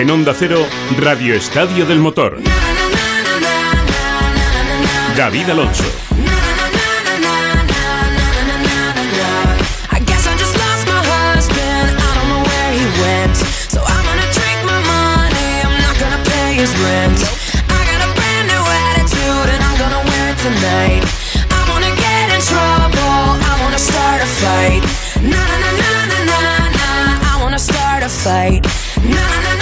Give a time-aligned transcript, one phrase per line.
[0.00, 0.66] En Onda Cero,
[0.96, 2.40] Radio Estadio del Motor.
[5.14, 5.84] David Alonso.
[28.22, 29.59] Fight.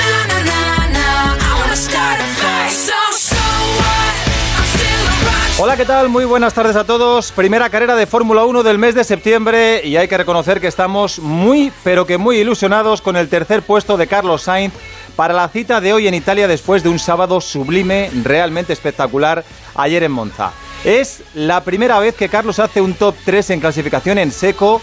[5.61, 6.09] Hola, ¿qué tal?
[6.09, 7.31] Muy buenas tardes a todos.
[7.33, 11.19] Primera carrera de Fórmula 1 del mes de septiembre y hay que reconocer que estamos
[11.19, 14.73] muy, pero que muy ilusionados con el tercer puesto de Carlos Sainz
[15.17, 20.03] para la cita de hoy en Italia después de un sábado sublime, realmente espectacular, ayer
[20.03, 20.53] en Monza.
[20.85, 24.81] Es la primera vez que Carlos hace un top 3 en clasificación en seco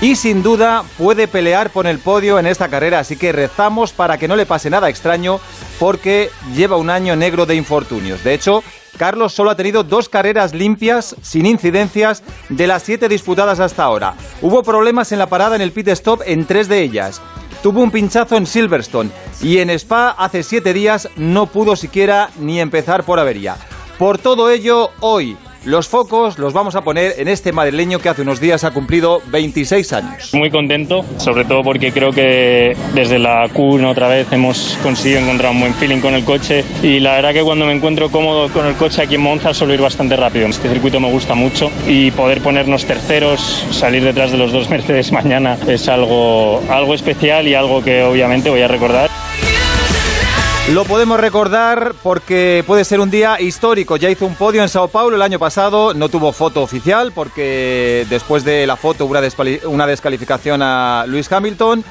[0.00, 4.18] y sin duda puede pelear por el podio en esta carrera, así que rezamos para
[4.18, 5.40] que no le pase nada extraño
[5.78, 8.22] porque lleva un año negro de infortunios.
[8.22, 8.62] De hecho,
[8.96, 14.14] Carlos solo ha tenido dos carreras limpias, sin incidencias, de las siete disputadas hasta ahora.
[14.42, 17.20] Hubo problemas en la parada en el pit stop en tres de ellas.
[17.62, 19.10] Tuvo un pinchazo en Silverstone
[19.42, 23.56] y en Spa hace siete días no pudo siquiera ni empezar por avería.
[23.98, 28.22] Por todo ello, hoy los focos los vamos a poner en este madrileño que hace
[28.22, 30.32] unos días ha cumplido 26 años.
[30.32, 35.52] Muy contento, sobre todo porque creo que desde la Q1 otra vez hemos conseguido encontrar
[35.52, 38.64] un buen feeling con el coche y la verdad que cuando me encuentro cómodo con
[38.66, 40.46] el coche aquí en Monza suelo ir bastante rápido.
[40.46, 45.10] Este circuito me gusta mucho y poder ponernos terceros, salir detrás de los dos Mercedes
[45.16, 49.10] mañana es algo, algo especial y algo que obviamente voy a recordar.
[50.72, 53.96] Lo podemos recordar porque puede ser un día histórico.
[53.96, 58.04] Ya hizo un podio en Sao Paulo el año pasado, no tuvo foto oficial porque
[58.10, 59.14] después de la foto hubo
[59.70, 61.84] una descalificación a Lewis Hamilton.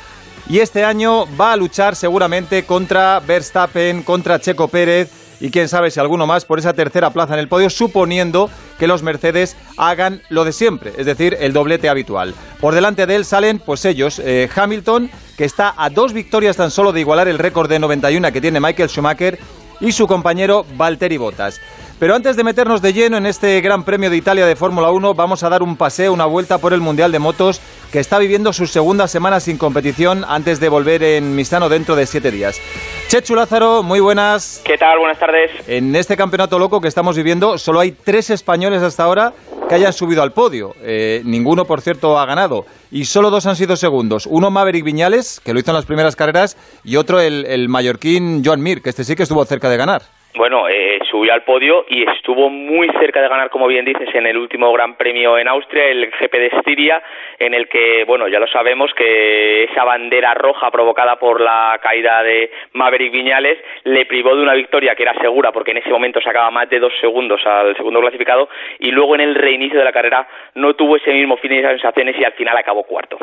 [0.49, 5.09] Y este año va a luchar seguramente contra Verstappen, contra Checo Pérez
[5.39, 8.88] y quién sabe si alguno más por esa tercera plaza en el podio, suponiendo que
[8.88, 12.33] los Mercedes hagan lo de siempre, es decir, el doblete habitual.
[12.59, 16.71] Por delante de él salen, pues ellos, eh, Hamilton, que está a dos victorias tan
[16.71, 19.39] solo de igualar el récord de 91 que tiene Michael Schumacher,
[19.80, 21.59] y su compañero Valtteri Bottas.
[21.99, 25.14] Pero antes de meternos de lleno en este Gran Premio de Italia de Fórmula 1,
[25.14, 27.61] vamos a dar un paseo, una vuelta por el Mundial de Motos,
[27.95, 32.06] que está viviendo su segunda semana sin competición antes de volver en Misano dentro de
[32.06, 32.60] siete días.
[33.08, 34.61] Chechu Lázaro, muy buenas.
[34.66, 35.00] ¿Qué tal?
[35.00, 35.50] Buenas tardes.
[35.66, 39.32] En este campeonato loco que estamos viviendo, solo hay tres españoles hasta ahora
[39.70, 40.76] que hayan subido al podio.
[40.82, 42.66] Eh, ninguno, por cierto, ha ganado.
[42.92, 44.26] Y solo dos han sido segundos.
[44.26, 48.44] Uno Maverick Viñales, que lo hizo en las primeras carreras, y otro el, el mallorquín
[48.44, 50.02] Joan Mir, que este sí que estuvo cerca de ganar.
[50.35, 54.27] Bueno, eh, subió al podio y estuvo muy cerca de ganar, como bien dices, en
[54.27, 57.01] el último Gran Premio en Austria, el GP de Estiria,
[57.39, 62.21] en el que, bueno, ya lo sabemos que esa bandera roja provocada por la caída
[62.23, 66.19] de Maverick Viñales le privó de una victoria que era segura, porque en ese momento
[66.21, 69.93] sacaba más de dos segundos al segundo clasificado, y luego en el reinicio de la
[69.93, 73.17] carrera no tuvo ese mismo fin de sensaciones y al final acabó cuarto.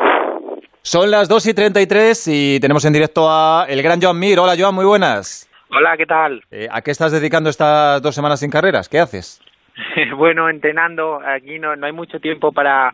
[0.81, 4.39] Son las 2 y 33 y tenemos en directo a el gran Joan Mir.
[4.39, 5.52] Hola, Joan, muy buenas.
[5.75, 6.43] Hola, ¿qué tal?
[6.51, 8.89] Eh, ¿A qué estás dedicando estas dos semanas sin carreras?
[8.89, 9.41] ¿Qué haces?
[10.17, 12.93] bueno, entrenando, aquí no, no hay mucho tiempo para,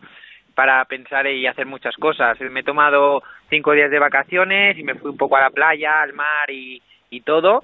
[0.54, 2.38] para pensar y hacer muchas cosas.
[2.40, 6.00] Me he tomado cinco días de vacaciones y me fui un poco a la playa,
[6.02, 6.80] al mar y,
[7.10, 7.62] y todo.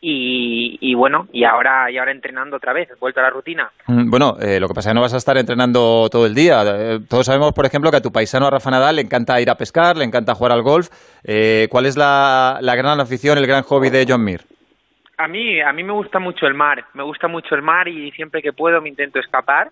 [0.00, 3.68] Y, y bueno, y ahora, y ahora entrenando otra vez, vuelto a la rutina.
[3.88, 6.34] Mm, Bueno, eh, lo que pasa es que no vas a estar entrenando todo el
[6.36, 6.62] día.
[6.66, 9.50] Eh, todos sabemos, por ejemplo, que a tu paisano a Rafa Nadal le encanta ir
[9.50, 10.88] a pescar, le encanta jugar al golf.
[11.24, 14.42] Eh, ¿Cuál es la, la gran afición, el gran hobby de John Mir?
[15.18, 18.10] A mí, a mí me gusta mucho el mar, me gusta mucho el mar y
[18.12, 19.70] siempre que puedo me intento escapar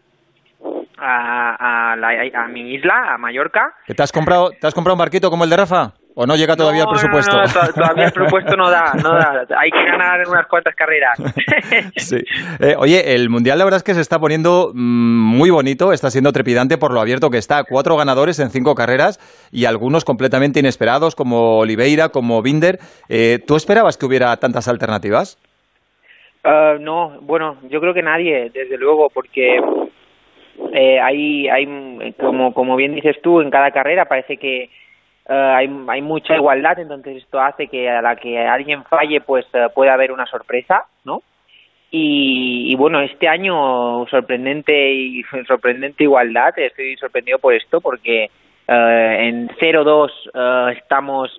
[0.99, 3.73] a, a, la- a mi isla, a Mallorca.
[3.87, 5.93] ¿Que ¿Te has comprado, te has comprado un barquito como el de Rafa?
[6.19, 7.37] ¿O no llega todavía No, el presupuesto?
[7.37, 9.45] No, no, to- todavía el presupuesto no da, no da.
[9.59, 11.19] Hay que ganar unas cuantas carreras.
[11.97, 12.17] Sí.
[12.61, 14.79] Eh, oye, el Mundial la verdad es que se está poniendo mm,
[15.37, 17.65] muy bonito, está siendo trepidante por lo abierto que está.
[17.65, 19.19] Cuatro ganadores en cinco carreras
[19.53, 22.79] y algunos completamente inesperados como Oliveira, como Binder.
[23.11, 25.39] Eh, ¿Tú esperabas que hubiera tantas alternativas?
[26.45, 29.59] Ah, no, bueno, yo creo que nadie, desde luego, porque
[30.73, 34.71] eh, hay, hay, como, como bien dices tú, en cada carrera parece que
[35.29, 39.47] ah, hay, hay mucha igualdad, entonces esto hace que a la que alguien falle, pues
[39.53, 41.23] eh, puede haber una sorpresa, ¿no?
[41.91, 48.31] Y, y bueno, este año sorprendente y sorprendente igualdad, estoy sorprendido por esto porque
[48.69, 51.31] eh, en 0-2 eh, estamos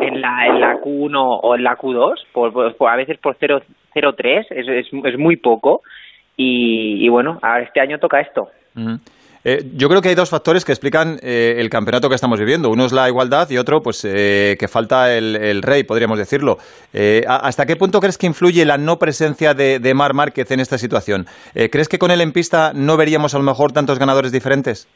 [0.00, 3.60] en la, en la Q1 o en la Q2, por, a veces por 0
[3.94, 5.82] 0-3, es, es, es muy poco.
[6.38, 8.50] Y, bueno, ahora este año toca esto.
[9.48, 12.68] Eh, yo creo que hay dos factores que explican eh, el campeonato que estamos viviendo.
[12.68, 16.56] Uno es la igualdad y otro, pues, eh, que falta el, rey, podríamos decirlo.
[17.28, 21.26] ¿Hasta qué punto crees que influye la no presencia de, Mar Márquez en esta situación?
[21.54, 24.88] ¿Crees que con él en pista no veríamos a lo mejor tantos ganadores diferentes?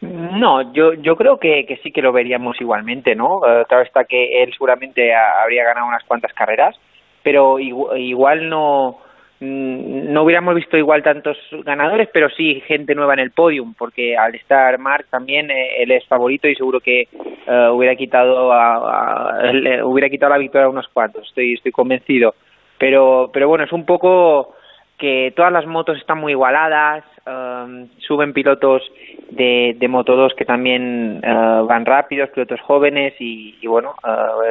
[0.00, 3.40] No, yo, yo creo que, sí que lo veríamos igualmente, ¿no?
[3.68, 6.76] claro está que él seguramente habría ganado unas cuantas carreras,
[7.24, 8.98] pero igual no
[9.40, 14.34] no hubiéramos visto igual tantos ganadores, pero sí gente nueva en el podium, porque al
[14.34, 19.50] estar Mark también eh, él es favorito y seguro que eh, hubiera quitado a,
[19.84, 22.34] hubiera quitado la victoria a unos cuantos, estoy estoy convencido.
[22.78, 24.54] Pero pero bueno, es un poco
[24.98, 28.82] que todas las motos están muy igualadas, um, suben pilotos
[29.30, 33.94] de, de Moto 2 que también van rápidos, pilotos jóvenes y, bueno,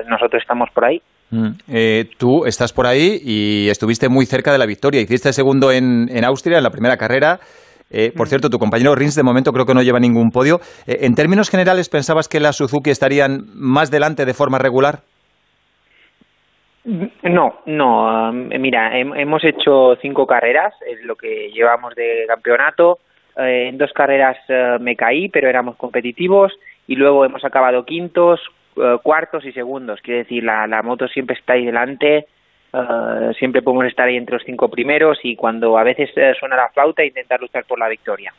[0.08, 1.02] nosotros estamos por ahí.
[1.34, 1.50] Mm.
[1.68, 5.02] Eh, tú estás por ahí y estuviste muy cerca de la victoria.
[5.02, 7.40] Hiciste segundo en, en Austria, en la primera carrera.
[7.90, 8.30] Eh, por mm.
[8.30, 10.60] cierto, tu compañero Rins de momento creo que no lleva ningún podio.
[10.86, 15.00] Eh, en términos generales, ¿pensabas que las Suzuki estarían más delante de forma regular?
[16.86, 18.30] No, no.
[18.30, 23.00] Um, mira, hemos hecho cinco carreras, es lo que llevamos de campeonato.
[23.38, 24.38] en dos carreras
[24.82, 26.52] me caí, pero éramos competitivos.
[26.86, 28.42] Y luego hemos acabado quintos,
[28.78, 30.00] eh, cuartos y segundos.
[30.02, 32.28] Quiere decir, la, la moto siempre está ahí delante,
[32.74, 36.56] uh, siempre podemos estar ahí entre los cinco primeros y cuando a veces uh, suena
[36.56, 38.34] la flauta, intentar luchar por la victoria.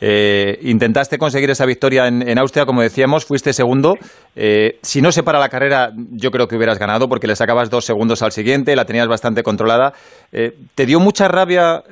[0.00, 3.96] Eh, intentaste conseguir esa victoria en, Austria, como decíamos, fuiste segundo.
[4.34, 7.68] Eh, si no se para la carrera, yo creo que hubieras ganado porque le sacabas
[7.68, 9.92] dos segundos al siguiente, la tenías bastante controlada.
[10.32, 11.82] Eh, ¿Te dio mucha rabia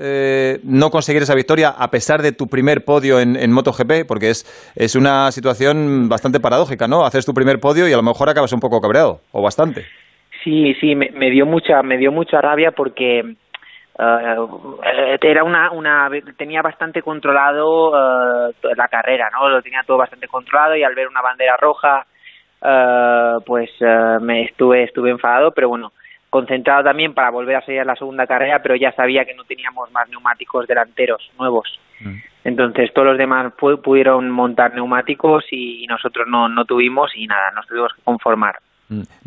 [0.63, 4.07] no conseguir esa victoria a pesar de tu primer podio en, MotoGP?
[4.07, 7.05] Porque es, es una situación bastante paradójica, ¿no?
[7.05, 9.85] Haces tu primer podio y a lo mejor acabas un poco cabreado, o bastante.
[10.45, 13.35] Sí, sí, me dio mucha, me dio mucha rabia porque
[13.99, 14.79] uh,
[15.21, 20.77] era una, una tenía bastante controlado uh, la carrera no lo tenía todo bastante controlado
[20.77, 22.07] y al ver una bandera roja
[22.63, 23.71] uh, pues
[24.21, 25.93] me estuve estuve enfadado pero bueno
[26.31, 29.91] concentrado también para volver a seguir la segunda carrera pero ya sabía que no teníamos
[29.93, 32.17] más neumáticos delanteros nuevos mm.
[32.45, 37.67] entonces todos los demás pudieron montar neumáticos y nosotros no no tuvimos y nada nos
[37.67, 38.57] tuvimos que conformar.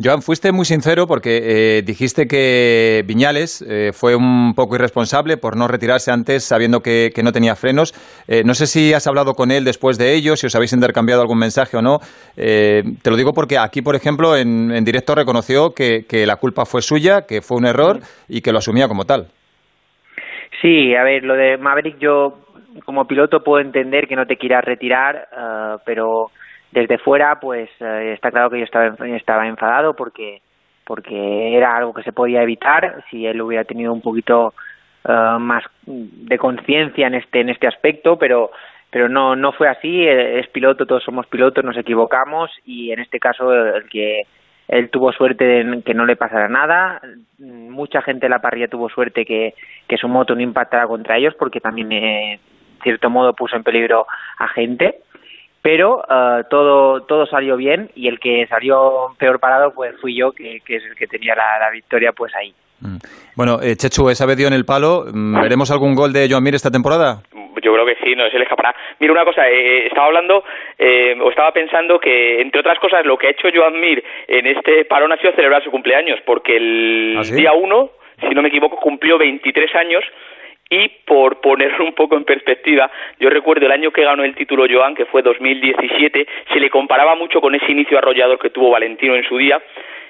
[0.03, 5.55] Joan, fuiste muy sincero porque eh, dijiste que Viñales eh, fue un poco irresponsable por
[5.55, 7.93] no retirarse antes sabiendo que, no tenía frenos.
[8.27, 11.21] Eh, no sé si has hablado con él después de ello, si os habéis intercambiado
[11.21, 11.99] algún mensaje o no.
[12.35, 17.27] te lo digo porque aquí, por ejemplo, en, directo reconoció que, la culpa fue suya,
[17.27, 19.27] que fue un error y que lo asumía como tal.
[20.61, 22.39] Sí, a ver, lo de Maverick yo
[22.85, 25.27] como piloto puedo entender que no te quieras retirar,
[25.85, 26.31] pero
[26.71, 30.41] desde fuera pues eh, está claro que yo estaba estaba enfadado porque
[30.85, 33.03] porque era algo que se podía evitar.
[33.09, 34.53] Si él hubiera tenido un poquito
[35.05, 38.51] uh, más de conciencia en este en este aspecto pero
[38.89, 40.05] pero no no fue así.
[40.07, 44.23] Es piloto todos somos pilotos nos equivocamos y en este caso el que
[44.67, 47.01] él tuvo suerte de que no le pasara nada.
[47.37, 49.53] Mucha gente de la parrilla tuvo suerte que
[49.87, 52.39] que su moto no impactara contra ellos porque también eh, en
[52.81, 54.07] cierto modo puso en peligro
[54.37, 55.01] a gente
[55.61, 60.31] pero uh, todo todo salió bien y el que salió peor parado pues fui yo
[60.31, 62.97] que, que es el que tenía la, la victoria pues ahí mm.
[63.35, 66.43] bueno eh, Chechu esa vez dio en el palo mm, veremos algún gol de Joan
[66.43, 67.21] Mir esta temporada
[67.61, 68.75] yo creo que sí, no se le escapará.
[68.99, 70.43] Mira una cosa, eh, estaba hablando
[70.77, 74.47] eh, o estaba pensando que, entre otras cosas, lo que ha hecho Joan Mir en
[74.47, 77.89] este parón ha sido celebrar su cumpleaños, porque el ¿Ah, día 1,
[78.27, 80.03] si no me equivoco, cumplió 23 años
[80.71, 84.65] y por ponerlo un poco en perspectiva, yo recuerdo el año que ganó el título
[84.71, 89.13] Joan, que fue 2017, se le comparaba mucho con ese inicio arrollador que tuvo Valentino
[89.15, 89.61] en su día.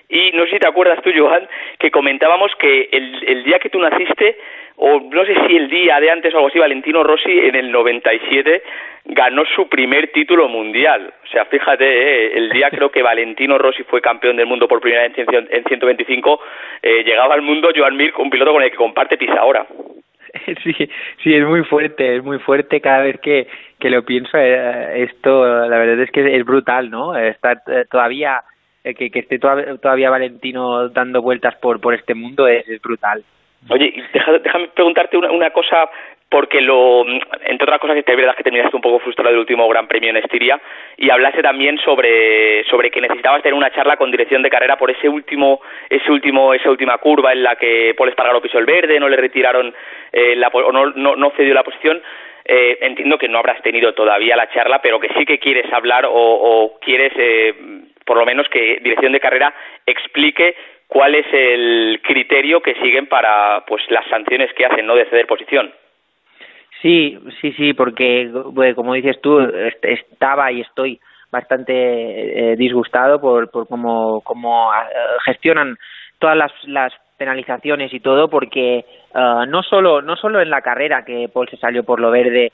[0.07, 1.47] Y no sé si te acuerdas tú, Joan,
[1.79, 4.37] que comentábamos que el, día que tú naciste,
[4.75, 7.71] o no sé si el día de antes o algo así, Valentino Rossi en el
[7.71, 8.61] 97
[9.05, 11.11] ganó su primer título mundial.
[11.23, 14.79] O sea, fíjate, eh, el día creo que Valentino Rossi fue campeón del mundo por
[14.79, 16.39] primera vez en 125,
[16.83, 19.65] eh, llegaba al mundo Joan Mir, un piloto con el que comparte pisa ahora.
[20.63, 20.73] sí,
[21.23, 23.47] sí, es muy fuerte, es muy fuerte cada vez que,
[23.79, 24.37] que lo pienso.
[24.37, 27.15] Eh, esto, la verdad es que es brutal, ¿no?
[27.15, 28.41] Estar eh, todavía,
[28.83, 33.23] eh, que, que esté todavía Valentino dando vueltas por, por este mundo es, brutal.
[33.69, 33.93] Oye,
[34.43, 35.87] déjame preguntarte una, una cosa
[36.31, 39.85] porque lo, entre otras cosas, es verdad que terminaste un poco frustrado del último Gran
[39.85, 40.61] Premio en Estiria
[40.95, 44.89] y hablaste también sobre, sobre que necesitabas tener una charla con dirección de carrera por
[44.89, 45.59] ese último,
[45.89, 49.17] ese último, esa última curva en la que Paul Espargaro pisó el verde, no le
[49.17, 49.75] retiraron
[50.13, 52.01] eh, la, o no, no, no cedió la posición.
[52.45, 56.05] Eh, entiendo que no habrás tenido todavía la charla, pero que sí que quieres hablar
[56.05, 57.53] o, o quieres, eh,
[58.05, 59.53] por lo menos, que dirección de carrera
[59.85, 60.55] explique
[60.87, 65.27] cuál es el criterio que siguen para pues las sanciones que hacen no de ceder
[65.27, 65.73] posición.
[66.81, 68.31] Sí, sí, sí, porque
[68.75, 70.99] como dices tú, est- estaba y estoy
[71.31, 74.77] bastante eh, disgustado por, por cómo, cómo eh,
[75.25, 75.77] gestionan
[76.19, 78.85] todas las, las penalizaciones y todo, porque eh,
[79.47, 82.51] no solo no solo en la carrera que Paul se salió por lo verde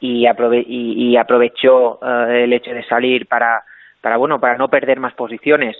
[0.00, 3.62] y, aprove- y, y aprovechó eh, el hecho de salir para
[4.00, 5.76] para bueno para no perder más posiciones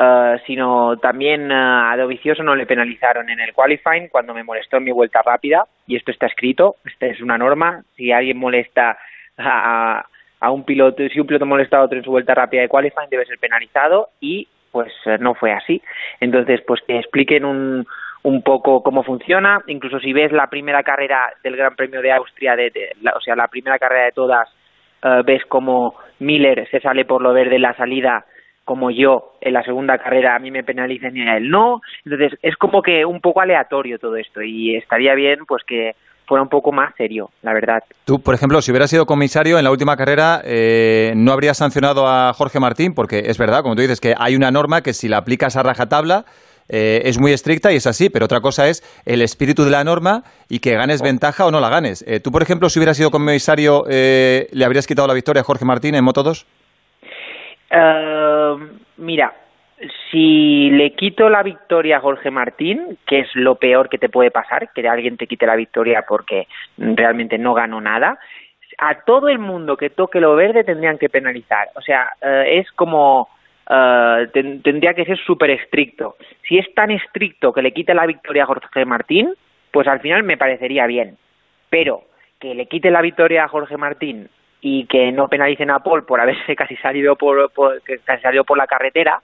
[0.00, 4.78] eh, sino también eh, a Dovizioso no le penalizaron en el qualifying cuando me molestó
[4.78, 8.96] en mi vuelta rápida y esto está escrito, esta es una norma, si alguien molesta
[9.36, 10.04] a,
[10.40, 13.10] a- un piloto, si un piloto molesta a otro en su vuelta rápida de qualifying
[13.10, 15.82] debe ser penalizado y pues eh, no fue así.
[16.20, 17.84] Entonces, pues que expliquen un,
[18.22, 22.56] un poco cómo funciona, incluso si ves la primera carrera del Gran Premio de Austria,
[22.56, 24.48] de, la- o sea, la primera carrera de todas,
[25.24, 28.24] ves como Miller se sale por lo verde en la salida,
[28.70, 31.80] como yo en la segunda carrera a mí me penalicen y a él no.
[32.04, 36.44] Entonces es como que un poco aleatorio todo esto y estaría bien pues que fuera
[36.44, 37.82] un poco más serio, la verdad.
[38.04, 42.06] Tú, por ejemplo, si hubieras sido comisario en la última carrera, eh, no habrías sancionado
[42.06, 45.08] a Jorge Martín, porque es verdad, como tú dices, que hay una norma que si
[45.08, 46.26] la aplicas a rajatabla
[46.68, 49.82] eh, es muy estricta y es así, pero otra cosa es el espíritu de la
[49.82, 52.04] norma y que ganes ventaja o no la ganes.
[52.06, 55.44] Eh, tú, por ejemplo, si hubieras sido comisario, eh, ¿le habrías quitado la victoria a
[55.44, 56.46] Jorge Martín en Moto 2?
[57.70, 58.56] Eh,
[58.98, 59.32] mira,
[60.10, 64.30] si le quito la victoria a Jorge Martín, que es lo peor que te puede
[64.30, 66.46] pasar, que alguien te quite la victoria porque
[66.76, 68.18] realmente no ganó nada,
[68.78, 71.68] a todo el mundo que toque lo verde tendrían que penalizar.
[71.76, 73.28] O sea, eh, es como...
[74.32, 76.16] ten- tendría que ser súper estricto.
[76.48, 79.32] Si es tan estricto que le quite la victoria a Jorge Martín,
[79.70, 81.16] pues al final me parecería bien.
[81.68, 82.02] Pero
[82.40, 84.28] que le quite la victoria a Jorge Martín
[84.60, 88.44] y que no penalicen a Paul por haberse casi salido por, por- que casi salió
[88.44, 89.20] por la carretera,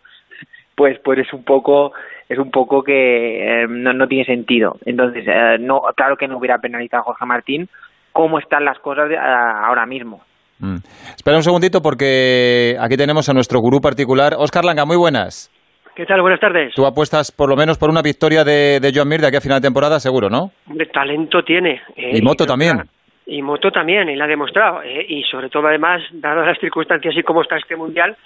[0.74, 1.92] pues pues es un poco
[2.28, 4.76] es un poco que eh, no, no tiene sentido.
[4.84, 7.68] Entonces, eh, no claro que no hubiera penalizado a Jorge Martín
[8.12, 10.22] cómo están las cosas de- a- ahora mismo.
[10.58, 10.76] Mm.
[11.14, 14.34] Espera un segundito porque aquí tenemos a nuestro gurú particular.
[14.38, 15.50] Oscar Langa, muy buenas.
[15.94, 16.20] ¿Qué tal?
[16.20, 16.74] Buenas tardes.
[16.74, 19.40] Tú apuestas por lo menos por una victoria de, de Joan Mir de aquí a
[19.40, 20.50] final de temporada, seguro, ¿no?
[20.68, 21.80] Hombre, talento tiene.
[21.96, 22.78] eh, Y Moto también.
[22.78, 22.88] que-
[23.26, 24.82] Y Moto también, y la ha demostrado.
[24.82, 28.16] eh, y sobre todo, además, dadas las circunstancias y cómo está este mundial,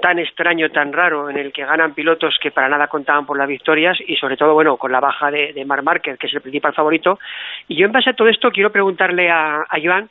[0.00, 3.48] tan extraño, tan raro, en el que ganan pilotos que para nada contaban por las
[3.48, 6.40] victorias y sobre todo, bueno, con la baja de, de Marc Márquez, que es el
[6.40, 7.18] principal favorito.
[7.68, 10.08] Y yo en base a todo esto quiero preguntarle a, a Joan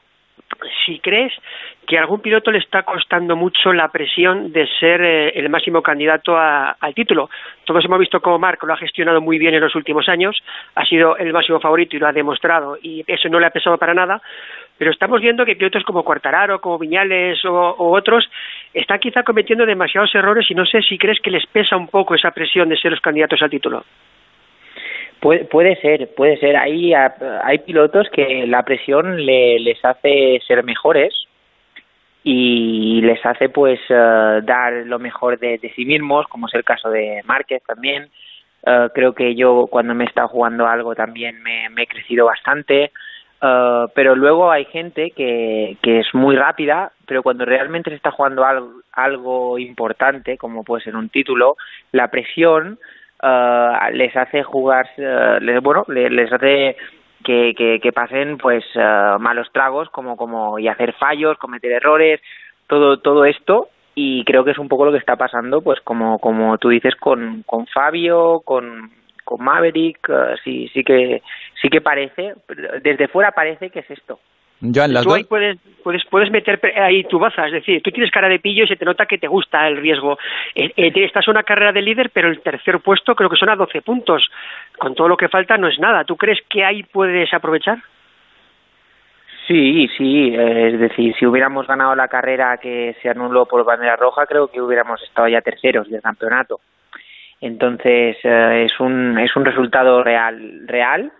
[0.86, 1.34] si crees
[1.88, 5.82] que a algún piloto le está costando mucho la presión de ser eh, el máximo
[5.82, 7.30] candidato a- al título.
[7.66, 10.38] Todos hemos visto cómo Marc lo ha gestionado muy bien en los últimos años,
[10.76, 13.78] ha sido el máximo favorito y lo ha demostrado, y eso no le ha pesado
[13.78, 14.22] para nada,
[14.78, 18.30] pero estamos viendo que pilotos como Cuartararo, como Viñales o, o otros
[18.74, 22.16] están quizá cometiendo demasiados errores y no sé si crees que les pesa un poco
[22.16, 23.84] esa presión de ser los candidatos al título.
[25.22, 26.58] Puede, puede ser, puede ser.
[26.58, 31.14] Hay, hay pilotos que la presión le- les hace ser mejores
[32.24, 36.90] y les hace pues eh, dar lo mejor de, sí mismos, como es el caso
[36.90, 38.10] de Márquez también.
[38.66, 42.92] Eh, creo que yo cuando me he estado jugando algo también me, he crecido bastante.
[43.44, 48.10] Eh, pero luego hay gente que, que es muy rápida, pero cuando realmente se está
[48.12, 51.58] jugando algo, algo importante, como puede ser un título,
[51.92, 52.80] la presión
[53.22, 56.76] eh, les hace jugar, eh, les, bueno, le- les hace
[57.24, 62.20] que, que, pasen pues eh, malos tragos como como y hacer fallos cometer errores
[62.68, 63.70] todo todo esto.
[63.94, 66.96] Y creo que es un poco lo que está pasando pues como como tú dices
[66.96, 68.90] con con Fabio con
[69.26, 70.10] con Maverick
[70.44, 71.22] sí sí que
[71.62, 72.34] sí que parece
[72.82, 74.20] desde fuera parece que es esto
[74.62, 75.18] Joan, las tú dos...
[75.18, 78.64] ahí puedes, puedes, puedes meter ahí tu baza, es decir, tú tienes cara de pillo
[78.64, 80.18] y se te nota que te gusta el riesgo.
[80.54, 83.50] Eh, eh, estás en una carrera de líder, pero el tercer puesto creo que son
[83.50, 84.28] a 12 puntos.
[84.78, 86.04] Con todo lo que falta no es nada.
[86.04, 87.80] ¿Tú crees que ahí puedes aprovechar?
[89.48, 93.96] Sí, sí, eh, es decir, si hubiéramos ganado la carrera que se anuló por bandera
[93.96, 96.60] roja, creo que hubiéramos estado ya terceros del campeonato.
[97.42, 101.12] Entonces, eh, es un es un resultado real real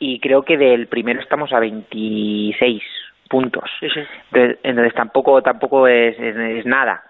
[0.00, 2.82] y creo que del primero estamos a 26
[3.28, 3.64] puntos.
[3.78, 4.00] Sí, sí.
[4.32, 7.04] Entonces, entonces tampoco tampoco es, es, es nada.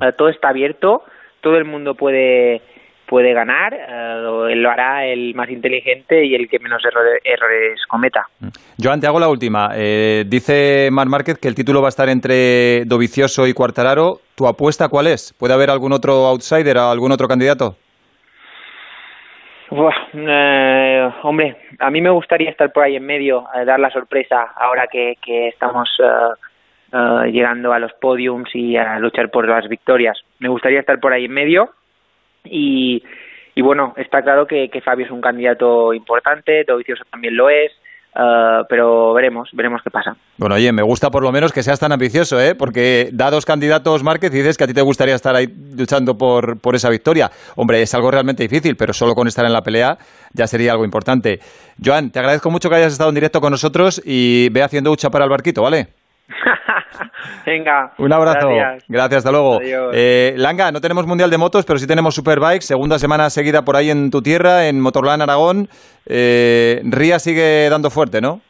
[0.00, 1.02] Eh, todo está abierto,
[1.40, 2.62] todo el mundo puede
[3.08, 8.24] puede ganar, eh, lo, hará el más inteligente y el que menos errores, errores cometa.
[8.80, 9.70] Joan, te hago la última.
[9.74, 14.20] Eh, dice Marc Márquez que el título va a estar entre Dovicioso y Cuartararo.
[14.36, 15.34] ¿Tu apuesta cuál es?
[15.36, 17.74] ¿Puede haber algún otro outsider, algún otro candidato?
[19.70, 23.90] Buah, eh, hombre, a mí me gustaría estar por ahí en medio, eh, dar la
[23.90, 26.34] sorpresa ahora que, que estamos eh,
[26.92, 30.20] eh, llegando a los podiums y a luchar por las victorias.
[30.40, 31.70] Me gustaría estar por ahí en medio
[32.42, 33.04] y,
[33.54, 37.70] y bueno, está claro que, que Fabio es un candidato importante, Dovizioso también lo es,
[38.14, 40.16] eh, pero veremos, veremos qué pasa.
[40.36, 42.54] Bueno, oye, me gusta por lo menos que seas tan ambicioso, ¿eh?
[42.54, 46.16] Porque da dos candidatos Márquez y dices que a ti te gustaría estar ahí luchando
[46.16, 47.30] por, por esa victoria.
[47.56, 49.96] Hombre, es algo realmente difícil, pero solo con estar en la pelea
[50.32, 51.40] ya sería algo importante.
[51.82, 55.10] Joan, te agradezco mucho que hayas estado en directo con nosotros y ve haciendo hucha
[55.10, 55.88] para el barquito, ¿vale?
[57.46, 57.92] Venga.
[57.98, 58.48] Un abrazo.
[58.48, 58.84] Gracias.
[58.88, 59.58] Gracias, hasta luego.
[59.92, 62.66] Eh, Langa, no tenemos Mundial de Motos, pero sí tenemos Superbikes.
[62.66, 65.68] Segunda semana seguida por ahí en tu tierra, en Motorland Aragón.
[66.06, 68.40] Eh, Ría sigue dando fuerte, ¿no?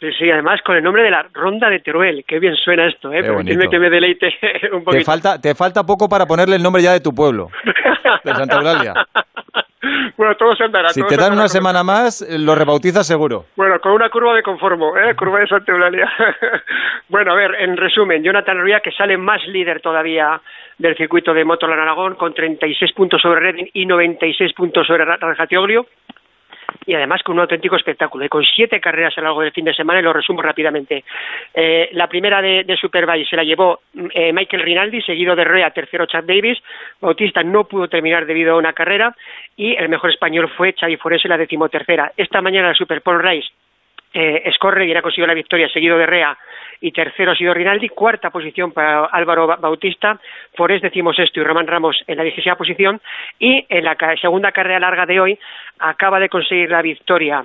[0.00, 2.24] Sí, sí, además con el nombre de la Ronda de Teruel.
[2.26, 3.20] Qué bien suena esto, ¿eh?
[3.22, 4.26] Permitidme que me deleite
[4.72, 5.04] un Te poquito.
[5.04, 7.48] falta, te falta poco para ponerle el nombre ya de tu pueblo,
[8.24, 8.94] de Santa Eulalia.
[10.16, 10.88] Bueno, todo se andará.
[10.88, 13.46] Si te dan una semana más, lo rebautizas seguro.
[13.56, 15.14] Bueno, con una curva de conformo, ¿eh?
[15.16, 16.10] Curva de Santa Eulalia.
[17.08, 20.40] bueno, a ver, en resumen, Jonathan Ría, que sale más líder todavía
[20.78, 25.16] del circuito de Motorland Aragón, con 36 puntos sobre Redding y 96 puntos sobre Ra-
[25.20, 25.86] Rajatioglio.
[26.86, 29.64] Y además con un auténtico espectáculo, y con siete carreras a lo largo del fin
[29.64, 31.04] de semana, y lo resumo rápidamente.
[31.54, 33.80] Eh, la primera de, de Superbike se la llevó
[34.14, 36.58] eh, Michael Rinaldi, seguido de Rea, tercero Chad Davis,
[37.00, 39.14] Bautista no pudo terminar debido a una carrera,
[39.56, 42.12] y el mejor español fue Xavi Forese, la decimotercera.
[42.16, 43.48] Esta mañana la Super Race
[44.14, 46.36] eh, Scorre ha conseguido la victoria, seguido de Rea,
[46.80, 50.18] y tercero ha sido Rinaldi, cuarta posición para Álvaro Ba- Bautista,
[50.54, 53.00] Forés decimosexto y Román Ramos en la dieciséis posición,
[53.38, 55.38] y en la segunda carrera larga de hoy
[55.78, 57.44] acaba de conseguir la victoria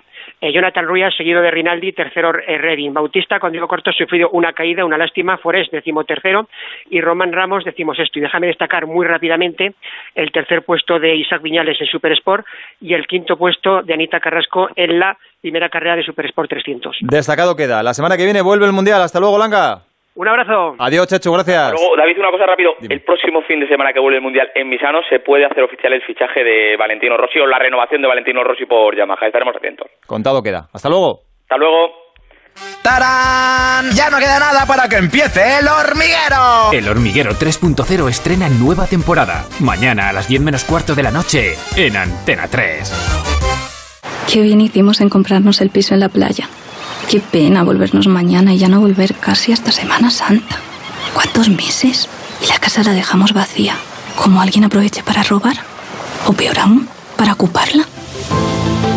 [0.52, 2.94] Jonathan Ruiz, seguido de Rinaldi, tercero eh, Redding.
[2.94, 6.48] Bautista, con Diego Corto, ha sufrido una caída, una lástima, Forés decimotercero
[6.90, 8.20] y Román Ramos decimosexto.
[8.20, 9.74] Y déjame destacar muy rápidamente
[10.16, 12.46] el tercer puesto de Isaac Viñales en Super Sport
[12.82, 16.98] y el quinto puesto de Anita Carrasco en la primera carrera de Super Sport 300.
[17.02, 17.84] Destacado queda.
[17.84, 19.02] La semana que viene vuelve el Mundial.
[19.02, 19.84] Hasta luego, Langa.
[20.16, 20.76] Un abrazo.
[20.78, 21.72] Adiós, Chechu, gracias.
[21.72, 22.76] Luego, David, una cosa rápido.
[22.80, 22.94] Dime.
[22.94, 25.92] El próximo fin de semana que vuelve el Mundial en Misano se puede hacer oficial
[25.92, 29.26] el fichaje de Valentino Rossi o la renovación de Valentino Rossi por Yamaha.
[29.26, 29.88] Estaremos atentos.
[30.14, 30.70] Contado queda.
[30.72, 31.24] Hasta luego.
[31.42, 31.88] Hasta luego.
[32.84, 33.90] ¡Tarán!
[33.96, 36.72] Ya no queda nada para que empiece el hormiguero.
[36.72, 39.48] El Hormiguero 3.0 estrena nueva temporada.
[39.60, 42.94] Mañana a las 10 menos cuarto de la noche en Antena 3.
[44.32, 46.48] Qué bien hicimos en comprarnos el piso en la playa.
[47.10, 50.58] Qué pena volvernos mañana y ya no volver casi hasta Semana Santa.
[51.16, 52.08] ¿Cuántos meses?
[52.40, 53.78] Y la casa la dejamos vacía.
[54.16, 55.56] ¿Como alguien aproveche para robar?
[56.28, 57.88] ¿O peor aún, para ocuparla?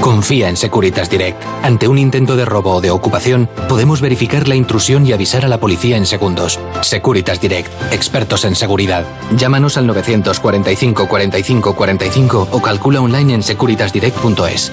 [0.06, 1.42] Confía en Securitas Direct.
[1.64, 5.48] Ante un intento de robo o de ocupación, podemos verificar la intrusión y avisar a
[5.48, 6.60] la policía en segundos.
[6.80, 9.04] Securitas Direct, expertos en seguridad.
[9.36, 14.72] Llámanos al 945 45 45 o calcula online en securitasdirect.es.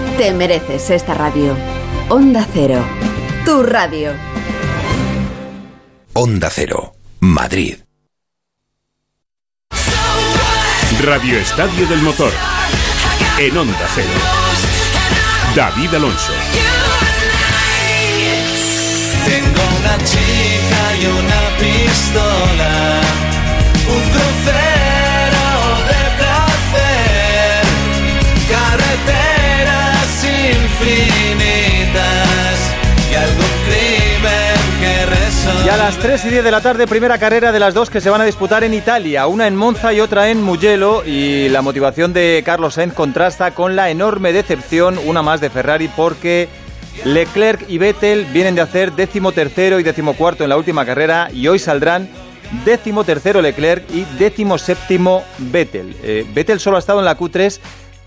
[0.17, 1.55] Te mereces esta radio.
[2.09, 2.83] Onda Cero.
[3.45, 4.13] Tu radio.
[6.13, 7.77] Onda Cero, Madrid.
[11.03, 12.31] Radio Estadio del Motor.
[13.39, 14.09] En Onda Cero.
[15.55, 16.33] David Alonso.
[19.25, 23.01] Tengo una chica y una pistola,
[23.87, 24.70] un crucero
[35.63, 38.01] y a las 3 y 10 de la tarde, primera carrera de las dos que
[38.01, 41.03] se van a disputar en Italia, una en Monza y otra en Mugello.
[41.05, 45.87] Y la motivación de Carlos Sainz contrasta con la enorme decepción, una más de Ferrari,
[45.95, 46.49] porque
[47.05, 51.29] Leclerc y Vettel vienen de hacer décimo tercero y décimo cuarto en la última carrera
[51.31, 52.09] y hoy saldrán
[52.65, 55.95] décimo tercero Leclerc y décimo séptimo Vettel.
[56.03, 57.59] Eh, Vettel solo ha estado en la Q3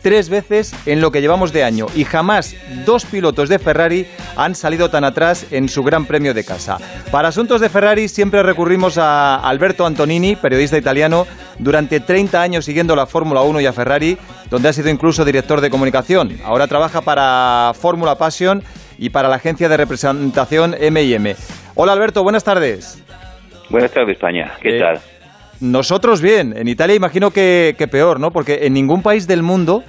[0.05, 4.55] tres veces en lo que llevamos de año y jamás dos pilotos de Ferrari han
[4.55, 6.77] salido tan atrás en su Gran Premio de casa.
[7.11, 11.27] Para asuntos de Ferrari siempre recurrimos a Alberto Antonini, periodista italiano,
[11.59, 14.19] durante 30 años siguiendo la Fórmula 1 y a Ferrari,
[14.51, 16.39] donde ha sido incluso director de comunicación.
[16.45, 18.63] Ahora trabaja para Fórmula Passion
[18.99, 21.35] y para la agencia de representación M&M.
[21.77, 23.03] Hola Alberto, buenas tardes.
[23.71, 24.53] Buenas tardes, España.
[24.61, 25.01] ¿Qué Eh, tal?
[25.61, 28.31] Nosotros bien, en Italia imagino que, peor, ¿no?
[28.31, 29.83] Porque en ningún país del mundo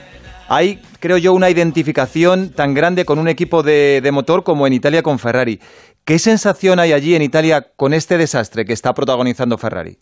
[0.50, 5.02] hay, creo yo, una identificación tan grande con un equipo de, motor como en Italia
[5.02, 5.58] con Ferrari.
[6.06, 9.98] ¿Qué sensación hay allí en Italia con este desastre que está protagonizando Ferrari?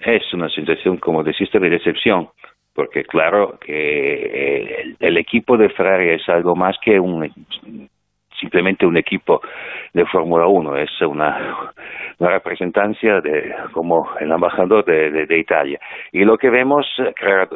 [0.00, 2.28] Es una sensación, como deciste, de decepción,
[2.74, 7.30] porque claro que el equipo de Ferrari es algo más que un
[8.42, 9.40] simplemente un equipo
[9.94, 11.72] de Fórmula 1, es una,
[12.18, 15.78] una representancia de, como el embajador de, de, Italia.
[16.10, 17.48] Y lo que vemos, claro,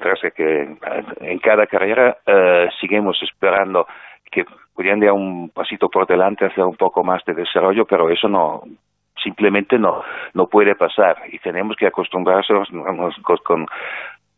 [0.00, 0.76] tras que
[1.20, 3.86] en cada carrera uh, seguimos esperando
[4.30, 8.28] que pudieran dar un pasito por delante, hacer un poco más de desarrollo, pero eso
[8.28, 8.62] no,
[9.22, 10.02] simplemente no,
[10.34, 11.16] no puede pasar.
[11.30, 12.68] Y tenemos que acostumbrarnos
[13.44, 13.66] con,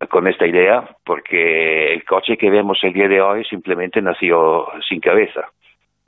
[0.08, 5.00] con esta idea porque el coche que vemos el día de hoy simplemente nació sin
[5.00, 5.48] cabeza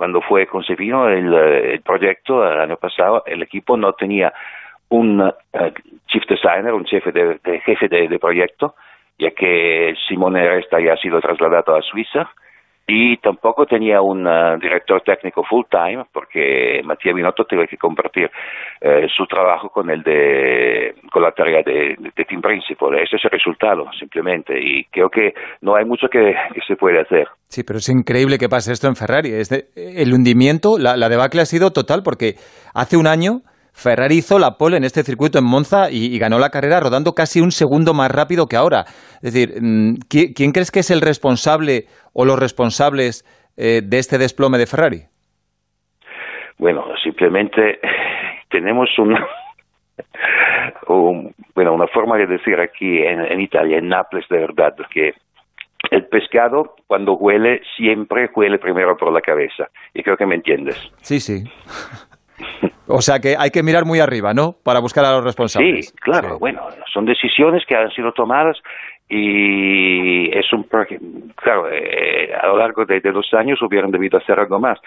[0.02, 4.32] cuando fue concebido el, el, proyecto el año pasado, el equipo no tenía
[4.88, 5.32] un uh,
[6.08, 8.74] chief designer, un jefe de, de jefe de, de, proyecto,
[9.16, 12.28] ya que Simone Resta ya ha sido trasladado a Suiza,
[12.94, 18.26] y tampoco tenía un uh, director técnico full time porque Matías Binotto tuvo que compartir
[18.26, 22.94] uh, su trabajo con el de con la tarea de, de, team principal.
[22.98, 24.60] Ese es el resultado simplemente.
[24.60, 27.28] Y creo que no hay mucho que, que, se puede hacer.
[27.48, 29.32] Sí pero es increíble que pase esto en Ferrari.
[29.32, 32.34] Es de, el hundimiento la, la debacle ha sido total porque
[32.74, 33.40] hace un año
[33.72, 37.12] Ferrari hizo la pole en este circuito en Monza y, y, ganó la carrera rodando
[37.12, 38.84] casi un segundo más rápido que ahora.
[39.22, 43.24] Es decir, mm, ¿quién, quién crees que es el responsable o los responsables
[43.56, 45.02] eh, de este desplome de Ferrari?
[46.58, 47.80] Bueno, simplemente
[48.50, 49.26] tenemos una,
[50.88, 55.12] un, bueno, una forma de decir aquí en, en Italia, en Nápoles de verdad, que
[55.90, 59.68] el pescado cuando huele siempre huele primero por la cabeza.
[59.94, 60.76] Y creo que me entiendes.
[61.00, 61.44] Sí, sí.
[62.86, 64.56] O sea que hay que mirar muy arriba, ¿no?
[64.64, 65.88] Para buscar a los responsables.
[65.88, 66.30] Sí, claro.
[66.30, 66.36] Sí.
[66.40, 68.58] Bueno, son decisiones que han sido tomadas
[69.08, 70.62] y es un
[71.34, 74.80] claro eh, a lo largo de, de, dos años hubieran debido hacer algo más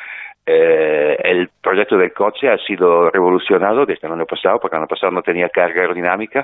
[0.47, 4.87] eh, el proyecto del coche ha sido revolucionado desde el año pasado porque el año
[4.87, 6.43] pasado no tenía carga aerodinámica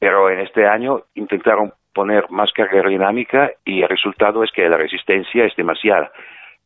[0.00, 4.76] pero en este año intentaron poner más carga aerodinámica y el resultado es que la
[4.76, 6.10] resistencia es demasiada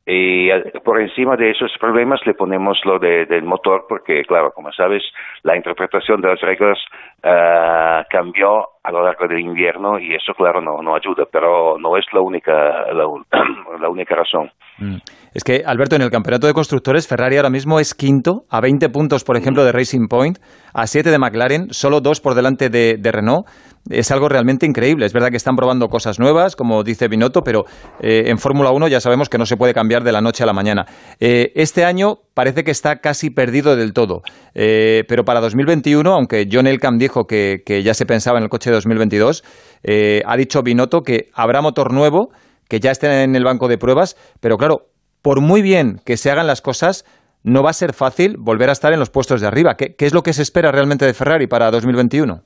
[0.04, 0.50] y
[0.84, 5.02] por encima de esos problemas le ponemos lo de, del motor porque claro como sabes
[5.44, 6.78] la interpretación de las reglas
[7.22, 11.96] uh, cambió a lo largo del invierno y eso claro no, no ayuda pero no
[11.96, 13.06] es la única la,
[13.80, 14.50] la única razón.
[15.34, 18.88] Es que Alberto en el campeonato de constructores Ferrari ahora mismo es quinto a 20
[18.88, 20.38] puntos por ejemplo de Racing Point
[20.72, 23.46] a 7 de McLaren solo dos por delante de, Renault
[23.90, 25.06] es algo realmente increíble.
[25.06, 27.64] Es verdad que están probando cosas nuevas, como dice Binotto, pero
[28.00, 30.46] eh, en Fórmula 1 ya sabemos que no se puede cambiar de la noche a
[30.46, 30.86] la mañana.
[31.18, 34.22] Eh, este año parece que está casi perdido del todo,
[34.54, 38.50] eh, pero para 2021, aunque John Elkham dijo que, que, ya se pensaba en el
[38.50, 39.42] coche de 2022,
[39.82, 42.30] eh, ha dicho Binotto que habrá motor nuevo,
[42.68, 44.86] que ya esté en el banco de pruebas, pero claro,
[45.22, 47.04] por muy bien que se hagan las cosas,
[47.44, 49.74] no va a ser fácil volver a estar en los puestos de arriba.
[49.76, 52.40] ¿Qué, es lo que se espera realmente de Ferrari para 2021?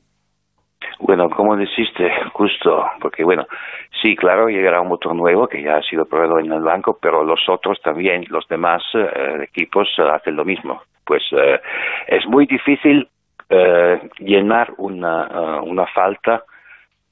[1.01, 3.47] Bueno, como dijiste, justo, porque bueno,
[4.03, 7.25] sí, claro, llegará un motor nuevo que ya ha sido probado en el banco, pero
[7.25, 10.83] los otros también, los demás eh, equipos eh, hacen lo mismo.
[11.05, 11.61] Pues eh,
[12.09, 13.09] es muy difícil
[14.19, 16.43] llenar una, una falta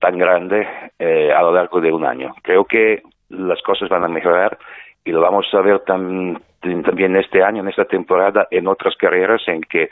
[0.04, 0.66] tan grande
[1.00, 2.34] a lo largo de un año.
[2.42, 4.58] Creo que las cosas van a mejorar
[5.02, 9.40] y lo vamos a ver tam, también este año, en esta temporada, en otras carreras
[9.46, 9.88] en que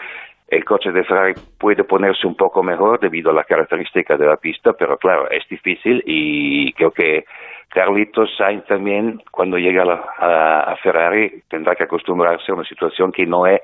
[0.49, 4.37] el coche de Ferrari puede ponerse un poco mejor debido a la característica de la
[4.37, 7.25] pista, pero claro, es difícil y creo que
[7.73, 13.25] Carlitos Sainz también, cuando llegue a, a, Ferrari, tendrá que acostumbrarse a una situación que
[13.25, 13.61] no es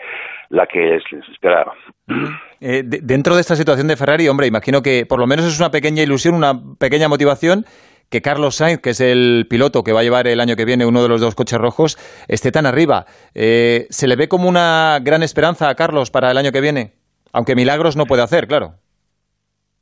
[0.48, 1.74] la que es esperaba.
[2.60, 5.60] Eh, de, dentro de esta situación de Ferrari, hombre, imagino que por lo menos es
[5.60, 7.64] una pequeña ilusión, una pequeña motivación
[8.10, 10.84] que Carlos Sainz, que es el piloto que va a llevar el año que viene
[10.84, 13.06] uno de los dos coches rojos, esté tan arriba.
[13.32, 16.94] Eh, ¿Se le ve como una gran esperanza a Carlos para el año que viene?
[17.32, 18.74] Aunque milagros no puede hacer, claro.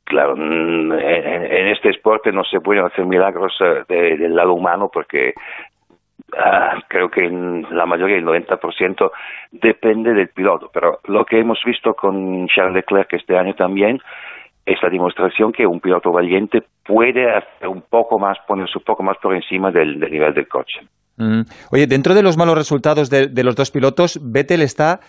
[0.07, 4.89] Claro, en, en este deporte no se pueden hacer milagros eh, de, del lado humano
[4.91, 5.33] porque
[6.33, 7.21] Uh, creo que
[7.71, 9.11] la mayoría, el 90%,
[9.51, 10.69] depende del piloto.
[10.73, 13.99] Pero lo que hemos visto con Charles Leclerc este año también
[14.65, 19.03] es la demostración que un piloto valiente puede hacer un poco más, ponerse un poco
[19.03, 20.81] más por encima del, nivel del coche.
[21.15, 21.41] Mm.
[21.71, 24.99] Oye, dentro de los malos resultados de, los dos pilotos, Vettel está,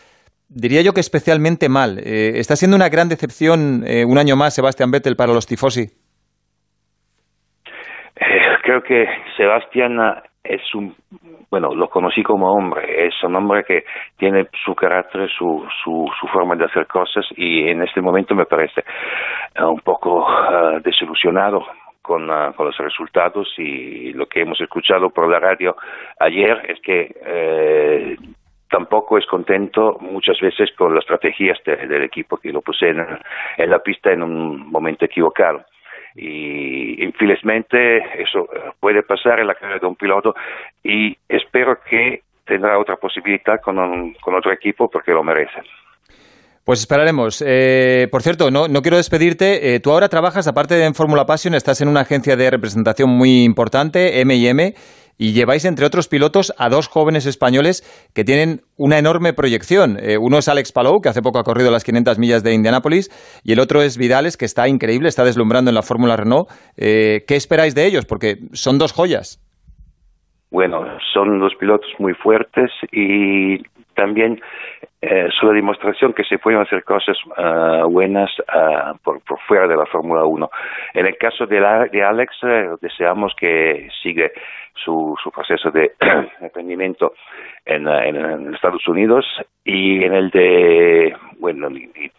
[0.49, 1.99] diría yo que especialmente mal.
[1.99, 5.87] Eh, ¿Está siendo una gran decepción eh, un año más Sebastián Vettel para los tifosi?
[8.17, 9.07] Eh, creo que
[9.37, 9.99] Sebastián
[10.49, 10.95] es un,
[11.51, 13.85] bueno, lo conocí como hombre, es un hombre que
[14.17, 18.47] tiene su carácter, su, su, su forma de hacer cosas y en este momento me
[18.47, 18.83] parece
[19.55, 21.65] eh, un poco eh, desilusionado
[22.03, 25.77] con, con, los resultados y lo que hemos escuchado por la radio
[26.21, 28.17] ayer es que eh,
[28.71, 33.05] tampoco es contento muchas veces con las estrategias de, del equipo que lo puse en,
[33.57, 35.65] en la pista en un momento equivocado
[36.15, 38.49] y infelizmente eso
[38.81, 40.35] puede pasar en la carrera de un piloto
[40.83, 45.63] y espero que tendrá otra posibilidad con, un, con otro equipo porque lo merece.
[46.69, 47.43] Pues esperaremos.
[47.47, 49.75] Eh, por cierto, no, no quiero despedirte.
[49.75, 53.09] Eh, tú ahora trabajas, aparte de en Fórmula Passion, estás en una agencia de representación
[53.09, 54.75] muy importante, M&M,
[55.17, 57.81] y lleváis, entre otros pilotos, a dos jóvenes españoles
[58.15, 59.97] que tienen una enorme proyección.
[59.99, 63.09] Eh, uno es Alex Palou, que hace poco ha corrido las 500 millas de Indianápolis,
[63.43, 66.51] y el otro es Vidales, que está increíble, está deslumbrando en la Fórmula Renault.
[66.77, 68.05] Eh, ¿Qué esperáis de ellos?
[68.05, 69.43] Porque son dos joyas.
[70.51, 73.57] Bueno, son dos pilotos muy fuertes y
[73.99, 74.41] también
[75.03, 79.87] eh, su demostración que se pueden hacer cosas uh, buenas uh, por, fuera de la
[79.87, 80.51] Fórmula 1.
[80.95, 84.31] En el caso de, la, Alex, eh, deseamos que siga
[84.75, 85.93] su, su proceso de
[86.41, 87.15] emprendimiento
[87.65, 87.89] en,
[88.55, 89.27] Estados Unidos
[89.65, 91.17] y en el de,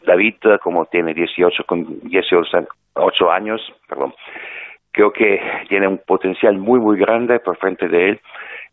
[0.05, 3.61] David, como tiene 18, con 18 años,
[4.91, 8.21] creo que tiene un potencial muy, muy grande por frente de él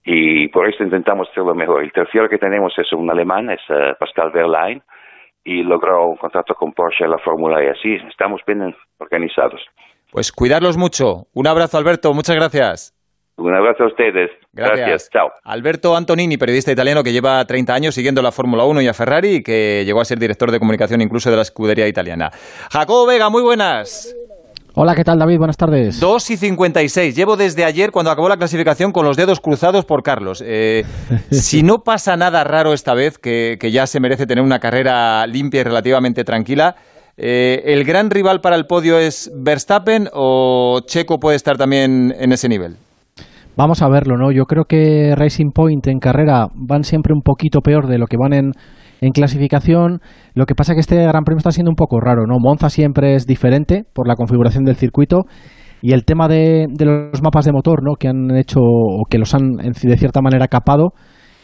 [0.06, 1.82] y por eso intentamos hacerlo mejor.
[1.82, 4.82] El tercero que tenemos es un alemán, es uh, Pascal Verlaine,
[5.44, 9.60] y logró un contrato con Porsche en la Fórmula y así estamos bien organizados.
[10.12, 11.24] Pues cuidarlos mucho.
[11.34, 12.14] Un abrazo, Alberto.
[12.14, 12.92] Muchas gracias.
[13.36, 14.30] Un abrazo a ustedes.
[14.52, 14.78] Gracias.
[14.78, 15.10] Gracias.
[15.10, 15.28] Chao.
[15.44, 19.36] Alberto Antonini, periodista italiano que lleva 30 años siguiendo la Fórmula 1 y a Ferrari
[19.36, 22.30] y que llegó a ser director de comunicación incluso de la escudería italiana.
[22.72, 24.16] Jacobo Vega, muy buenas.
[24.78, 25.38] Hola, ¿qué tal David?
[25.38, 25.98] Buenas tardes.
[26.00, 27.16] 2 y 56.
[27.16, 30.44] Llevo desde ayer, cuando acabó la clasificación, con los dedos cruzados por Carlos.
[30.46, 30.84] Eh,
[31.30, 35.26] si no pasa nada raro esta vez, que, que, ya se merece tener una carrera
[35.26, 36.76] limpia y relativamente tranquila,
[37.16, 42.32] eh, ¿el gran rival para el podio es Verstappen o Checo puede estar también en
[42.32, 42.76] ese nivel?
[43.56, 44.30] Vamos a verlo, ¿no?
[44.30, 48.18] Yo creo que Racing Point en carrera van siempre un poquito peor de lo que
[48.18, 48.52] van en,
[49.00, 50.00] en clasificación.
[50.34, 52.38] Lo que pasa es que este Gran Premio está siendo un poco raro, ¿no?
[52.38, 55.24] Monza siempre es diferente por la configuración del circuito
[55.82, 57.94] y el tema de, los mapas de motor, ¿no?
[57.94, 60.92] Que han hecho o que los han de cierta manera capado.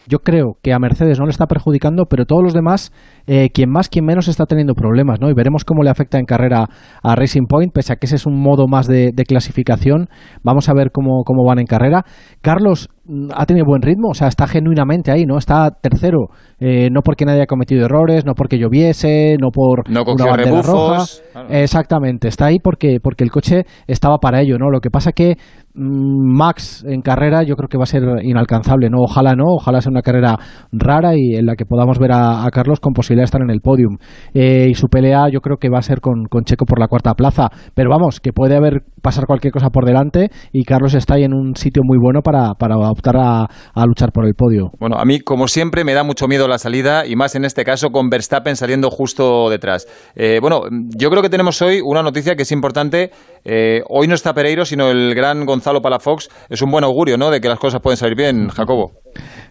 [0.05, 2.91] Yo creo que a Mercedes no le está perjudicando, pero todos los demás,
[3.25, 5.29] eh, quien más, quien menos, está teniendo problemas, ¿no?
[5.29, 6.65] Y veremos cómo le afecta en carrera
[7.01, 10.09] a Racing Point, pese a que ese es un modo más de, de clasificación.
[10.43, 12.03] Vamos a ver cómo, cómo van en carrera.
[12.41, 12.89] Carlos,
[13.35, 15.37] ha tenido buen ritmo, o sea, está genuinamente ahí, ¿no?
[15.37, 16.27] Está tercero,
[16.59, 20.35] eh, no porque nadie haya cometido errores, no porque lloviese, no por no una bandera
[20.51, 20.67] rebufos.
[20.67, 21.05] roja.
[21.33, 21.47] Claro.
[21.49, 24.69] Exactamente, está ahí porque, porque el coche estaba para ello, ¿no?
[24.69, 25.35] Lo que pasa que
[25.73, 28.99] mmm, Max en carrera yo creo que va a ser inalcanzable, ¿no?
[29.01, 30.37] Ojalá no, ojalá sea una carrera
[30.71, 33.49] rara y en la que podamos ver a, a Carlos con posibilidad de estar en
[33.49, 33.97] el podium.
[34.33, 36.87] Eh, y su pelea yo creo que va a ser con, con Checo por la
[36.87, 41.15] cuarta plaza, pero vamos, que puede haber pasar cualquier cosa por delante y Carlos está
[41.15, 44.71] ahí en un sitio muy bueno para, para optar a, a, luchar por el podio.
[44.79, 47.63] Bueno, a mí, como siempre, me da mucho miedo la salida y más en este
[47.63, 49.87] caso con Verstappen saliendo justo detrás.
[50.15, 53.11] Eh, bueno, yo creo que tenemos hoy una noticia que es importante.
[53.43, 56.29] Eh, hoy no está Pereiro, sino el gran Gonzalo Palafox.
[56.49, 58.91] Es un buen augurio, ¿no?, de que las cosas pueden salir bien, Jacobo.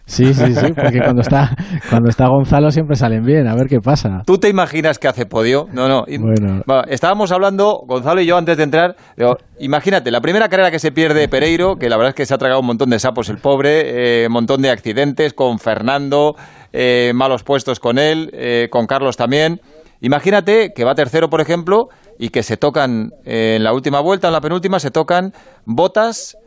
[0.05, 1.55] Sí, sí, sí, porque cuando está,
[1.89, 4.21] cuando está Gonzalo siempre salen bien, a ver qué pasa.
[4.25, 5.67] ¿Tú te imaginas que hace podio?
[5.71, 6.03] No, no.
[6.05, 6.61] Bueno.
[6.65, 10.79] Bueno, estábamos hablando, Gonzalo y yo, antes de entrar, digo, imagínate, la primera carrera que
[10.79, 13.29] se pierde Pereiro, que la verdad es que se ha tragado un montón de sapos
[13.33, 16.35] el pobre, eh, montón de accidentes con Fernando,
[16.71, 19.61] eh, malos puestos con él, eh, con Carlos también.
[20.01, 24.27] Imagínate que va tercero, por ejemplo, y que se tocan eh, en la última vuelta,
[24.27, 25.33] en la penúltima, se tocan
[25.65, 26.37] Botas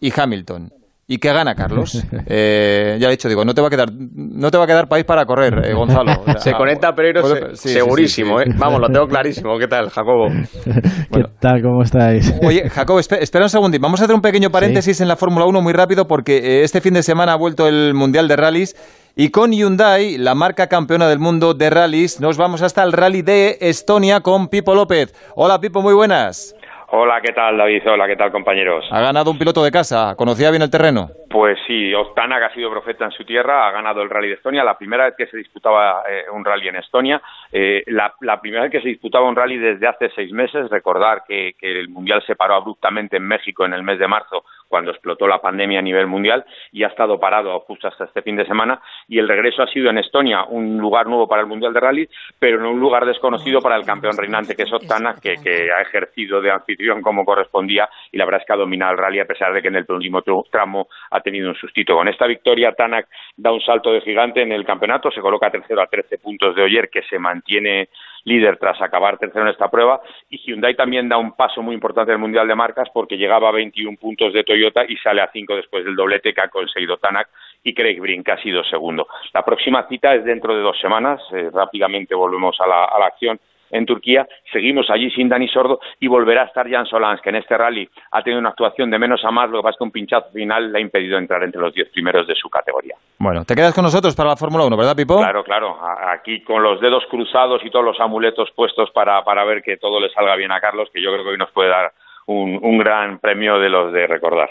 [0.00, 0.72] y Hamilton
[1.10, 2.06] y que gana Carlos.
[2.32, 4.86] Eh, ya he dicho, digo, no te va a quedar, no te va a quedar
[4.88, 6.12] país para correr, eh, Gonzalo.
[6.20, 8.54] O sea, se conecta Pereiro puede, sí, segurísimo, sí, sí, ¿eh?
[8.56, 9.58] Vamos, lo tengo clarísimo.
[9.58, 10.28] ¿Qué tal, Jacobo?
[10.64, 11.62] ¿Qué tal?
[11.62, 12.32] ¿Cómo estáis?
[12.42, 13.82] Oye, Jacobo, espera, espera un segundito.
[13.82, 16.80] Vamos a hacer un pequeño paréntesis en la Fórmula 1 muy rápido porque eh, este
[16.80, 18.76] fin de semana ha vuelto el Mundial de Rallys
[19.16, 23.22] y con Hyundai, la marca campeona del mundo de rallies, nos vamos hasta el Rally
[23.22, 25.12] de Estonia con Pipo López.
[25.34, 26.54] Hola, Pipo, muy buenas.
[26.92, 27.82] Hola, ¿qué tal, David?
[27.86, 28.84] Hola, ¿qué tal, compañeros?
[28.90, 30.14] Ha ganado un piloto de casa.
[30.16, 31.10] ¿Conocía bien el terreno?
[31.30, 34.34] Pues sí, Ostana, que ha sido profeta en su tierra, ha ganado el Rally de
[34.34, 38.40] Estonia, la primera vez que se disputaba eh, un rally en Estonia, eh, la, la,
[38.40, 41.88] primera vez que se disputaba un rally desde hace seis meses, recordar que, que, el
[41.88, 45.78] Mundial se paró abruptamente en México en el mes de marzo, cuando explotó la pandemia
[45.78, 49.28] a nivel mundial, y ha estado parado justo hasta este fin de semana, y el
[49.28, 52.08] regreso ha sido en Estonia, un lugar nuevo para el Mundial de Rally,
[52.40, 55.80] pero en un lugar desconocido para el campeón reinante, que es Ostana, que, que ha
[55.80, 59.26] ejercido de anfitrión como correspondía, y la verdad es que ha dominado el rally, a
[59.26, 61.94] pesar de que en el penúltimo tramo ha ha tenido un sustito.
[61.94, 63.06] Con esta victoria, Tanak
[63.36, 66.62] da un salto de gigante en el campeonato, se coloca tercero a 13 puntos de
[66.62, 67.88] Oyer, que se mantiene
[68.24, 72.10] líder tras acabar tercero en esta prueba, y Hyundai también da un paso muy importante
[72.12, 75.30] en el Mundial de Marcas porque llegaba a 21 puntos de Toyota y sale a
[75.32, 77.28] 5 después del doblete que ha conseguido Tanak
[77.62, 79.06] y Craig Brink, que ha sido segundo.
[79.32, 83.06] La próxima cita es dentro de dos semanas, eh, rápidamente volvemos a la, a la
[83.06, 87.30] acción en Turquía, seguimos allí sin Dani Sordo y volverá a estar Jan Solans, que
[87.30, 89.78] en este rally ha tenido una actuación de menos a más, lo que pasa es
[89.78, 92.96] que un pinchazo final le ha impedido entrar entre los diez primeros de su categoría.
[93.18, 95.18] Bueno, te quedas con nosotros para la Fórmula 1, ¿verdad, Pipo?
[95.18, 95.78] Claro, claro,
[96.12, 100.00] aquí con los dedos cruzados y todos los amuletos puestos para, para ver que todo
[100.00, 101.92] le salga bien a Carlos, que yo creo que hoy nos puede dar
[102.26, 104.50] un, un gran premio de los de recordar.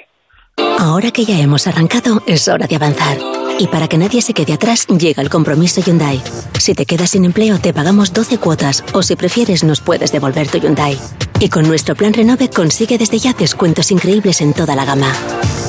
[0.77, 3.17] Ahora que ya hemos arrancado, es hora de avanzar.
[3.59, 6.21] Y para que nadie se quede atrás, llega el compromiso Hyundai.
[6.57, 10.47] Si te quedas sin empleo, te pagamos 12 cuotas o si prefieres, nos puedes devolver
[10.47, 10.97] tu Hyundai.
[11.41, 15.13] Y con nuestro plan Renove consigue desde ya descuentos increíbles en toda la gama.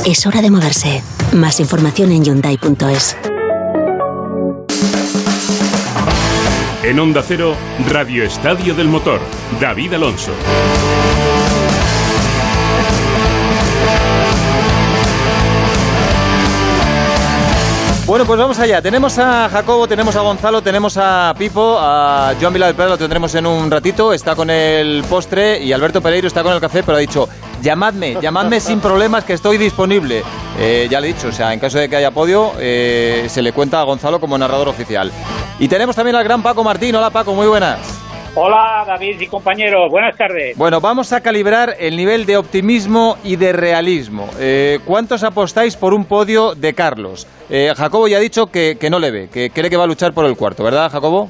[0.07, 1.03] Es hora de moverse.
[1.33, 3.17] Más información en Hyundai.es.
[6.83, 7.55] En Onda Cero,
[7.89, 9.21] Radio Estadio del Motor,
[9.61, 10.33] David Alonso.
[18.11, 18.83] Bueno, pues vamos allá.
[18.83, 22.99] Tenemos a Jacobo, tenemos a Gonzalo, tenemos a Pipo, a Joan Vila del Prado lo
[22.99, 24.13] tendremos en un ratito.
[24.13, 27.29] Está con el postre y Alberto Pereiro está con el café, pero ha dicho,
[27.63, 30.25] llamadme, llamadme sin problemas que estoy disponible.
[30.59, 33.43] Eh, ya le he dicho, o sea, en caso de que haya podio, eh, se
[33.43, 35.13] le cuenta a Gonzalo como narrador oficial.
[35.61, 36.97] Y tenemos también al gran Paco Martín.
[36.97, 37.79] Hola Paco, muy buenas.
[38.37, 40.57] Hola David y compañeros, buenas tardes.
[40.57, 44.29] Bueno, vamos a calibrar el nivel de optimismo y de realismo.
[44.39, 47.27] Eh, ¿Cuántos apostáis por un podio de Carlos?
[47.51, 49.89] Eh, Jacobo ya ha dicho que, que no le ve, que cree que va a
[49.89, 51.29] luchar por el cuarto, ¿verdad, Jacobo?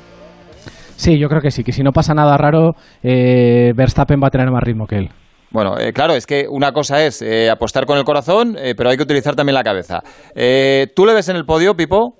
[0.96, 4.30] Sí, yo creo que sí, que si no pasa nada raro, eh, Verstappen va a
[4.30, 5.08] tener más ritmo que él.
[5.52, 8.90] Bueno, eh, claro, es que una cosa es eh, apostar con el corazón, eh, pero
[8.90, 10.00] hay que utilizar también la cabeza.
[10.34, 12.19] Eh, ¿Tú le ves en el podio, Pipo?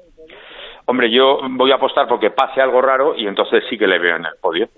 [0.90, 4.16] Hombre, yo voy a apostar porque pase algo raro y entonces sí que le veo
[4.16, 4.68] en el podio.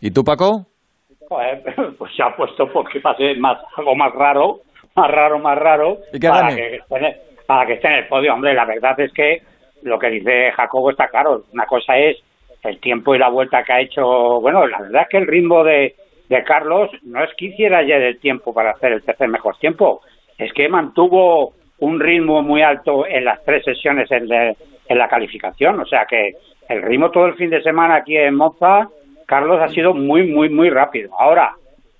[0.00, 0.64] ¿Y tú, Paco?
[1.98, 4.60] Pues ya ha puesto porque pase más, algo más raro,
[4.96, 7.14] más raro, más raro, ¿Y que para, que esté en el,
[7.46, 8.32] para que esté en el podio.
[8.32, 9.42] Hombre, la verdad es que
[9.82, 11.42] lo que dice Jacobo está claro.
[11.52, 12.16] Una cosa es
[12.62, 14.40] el tiempo y la vuelta que ha hecho.
[14.40, 15.94] Bueno, la verdad es que el ritmo de,
[16.30, 20.00] de Carlos no es que hiciera ya el tiempo para hacer el tercer mejor tiempo,
[20.38, 24.56] es que mantuvo un ritmo muy alto en las tres sesiones en, de-
[24.88, 25.80] en la calificación.
[25.80, 26.32] O sea que
[26.68, 28.88] el ritmo todo el fin de semana aquí en Monza,
[29.26, 31.10] Carlos ha sido muy, muy, muy rápido.
[31.18, 31.54] Ahora,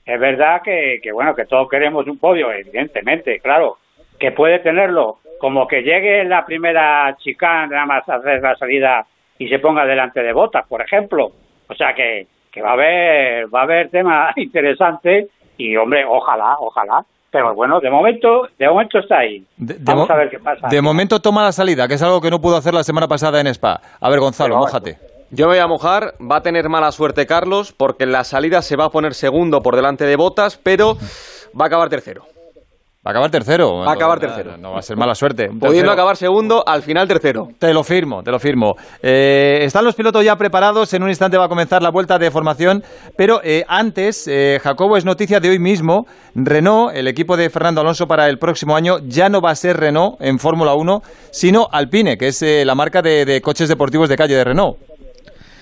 [0.04, 3.78] es verdad que, que bueno, que todos queremos un podio, evidentemente, claro,
[4.18, 9.06] que puede tenerlo, como que llegue la primera chicane, nada más hacer la salida
[9.38, 11.30] y se ponga delante de botas, por ejemplo.
[11.68, 16.56] O sea que, que va a haber, va a haber tema interesante y hombre, ojalá,
[16.58, 17.04] ojalá.
[17.30, 19.44] Pero bueno, de momento, de momento está ahí.
[19.56, 20.68] De, Vamos mo- a ver qué pasa.
[20.68, 23.40] De momento toma la salida, que es algo que no pudo hacer la semana pasada
[23.40, 23.80] en Spa.
[24.00, 24.98] A ver, Gonzalo, Pero, mójate.
[25.30, 28.62] Yo me voy a mojar, va a tener mala suerte Carlos, porque en la salida
[28.62, 30.96] se va a poner segundo por delante de Botas, pero
[31.58, 32.24] va a acabar tercero.
[33.08, 33.78] Va a acabar tercero.
[33.78, 34.58] Va a acabar No, tercero.
[34.58, 35.48] No va a ser mala suerte.
[35.48, 37.48] Pudiendo acabar segundo, al final tercero.
[37.58, 38.74] Te lo firmo, te lo firmo.
[39.02, 42.30] Eh, están los pilotos ya preparados, en un instante va a comenzar la vuelta de
[42.30, 42.82] formación,
[43.16, 47.80] pero eh, antes, eh, Jacobo, es noticia de hoy mismo, Renault, el equipo de Fernando
[47.80, 51.66] Alonso para el próximo año, ya no va a ser Renault en Fórmula 1, sino
[51.72, 54.76] Alpine, que es eh, la marca de, de coches deportivos de calle de Renault.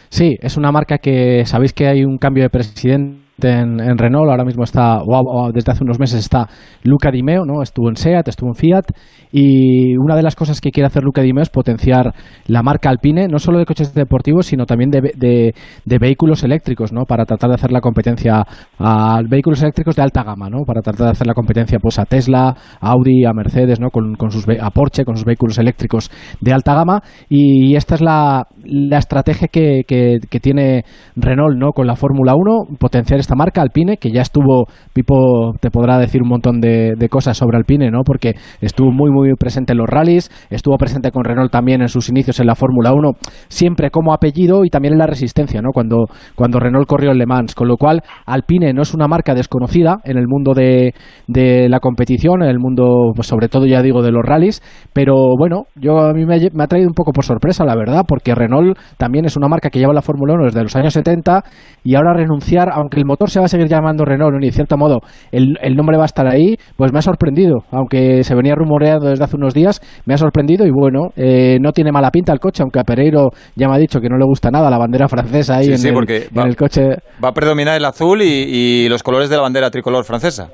[0.09, 4.31] Sí, es una marca que sabéis que hay un cambio de presidente en, en Renault,
[4.31, 6.49] ahora mismo está, o, desde hace unos meses está
[6.83, 7.63] Luca Di Meo, ¿no?
[7.63, 8.85] estuvo en SEAT, estuvo en Fiat,
[9.33, 12.15] y una de las cosas que quiere hacer Luca Di Meo es potenciar
[12.47, 17.05] la marca Alpine, no solo de coches deportivos, sino también de, de- vehículos eléctricos, ¿no?
[17.05, 18.45] para tratar de hacer la competencia
[18.79, 20.65] a vehículos eléctricos de alta gama, ¿no?
[20.65, 23.91] para tratar de hacer la competencia pues, a Tesla, a Audi, a Mercedes, ¿no?
[23.91, 28.01] con, con sus, a Porsche, con sus vehículos eléctricos de alta gama, y esta es
[28.03, 30.85] la, la estrategia que, que- que tiene
[31.17, 31.73] Renault ¿no?
[31.73, 36.23] con la Fórmula 1, potenciar esta marca Alpine, que ya estuvo, Pipo te podrá decir
[36.23, 38.03] un montón de, de cosas sobre Alpine, ¿no?
[38.05, 42.09] porque estuvo muy muy presente en los rallies, estuvo presente con Renault también en sus
[42.09, 43.11] inicios en la Fórmula 1,
[43.49, 45.71] siempre como apellido y también en la resistencia, ¿no?
[45.75, 49.35] cuando, cuando Renault corrió en Le Mans, con lo cual Alpine no es una marca
[49.35, 50.95] desconocida en el mundo de,
[51.27, 54.63] de la competición, en el mundo, pues, sobre todo ya digo, de los rallies,
[54.93, 58.35] pero bueno, yo a mí me, ha- traído un poco por sorpresa, la verdad, porque
[58.35, 61.43] Renault también es una marca que lleva la Fórmula 1 desde los años 70
[61.83, 65.01] y ahora renunciar, aunque el se va a seguir llamando Renault y en cierto modo
[65.33, 69.09] el, el nombre va a estar ahí, pues me ha sorprendido, aunque se venía rumoreando
[69.09, 72.39] desde hace unos días, me ha sorprendido y bueno, eh, no tiene mala pinta el
[72.41, 75.09] coche, aunque a Pereiro ya me ha dicho que no le gusta nada la bandera
[75.09, 76.83] francesa ahí Sí, en, sí, el, porque en va- el coche.
[77.25, 80.49] Va a predominar el azul y, y los colores de la bandera tricolor francesa.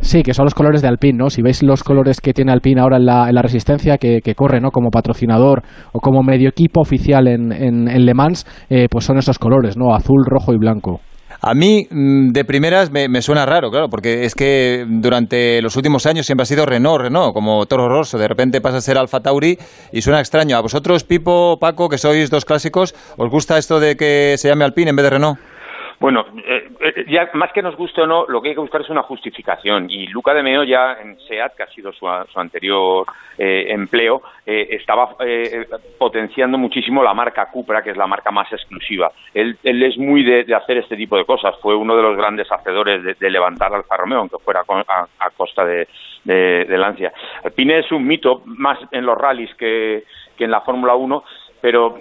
[0.00, 1.28] Sí, que son los colores de Alpine, ¿no?
[1.28, 4.36] Si veis los colores que tiene Alpine ahora en la, en la Resistencia, que, que,
[4.36, 4.70] corre, ¿no?
[4.70, 5.62] Como patrocinador
[5.92, 9.76] o como medio equipo oficial en, en, en Le Mans, eh, pues son esos colores,
[9.76, 9.92] ¿no?
[9.92, 11.00] Azul, rojo y blanco.
[11.40, 16.04] A mí, mm, de primeras, me, suena raro, claro, porque es que durante los últimos
[16.06, 18.18] años siempre ha sido Renault, Renault, como Toro Rosso.
[18.18, 19.56] De repente pasa a ser Alfa Tauri
[19.92, 20.56] y suena extraño.
[20.56, 24.64] ¿A vosotros, Pipo, Paco, que sois dos clásicos, os gusta esto de que se llame
[24.64, 25.38] Alpine en vez de Renault?
[26.00, 28.82] Bueno, eh, eh, ya más que nos guste o no, lo que hay que buscar
[28.82, 29.90] es una justificación.
[29.90, 33.04] Y Luca de Meo ya en SEAT, que ha sido su, anterior
[33.36, 35.66] eh, empleo, eh, estaba eh,
[35.98, 39.10] potenciando muchísimo la marca Cupra, que es la marca más exclusiva.
[39.34, 41.56] Él, él es muy de, hacer este tipo de cosas.
[41.60, 45.64] Fue uno de los grandes hacedores de, levantar Alfa Romeo, aunque fuera a, a costa
[45.64, 45.88] de,
[46.22, 47.12] de, de Lancia.
[47.42, 50.04] Alpine es un mito más en los rallies que,
[50.36, 51.24] que en la Fórmula 1
[51.60, 51.98] pero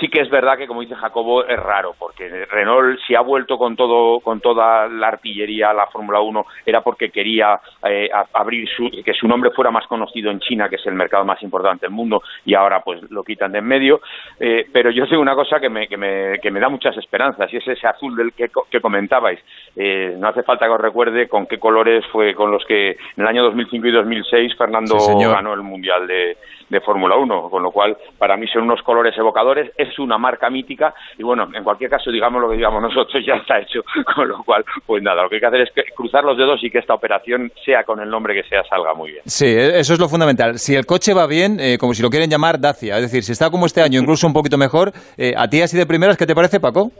[0.00, 3.58] sí que es verdad que como dice Jacobo es raro porque Renault si ha vuelto
[3.58, 8.68] con todo con toda la artillería a la Fórmula 1 era porque quería eh, abrir
[8.68, 11.86] su, que su nombre fuera más conocido en China que es el mercado más importante
[11.86, 14.00] del mundo y ahora pues lo quitan de en medio.
[14.38, 17.52] Eh, pero yo sé una cosa que me, que me, que me da muchas esperanzas
[17.52, 19.38] y es ese azul del que, que comentabais.
[19.76, 23.22] Eh, no hace falta que os recuerde con qué colores fue con los que en
[23.22, 26.36] el año 2005 y 2006 Fernando sí, ganó el Mundial de,
[26.70, 30.48] de Fórmula 1 con lo cual para mí son unos colores evocadores, es una marca
[30.48, 33.82] mítica y bueno, en cualquier caso digamos lo que digamos nosotros ya está hecho,
[34.14, 36.62] con lo cual pues nada, lo que hay que hacer es que cruzar los dedos
[36.62, 39.22] y que esta operación sea con el nombre que sea salga muy bien.
[39.26, 40.58] Sí, eso es lo fundamental.
[40.58, 43.32] Si el coche va bien, eh, como si lo quieren llamar Dacia, es decir, si
[43.32, 46.26] está como este año, incluso un poquito mejor, eh, a ti así de primeras, ¿qué
[46.26, 46.90] te parece Paco?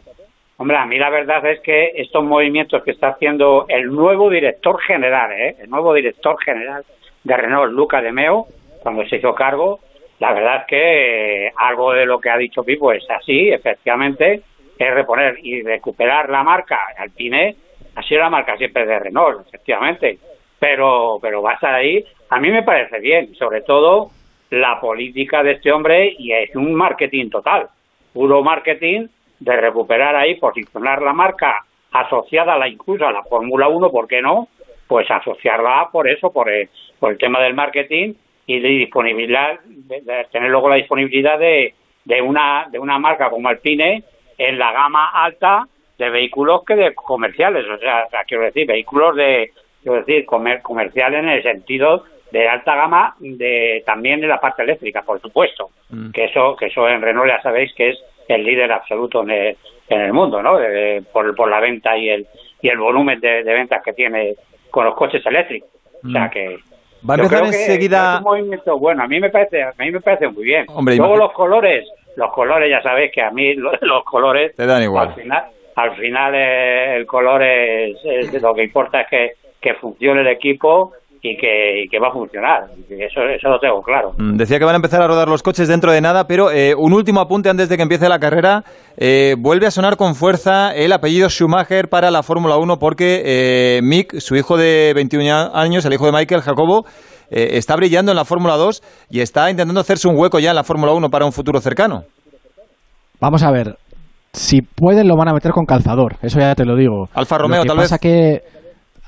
[0.56, 4.78] Hombre, a mí la verdad es que estos movimientos que está haciendo el nuevo director
[4.82, 5.56] general, ¿eh?
[5.62, 6.84] el nuevo director general
[7.24, 8.46] de Renault, Luca de Meo,
[8.82, 9.80] cuando se hizo cargo,
[10.18, 14.42] la verdad que algo de lo que ha dicho Pipo es así, efectivamente,
[14.78, 16.78] es reponer y recuperar la marca.
[16.96, 17.56] Alpine,
[17.94, 20.18] ha sido la marca siempre de Renault, efectivamente,
[20.58, 24.10] pero, pero va a estar ahí, a mí me parece bien, sobre todo
[24.50, 27.68] la política de este hombre y es un marketing total,
[28.12, 29.06] puro marketing
[29.38, 34.06] de recuperar ahí, posicionar la marca asociada a la incluso a la Fórmula 1, ¿por
[34.06, 34.48] qué no?
[34.86, 36.68] Pues asociarla por eso, por el,
[36.98, 38.14] por el tema del marketing
[38.50, 41.72] y de disponibilidad, de, de tener luego la disponibilidad de,
[42.04, 44.02] de, una, de una marca como Alpine
[44.36, 48.66] en la gama alta de vehículos que de comerciales, o sea, o sea quiero decir,
[48.66, 54.26] vehículos de, quiero decir, comer, comerciales en el sentido de alta gama, de también de
[54.26, 56.10] la parte eléctrica, por supuesto, mm.
[56.10, 59.56] que eso que eso en Renault ya sabéis que es el líder absoluto en el,
[59.88, 60.58] en el mundo, ¿no?
[60.58, 62.26] De, por, por la venta y el
[62.62, 64.34] y el volumen de, de ventas que tiene
[64.70, 65.70] con los coches eléctricos,
[66.02, 66.08] mm.
[66.08, 66.58] o sea que
[67.08, 68.14] Va a empezar enseguida.
[68.14, 70.66] Es un movimiento bueno, a mí me parece, a mí me parece muy bien.
[70.68, 74.66] Hombre, Luego los colores, los colores ya sabéis que a mí los, los colores te
[74.66, 75.08] dan igual.
[75.08, 75.44] Al final,
[75.76, 80.28] al final eh, el color es, es, lo que importa es que, que funcione el
[80.28, 80.92] equipo
[81.22, 82.64] y que, y que va a funcionar.
[82.88, 84.12] Eso, eso lo tengo claro.
[84.16, 86.92] Decía que van a empezar a rodar los coches dentro de nada, pero eh, un
[86.92, 88.64] último apunte antes de que empiece la carrera.
[88.96, 93.80] Eh, vuelve a sonar con fuerza el apellido Schumacher para la Fórmula 1 porque eh,
[93.82, 96.84] Mick, su hijo de 21 años, el hijo de Michael Jacobo,
[97.30, 100.56] eh, está brillando en la Fórmula 2 y está intentando hacerse un hueco ya en
[100.56, 102.02] la Fórmula 1 para un futuro cercano.
[103.20, 103.76] Vamos a ver.
[104.32, 106.16] Si pueden, lo van a meter con calzador.
[106.22, 107.08] Eso ya te lo digo.
[107.14, 108.00] Alfa Romeo, lo que tal pasa vez.
[108.00, 108.59] que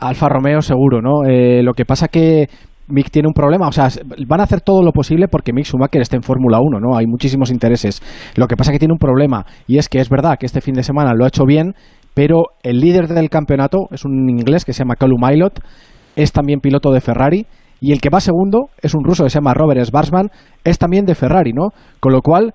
[0.02, 1.24] Alfa Romeo seguro, ¿no?
[1.24, 2.48] Eh, lo que pasa que
[2.88, 3.88] Mick tiene un problema, o sea,
[4.26, 6.96] van a hacer todo lo posible porque Mick Schumacher esté en Fórmula 1, ¿no?
[6.96, 8.02] Hay muchísimos intereses.
[8.36, 10.74] Lo que pasa que tiene un problema y es que es verdad que este fin
[10.74, 11.74] de semana lo ha hecho bien,
[12.14, 15.60] pero el líder del campeonato es un inglés que se llama Callum Milot,
[16.16, 17.46] es también piloto de Ferrari
[17.80, 20.30] y el que va segundo es un ruso que se llama Robert Schwarzman,
[20.64, 21.68] es también de Ferrari, ¿no?
[22.00, 22.52] Con lo cual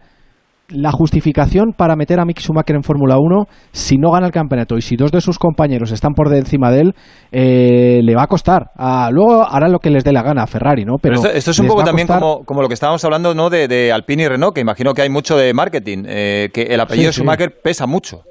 [0.69, 4.77] la justificación para meter a Mick Schumacher en Fórmula 1, si no gana el campeonato
[4.77, 6.95] y si dos de sus compañeros están por encima de él,
[7.31, 8.71] eh, le va a costar.
[8.75, 10.95] Ah, luego hará lo que les dé la gana a Ferrari, ¿no?
[11.01, 12.21] Pero, Pero esto, esto, es un poco también costar...
[12.21, 13.49] como, como, lo que estábamos hablando ¿no?
[13.49, 16.79] de, de, Alpine y Renault, que imagino que hay mucho de marketing, eh, que el
[16.81, 17.59] apellido sí, Schumacher sí.
[17.63, 18.23] pesa mucho.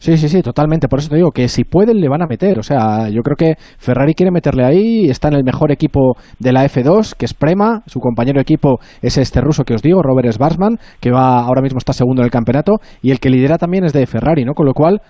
[0.00, 0.86] Sí, sí, sí, totalmente.
[0.86, 2.58] Por eso te digo que si pueden le van a meter.
[2.58, 5.08] O sea, yo creo que Ferrari quiere meterle ahí.
[5.10, 7.82] Está en el mejor equipo de la F2, que es Prema.
[7.86, 11.62] Su compañero de equipo es este ruso que os digo, Robert Schwarzman, que va ahora
[11.62, 12.76] mismo está segundo en el campeonato.
[13.02, 14.54] Y el que lidera también es de Ferrari, ¿no?
[14.54, 15.00] Con lo cual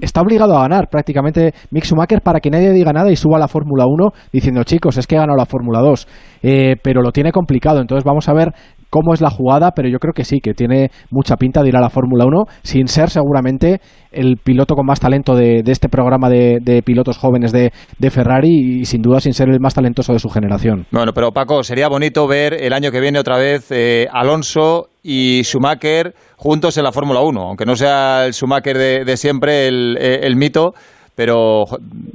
[0.00, 3.40] está obligado a ganar prácticamente Mick Schumacher para que nadie diga nada y suba a
[3.40, 6.08] la Fórmula 1 diciendo, chicos, es que he ganado la Fórmula 2.
[6.42, 7.80] Eh, pero lo tiene complicado.
[7.80, 8.52] Entonces vamos a ver
[8.90, 11.76] cómo es la jugada, pero yo creo que sí, que tiene mucha pinta de ir
[11.76, 13.80] a la Fórmula 1, sin ser seguramente
[14.12, 17.70] el piloto con más talento de, de este programa de, de, pilotos jóvenes de,
[18.10, 20.86] Ferrari y sin duda sin ser el más talentoso de su generación.
[20.90, 25.42] Bueno, pero Paco, sería bonito ver el año que viene otra vez eh, Alonso y
[25.44, 30.34] Schumacher juntos en la Fórmula 1, aunque no sea el Schumacher de, siempre, el, el
[30.34, 30.72] mito
[31.20, 31.66] pero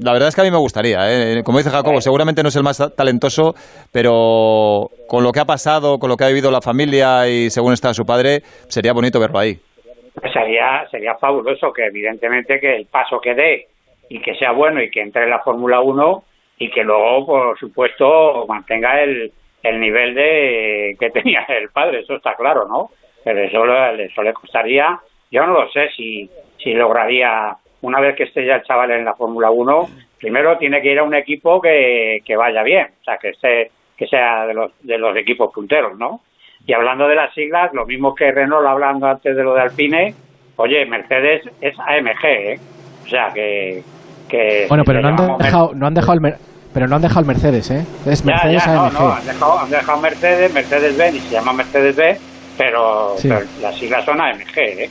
[0.03, 0.97] la verdad es que a mí me gustaría.
[1.05, 1.43] ¿eh?
[1.43, 3.53] Como dice Jacobo, seguramente no es el más talentoso,
[3.93, 7.73] pero con lo que ha pasado, con lo que ha vivido la familia y según
[7.73, 9.59] está su padre, sería bonito verlo ahí.
[10.19, 13.67] Pues sería sería fabuloso que evidentemente que el paso que dé
[14.09, 16.23] y que sea bueno y que entre en la Fórmula 1
[16.57, 19.31] y que luego por supuesto mantenga el,
[19.61, 22.89] el nivel de que tenía el padre eso está claro no
[23.23, 23.65] pero eso,
[23.99, 24.97] eso le costaría
[25.29, 26.27] yo no lo sé si
[26.57, 27.55] si lograría
[27.85, 29.87] una vez que esté ya el chaval en la Fórmula 1
[30.19, 33.71] primero tiene que ir a un equipo que, que vaya bien o sea que esté
[33.97, 36.21] que sea de los de los equipos punteros no
[36.67, 40.15] y hablando de las siglas, lo mismo que Renault hablando antes de lo de Alpine,
[40.55, 42.59] oye, Mercedes es AMG, ¿eh?
[43.03, 43.83] O sea que...
[44.27, 46.37] que Bueno, pero no han dejado, no han dejado el Mer-
[46.73, 47.85] pero no han dejado el Mercedes, ¿eh?
[48.09, 48.93] Es Mercedes ya, no, AMG.
[48.99, 52.17] no, han dejado, han dejado Mercedes, Mercedes B, y se llama Mercedes B,
[52.57, 53.29] pero, Sí.
[53.29, 54.89] pero las siglas son AMG, ¿eh?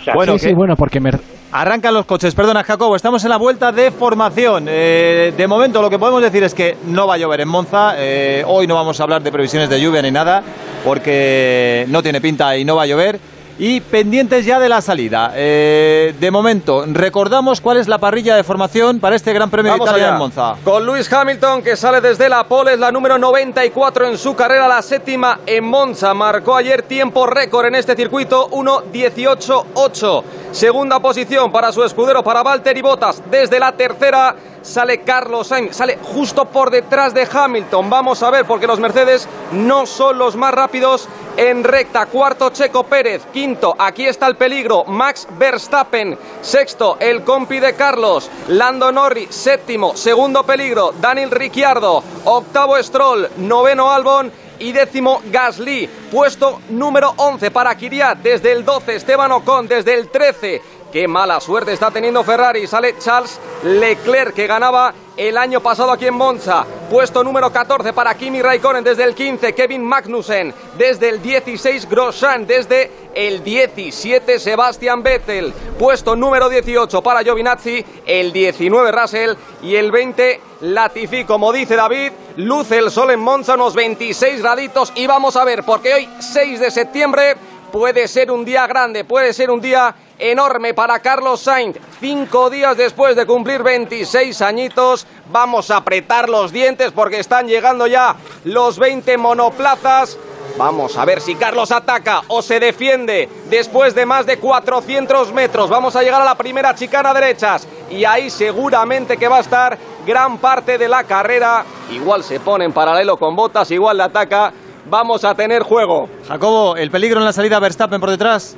[0.00, 1.18] O sea, Bueno, sí, sí, bueno, porque Mer-
[1.58, 4.66] Arrancan los coches, perdona Jacobo, estamos en la vuelta de formación.
[4.68, 7.94] Eh, de momento lo que podemos decir es que no va a llover en Monza.
[7.96, 10.42] Eh, hoy no vamos a hablar de previsiones de lluvia ni nada,
[10.84, 13.18] porque no tiene pinta y no va a llover.
[13.58, 15.32] Y pendientes ya de la salida.
[15.34, 19.86] Eh, de momento, recordamos cuál es la parrilla de formación para este Gran Premio Vamos
[19.86, 20.14] de Italia allá.
[20.14, 20.54] en Monza.
[20.62, 24.68] Con Luis Hamilton que sale desde la pole, es la número 94 en su carrera,
[24.68, 26.12] la séptima en Monza.
[26.12, 30.22] Marcó ayer tiempo récord en este circuito, 1.18.8.
[30.52, 33.22] Segunda posición para su escudero, para Valtteri Bottas.
[33.30, 34.34] Desde la tercera
[34.66, 37.88] sale Carlos Sainz, sale justo por detrás de Hamilton.
[37.88, 42.06] Vamos a ver, porque los Mercedes no son los más rápidos en recta.
[42.06, 43.24] Cuarto, Checo Pérez.
[43.32, 46.18] Quinto, aquí está el peligro, Max Verstappen.
[46.40, 49.34] Sexto, el compi de Carlos, Lando Norris.
[49.34, 52.02] Séptimo, segundo peligro, Daniel Ricciardo.
[52.24, 53.28] Octavo, Stroll.
[53.38, 54.32] Noveno, Albon.
[54.58, 55.86] Y décimo, Gasly.
[56.10, 58.18] Puesto número 11 para Kiriat.
[58.18, 59.68] Desde el 12, Esteban Ocon.
[59.68, 60.62] Desde el 13,
[60.92, 62.66] Qué mala suerte está teniendo Ferrari.
[62.66, 66.64] Sale Charles Leclerc que ganaba el año pasado aquí en Monza.
[66.88, 69.52] Puesto número 14 para Kimi Raikkonen desde el 15.
[69.54, 71.88] Kevin Magnussen desde el 16.
[71.88, 74.38] Grosjean desde el 17.
[74.38, 75.52] Sebastian Vettel.
[75.78, 77.84] Puesto número 18 para Giovinazzi.
[78.06, 81.24] El 19 Russell y el 20 Latifi.
[81.24, 85.64] Como dice David, luce el sol en Monza unos 26 graditos y vamos a ver
[85.64, 87.36] porque hoy 6 de septiembre
[87.72, 91.76] puede ser un día grande, puede ser un día enorme para Carlos Sainz.
[92.00, 97.86] Cinco días después de cumplir 26 añitos, vamos a apretar los dientes porque están llegando
[97.86, 100.18] ya los 20 monoplazas.
[100.58, 105.68] Vamos a ver si Carlos ataca o se defiende después de más de 400 metros.
[105.68, 109.76] Vamos a llegar a la primera chicana derechas y ahí seguramente que va a estar
[110.06, 111.64] gran parte de la carrera.
[111.90, 114.52] Igual se pone en paralelo con botas, igual le ataca.
[114.88, 116.08] Vamos a tener juego.
[116.26, 118.56] Jacobo, el peligro en la salida Verstappen por detrás.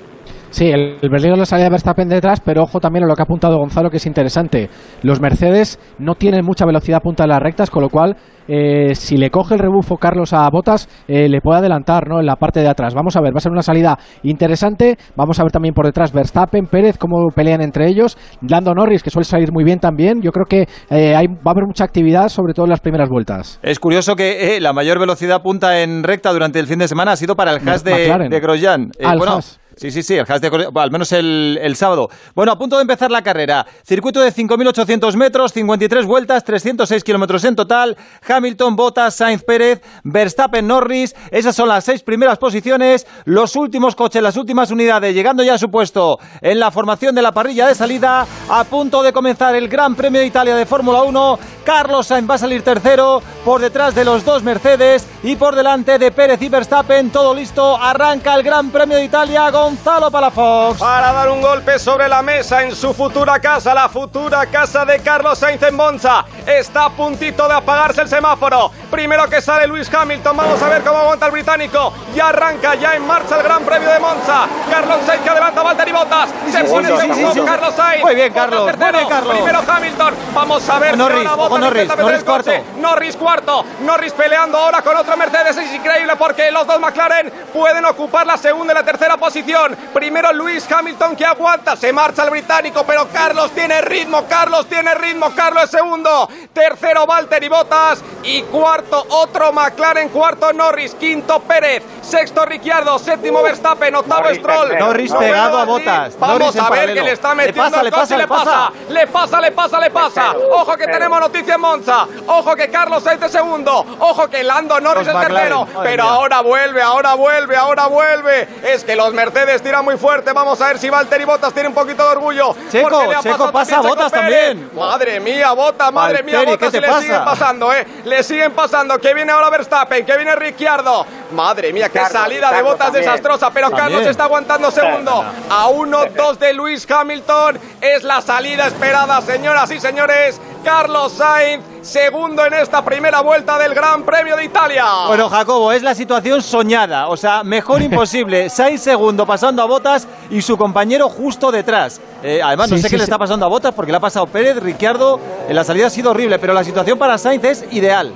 [0.51, 3.15] Sí, el, el peligro de la salida de Verstappen detrás, pero ojo también a lo
[3.15, 4.71] que ha apuntado Gonzalo, que es interesante.
[5.03, 8.17] Los Mercedes no tienen mucha velocidad punta en las rectas, con lo cual,
[8.49, 12.19] eh, si le coge el rebufo Carlos a Botas, eh, le puede adelantar ¿no?
[12.21, 12.95] en la parte de atrás.
[12.95, 14.97] Vamos a ver, va a ser una salida interesante.
[15.17, 18.17] Vamos a ver también por detrás Verstappen, Pérez, cómo pelean entre ellos.
[18.49, 20.23] Lando Norris, que suele salir muy bien también.
[20.23, 23.09] Yo creo que eh, hay, va a haber mucha actividad, sobre todo en las primeras
[23.09, 23.61] vueltas.
[23.63, 27.13] Es curioso que eh, la mayor velocidad punta en recta durante el fin de semana
[27.13, 28.91] ha sido para el Haas de, de Grosjean.
[28.99, 29.41] Eh, el bueno.
[29.79, 32.09] Sí, sí, sí, el de al menos el, el sábado.
[32.35, 33.65] Bueno, a punto de empezar la carrera.
[33.85, 37.97] Circuito de 5.800 metros, 53 vueltas, 306 kilómetros en total.
[38.27, 41.15] Hamilton, Bottas, Sainz Pérez, Verstappen, Norris.
[41.31, 43.07] Esas son las seis primeras posiciones.
[43.25, 47.23] Los últimos coches, las últimas unidades, llegando ya a su puesto en la formación de
[47.23, 48.27] la parrilla de salida.
[48.49, 51.39] A punto de comenzar el Gran Premio de Italia de Fórmula 1.
[51.65, 55.99] Carlos Sainz va a salir tercero por detrás de los dos Mercedes y por delante
[55.99, 57.11] de Pérez y Verstappen.
[57.11, 57.77] Todo listo.
[57.77, 59.51] Arranca el Gran Premio de Italia.
[59.69, 60.81] Gonzalo Palafox.
[60.81, 65.01] Para dar un golpe sobre la mesa en su futura casa, la futura casa de
[65.01, 66.25] Carlos Sainz en Monza.
[66.47, 68.71] Está a puntito de apagarse el semáforo.
[68.91, 71.93] Primero que sale Luis Hamilton, vamos a ver cómo aguanta el británico.
[72.15, 74.47] Ya arranca, ya en marcha el Gran Premio de Monza.
[74.71, 76.31] Carlos Sainz que adelanta a Valtteri Bottas.
[76.51, 77.45] Se pone sí, sí, segundo sí, sí.
[77.45, 78.05] Carlos Sainz.
[78.05, 78.99] Muy bien, Carlos, muy tercero.
[78.99, 79.35] bien, Carlos.
[79.35, 80.15] Primero Hamilton.
[80.33, 82.25] Vamos a ver Norris, Norris, Norris el coche.
[82.25, 82.81] cuarto.
[82.81, 83.65] Norris cuarto.
[83.81, 85.59] Norris peleando ahora con otro Mercedes.
[85.59, 89.58] Es increíble porque los dos McLaren pueden ocupar la segunda y la tercera posición.
[89.93, 91.77] Primero Luis Hamilton que aguanta.
[91.77, 94.25] Se marcha el británico, pero Carlos tiene ritmo.
[94.29, 95.33] Carlos tiene ritmo.
[95.35, 96.29] Carlos es segundo.
[96.53, 103.95] tercero Valtteri Bottas y cuarto otro McLaren, cuarto Norris, quinto Pérez, sexto Ricciardo, séptimo Verstappen,
[103.95, 104.79] octavo Norris Stroll.
[104.79, 106.19] Norris pegado a Bottas.
[106.19, 108.17] Vamos Norris a ver que le está Le metiendo pasa, el le coche pasa, y
[108.17, 108.73] le le pasa.
[108.89, 110.35] Le pasa, le pasa, le pasa.
[110.53, 112.07] Ojo que tenemos noticia en Monza.
[112.27, 113.87] Ojo que Carlos Sainz es segundo.
[114.01, 115.67] Ojo que Lando Norris es tercero.
[115.83, 118.49] Pero ahora vuelve, ahora vuelve, ahora vuelve.
[118.63, 120.33] Es que los Mercedes tiran muy fuerte.
[120.33, 122.55] Vamos a ver si Valtteri Bottas tiene un poquito de orgullo.
[122.71, 124.11] Checo, le ha Checo pasa, también Pérez.
[124.11, 124.71] también.
[124.75, 126.59] Madre mía, Bottas, madre mía, Valtteri.
[126.59, 127.01] ¿qué y te le pasa?
[127.01, 127.87] siguen pasando, ¿eh?
[128.05, 128.99] Le siguen pasando.
[128.99, 131.07] Que viene ahora Verstappen, que viene Ricciardo.
[131.33, 133.05] Madre mía, qué Carlos, salida de también.
[133.05, 133.51] desastrosa.
[133.51, 133.89] Pero También.
[133.89, 135.25] Carlos está aguantando segundo.
[135.51, 137.59] A 1-2 de Luis Hamilton.
[137.81, 140.41] Es la salida esperada, señoras y señores.
[140.69, 144.85] Carlos Sainz, segundo en esta primera vuelta del Gran Premio de Italia.
[145.07, 147.09] Bueno, Jacobo, es la situación soñada.
[147.09, 148.51] O sea, mejor imposible.
[148.51, 152.03] Seis segundos pasando a Botas y su compañero justo detrás.
[152.23, 154.01] Eh, además, no Sí, sé sí, qué le está pasando a Botas porque le ha
[154.01, 155.19] pasado Pérez, Ricciardo.
[155.49, 158.13] En la salida ha sido horrible, pero la situación para Sainz es ideal.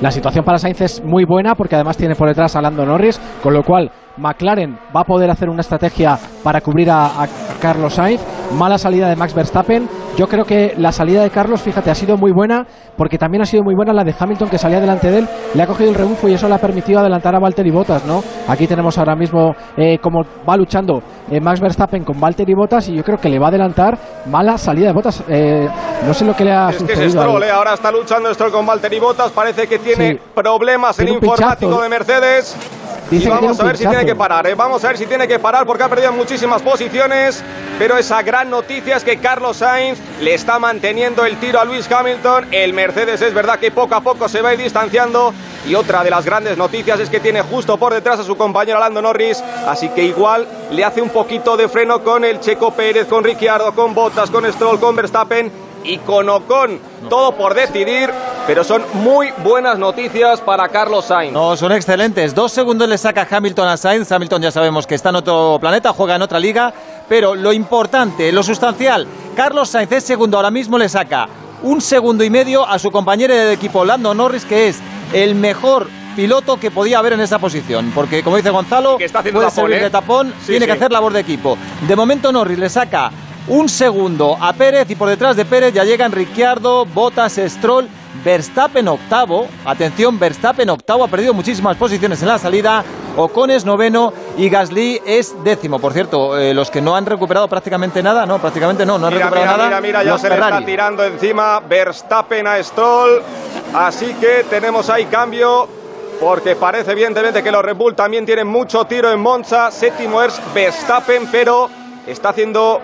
[0.00, 3.20] La situación para Sainz es muy buena porque además tiene por detrás a Lando Norris,
[3.44, 7.28] con lo cual McLaren va a poder hacer una estrategia para cubrir a, a
[7.60, 8.20] Carlos Sainz.
[8.52, 9.88] Mala salida de Max Verstappen.
[10.16, 12.64] Yo creo que la salida de Carlos, fíjate, ha sido muy buena
[12.96, 15.62] porque también ha sido muy buena la de Hamilton que salía delante de él, le
[15.62, 18.22] ha cogido el rebufo y eso le ha permitido adelantar a Valtteri Bottas, ¿no?
[18.48, 22.94] Aquí tenemos ahora mismo eh, como va luchando eh, Max Verstappen con Valtteri Bottas y
[22.94, 23.98] yo creo que le va a adelantar
[24.30, 25.22] mala salida de Bottas.
[25.28, 25.68] Eh,
[26.06, 27.50] no sé lo que le ha Es que es Stroll, ¿eh?
[27.50, 30.20] ahora está luchando Stroll con Valtteri Bottas, parece que tiene Sí.
[30.34, 32.56] problemas en Tiene pinchazo, informático de Mercedes.
[33.10, 34.54] Dice y vamos a ver si tiene que parar, ¿eh?
[34.54, 37.42] vamos a ver si tiene que parar porque ha perdido muchísimas posiciones,
[37.78, 41.90] pero esa gran noticia es que Carlos Sainz le está manteniendo el tiro a Luis
[41.90, 45.32] Hamilton, el Mercedes es verdad que poco a poco se va a ir distanciando.
[45.66, 48.78] Y otra de las grandes noticias es que tiene justo por detrás a su compañero
[48.78, 53.08] Lando Norris, así que igual le hace un poquito de freno con el Checo Pérez,
[53.08, 55.50] con Ricciardo, con Bottas, con Stroll, con Verstappen
[55.86, 56.78] y con Ocon,
[57.08, 58.10] todo por decidir,
[58.46, 61.32] pero son muy buenas noticias para Carlos Sainz.
[61.32, 62.34] No, son excelentes.
[62.34, 64.10] Dos segundos le saca Hamilton a Sainz.
[64.10, 66.72] Hamilton ya sabemos que está en otro planeta, juega en otra liga.
[67.08, 69.06] Pero lo importante, lo sustancial,
[69.36, 70.36] Carlos Sainz es segundo.
[70.36, 71.28] Ahora mismo le saca
[71.62, 74.78] un segundo y medio a su compañero de equipo, Lando Norris, que es
[75.12, 77.92] el mejor piloto que podía haber en esa posición.
[77.94, 79.84] Porque, como dice Gonzalo, Que está haciendo puede tapón, servir ¿eh?
[79.84, 81.56] de tapón, Sí, tiene que hacer labor de equipo.
[81.86, 83.10] De momento Norris le saca
[83.48, 87.88] un segundo a Pérez y por detrás de Pérez ya llegan Ricciardo, Bottas, Stroll,
[88.24, 89.46] Verstappen octavo.
[89.64, 92.84] Atención, Verstappen octavo ha perdido muchísimas posiciones en la salida.
[93.16, 95.78] Ocon es noveno y Gasly es décimo.
[95.78, 99.14] Por cierto, eh, los que no han recuperado prácticamente nada, no, prácticamente no, no han
[99.14, 99.80] Mira, recuperado mira, nada.
[99.80, 103.22] mira, mira, ya se le está tirando encima Verstappen a Stroll.
[103.74, 105.68] Así que tenemos ahí cambio.
[106.20, 109.70] Porque parece evidentemente que los Red Bull también tienen mucho tiro en Monza.
[109.70, 111.68] Séptimo es Verstappen, pero
[112.06, 112.80] está haciendo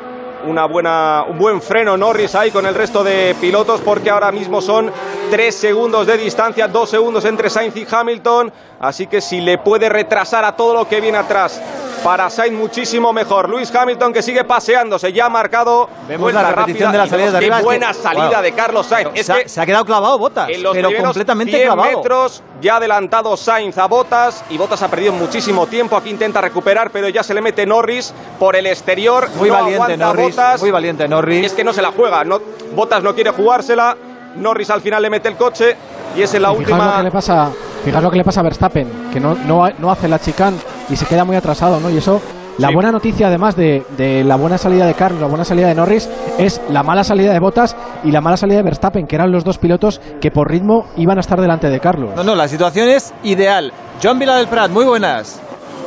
[0.47, 4.61] una buena, un buen freno Norris ahí con el resto de pilotos porque ahora mismo
[4.61, 4.91] son
[5.31, 8.53] tres segundos de distancia, dos segundos entre Sainz y Hamilton.
[8.81, 11.61] Así que si le puede retrasar a todo lo que viene atrás
[12.03, 13.49] para Sainz muchísimo mejor.
[13.49, 17.31] Luis Hamilton que sigue paseándose, ya ha marcado Vemos la repetición rápida de la salida
[17.31, 18.43] de arriba, Qué buena salida wow.
[18.43, 19.11] de Carlos Sainz.
[19.15, 21.97] Es se, ha, que se ha quedado clavado Botas, en los pero completamente 100 clavado.
[21.99, 25.97] metros ya ha adelantado Sainz a Botas y Botas ha perdido muchísimo tiempo.
[25.97, 29.29] Aquí intenta recuperar, pero ya se le mete Norris por el exterior.
[29.37, 30.61] Muy No valiente Norris, Bottas.
[30.63, 31.43] muy valiente Norris.
[31.43, 32.25] Y es que no se la juega.
[32.25, 32.41] No,
[32.75, 33.97] Botas no quiere jugársela.
[34.37, 35.77] Norris al final le mete el coche
[36.17, 36.97] y es en la Y Fijaos lo última.
[36.99, 37.51] que le pasa,
[37.85, 40.57] fijaos lo que le pasa a Verstappen, que no, no, no hace la chicane
[40.89, 41.91] y se queda muy atrasado, ¿no?
[41.91, 42.21] Y eso,
[42.59, 42.75] la Sí.
[42.75, 46.09] buena noticia además de, de la buena salida de Carlos, la buena salida de Norris,
[46.39, 49.45] es la mala salida de Bottas y la mala salida de Verstappen, que eran los
[49.45, 52.11] dos pilotos que por ritmo iban a estar delante de Carlos.
[52.17, 53.73] No, no, la situación es ideal.
[54.03, 55.41] Joan Vila del Prat, muy buenas.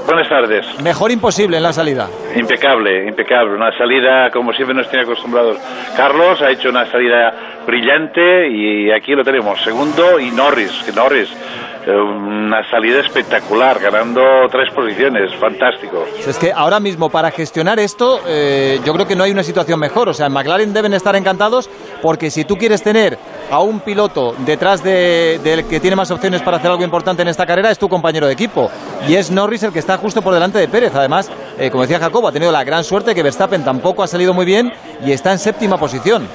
[0.06, 0.68] Buenas tardes.
[0.84, 2.08] Mejor imposible en la salida.
[2.36, 3.56] Impecable, impecable.
[3.56, 5.58] Una salida como siempre nos tiene acostumbrados.
[5.98, 7.34] Carlos ha hecho una salida
[7.66, 9.60] brillante y aquí lo tenemos.
[9.64, 11.30] Segundo y Norris, que Norris,
[11.92, 14.22] una salida espectacular, ganando
[14.52, 16.06] tres posiciones, fantástico.
[16.28, 19.80] Es que ahora mismo para gestionar esto eh, yo creo que no hay una situación
[19.80, 20.10] mejor.
[20.10, 21.70] O sea, en McLaren deben estar encantados
[22.02, 23.18] porque si tú quieres tener
[23.52, 27.28] a un piloto detrás de- del que tiene más opciones para hacer algo importante en
[27.28, 28.70] esta carrera es tu compañero de equipo.
[29.08, 30.94] Y es Norris el que está justo por delante de Pérez.
[30.96, 31.30] Además,
[31.60, 34.46] eh, como decía Jacobo, ha tenido la gran suerte que Verstappen tampoco ha salido muy
[34.46, 34.74] bien
[35.06, 36.28] y está en séptima posición.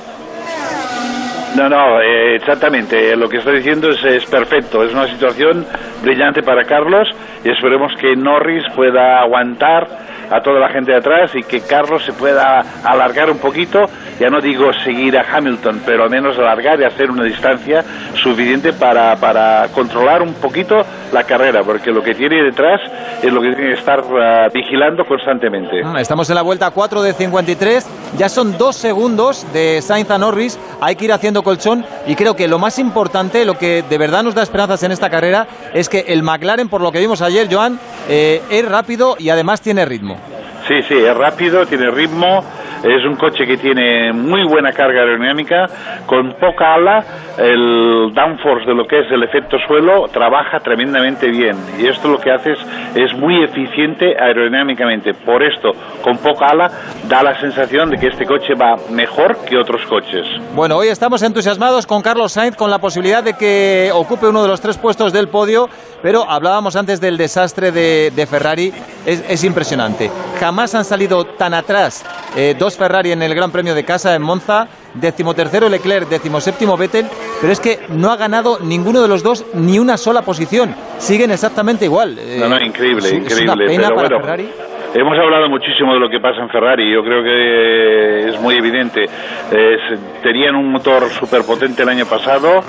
[1.56, 3.16] No, no, eh, exactamente.
[3.16, 4.84] Lo que está diciendo es, es perfecto.
[4.84, 5.66] Es una situación
[6.02, 7.08] brillante para Carlos
[7.44, 12.04] y esperemos que Norris pueda aguantar a toda la gente de atrás y que Carlos
[12.04, 13.88] se pueda alargar un poquito
[14.20, 17.82] ya no digo seguir a Hamilton, pero al menos alargar y hacer una distancia
[18.22, 22.82] suficiente para, para controlar un poquito la carrera, porque lo que tiene detrás
[23.22, 25.82] es lo que tiene que estar ah, vigilando constantemente.
[25.82, 27.88] Mm, Estamos en la vuelta 4 de 53.
[28.18, 30.58] Ya son dos segundos de Sainz a Norris.
[30.82, 31.86] Hay que ir haciendo colchón.
[32.06, 35.08] Y creo que lo más importante, lo que de verdad nos da esperanzas en esta
[35.08, 39.30] carrera, es que el McLaren, por lo que vimos ayer, Joan, eh, es rápido y
[39.30, 40.19] además tiene ritmo.
[40.66, 42.44] Sí, sí, es rápido, tiene ritmo,
[42.82, 45.66] es un coche que tiene muy buena carga aerodinámica,
[46.06, 47.04] con poca ala,
[47.38, 52.18] el downforce de lo que es el efecto suelo trabaja tremendamente bien y esto lo
[52.18, 52.58] que hace es,
[52.94, 55.14] es muy eficiente aerodinámicamente.
[55.14, 56.70] Por esto, con poca ala,
[57.08, 60.26] da la sensación de que este coche va mejor que otros coches.
[60.54, 64.48] Bueno, hoy estamos entusiasmados con Carlos Sainz, con la posibilidad de que ocupe uno de
[64.48, 65.68] los tres puestos del podio,
[66.02, 68.72] pero hablábamos antes del desastre de, de Ferrari,
[69.06, 70.10] es, es impresionante.
[70.38, 72.04] Jamás han salido tan atrás
[72.36, 77.06] eh, dos Ferrari en el Gran Premio de Casa en Monza, decimotercero Leclerc, decimoséptimo Vettel,
[77.40, 81.30] pero es que no ha ganado ninguno de los dos ni una sola posición, siguen
[81.30, 82.18] exactamente igual.
[82.18, 83.42] Eh, No, no, increíble, es- increíble.
[83.42, 84.50] Es una pena pero para bueno, Ferrari.
[84.92, 89.04] Hemos hablado muchísimo de lo que pasa en Ferrari, yo creo que es muy evidente.
[89.04, 92.60] Es- tenían un motor súper potente el año pasado,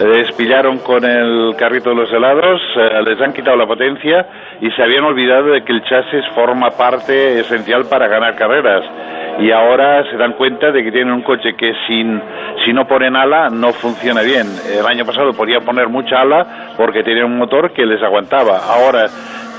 [0.00, 4.26] eh, despillaron con el carrito de los helados, eh, les han quitado la potencia
[4.62, 8.82] y se habían olvidado de que el chasis forma parte esencial para ganar carreras.
[9.38, 12.22] Y ahora se dan cuenta de que tienen un coche que sin,
[12.64, 14.46] si no ponen ala no funciona bien.
[14.80, 18.60] El año pasado podían poner mucha ala porque tenían un motor que les aguantaba.
[18.66, 19.08] Ahora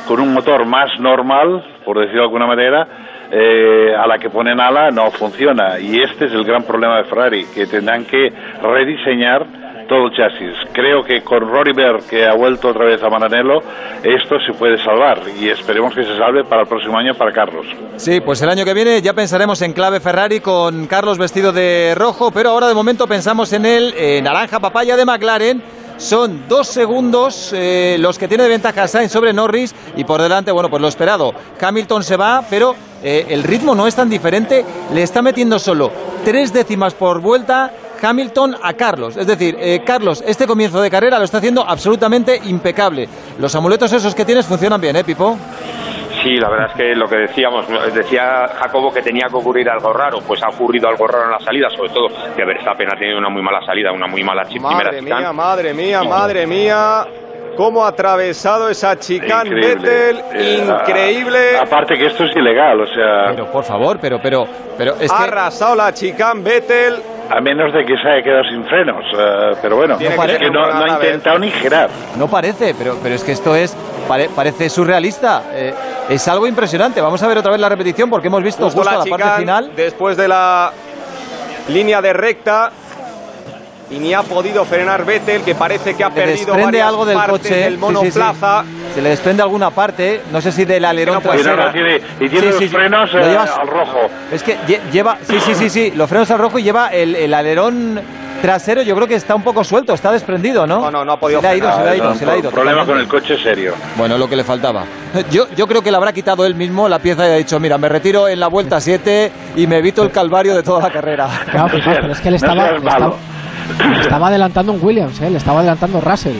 [0.07, 2.87] con un motor más normal, por decirlo de alguna manera,
[3.29, 5.79] eh, a la que ponen ala no funciona.
[5.79, 8.31] Y este es el gran problema de Ferrari, que tendrán que
[8.61, 9.45] rediseñar
[9.87, 10.55] todo chasis.
[10.73, 13.59] Creo que con Rory Berg, que ha vuelto otra vez a Maranello,
[14.03, 17.65] esto se puede salvar y esperemos que se salve para el próximo año para Carlos.
[17.95, 21.93] Sí, pues el año que viene ya pensaremos en clave Ferrari con Carlos vestido de
[21.95, 25.63] rojo, pero ahora de momento pensamos en el eh, naranja papaya de McLaren.
[25.97, 30.51] Son dos segundos eh, los que tiene de ventaja Sainz sobre Norris y por delante,
[30.51, 31.33] bueno, pues lo esperado.
[31.59, 34.63] Hamilton se va, pero eh, el ritmo no es tan diferente.
[34.93, 35.91] Le está metiendo solo
[36.23, 37.71] tres décimas por vuelta
[38.01, 39.17] Hamilton a Carlos.
[39.17, 43.07] Es decir, eh, Carlos, este comienzo de carrera lo está haciendo absolutamente impecable.
[43.39, 45.37] Los amuletos esos que tienes funcionan bien, ¿eh, Pipo?
[46.23, 49.93] Sí, la verdad es que lo que decíamos, decía Jacobo que tenía que ocurrir algo
[49.93, 53.19] raro, pues ha ocurrido algo raro en la salida, sobre todo que Verstappen ha tenido
[53.19, 57.05] una muy mala salida, una muy mala primera Madre mía, madre mía, madre mía.
[57.57, 60.21] ¿Cómo ha atravesado esa chicane Vettel?
[60.33, 61.57] Eh, Increíble.
[61.57, 63.31] aparte que esto es ilegal, o sea...
[63.31, 64.47] Pero por favor, pero, pero,
[64.77, 65.23] pero es ha que...
[65.23, 66.95] arrasado la chicane Vettel.
[67.29, 70.65] A menos de que se haya quedado sin frenos, eh, pero bueno, Tiene que no,
[70.71, 71.89] no ha intentado ni girar.
[72.15, 73.75] No parece, pero, pero es que esto es
[74.07, 75.41] pare- parece surrealista.
[75.51, 75.73] Eh,
[76.07, 77.01] es algo impresionante.
[77.01, 79.23] Vamos a ver otra vez la repetición porque hemos visto Justo justo la la parte
[79.23, 79.71] chicane, final.
[79.75, 80.71] después de la
[81.67, 82.71] línea de recta.
[83.89, 87.05] Y ni ha podido frenar Vettel, que parece que ha Le perdido desprende varias algo
[87.05, 87.55] del partes coche.
[87.55, 87.79] del Sí, sí, sí.
[87.79, 88.63] monoplaza.
[88.93, 91.53] Se le desprende alguna parte, no sé si del alerón trasero.
[91.53, 93.99] Y no, no tiene- y tiene los frenos, Lo eh, llevas- al rojo.
[94.31, 97.15] Es que lle- lleva, sí, sí, sí, sí, los frenos al rojo y lleva el,
[97.15, 98.01] el alerón
[98.41, 100.79] trasero, yo creo que está un poco suelto, está desprendido, ¿no?
[100.79, 102.25] No, no, no ha podido Se le ha ido, se le ha ido, No, se
[102.25, 102.51] le ha ido.
[102.51, 103.73] problema con el coche serio.
[103.95, 104.83] Bueno, lo que le faltaba.
[105.31, 107.77] Yo, yo creo que le habrá quitado él mismo la pieza y ha dicho, mira,
[107.77, 111.27] me retiro en la vuelta 7 y me evito el calvario de toda la carrera.
[111.49, 113.13] Claro, fijaos, pero es que le estaba, le estaba,
[114.01, 115.29] estaba adelantando un Williams, ¿eh?
[115.29, 116.35] le estaba adelantando Russell.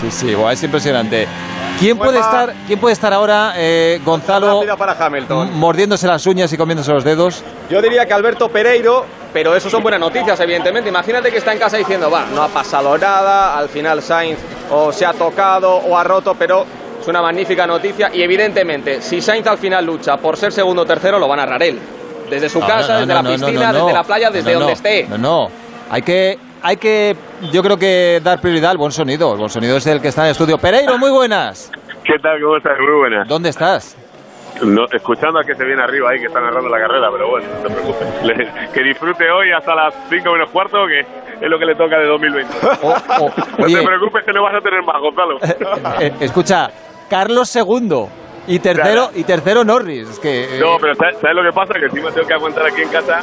[0.00, 1.26] Sí, sí, es impresionante.
[1.78, 5.58] ¿Quién Pues puede estar, quién puede estar ahora, eh, Gonzalo, para Hamilton.
[5.58, 7.42] mordiéndose las uñas y comiéndose los dedos?
[7.70, 10.90] Yo diría que Alberto Pereiro, pero eso son buenas noticias, evidentemente.
[10.90, 14.38] Imagínate que está en casa diciendo, va, no ha pasado nada, al final Sainz
[14.70, 16.64] o se ha tocado o ha roto, pero
[17.00, 18.10] es una magnífica noticia.
[18.14, 21.38] Y evidentemente, si Sainz al final lucha por ser segundo o tercero, lo va a
[21.38, 21.80] narrar él.
[22.30, 24.30] Desde su No, casa, no, desde no, la no, no, piscina, no, desde la playa,
[24.30, 24.76] desde No, donde no.
[24.76, 25.06] esté.
[25.08, 25.48] No, no.
[25.90, 27.16] Hay que, hay que,
[27.52, 29.32] yo creo que dar prioridad al buen sonido.
[29.32, 30.58] El buen sonido es el que está en el estudio.
[30.58, 31.70] Pereiro, muy buenas.
[32.04, 32.40] ¿Qué tal?
[32.42, 32.78] ¿Cómo estás?
[32.78, 33.28] Muy buenas.
[33.28, 33.96] ¿Dónde estás?
[34.62, 37.48] No, escuchando a que se viene arriba ahí, que está narrando la carrera, pero bueno,
[37.62, 38.22] no te preocupes.
[38.24, 41.98] Le- que disfrute hoy hasta las 5 menos cuarto, que es lo que le toca
[41.98, 42.54] de 2020.
[43.58, 43.76] no oye.
[43.78, 45.38] te preocupes que no vas a tener más, Gonzalo.
[46.00, 46.70] Eh, escucha,
[47.08, 48.08] Carlos segundo
[48.46, 50.08] y tercero y tercero Norris.
[50.08, 51.74] Es que eh, No, pero ¿sabes, sabes lo que pasa?
[51.74, 53.20] Que encima tengo que aguantar aquí en casa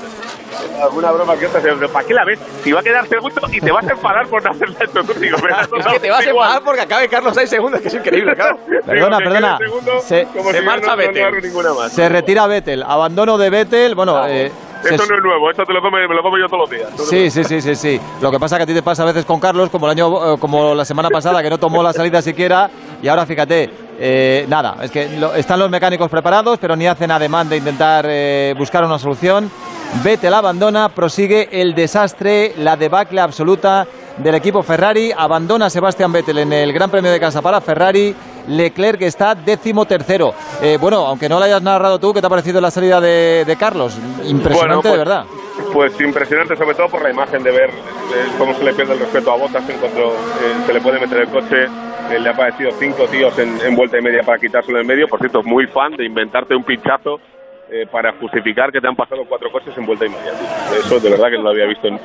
[0.82, 1.62] alguna broma que otra.
[1.62, 2.40] pero ¿Para qué la ves?
[2.64, 5.38] Si va a quedar segundo y te vas a enfadar por no hacerle esto contigo.
[5.78, 8.34] Es que te vas a enfadar porque acabe Carlos Sainz segundo, es que es increíble,
[8.36, 8.58] claro.
[8.86, 9.58] Perdona, que perdona.
[9.58, 11.24] segundo, Se, como se si marcha no, no, no Vettel.
[11.26, 11.92] hago ninguna más.
[11.92, 13.96] se retira Vettel, abandono de Vettel.
[13.96, 16.48] Bueno, eh, se- Esto no es nuevo, esto te lo come, me lo como yo
[16.48, 16.90] todos los días.
[17.10, 18.00] Sí, sí, sí, sí, sí.
[18.22, 20.36] Lo que pasa que a ti te pasa a veces con Carlos, como el año,
[20.36, 22.70] eh, como la semana pasada que no tomó la salida siquiera,
[23.02, 23.70] y ahora fíjate,
[24.00, 28.06] eh, nada, es que lo- están los mecánicos preparados, pero ni hacen ademán de intentar
[28.08, 29.52] eh, buscar una solución.
[30.04, 33.86] Vettel abandona, prosigue el desastre, la debacle absoluta
[34.18, 35.12] del equipo Ferrari.
[35.18, 38.16] Abandona Sebastián Vettel en el Gran Premio de Casa para Ferrari.
[38.50, 40.34] Leclerc está décimo tercero.
[40.62, 43.44] Eh, bueno, aunque no lo hayas narrado tú, ¿qué te ha parecido la salida de,
[43.46, 43.98] de Carlos?
[44.26, 45.26] Impresionante, Bueno, pues- de verdad.
[45.74, 49.00] Pues impresionante, sobre todo por la imagen de ver eh, cómo se le pierde el
[49.00, 50.14] respeto a Botas en cuanto eh,
[50.66, 51.66] se le puede meter el coche.
[52.10, 55.08] Eh, le ha parecido cinco tíos en, en vuelta y media para quitárselo en medio.
[55.10, 57.20] Por cierto, muy fan de inventarte un pinchazo
[57.72, 60.32] eh, para justificar que te han pasado cuatro coches en vuelta y media.
[60.78, 62.00] Eso de verdad que no lo había visto en,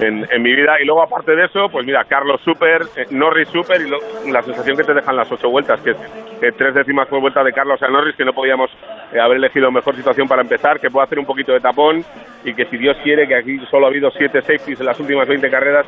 [0.00, 0.74] en- mi vida.
[0.80, 3.98] Y luego, aparte de eso, pues mira, Carlos Super, eh, Norris Super y lo-
[4.30, 7.52] la sensación que te dejan las ocho vueltas, que eh, tres décimas por vuelta de
[7.52, 8.70] Carlos a Norris, que no podíamos
[9.12, 12.04] eh, haber elegido mejor situación para empezar, que puede hacer un poquito de tapón
[12.44, 15.28] y que si Dios quiere, que aquí solo ha habido siete safeties en las últimas
[15.28, 15.86] 20 carreras,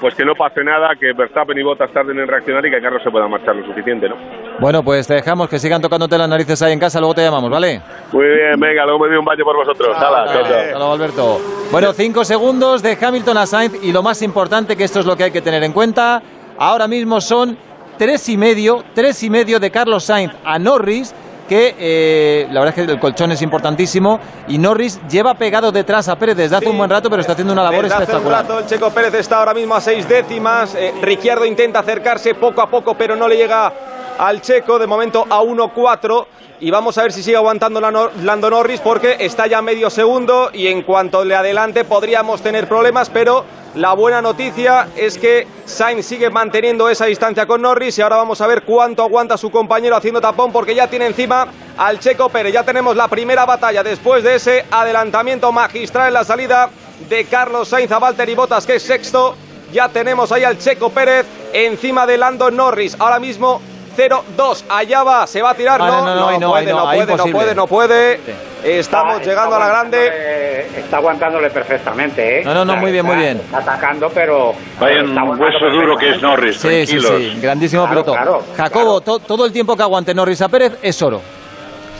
[0.00, 3.02] pues que no pase nada, que Verstappen y Bottas tarden en reaccionar y que Carlos
[3.02, 4.16] se pueda marchar lo suficiente, ¿no?
[4.60, 7.50] Bueno, pues te dejamos que sigan tocándote las narices ahí en casa, luego te llamamos,
[7.50, 7.80] ¿vale?
[8.12, 9.96] Muy bien, venga, luego me doy un baño por vosotros.
[9.96, 10.24] Hala.
[10.24, 11.40] Hasta luego, Alberto.
[11.70, 15.16] Bueno, cinco segundos de Hamilton a Sainz y lo más importante, que esto es lo
[15.16, 16.22] que hay que tener en cuenta,
[16.58, 17.56] ahora mismo son
[17.98, 21.14] tres y medio, tres y medio de Carlos Sainz a Norris,
[21.44, 24.18] que eh, la verdad es que el colchón es importantísimo
[24.48, 27.52] y Norris lleva pegado detrás a Pérez desde hace un buen rato, pero está haciendo
[27.52, 28.42] una labor Desde hace un espectacular.
[28.42, 30.74] rato, el Checo Pérez está ahora mismo a seis décimas.
[30.74, 33.72] Eh, Ricciardo intenta acercarse poco a poco, pero no le llega
[34.18, 34.78] al Checo.
[34.78, 36.26] De momento a 1-4.
[36.60, 40.68] Y vamos a ver si sigue aguantando Lando Norris porque está ya medio segundo y
[40.68, 43.44] en cuanto le adelante podríamos tener problemas, pero
[43.74, 48.40] la buena noticia es que Sainz sigue manteniendo esa distancia con Norris y ahora vamos
[48.40, 52.52] a ver cuánto aguanta su compañero haciendo tapón porque ya tiene encima al Checo Pérez.
[52.52, 56.70] Ya tenemos la primera batalla después de ese adelantamiento magistral en la salida
[57.08, 59.34] de Carlos Sainz a Valtteri Bottas que es sexto.
[59.72, 62.96] Ya tenemos ahí al Checo Pérez encima de Lando Norris.
[63.00, 63.60] Ahora mismo
[63.96, 64.64] 0-2.
[64.68, 65.78] Allá va, se va a tirar.
[65.80, 68.20] No, No, no, no, no, ahí no, puede, no, puede, no puede, no puede.
[68.64, 70.66] Estamos Está- llegando a la grande.
[70.78, 72.44] Está aguantándole perfectamente, ¿eh?
[72.44, 73.36] No, no, no, muy bien, muy bien.
[73.38, 74.52] Está atacando, pero.
[74.80, 78.12] Vaya un hueso duro que es Norris, Sí, sí, sí, grandísimo Claro, piloto.
[78.12, 81.20] claro, Jacobo, to- todo el tiempo que aguante Norris a Pérez es oro.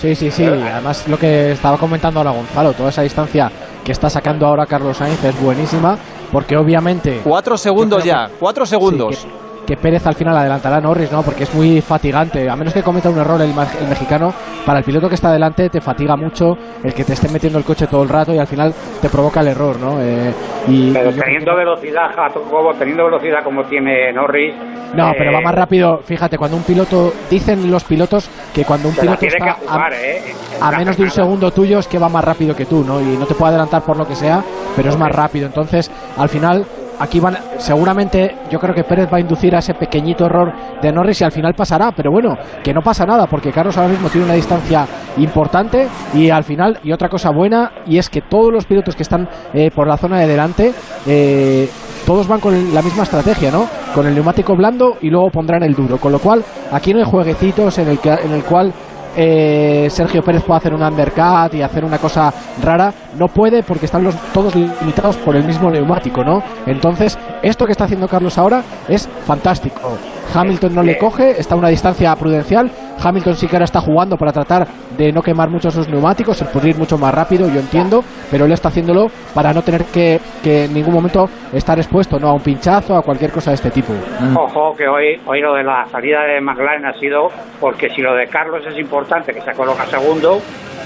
[0.00, 0.44] Sí, sí, sí.
[0.44, 3.50] Además, lo que estaba comentando ahora Gonzalo, toda esa distancia
[3.84, 5.96] que está sacando ahora Carlos Sainz es buenísima,
[6.32, 7.20] porque obviamente.
[7.22, 9.16] Cuatro segundos ya, cuatro segundos.
[9.16, 9.28] Sí,
[9.66, 11.22] que, que Pérez al final adelantará a Norris, ¿no?
[11.22, 12.48] Porque es muy fatigante.
[12.48, 13.52] A menos que cometa un error el,
[13.88, 14.32] mexicano,
[14.64, 17.64] para el piloto que está delante te fatiga mucho el que te esté metiendo el
[17.64, 20.00] coche todo el rato y al final te provoca el error, ¿no?
[20.00, 20.32] Eh,
[20.68, 24.54] y, Pero y teniendo velocidad, Jacobo, teniendo velocidad como tiene Norris.
[24.94, 26.00] no, eh, pero va más rápido.
[26.04, 27.12] Fíjate, cuando un piloto.
[27.30, 29.44] Dicen los pilotos que cuando un se piloto está.
[29.44, 30.34] que a- ¿eh?
[30.60, 33.00] a menos de un segundo tuyo es que va más rápido que tú, ¿no?
[33.00, 34.42] Y no te puede adelantar por lo que sea,
[34.76, 35.46] pero es más rápido.
[35.46, 36.64] Entonces, al final,
[36.98, 40.92] aquí van, seguramente yo creo que Pérez va a inducir a ese pequeñito error de
[40.92, 44.08] Norris y al final pasará, pero bueno, que no pasa nada, porque Carlos ahora mismo
[44.08, 44.86] tiene una distancia
[45.16, 49.02] importante y al final, y otra cosa buena, y es que todos los pilotos que
[49.02, 50.72] están eh, por la zona de delante,
[51.06, 51.68] eh,
[52.06, 53.66] todos van con la misma estrategia, ¿no?
[53.94, 55.96] Con el neumático blando y luego pondrán el duro.
[55.98, 58.72] Con lo cual, aquí no hay jueguecitos en el, que, en el cual
[59.16, 62.92] eh, Sergio Pérez puede hacer un undercut y hacer una cosa rara.
[63.18, 66.42] No puede porque están los, todos limitados por el mismo neumático, ¿no?
[66.66, 69.96] Entonces, esto que está haciendo Carlos ahora es fantástico.
[70.34, 72.70] Hamilton no le coge, está a una distancia prudencial.
[73.04, 76.48] Hamilton sí que ahora está jugando para tratar de no quemar mucho sus neumáticos, el
[76.48, 80.20] poder ir mucho más rápido, yo entiendo, pero él está haciéndolo para no tener que,
[80.42, 82.28] que en ningún momento estar expuesto ¿no?
[82.28, 83.92] a un pinchazo, a cualquier cosa de este tipo.
[84.36, 87.28] Ojo, que hoy, hoy lo de la salida de McLaren ha sido
[87.60, 90.40] porque si lo de Carlos es importante, que se coloca segundo,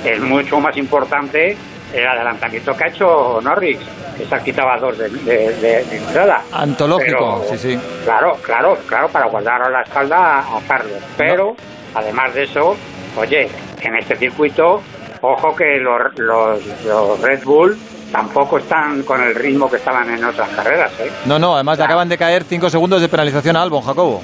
[0.04, 1.56] es mucho más importante
[1.92, 3.78] el adelantamiento que ha hecho Norris,
[4.16, 6.42] que se ha quitado a dos de, de- de- de entrada.
[6.52, 7.78] Antológico, Pero- sí, sí.
[8.04, 10.98] Claro, claro, claro, para guardar a la espalda a Carlos.
[11.16, 11.54] Pero,
[11.94, 12.76] además de eso,
[13.16, 13.48] oye,
[13.80, 14.82] en este circuito,
[15.20, 17.78] ojo que los, los, los Red Bull
[18.12, 21.10] tampoco están con el ritmo que estaban en otras carreras, ¿eh?
[21.26, 24.22] No, no, además le acaban de caer cinco segundos de penalización a Albon, Jacobo.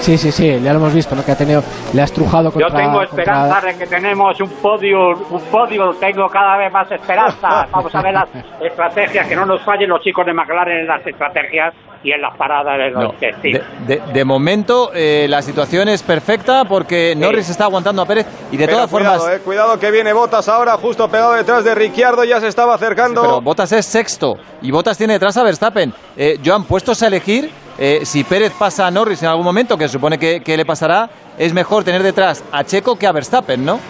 [0.00, 1.24] Sí, sí, sí, ya lo hemos visto, ¿no?
[1.24, 1.62] que ha tenido,
[1.94, 2.68] le ha estrujado contra...
[2.68, 6.90] Yo tengo contra- esperanza de que tenemos un podio, un podio, tengo cada vez más
[6.92, 7.66] esperanza.
[7.72, 8.28] Vamos a ver las
[8.60, 11.72] estrategias, que no nos fallen los chicos de McLaren en las estrategias
[12.02, 13.14] y en las paradas de los No.
[13.18, 18.26] De, de- de momento eh, la situación es perfecta porque Norris está aguantando a Pérez
[18.52, 19.36] y de Pero todas cuidado, formas...
[19.38, 23.22] eh, cuidado que viene Botas ahora, justo pegado detrás de Ricciardo, ya se estaba acercando.
[23.22, 25.94] Pero Botas es sexto y Botas tiene detrás a Verstappen.
[26.14, 29.86] Eh, Joan, puestos a elegir, eh, si Pérez pasa a Norris en algún momento, que
[29.88, 31.08] se supone que, que le pasará,
[31.38, 33.80] es mejor tener detrás a Checo que a Verstappen, ¿no?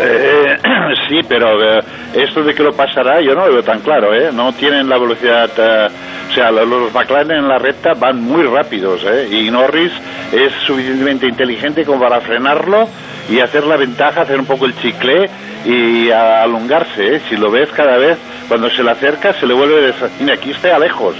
[0.00, 0.56] Eh,
[1.08, 1.82] sí, pero eh,
[2.14, 4.30] esto de que lo pasará yo no lo veo tan claro, ¿eh?
[4.32, 5.88] No tienen la velocidad, eh,
[6.30, 9.28] o sea, lo- los McLaren en la recta van muy rápidos, ¿eh?
[9.30, 9.92] Y Norris
[10.32, 12.88] es suficientemente inteligente como para frenarlo
[13.30, 15.28] y hacer la ventaja, hacer un poco el chicle
[15.64, 17.16] y a alongarse.
[17.16, 17.20] ¿eh?
[17.28, 20.32] Si lo ves cada vez, cuando se le acerca, se le vuelve de...
[20.32, 21.14] aquí está a lejos.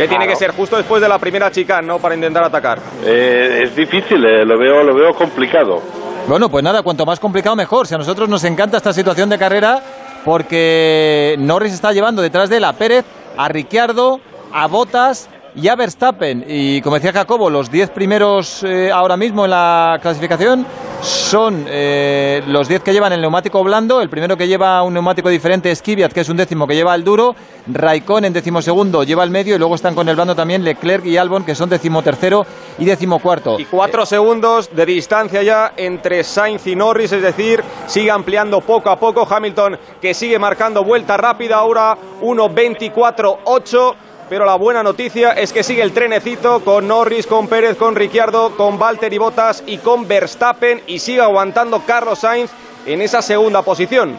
[0.00, 1.98] Que tiene que ser justo después de la primera chica, ¿no?
[1.98, 2.78] Para intentar atacar.
[3.04, 5.82] Eh, es difícil, eh, lo, veo, lo veo complicado.
[6.26, 7.86] Bueno, pues nada, cuanto más complicado mejor.
[7.86, 9.82] Si a nosotros nos encanta esta situación de carrera
[10.24, 13.04] porque Norris está llevando detrás de él a Pérez,
[13.36, 14.20] a Ricciardo,
[14.50, 16.44] a Botas y a Verstappen.
[16.46, 20.66] Y como decía Jacobo, los 10 primeros eh, ahora mismo en la clasificación
[21.02, 24.00] son eh, los 10 que llevan el neumático blando.
[24.00, 26.94] El primero que lleva un neumático diferente es Kvyat, que es un décimo que lleva
[26.94, 27.34] el duro.
[27.66, 31.16] Raikkonen en decimosegundo lleva el medio y luego están con el blando también Leclerc y
[31.16, 32.44] Albon, que son decimotercero
[32.78, 33.58] y decimocuarto.
[33.58, 38.90] Y cuatro segundos de distancia ya entre Sainz y Norris, es decir, sigue ampliando poco
[38.90, 39.26] a poco.
[39.28, 43.94] Hamilton que sigue marcando vuelta rápida ahora 1.24.8
[44.30, 48.56] pero la buena noticia es que sigue el trenecito con Norris, con Pérez, con Ricciardo,
[48.56, 52.52] con Valtteri Bottas y con Verstappen y sigue aguantando Carlos Sainz
[52.86, 54.16] en esa segunda posición.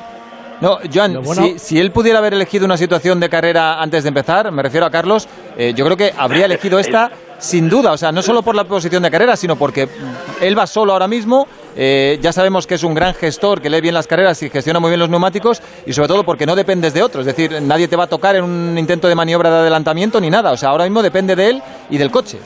[0.60, 1.24] No, Joan,
[1.58, 4.92] si, él pudiera haber elegido una situación de carrera antes de empezar, me refiero a
[4.92, 7.10] Carlos, eh, yo creo que habría elegido esta
[7.40, 9.88] sin duda, o sea, no solo por la posición de carrera, sino porque
[10.42, 13.82] él va solo ahora mismo, eh, ya sabemos que es un gran gestor, que lee
[13.82, 16.94] bien las carreras y gestiona muy bien los neumáticos, y sobre todo porque no dependes
[16.94, 19.58] de otros, es decir, nadie te va a tocar en un intento de maniobra de
[19.58, 22.40] adelantamiento ni nada, o sea, ahora mismo depende de él y del coche.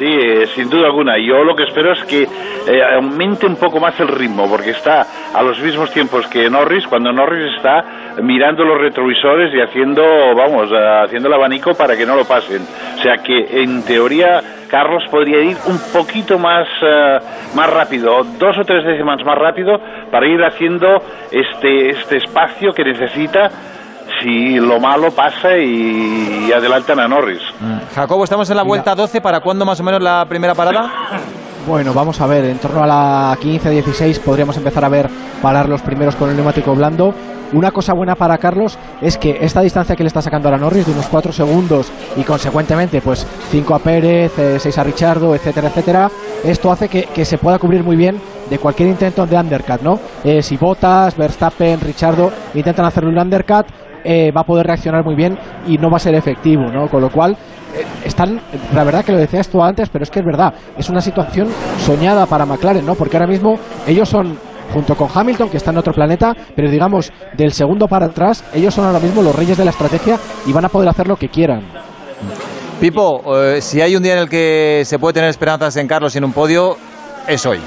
[0.00, 1.18] Sí, eh, sin duda alguna.
[1.18, 5.06] Yo lo que espero es que eh, aumente un poco más el ritmo, porque está
[5.34, 10.02] a los mismos tiempos que Norris, cuando Norris está mirando los retrovisores y haciendo,
[10.34, 12.62] vamos, eh, haciendo el abanico para que no lo pasen.
[12.98, 16.66] O sea que, en teoría, Carlos podría ir un poquito más,
[17.54, 19.78] más rápido, dos o tres décimas más rápido,
[20.10, 23.50] para ir haciendo este, este espacio que necesita
[24.20, 27.42] si lo malo pasa y, adelantan a Norris.
[27.60, 27.94] Mm.
[27.94, 29.20] Jacobo, estamos en la vuelta 12.
[29.20, 30.90] ¿Para cuándo más o menos la primera parada?
[31.66, 35.08] Bueno, vamos a ver, en torno a la 15-16 podríamos empezar a ver
[35.42, 37.14] parar los primeros con el neumático blando.
[37.52, 40.86] Una cosa buena para Carlos es que esta distancia que le está sacando a Norris
[40.86, 45.68] de unos 4 segundos y consecuentemente pues 5 a Pérez, 6 eh, a Richardo, etcétera,
[45.68, 46.10] etcétera,
[46.44, 49.98] esto hace que, se pueda cubrir muy bien de cualquier intento de undercut, ¿no?
[50.24, 53.66] Eh, si Bottas, Verstappen, Richardo intentan hacerle un undercut,
[54.02, 55.36] eh, va a poder reaccionar muy bien
[55.66, 56.88] y no va a ser efectivo, ¿no?
[56.88, 57.36] Con lo cual,
[58.04, 58.40] están,
[58.74, 61.48] la verdad que lo decías tú antes, pero es que es verdad, es una situación
[61.84, 62.94] soñada para McLaren, ¿no?
[62.94, 63.56] Porque ahora mismo
[63.86, 64.38] ellos son
[64.72, 68.72] junto con Hamilton, que está en otro planeta, pero digamos, del segundo para atrás, ellos
[68.72, 71.28] son ahora mismo los reyes de la estrategia y van a poder hacer lo que
[71.28, 71.62] quieran.
[72.80, 76.14] Pipo, eh, si hay un día en el que se puede tener esperanzas en Carlos
[76.16, 76.76] en un podio,
[77.26, 77.60] es hoy.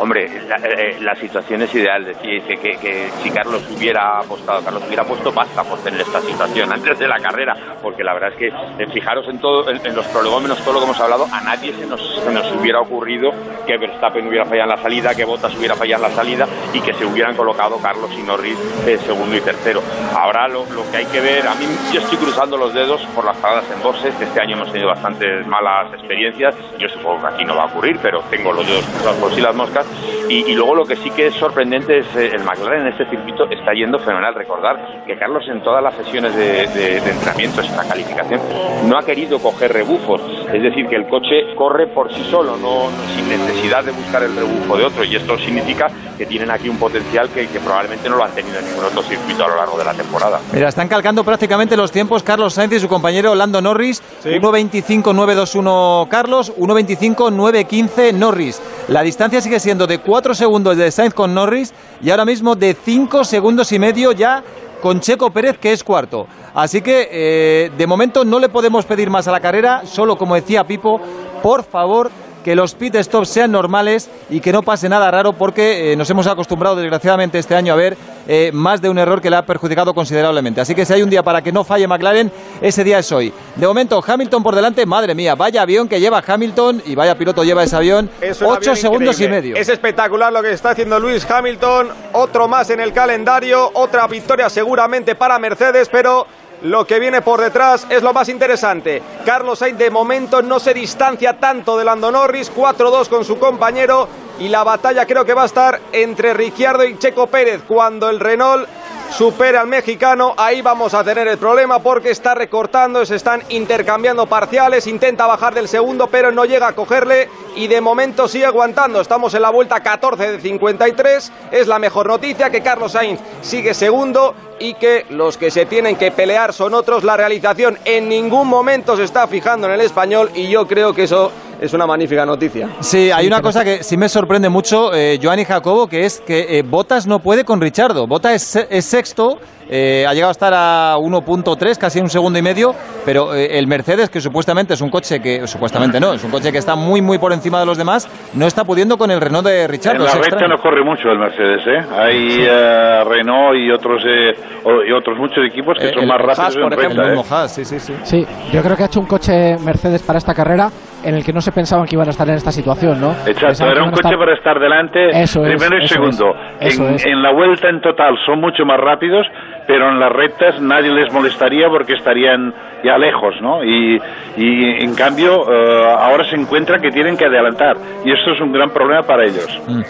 [0.00, 2.02] Hombre, eh, la, situación es ideal.
[2.02, 6.72] Decir, que, que, si Carlos hubiera apostado, Carlos hubiera puesto pasta por tener esta situación
[6.72, 10.06] antes de la carrera, porque la verdad es que eh, fijaros en todo, en, los
[10.06, 12.00] prolegómenos, todo lo que hemos hablado, a nadie se nos,
[12.32, 13.30] nos hubiera ocurrido
[13.66, 16.80] que Verstappen hubiera fallado en la salida, que Bottas hubiera fallado en la salida y
[16.80, 19.82] que se hubieran colocado Carlos y Norris eh, segundo y tercero.
[20.16, 23.36] Ahora lo, que hay que ver, a mí yo estoy cruzando los dedos por las
[23.36, 26.54] paradas en boxes, que este año hemos tenido bastantes malas experiencias.
[26.78, 29.42] Yo supongo que aquí no va a ocurrir, pero tengo los dedos cruzados por si
[29.42, 29.89] las moscas
[30.30, 33.50] y, luego lo que sí que es sorprendente es eh, el McLaren en este circuito
[33.50, 34.34] está yendo fenomenal.
[34.34, 38.40] Recordar que Carlos en todas las sesiones de, entrenamiento, esta calificación,
[38.86, 40.20] no ha querido coger rebufos.
[40.52, 44.36] Es decir, que el coche corre por sí solo, no, sin necesidad de buscar el
[44.36, 45.04] rebufo de otro.
[45.04, 48.66] Y esto significa que tienen aquí un potencial que, probablemente no lo han tenido en
[48.66, 50.40] ningún otro circuito a lo largo de la temporada.
[50.52, 54.02] Mira, están calcando prácticamente los tiempos Carlos Sainz y su compañero Lando Norris.
[54.24, 58.62] 1.25.921 Carlos, 1.25.915 Norris.
[58.88, 61.72] La distancia sigue siendo de 4 segundos de Sainz con Norris
[62.02, 64.42] y ahora mismo de 5 segundos y medio ya
[64.80, 66.26] con Checo Pérez, que es cuarto.
[66.54, 70.34] Así que eh, de momento no le podemos pedir más a la carrera, solo como
[70.34, 71.00] decía Pipo,
[71.42, 72.10] por favor
[72.44, 76.08] que los pit stops sean normales y que no pase nada raro porque eh, nos
[76.10, 77.96] hemos acostumbrado desgraciadamente este año a ver
[78.28, 80.60] eh, más de un error que le ha perjudicado considerablemente.
[80.60, 82.30] Así que si hay un día para que no falle McLaren,
[82.60, 83.32] ese día es hoy.
[83.56, 87.44] De momento, Hamilton por delante, madre mía, vaya avión que lleva Hamilton y vaya piloto
[87.44, 88.10] lleva ese avión.
[88.44, 89.56] Ocho segundos y medio.
[89.56, 91.88] Es espectacular lo que está haciendo Luis Hamilton.
[92.12, 96.26] Otro más en el calendario, otra victoria seguramente para Mercedes, pero
[96.62, 99.02] lo que viene por detrás es lo más interesante.
[99.24, 104.08] Carlos Sainz de momento no se distancia tanto de Lando Norris, 4-2 con su compañero
[104.38, 108.20] y la batalla creo que va a estar entre Ricciardo y Checo Pérez cuando el
[108.20, 108.68] Renault
[109.10, 114.26] supera al mexicano, ahí vamos a tener el problema porque está recortando, se están intercambiando
[114.26, 119.00] parciales, intenta bajar del segundo pero no llega a cogerle y de momento sigue aguantando.
[119.00, 123.74] Estamos en la vuelta 14 de 53, es la mejor noticia que Carlos Sainz sigue
[123.74, 127.02] segundo y que los que se tienen que pelear son otros.
[127.02, 131.04] La realización en ningún momento se está fijando en el español y yo creo que
[131.04, 132.68] eso es una magnífica noticia.
[132.80, 136.62] Sí, hay una cosa que sí me sorprende mucho, eh, Jacobo, que es que eh,
[136.62, 138.06] Botas no puede con Richardo.
[138.06, 139.38] Botas es, es sexto,
[139.70, 143.66] eh, ha llegado a estar a 1.3, casi un segundo y medio, pero eh, el
[143.68, 147.00] Mercedes, que supuestamente es un coche que, supuestamente no, es un coche que está muy,
[147.00, 150.04] muy por encima de los demás, no está pudiendo con el Renault de En Richardo.
[150.04, 150.48] la recta extraño.
[150.56, 151.86] no corre mucho el Mercedes, ¿eh?
[151.96, 154.32] Hay eh, Renault y otros eh,
[154.64, 157.12] o- y otros muchos equipos que Eh, son más Haas, rápidos en por ejemplo, recta,
[157.12, 157.94] el mismo Haas, sí, sí, sí.
[158.02, 160.70] Sí, yo creo que ha hecho un coche Mercedes para esta carrera
[161.04, 163.12] en el que no se pensaban que iban a estar en esta situación, ¿no?
[163.26, 166.34] Exacto, Pensaban era un coche estar- para estar delante Eso es, primero y eso segundo.
[166.60, 167.06] es, eso en, es.
[167.06, 169.26] en la vuelta en total son mucho más rápidos,
[169.66, 173.62] pero en las rectas nadie les molestaría porque estarían ya lejos, ¿no?
[173.62, 174.00] Y,
[174.36, 178.52] y en cambio eh, ahora se encuentran que tienen que adelantar y esto es un
[178.52, 179.46] gran problema para ellos.
[179.66, 179.82] Mm.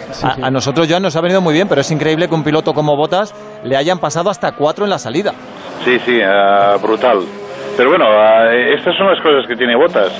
[0.43, 2.73] a, a nosotros ya nos ha venido muy bien, pero es increíble que un piloto
[2.73, 3.33] como Botas
[3.63, 5.31] le hayan pasado hasta cuatro en la salida.
[5.85, 7.19] Sí, sí, eh, brutal.
[7.77, 8.05] Pero bueno,
[8.51, 10.11] eh, estas son las cosas que tiene Botas,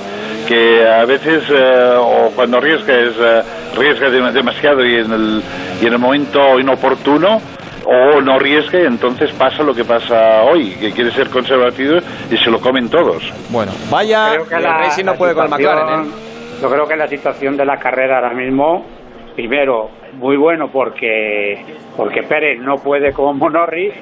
[0.52, 3.42] que a veces, eh, o cuando arriesga, es, eh,
[3.76, 5.42] arriesga dem- demasiado y en, el,
[5.82, 7.40] y en el momento inoportuno,
[7.86, 11.98] o no arriesga y entonces pasa lo que pasa hoy, que quiere ser conservativo
[12.30, 13.24] y se lo comen todos.
[13.50, 14.32] Bueno, vaya...
[14.34, 16.08] Creo que el la- Racing no la puede con McLaren, ¿eh?
[16.62, 18.86] Yo creo que la situación de la carrera ahora mismo,
[19.36, 21.64] primero, muy bueno porque,
[21.98, 23.94] porque Pérez no puede con Norris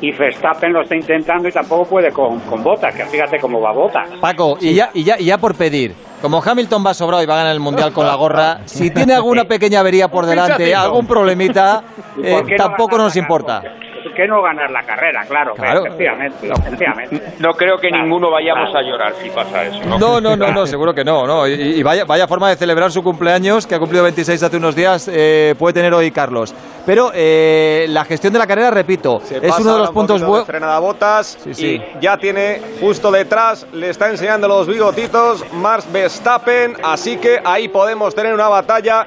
[0.00, 3.72] y Verstappen lo está intentando y tampoco puede con, con Bota, que fíjate cómo va
[3.72, 4.04] Bota.
[4.20, 7.34] Paco, y ya, y, ya, y ya por pedir, como Hamilton va sobrado y va
[7.34, 11.06] a ganar el Mundial con la gorra, si tiene alguna pequeña avería por delante, algún
[11.06, 11.82] problemita,
[12.16, 13.62] ¿Y eh, tampoco nos importa.
[14.02, 15.24] ¿Por qué no ganar la carrera?
[15.28, 15.84] Claro, Claro.
[15.86, 17.22] efectivamente, efectivamente.
[17.38, 19.80] No creo que ninguno vayamos a llorar si pasa eso.
[19.98, 21.26] No, no, no, no, seguro que no.
[21.26, 21.46] no.
[21.46, 24.74] Y, y vaya, vaya forma de celebrar su cumpleaños, que ha cumplido 26 hace unos
[24.74, 26.54] días, eh, puede tener hoy Carlos.
[26.86, 29.94] Pero eh, la gestión de la carrera, repito, Se es pasa uno de los un
[29.94, 30.46] puntos buenos.
[30.46, 31.66] frenada botas Sí, sí.
[31.98, 37.68] y ya tiene justo detrás, le está enseñando los bigotitos Max Verstappen, así que ahí
[37.68, 39.06] podemos tener una batalla.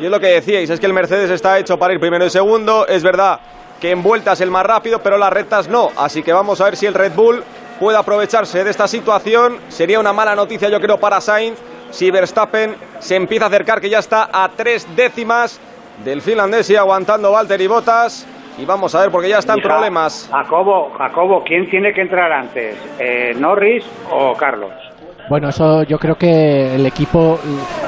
[0.00, 2.30] Y es lo que decíais, es que el Mercedes está hecho para ir primero y
[2.30, 3.38] segundo, es verdad
[3.82, 6.76] que en vueltas el más rápido, pero las rectas no, así que vamos a ver
[6.76, 7.42] si el Red Bull
[7.80, 9.58] puede aprovecharse de esta situación.
[9.68, 11.58] Sería una mala noticia yo creo para Sainz
[11.90, 15.58] si Verstappen se empieza a acercar, que ya está a tres décimas
[16.04, 18.24] del finlandés y aguantando Valtteri Bottas.
[18.56, 20.28] Y vamos a ver, porque ya está en Hija, problemas.
[20.30, 22.76] Jacobo, Jacobo, ¿quién tiene que entrar antes?
[23.00, 24.70] Eh, ¿Norris o Carlos?
[25.28, 27.38] Bueno, eso yo creo que el equipo,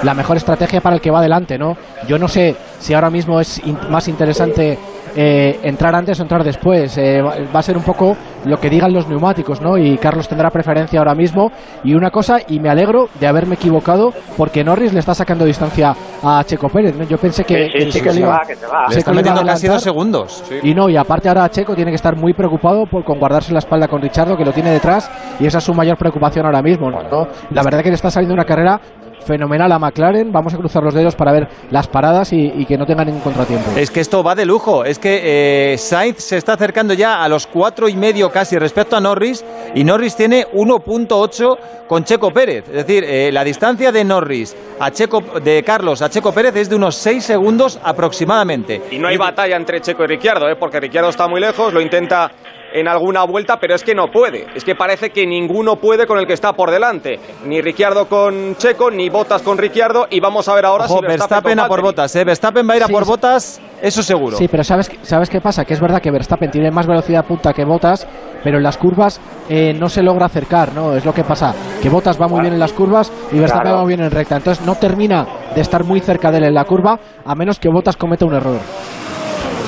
[0.03, 1.77] la mejor estrategia para el que va adelante, ¿no?
[2.09, 4.79] Yo no sé si ahora mismo es in- más interesante
[5.17, 6.97] eh, entrar antes o entrar después.
[6.99, 9.79] Eh, va a ser un poco lo que digan los neumáticos, ¿no?
[9.79, 11.51] Y Carlos tendrá preferencia ahora mismo.
[11.83, 15.95] Y una cosa, y me alegro de haberme equivocado, porque Norris le está sacando distancia
[16.23, 16.97] a Checo Pérez.
[16.97, 17.05] ¿no?
[17.05, 18.87] Yo pensé que, Sí, sí, que sí, Checo que le se va, que se va.
[18.89, 20.45] Le metiendo casi dos segundos.
[20.63, 23.59] Y no, y aparte ahora Checo tiene que estar muy preocupado por con guardarse la
[23.61, 26.91] espalda con Richardo, que lo tiene detrás, y esa es su mayor preocupación ahora mismo.
[26.91, 27.29] ¿no?
[27.51, 28.81] La verdad que le está saliendo una carrera
[29.25, 30.31] fenomenal a McLaren.
[30.31, 33.23] Vamos a cruzar los dedos para ver las paradas y, y que no tengan ningún
[33.23, 33.71] contratiempo.
[33.77, 34.85] Es que esto va de lujo.
[34.85, 38.97] Es que eh, Sainz se está acercando ya a los cuatro y medio casi respecto
[38.97, 39.45] a Norris
[39.75, 41.57] y Norris tiene 1.8
[41.87, 42.65] con Checo Pérez.
[42.69, 46.69] Es decir, eh, la distancia de Norris a Checo de Carlos a Checo Pérez es
[46.69, 48.83] de unos 6 segundos aproximadamente.
[48.91, 50.57] Y no hay batalla entre Checo y Ricciardo, ¿eh?
[50.59, 52.31] porque Ricciardo está muy lejos, lo intenta
[52.75, 54.47] en alguna vuelta, pero es que no puede.
[54.57, 57.21] Es que parece que ninguno puede con el que está por delante.
[57.47, 60.09] Ni Ricciardo con Checo, ni Botas con Ricciardo.
[60.11, 62.25] Y vamos a ver ahora Ojo, si Verstappen a por botas, ¿eh?
[62.25, 63.11] Verstappen va a ir a Sí, por sí.
[63.11, 64.37] botas, eso seguro.
[64.37, 65.65] Sí, pero ¿sabes, ¿sabes qué pasa?
[65.65, 68.09] Que es verdad que Verstappen tiene más velocidad punta que Botas,
[68.43, 70.97] pero en las curvas eh, no se logra acercar, ¿no?
[70.97, 73.77] Es lo que pasa, que Botas va muy bien en las curvas y Verstappen Claro.
[73.77, 74.37] va muy bien en recta.
[74.37, 77.69] Entonces no termina de estar muy cerca de él en la curva, a menos que
[77.69, 78.59] Botas cometa un error.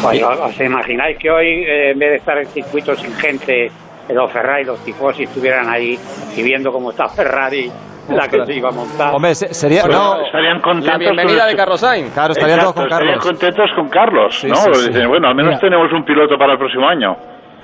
[0.09, 3.71] Oye, ¿Os imagináis que hoy, eh, en vez de estar en circuito sin gente,
[4.09, 5.99] los Ferrari, los tifosi estuvieran ahí
[6.37, 7.71] y viendo cómo está Ferrari,
[8.09, 9.15] la que se iba a montar?
[9.15, 12.13] Hombre, se- sería Bueno, no, estarían contentos La bienvenida con de Carlos Sainz.
[12.13, 13.41] claro, estarían todos con Exacto, estarían Carlos.
[13.41, 14.55] contentos con Carlos, Sí, ¿no?
[14.57, 14.89] sí, sí.
[14.91, 15.61] Dicen, bueno, al menos Mira.
[15.61, 17.17] tenemos un piloto para el próximo año.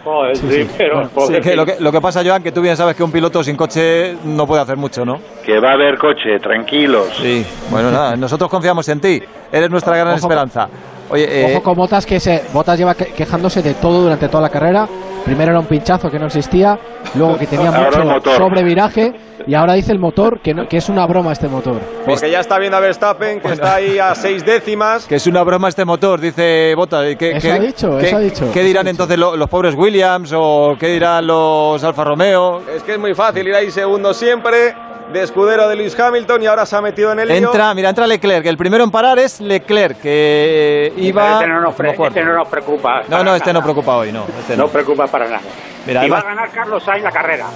[0.03, 2.77] Joder, sí, pero Sí, pobre que lo, que, lo que pasa, Joan, que tú bien
[2.77, 5.21] sabes que un piloto sin coche no puede hacer mucho, ¿no?
[5.47, 7.07] Que va a haber coche, tranquilos.
[7.23, 9.23] Sí, bueno, nada, nosotros confiamos en ti.
[9.53, 10.17] Eres nuestra gran Ojo.
[10.17, 10.69] esperanza.
[11.13, 14.43] Oye, eh, Ojo con Botas que se, Botas lleva que- quejándose de todo durante toda
[14.43, 14.89] la carrera.
[15.25, 16.77] Primero era un pinchazo que no existía,
[17.15, 19.13] luego que tenía mucho sobreviraje
[19.47, 21.81] y ahora dice el motor que, no- que es una broma este motor.
[22.05, 25.07] Porque ya está viendo a Verstappen, que está ahí a seis décimas.
[25.07, 27.03] que es una broma este motor, dice Bota.
[27.17, 29.75] ¿Qué, Eso qué- ha dicho, qué- eso ha dicho, ¿Qué dirán entonces lo- los pobres
[29.77, 32.63] Williams o qué dirán los Alfa Romeo?
[32.75, 34.75] Es que es muy fácil ir ahí segundo siempre,
[35.13, 37.37] de escudero de Lewis Hamilton y ahora se ha metido en el lío.
[37.37, 38.45] Entra, mira, entra Leclerc.
[38.47, 41.35] El primero en parar es Leclerc, que iba.
[41.35, 42.19] este no nos, pre- como cuarto.
[42.19, 43.03] este no nos preocupa.
[43.09, 44.25] No, no, este no preocupa hoy, no.
[44.41, 44.69] Este No no.
[44.69, 45.41] preocupa para nada.
[45.87, 47.47] Mira, y va a ganar Carlos Sainz la carrera.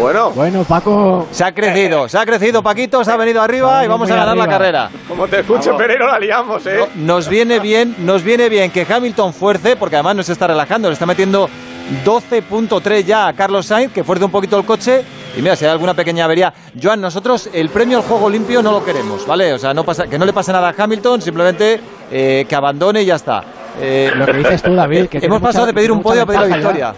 [0.00, 0.30] Bueno.
[0.30, 1.28] Bueno, Paco.
[1.30, 4.36] Se ha crecido, se ha crecido, Paquito, se ha venido arriba y vamos a ganar
[4.36, 4.90] la carrera.
[5.06, 6.80] Como te escucho, Pereiro, la liamos, ¿eh?
[6.96, 10.88] Nos viene bien, nos viene bien que Hamilton fuerce, porque además no se está relajando,
[10.88, 11.48] le está metiendo
[12.04, 15.02] 12.3 ya a Carlos Sainz, que fuerce un poquito el coche.
[15.36, 16.52] Y mira, si hay alguna pequeña avería.
[16.80, 19.52] Joan, nosotros el premio al juego limpio no lo queremos, ¿vale?
[19.52, 21.80] O sea, no pasa, que no le pase nada a Hamilton, simplemente
[22.10, 23.42] eh, que abandone y ya está.
[23.80, 26.26] Eh, Lo que dices tú, David, que hemos pasado mucha- de pedir un podio a
[26.26, 26.54] pedir la ya.
[26.56, 26.94] victoria.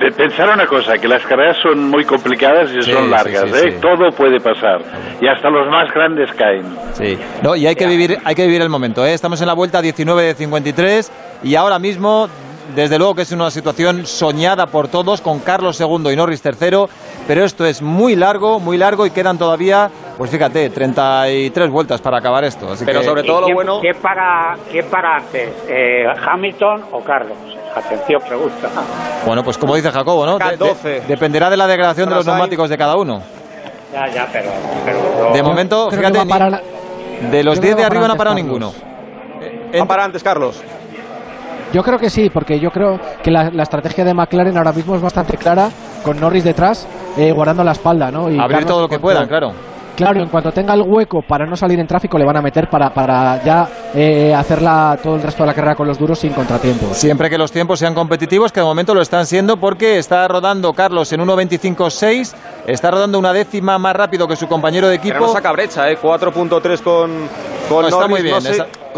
[0.00, 3.50] Eh, Pensar una cosa, que las carreras son muy complicadas y Sí, son sí, largas,
[3.50, 3.70] sí, ¿eh?
[3.72, 3.78] sí.
[3.80, 4.80] Todo puede pasar.
[5.20, 6.64] Y hasta los más grandes caen.
[6.92, 7.18] Sí.
[7.42, 9.04] No, y hay que vivir, hay que vivir el momento.
[9.04, 9.12] ¿eh?
[9.12, 11.10] Estamos en la vuelta 19 de 53
[11.42, 12.28] y ahora mismo,
[12.74, 16.84] desde luego que es una situación soñada por todos con Carlos II y Norris III,
[17.26, 22.18] pero esto es muy largo, muy largo y quedan todavía, pues fíjate, 33 vueltas para
[22.18, 22.72] acabar esto.
[22.72, 23.80] Así Pero que- sobre todo lo ¿Quién- bueno.
[23.80, 25.50] ¿Qué para, qué para antes?
[25.68, 27.36] Eh, ¿Hamilton o Carlos?
[27.74, 28.68] Atención, pregunta.
[29.26, 30.38] Bueno, pues como dice Jacobo, ¿no?
[30.38, 31.02] De- de- K12.
[31.06, 33.22] dependerá de la degradación de los neumáticos de cada uno.
[33.92, 34.50] Ya, ya, pero.
[34.84, 38.16] pero De momento, fíjate, ni- de los yo creo 10 que de arriba no ha
[38.16, 38.72] parado ninguno.
[39.78, 40.60] Va para antes, Carlos.
[41.72, 44.94] Yo creo que sí, porque yo creo que la, la estrategia de McLaren ahora mismo
[44.96, 45.68] es bastante clara,
[46.02, 46.86] con Norris detrás,
[47.16, 48.30] eh, guardando la espalda, ¿no?
[48.30, 49.52] Y Abrir Carlos, todo lo que puedan, claro.
[49.94, 52.68] Claro, en cuanto tenga el hueco para no salir en tráfico, le van a meter
[52.70, 56.32] para, para ya eh, hacerla todo el resto de la carrera con los duros sin
[56.32, 56.96] contratiempos.
[56.96, 60.72] Siempre que los tiempos sean competitivos, que de momento lo están siendo porque está rodando
[60.72, 62.32] Carlos en 1.25.6,
[62.68, 65.26] está rodando una décima más rápido que su compañero de Pero equipo.
[65.26, 65.98] no saca brecha, ¿eh?
[66.00, 67.10] 4.3 con,
[67.68, 68.08] con No, está Norris.
[68.10, 68.40] muy bien, No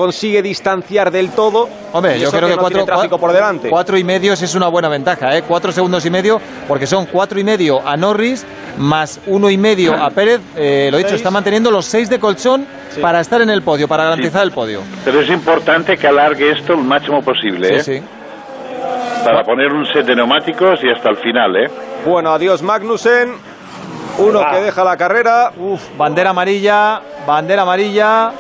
[0.01, 1.68] consigue distanciar del todo.
[1.93, 3.68] Hombre, Y yo creo que, no cuatro, tiene tráfico por delante.
[3.68, 5.43] cuatro y medio es una buena ventaja, ¿eh?
[5.47, 8.47] Cuatro segundos y medio, porque son cuatro y medio a Norris
[8.78, 10.40] más uno y medio a Pérez.
[10.56, 12.66] Eh, lo dicho, está manteniendo los seis de colchón
[13.02, 14.81] para estar en el podio, para garantizar el podio.
[15.05, 17.85] Pero es importante que alargue esto lo máximo posible, ¿eh?
[17.85, 18.02] Sí, sí.
[19.24, 21.70] Para poner un set de neumáticos y hasta el final, ¿eh?
[22.06, 23.35] Bueno, adiós Magnussen.
[24.18, 25.52] Uno que deja la carrera.
[25.59, 28.32] Uf, bandera amarilla, bandera amarilla.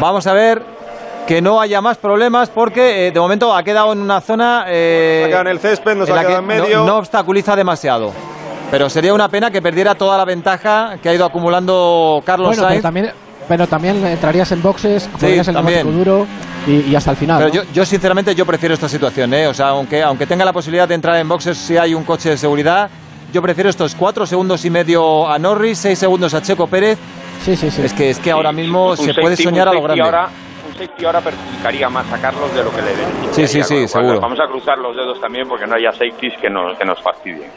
[0.00, 0.62] Vamos a ver
[1.26, 5.22] que no haya más problemas porque eh, de momento ha quedado en una zona eh,
[5.24, 6.84] ha quedado en el césped, nos en ha que en no- medio.
[6.84, 8.12] No, obstaculiza demasiado.
[8.70, 12.62] Pero sería una pena que perdiera toda la ventaja que ha ido acumulando Carlos Bueno,
[12.62, 12.82] pero Sainz.
[12.82, 13.10] también,
[13.46, 15.92] pero también entrarías en boxes, podrías el también.
[15.98, 16.26] duro
[16.66, 17.38] y, y hasta el final.
[17.38, 17.54] Pero ¿no?
[17.54, 19.46] yo, yo sinceramente yo prefiero esta situación, ¿eh?
[19.46, 22.30] O sea, aunque, aunque tenga la posibilidad de entrar en boxes si hay un coche
[22.30, 22.88] de seguridad,
[23.32, 26.98] yo prefiero estos cuatro segundos y medio a Norris, seis segundos a Checo Pérez.
[27.44, 27.82] Sí, sí, sí.
[27.82, 30.02] Es que, es que ahora mismo Un se puede soñar a lo grande.
[30.02, 30.28] Ahora,
[30.68, 33.32] un safety ahora perjudicaría más a Carlos de lo que le beneficiaría.
[33.32, 34.20] Sí, sí, sí, seguro.
[34.20, 37.50] Vamos a cruzar los dedos también porque no haya safeties que nos, que nos fastidien.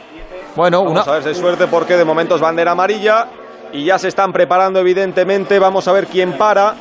[0.56, 3.28] Bueno, una, Vamos a ver si hay suerte porque de momento es bandera amarilla
[3.72, 5.58] y ya se están preparando evidentemente.
[5.58, 6.74] Vamos a ver quién para.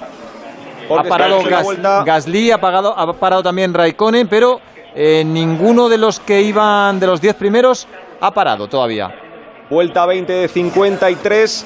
[0.89, 2.05] ha parado Gas-.
[2.05, 4.59] Gasly, ha, pagado, ha parado también Raikkonen, pero
[4.95, 7.87] eh, ninguno de los que iban de los 10 primeros
[8.19, 9.13] ha parado todavía.
[9.69, 11.65] Vuelta 20 de 53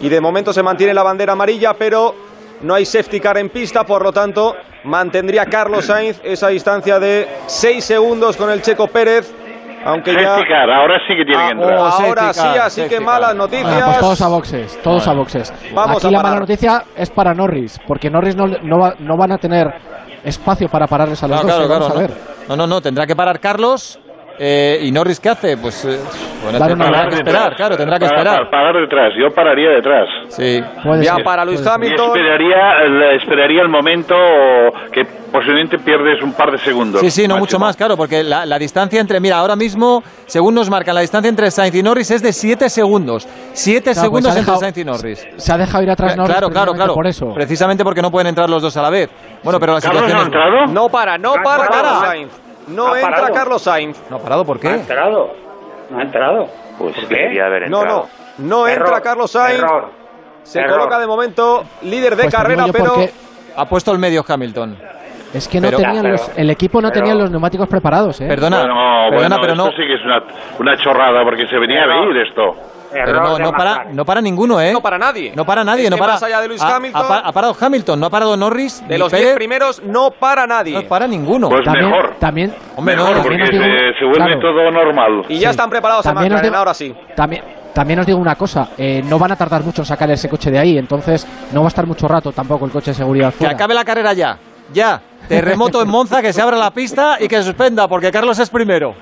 [0.00, 2.14] y de momento se mantiene la bandera amarilla, pero
[2.62, 4.54] no hay safety car en pista, por lo tanto
[4.84, 9.34] mantendría Carlos Sainz esa distancia de 6 segundos con el Checo Pérez,
[9.84, 10.30] aunque ya...
[10.36, 11.78] Safety car, ahora sí que tiene que Ah, entrar.
[11.78, 13.36] oh, ahora sí, así que malas car.
[13.36, 13.70] noticias.
[13.72, 15.52] Bueno, pues todos a boxes, todos a boxes.
[15.74, 19.16] Vamos Aquí a la mala noticia es para Norris, porque Norris no, no, va- no
[19.16, 19.66] van a tener
[20.24, 21.66] espacio para pararles a los Claro, dos.
[21.66, 21.80] claro.
[21.84, 22.14] Vamos claro, a no.
[22.14, 22.46] ver.
[22.48, 23.98] No, no, no, tendrá que parar Carlos.
[24.38, 25.56] Eh, ¿Y Norris qué hace?
[25.56, 25.98] Pues eh,
[26.42, 27.08] bueno, tendrá vuelta.
[27.08, 28.50] que esperar, claro, tendrá que esperar.
[28.50, 30.08] Parar detrás, yo pararía detrás.
[30.28, 30.60] Sí.
[31.02, 31.60] Ya ser, para Luis.
[31.64, 32.06] Y Hamilton.
[32.16, 34.14] esperaría, el- esperaría el momento
[34.92, 35.02] que
[35.32, 37.00] posiblemente pierdes un par de segundos.
[37.00, 37.40] Sí, sí, no máximo.
[37.40, 41.00] mucho más, claro, porque la, la distancia entre, mira, ahora mismo, según nos marcan, la
[41.00, 43.26] distancia entre Sainz y Norris es de 7 segundos.
[43.52, 45.26] 7 Claro, pues segundos entre Sainz y Norris.
[45.36, 46.94] Se ha dejado ir atrás Norris claro, claro, precisamente claro.
[46.94, 47.34] por eso.
[47.34, 49.10] Precisamente porque no pueden entrar los dos a la vez.
[49.42, 50.26] Bueno, pero la ¿Carlos no situación ha es...
[50.26, 50.72] entrado?
[50.72, 52.45] No para, no No para Sainz.
[52.68, 53.34] No Ha entra parado.
[53.34, 54.10] Carlos Sainz.
[54.10, 54.80] No ha parado, ¿por No ha qué?
[54.80, 55.32] entrado.
[55.90, 56.46] No ha entrado.
[56.78, 57.14] Pues ¿Por qué?
[57.16, 58.08] debería haber No, entrado.
[58.38, 59.58] no, no entra Error, Carlos Sainz.
[59.62, 59.90] Error.
[60.42, 60.78] Se Error.
[60.78, 62.94] coloca de momento líder de Pues carrera, pero
[63.56, 64.76] Ha puesto el medio Hamilton.
[65.32, 68.20] es que no Pero- tenían Ya, los, el equipo no pero- tenía los neumáticos preparados,
[68.20, 68.26] ¿eh?
[68.28, 68.74] Perdona, Bueno,
[69.10, 70.22] perdona, bueno, pero no, esto sí que es una,
[70.58, 72.54] una chorrada porque se venía a venir esto.
[73.04, 74.72] Pero no, para, no para ninguno, ¿eh?
[74.72, 75.32] no para nadie.
[75.34, 76.12] No para nadie, Es no para.
[76.14, 78.82] más allá de Lewis ha, Hamilton- ha pa- ha parado Hamilton, no ha parado Norris.
[78.88, 80.74] De los Pérez, 10 primeros no para nadie.
[80.74, 81.48] No para ninguno.
[81.48, 82.14] Pues también, mejor.
[82.18, 84.40] también, Hombre, no, Mejor, también porque os digo- se, se vuelve claro.
[84.40, 85.22] todo normal.
[85.28, 85.50] y ya Sí.
[85.50, 86.94] están preparados a También os McLaren, digo- ahora sí.
[87.14, 87.42] También,
[87.72, 90.50] también os digo una cosa, eh, no van a tardar mucho en sacar ese coche
[90.50, 93.46] de ahí, entonces no va a estar mucho rato tampoco el coche de seguridad Que
[93.46, 94.38] acabe la carrera ya.
[94.72, 95.00] Ya.
[95.28, 98.48] Terremoto en Monza, que se abra la pista y que se suspenda, porque Carlos es
[98.50, 98.94] primero.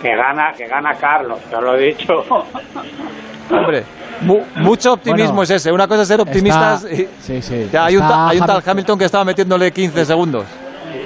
[0.00, 2.24] Que gana, que gana Carlos, te lo he dicho.
[3.50, 3.84] Hombre,
[4.22, 5.70] mu- mucho optimismo Bueno, es ese.
[5.72, 6.84] Una cosa es ser optimistas.
[6.84, 7.68] Está- y- sí, sí.
[7.72, 10.44] Ya, hay, un hay un tal Hamilton- que estaba metiéndole 15 segundos.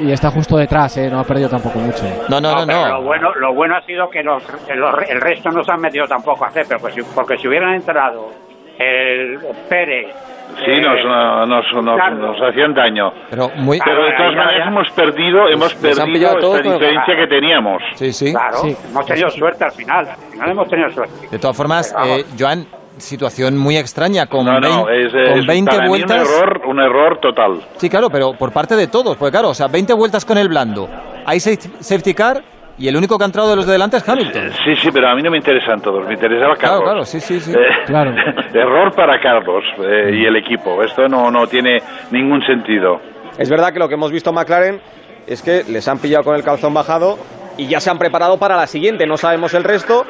[0.01, 1.11] y está justo detrás, ¿eh?
[1.11, 2.05] no ha perdido tampoco mucho.
[2.29, 2.89] No, no, no, pero no.
[2.89, 6.45] Lo bueno, lo bueno ha sido que los, el resto no se han metido tampoco
[6.45, 8.31] a hacer, pero pues, porque si hubieran entrado
[8.79, 9.39] el
[9.69, 10.15] Pérez.
[10.65, 12.39] Sí, eh, nos, nos, nos, Carlos.
[12.39, 13.13] nos hacían daño.
[13.31, 13.79] Pero muy...
[13.85, 17.83] Pero de todas ya, maneras hemos perdido, hemos les han perdido esta diferencia que teníamos.
[17.95, 18.33] Sí, sí.
[18.33, 18.77] Claro, Sí.
[18.91, 20.07] hemos tenido suerte al final.
[20.09, 21.29] Al final hemos tenido suerte.
[21.31, 22.67] De todas formas, eh, Joan,
[22.99, 26.29] situación muy extraña con, No, no, 20, es, es con 20 para mí vueltas.
[26.29, 27.61] un error, un error total.
[27.77, 30.49] Sí, claro, pero por parte de todos, porque claro, o sea, 20 vueltas con el
[30.49, 30.89] blando.
[31.25, 32.43] Hay safe- safety car
[32.81, 34.51] y el único que ha entrado de los de delante es Hamilton.
[34.65, 36.83] Sí, sí, pero a mí no me interesan todos, me interesaba Claro, Carlos.
[36.85, 37.53] claro, sí, sí, sí.
[37.53, 38.13] Eh, Claro.
[38.55, 40.83] error para Carlos eh, y el equipo.
[40.83, 41.79] Esto no, no tiene
[42.11, 43.01] ningún sentido.
[43.39, 44.81] Es verdad que lo que hemos visto en McLaren
[45.27, 47.19] es que les han pillado con el calzón bajado
[47.57, 49.07] y ya se han preparado para la siguiente.
[49.07, 50.05] No sabemos el resto,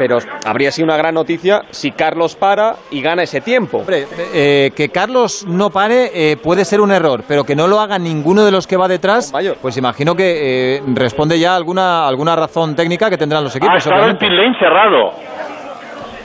[0.00, 0.16] pero
[0.46, 3.78] habría sido una gran noticia si Carlos para y gana ese tiempo.
[3.80, 7.78] Hombre, eh, que Carlos no pare eh, puede ser un error, pero que no lo
[7.80, 12.08] haga ninguno de los que va detrás, pues imagino que eh, responde ya a alguna,
[12.08, 13.76] alguna razón técnica que tendrán los Ah, equipos.
[13.76, 14.26] estaba el obviamente.
[14.26, 15.12] pit lane cerrado.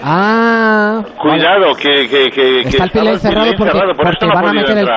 [0.08, 3.94] Ah, Cuidado, que, que, que, que está el pit lane cerrado pit lane porque, cerrado,
[3.96, 4.88] por porque esto no ha van a meter el,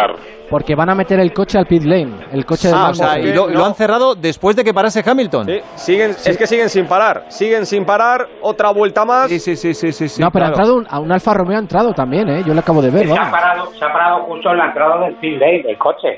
[0.50, 3.18] porque van a meter el coche al pit lane, el coche de Ah, o sea,
[3.18, 5.46] y lo, lo han cerrado después de que parase Hamilton.
[5.46, 9.28] Sí, siguen, Es que siguen sin parar, siguen sin parar, otra vuelta más.
[9.30, 10.08] Sí, sí, sí, sí, sí.
[10.10, 10.44] sí, no, pero claro.
[10.44, 12.42] ha entrado un, a un Alfa Romeo ha entrado también, ¿eh?
[12.46, 13.30] Yo lo acabo de ver, Se ha, vamos.
[13.32, 16.08] parado, se ha parado justo en la entrada del pit lane del coche.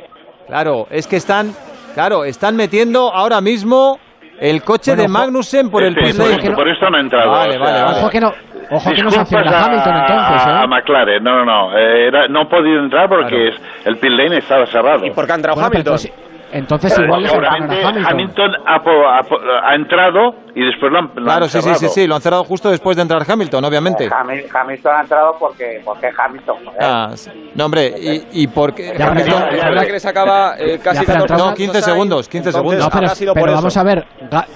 [0.49, 1.53] Claro, es que están,
[1.95, 3.99] claro, están metiendo ahora mismo
[4.41, 5.09] el coche Bueno, de.
[5.09, 6.43] Magnussen por el Sí, pit por, lane.
[6.43, 7.31] esto, por esto no ha entrado.
[7.31, 7.99] Vale, vale, vale.
[8.01, 8.33] Ojo que no,
[8.71, 10.69] ojo que no disculpas sanciona a Hamilton entonces, a, a ¿eh?
[10.69, 11.77] McLaren, no, no, no.
[11.79, 15.05] eh, era- no ha podido entrar porque es- el pit lane estaba cerrado.
[15.07, 15.93] ¿Y por qué ha entrado Bueno, Hamilton?
[15.95, 16.13] entonces,
[16.53, 18.07] entonces igual le Seguramente a Hamilton.
[18.13, 21.59] Hamilton ha, po- ha po- ha entrado y después lo han, lo Claro, han sí,
[21.59, 21.79] sí, cerrado.
[21.81, 24.11] sí, sí, lo han cerrado justo después de entrar Hamilton, obviamente.
[24.11, 26.57] Hamil- Hamilton ha entrado porque, porque es Hamilton.
[26.65, 26.79] joder.
[26.83, 27.31] Ah, sí.
[27.55, 31.01] no, hombre, y, y porque Ya, Hamilton- no, Es verdad que les acaba eh, casi
[31.01, 32.85] Ya, pero 14 entró- no, 15 segundos, 15 segundos.
[32.85, 34.05] No, pero, pero por vamos a ver,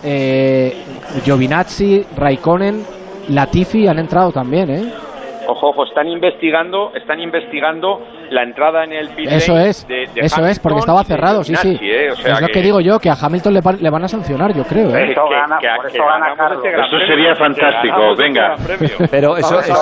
[0.02, 0.76] eh,
[1.24, 2.84] Giovinazzi, Raikkonen,
[3.28, 4.92] Latifi han entrado también, ¿eh?
[5.46, 10.22] Ojo, ojo, están investigando, están investigando la entrada en el pit Eso es, de- de
[10.22, 11.78] eso es, porque estaba cerrado, sí, sí.
[11.82, 12.12] ¿eh?
[12.12, 12.62] O sea es lo que...
[12.62, 14.92] digo yo, que a Hamilton le, va- le van a sancionar, yo creo, ¿eh?
[14.92, 18.22] Por eso que- gana- que- por que eso gana este gran Eso sería fantástico, este
[18.22, 18.54] venga.
[19.10, 19.74] Pero eso, eso,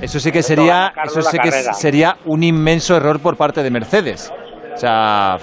[0.00, 4.32] eso sí que sería, eso sí que sería un inmenso error por parte de Mercedes.
[4.72, 5.36] O sea,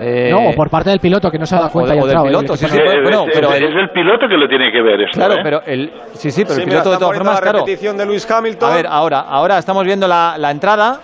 [0.00, 1.98] eh, No, o por parte del piloto que no se ha dado o cuenta de-
[1.98, 2.28] ha o del entrado, ¿eh?
[2.40, 4.70] piloto, sí, Sí, sí, es, bueno, es- pero es el- el piloto que lo tiene
[4.72, 5.18] que ver esto.
[5.18, 5.40] claro, ¿eh?
[5.42, 7.58] pero el, sí, sí, pero Sí, el mira, piloto de todas formas, la claro.
[7.58, 8.72] repetición de Lewis Hamilton.
[8.72, 11.00] A ver, ahora, ahora estamos viendo la, la entrada.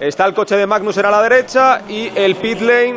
[0.00, 2.96] Está el coche de Magnussen a la derecha y el pit lane.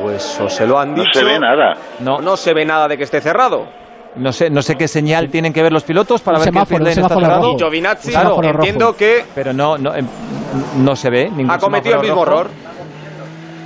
[0.00, 1.18] Pues o se lo han no dicho.
[1.20, 1.74] se ve nada.
[2.00, 3.66] No, No se ve nada de que esté cerrado.
[4.16, 6.68] no sé, no sé qué señal tienen que ver los pilotos para Un ver semáforo,
[6.68, 7.52] que el un pit lane está cerrado.
[7.52, 8.58] Y Giovinazzi, Un semáforo rojo.
[8.64, 10.06] entiendo que Pero no, no, em,
[10.78, 12.40] no se ve ningún ha cometido el mismo rojo.
[12.42, 12.50] error.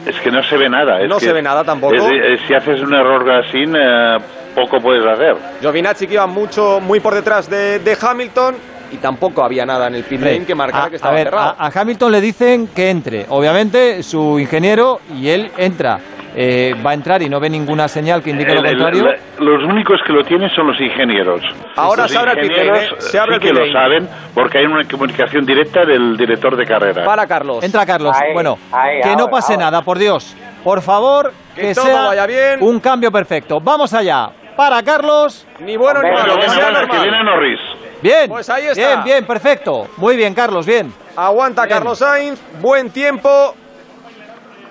[0.06, 1.00] Es que no se ve nada.
[1.00, 1.94] es No que se ve nada tampoco.
[1.94, 2.02] es-
[2.40, 4.18] es- si haces un error así, eh,
[4.54, 5.36] poco puedes hacer.
[5.60, 8.54] Giovinazzi que iba mucho, muy por detrás de, de Hamilton
[8.92, 11.24] y tampoco había nada en el pit lane que marcara a, que a estaba ver,
[11.28, 11.54] cerrado.
[11.58, 13.26] a, a Hamilton le dicen que entre.
[13.28, 15.98] Obviamente, su ingeniero y él entra.
[16.40, 19.02] Eh, va a entrar y no ve ninguna señal que indique lo El- el- contrario.
[19.04, 21.40] la- los únicos que lo tienen son los ingenieros.
[21.74, 22.88] Ahora los se abre el pit lane, ¿eh?
[22.98, 26.64] Se abre sí el que lo saben porque hay una comunicación directa del director de
[26.64, 27.04] carrera.
[27.04, 27.64] Para Carlos.
[27.64, 28.14] Entra Carlos.
[28.14, 29.64] Ahí, bueno, ahí, que no pase ahora.
[29.70, 30.36] nada, por Dios.
[30.62, 32.58] Por favor, Que que, todo sea vaya bien.
[32.60, 33.58] un cambio perfecto.
[33.60, 34.30] Vamos allá.
[34.58, 35.46] Para Carlos.
[35.60, 37.60] Ni bueno ni malo, Bueno, que sea que viene Norris.
[38.02, 38.28] Bien.
[38.28, 38.74] Pues ahí está.
[38.74, 39.86] Bien, bien, perfecto.
[39.98, 40.92] Muy bien, Carlos, bien.
[41.14, 41.76] Aguanta Bien.
[41.76, 43.54] Carlos Sainz, buen tiempo.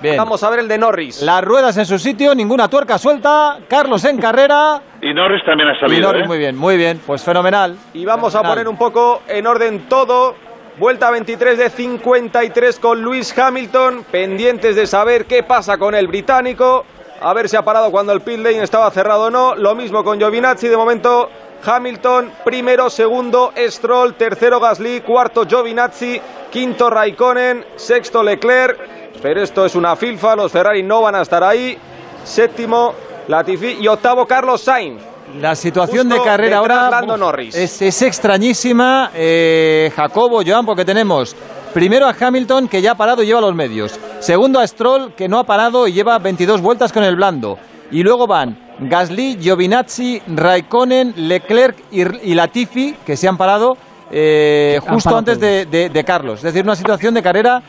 [0.01, 0.17] Bien.
[0.17, 1.21] Vamos a ver el de Norris.
[1.21, 3.59] Las ruedas en su sitio, ninguna tuerca suelta.
[3.69, 4.81] Carlos en carrera.
[5.01, 6.07] Y Norris también ha Y salido.
[6.09, 6.27] Norris, ¿eh?
[6.27, 6.99] muy bien, muy bien.
[7.07, 7.77] Pues fenomenal.
[7.93, 10.35] Y vamos a poner un poco en orden todo.
[10.79, 16.85] Vuelta 23 de 53 con Luis Hamilton, pendientes de saber qué pasa con el británico,
[17.19, 19.55] a ver si ha parado cuando el pit lane estaba cerrado o no.
[19.55, 21.29] Lo mismo con Giovinazzi, de momento
[21.65, 26.21] Hamilton, primero, segundo Stroll, tercero Gasly, cuarto Giovinazzi,
[26.51, 28.79] quinto Raikkonen, sexto Leclerc.
[29.21, 31.77] Pero esto es una filfa, los Ferrari no van a estar ahí.
[32.23, 32.93] Séptimo
[33.27, 35.01] Latifi y octavo Carlos Sainz.
[35.41, 41.35] La situación Justo de carrera ahora uf, es extrañísima, eh, Jacobo, Joan, porque tenemos
[41.73, 43.99] primero a Hamilton que ya ha parado y lleva los medios.
[44.19, 47.57] Segundo a Stroll que no ha parado y lleva 22 vueltas con el blando.
[47.91, 53.77] Y luego van Gasly, Giovinazzi, Raikkonen, Leclerc y, y Latifi que se han parado
[54.11, 56.39] eh, Han justo parado antes de, de- de Carlos.
[56.39, 57.61] Es decir, una situación de carrera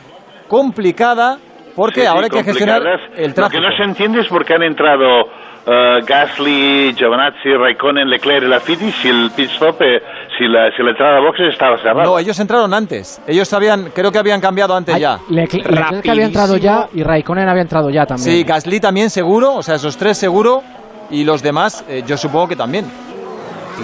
[0.49, 1.39] complicada
[1.77, 2.83] porque Sí, sí, ahora hay que gestionar
[3.17, 3.63] el Lo tráfico.
[3.63, 5.27] que no se entiende es por qué han entrado
[5.67, 10.03] eh, Gasly, Giovinazzi, Raikkonen, Leclerc y Latifi si el pit stop, eh,
[10.39, 12.05] si la, si la entrada a boxes estaba cerrada.
[12.05, 13.21] No, ellos entraron antes.
[13.27, 15.19] Ellos habían, creo que habían cambiado antes Ay, ya.
[15.29, 18.31] Leclerc Leclerc había entrado ya y Raikkonen había entrado ya también.
[18.31, 20.63] Sí, Gasly también seguro, o sea, esos tres seguro.
[21.11, 22.85] Y los demás, eh, yo supongo que también.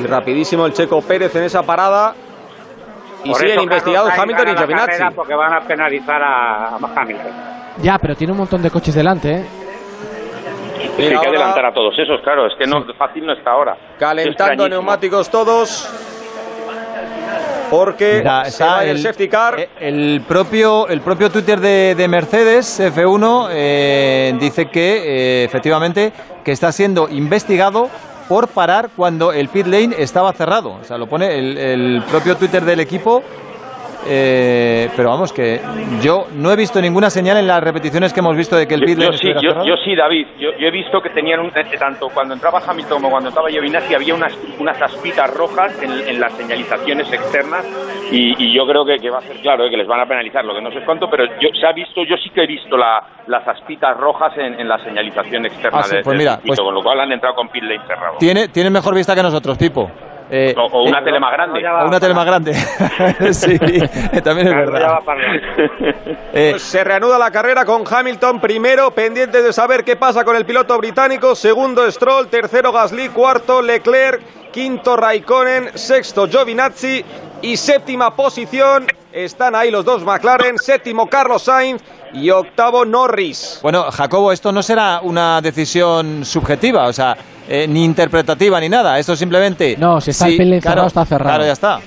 [0.01, 2.15] Y rapidísimo el checo Pérez en esa parada.
[3.25, 5.03] Y Por siguen investigados Hamilton y Giovinazzi.
[5.17, 7.33] Porque van a penalizar a, a Hamilton.
[7.83, 9.45] Ya, pero tiene un montón de coches delante, ¿eh?
[10.85, 13.53] Es que hay que adelantar a todos esos, claro, es que no fácil no está
[13.53, 13.77] ahora.
[13.99, 15.89] Calentando neumáticos todos.
[17.79, 19.59] Porque Mira, se va el el- safety car.
[19.59, 25.03] Eh, El propio, el propio Twitter de, de Mercedes F1 eh, dice que
[25.43, 26.13] eh, efectivamente
[26.45, 27.89] que está siendo investigado
[28.29, 30.79] por parar cuando el pit lane estaba cerrado.
[30.81, 33.23] O sea, lo pone el, el propio Twitter del equipo.
[34.07, 35.61] Eh, pero vamos, que
[36.03, 38.81] yo no he visto ninguna señal en las repeticiones que hemos visto de que el
[38.81, 40.27] Yo, pit yo lane sí, yo, yo sí, David.
[40.39, 43.49] Yo, yo he visto que tenían un, eh, tanto cuando entraba Hamilton como cuando entraba
[43.51, 47.65] Giovinazzi había unas unas aspitas rojas en, en las señalizaciones externas
[48.11, 50.07] y, y yo creo que, que va a ser claro eh, que les van a
[50.07, 52.47] penalizar, lo que no sé cuánto, pero yo se ha visto, yo sí que he
[52.47, 56.19] visto la, las aspitas rojas en, en la señalización externa Ah, sí, de, pues del
[56.19, 58.17] mira, circuito, pues- con lo cual han entrado con pit lane cerrado.
[58.19, 59.91] Tiene, tiene mejor vista que nosotros, Pipo.
[60.31, 61.61] Eh, O, o una eh, tele más grande.
[61.69, 62.55] o una tele más grande.
[63.33, 63.59] sí,
[64.23, 64.99] también es verdad.
[66.37, 70.35] Eh, Pues se reanuda la carrera con Hamilton primero, pendiente de saber qué pasa con
[70.35, 71.35] el piloto británico.
[71.35, 74.21] Segundo Stroll, tercero Gasly, cuarto Leclerc,
[74.51, 77.05] quinto Raikkonen, sexto Giovinazzi
[77.43, 78.87] y séptima posición.
[79.15, 81.81] Están ahí los dos McLaren, séptimo Carlos Sainz
[82.15, 83.61] y octavo Norris.
[83.63, 87.17] Bueno, Jacobo, esto no será una decisión subjetiva, o sea,
[87.49, 88.99] eh, ni interpretativa ni nada.
[88.99, 89.77] Esto simplemente.
[89.79, 91.31] No, si está el cerrado, está cerrado.
[91.31, 91.79] Claro, ya está.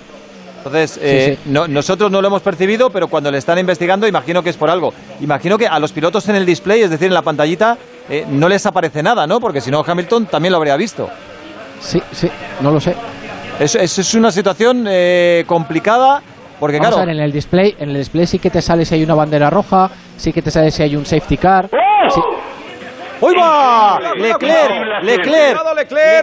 [0.60, 1.50] Entonces, eh, sí.
[1.52, 4.70] no- nosotros no lo hemos percibido, pero cuando le están investigando, imagino que es por
[4.70, 4.94] algo.
[5.20, 7.78] Imagino que a los pilotos en el display, es decir, en la pantallita,
[8.10, 9.42] eh, no les aparece nada, ¿no?
[9.42, 11.10] Porque si no, Hamilton también lo habría visto.
[11.82, 12.30] Sí, sí,
[12.62, 12.96] no lo sé.
[13.60, 16.22] Eso, eso es una situación eh, complicada,
[16.60, 17.04] porque Vamos claro.
[17.04, 19.16] a ver, en el display, en el display sí que te sale si hay una
[19.16, 21.70] bandera roja, sí que te sale si hay un safety car.
[22.14, 22.22] sí.
[23.20, 24.00] ¡Uy va!
[24.16, 24.42] Leclerc,
[25.02, 25.04] Leclerc,
[25.76, 25.76] Leclerc.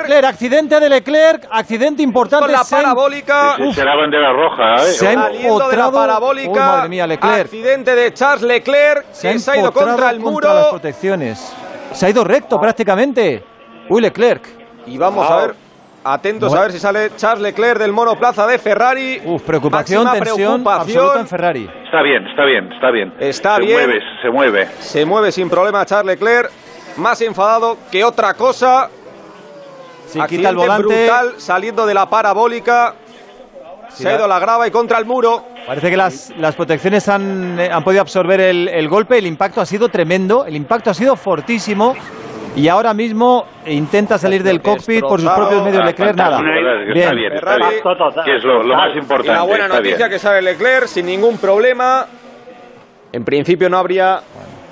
[0.09, 2.45] Leclerc, accidente de Leclerc, accidente importante.
[2.47, 3.57] Con la parabólica.
[3.75, 4.93] Será bandera roja, ¿eh?
[4.93, 6.53] Se ha de la empotrado- parabólica.
[6.67, 7.47] Madre mía, Leclerc.
[7.47, 9.07] Accidente de Charles Leclerc.
[9.11, 10.55] Se ha que se ha ido empotrado contra el muro.
[10.55, 11.53] las protecciones.
[11.93, 13.43] Se ha ido recto prácticamente.
[13.89, 14.45] Uy, Leclerc.
[14.87, 15.37] Y vamos Wow.
[15.37, 15.55] a ver,
[16.05, 16.61] atentos Bueno.
[16.61, 19.21] a ver si sale Charles Leclerc del monoplaza de Ferrari.
[19.25, 20.97] Uf, preocupación, Máxima tensión preocupación.
[20.99, 21.71] absoluta en Ferrari.
[21.85, 23.15] Está bien, está bien, está bien.
[23.19, 23.73] Está se bien.
[23.79, 24.69] mueve, se mueve.
[24.81, 26.51] Se mueve sin problema Charles Leclerc.
[26.99, 28.89] Más enfadado que otra cosa.
[30.07, 30.83] Sí, Accidente quita el volante.
[30.87, 32.95] brutal saliendo de la parabólica.
[33.89, 35.45] Sí, se ha ido a la grava y contra el muro.
[35.67, 39.19] Parece que las, las protecciones han, eh, han podido absorber el, el golpe.
[39.19, 40.45] El impacto ha sido tremendo.
[40.45, 41.95] El impacto ha sido fortísimo.
[42.57, 45.83] Y ahora mismo intenta salir del cockpit por sus propios medios.
[45.83, 46.41] Ah, Leclerc, nada.
[46.41, 46.97] Bien.
[46.99, 47.75] Está bien, está Ferrari.
[47.83, 48.25] bien.
[48.25, 49.33] Que es lo, lo más importante.
[49.33, 50.11] Y la buena noticia bien.
[50.11, 52.07] que sale Leclerc sin ningún problema.
[53.13, 54.21] En principio no habría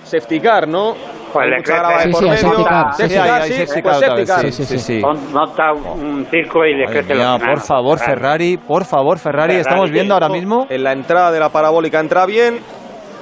[0.05, 0.95] safety car, ¿no?
[1.33, 2.93] Pues Leclerc Sí, por sí, safety car.
[2.93, 5.01] Safety Sí, hay- car, hay sí, safety pues car safety sí, sí, sí.
[5.01, 7.55] Mon- Monta un, circo y le Madre crece los mía, enanos.
[7.59, 8.57] por favor, Ferrari.
[8.59, 9.55] Por favor, Ferrari.
[9.55, 10.67] Ferrari, Estamos viendo ahora mismo.
[10.71, 12.61] En la entrada de la parabólica entra bien.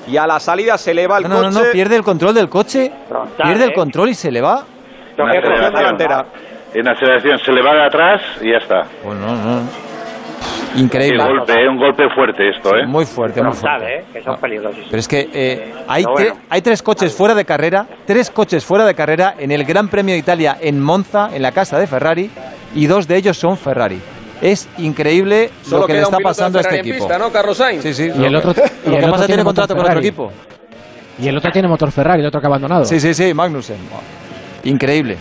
[0.08, 1.66] Y a la salida se le va el No, no, no, coche.
[1.66, 2.90] no, pierde el control del coche.
[3.08, 3.74] Frontal, Pierde el ¿eh?
[3.74, 4.64] control y se le va.
[5.16, 6.26] Aceleración.
[6.74, 8.82] En aceleración se le va de atrás y ya está.
[9.02, 9.60] Pues no, no.
[10.72, 11.22] Un Increíble.
[11.24, 12.86] golpe, eh, un golpe fuerte esto, ¿eh?
[12.86, 13.98] Muy fuerte, muy frontal, fuerte.
[13.98, 14.04] ¿eh?
[14.12, 14.84] Que son peligrosos.
[14.88, 18.84] Pero es que eh, hay, tre- hay tres coches fuera de carrera, tres coches fuera
[18.84, 22.30] de carrera en el Gran Premio de Italia en Monza, en la casa de Ferrari,
[22.74, 24.00] y dos de ellos son Ferrari.
[24.40, 26.96] Es increíble Solo lo que le está pasando a este equipo.
[26.98, 27.82] pista, ¿no, Carlos Sainz?
[27.82, 28.10] Sí, sí.
[28.16, 30.32] Y el otro, y Lo el que otro pasa tiene contrato con otro equipo.
[31.18, 32.84] Y el otro tiene motor Ferrari, el otro que ha abandonado.
[32.84, 33.76] Sí, sí, sí, Magnussen.
[34.64, 35.16] Increíble.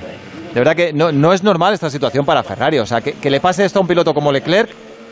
[0.54, 2.80] De verdad que no, no es normal esta situación para Ferrari.
[2.80, 4.70] O sea, que, que le pase esto a un piloto como Leclerc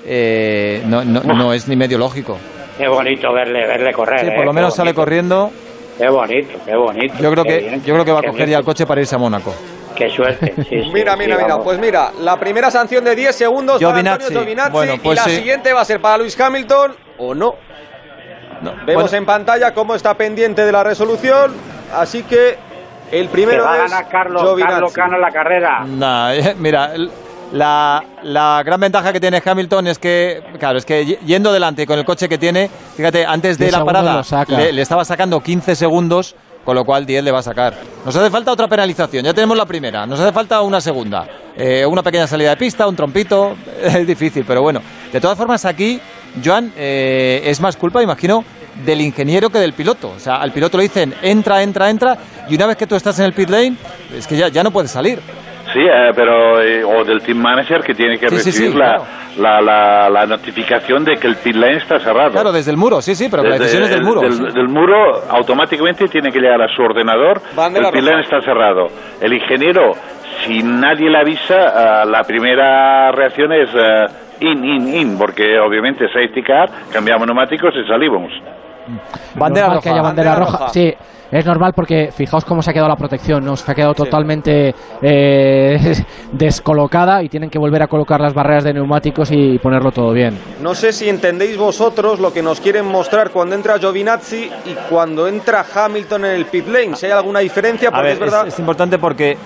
[0.09, 2.37] eh, no, no, no es ni medio lógico.
[2.77, 4.21] Qué bonito verle, verle correr.
[4.21, 4.33] Sí, ¿eh?
[4.35, 5.51] por lo Qué menos sale corriendo.
[5.97, 7.15] Qué bonito, qué bonito.
[7.19, 8.49] Yo creo que, bien, yo creo que va a coger bien.
[8.51, 9.53] ya el coche para irse a Mónaco.
[9.97, 10.53] Qué suerte.
[10.57, 11.47] Sí, sí, Mira, sí, mira, mira.
[11.47, 11.63] vamos.
[11.63, 14.23] Pues mira, la primera sanción de 10 segundos para Giovinazzi.
[14.25, 15.35] Antonio Giovinazzi Bueno, pues y la sí.
[15.37, 17.55] siguiente va a ser para Luis Hamilton o no.
[18.61, 21.53] No, Vemos bueno, en pantalla cómo está pendiente de la resolución,
[21.93, 22.57] así que
[23.11, 24.73] el primero va a es ganar Carlos, Giovinazzi.
[24.73, 25.83] Carlos gana la carrera.
[25.85, 27.11] Nah, eh, mira, el-
[27.53, 31.97] la, la gran ventaja que tiene Hamilton es que, claro, es que yendo delante con
[31.97, 36.35] el coche que tiene, fíjate, antes de la parada le, le estaba sacando 15 segundos,
[36.67, 37.77] con lo cual 10 le va a sacar.
[38.03, 41.25] Nos hace falta otra penalización, ya tenemos la primera, nos hace falta una segunda,
[41.55, 44.81] Eh, una pequeña salida de pista, un trompito, es difícil, pero bueno.
[45.13, 45.97] De todas formas, aquí,
[46.43, 48.43] Joan, eh, es más culpa, imagino,
[48.85, 50.09] del ingeniero que del piloto.
[50.09, 52.17] O sea, al piloto le dicen, entra, entra, entra,
[52.49, 53.77] y una vez que tú estás en el pit lane,
[54.13, 55.21] es que ya, ya no puedes salir.
[55.73, 58.77] Sí, eh, pero eh, o del team manager que tiene que Sí, sí, recibir sí,
[58.77, 59.03] la, claro.
[59.37, 62.31] la, la, la notificación de que el pit lane está cerrado.
[62.31, 64.21] Claro, desde el muro, sí, sí, pero la Desde decisión es del el- muro.
[64.21, 64.43] Del, sí.
[64.53, 67.41] del muro automáticamente tiene que llegar a su ordenador.
[67.55, 68.87] Bandera el pit lane está cerrado.
[69.21, 69.91] El ingeniero,
[70.45, 71.55] si nadie le avisa,
[72.01, 74.05] ah, la primera reacción es ah,
[74.39, 78.31] in, in, in, porque obviamente safety car, cambiamos neumáticos y salimos.
[79.35, 79.81] Bandera roja.
[79.81, 80.57] que haya bandera, Bandera roja.
[80.65, 80.73] roja.
[80.73, 80.93] Sí,
[81.29, 83.55] es normal porque fijaos cómo se ha quedado la protección, ¿no?
[83.57, 85.93] Se ha quedado totalmente eh,
[86.31, 90.37] descolocada y tienen que volver a colocar las barreras de neumáticos y ponerlo todo bien.
[90.61, 95.27] No sé si entendéis vosotros lo que nos quieren mostrar cuando entra Giovinazzi y cuando
[95.27, 96.95] entra Hamilton en el pit lane.
[96.95, 98.47] Si hay alguna diferencia, A porque ver, es verdad.
[98.47, 99.37] es, es importante porque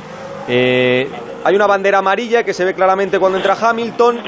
[0.48, 1.10] eh,
[1.44, 4.20] Hay una bandera amarilla que se ve claramente cuando entra Hamilton.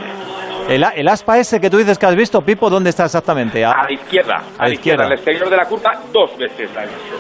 [0.69, 3.64] El, el aspa ese que tú dices que has visto, Pipo, ¿dónde está exactamente?
[3.65, 5.06] A la izquierda, a, A la izquierda, izquierda.
[5.06, 7.15] al exterior de la curva, dos veces la he visto.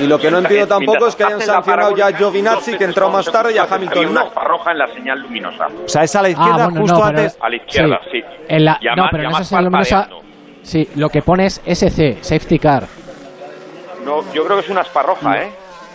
[0.00, 3.10] Y lo que no entiendo tampoco es que hayan sancionado ya a Giovinazzi, que entró
[3.10, 4.26] más tarde, y a Hamilton una no.
[4.26, 5.66] aspa roja en la señal luminosa.
[5.84, 7.38] O sea, es a la izquierda, Ah, bueno, justo no, antes.
[7.40, 8.20] A la izquierda, sí.
[8.48, 10.08] En la, no, pero en esa señal luminosa,
[10.62, 12.84] sí, lo que pone es SC, Safety Car.
[14.04, 15.52] No, yo creo que es una aspa roja, ¿eh?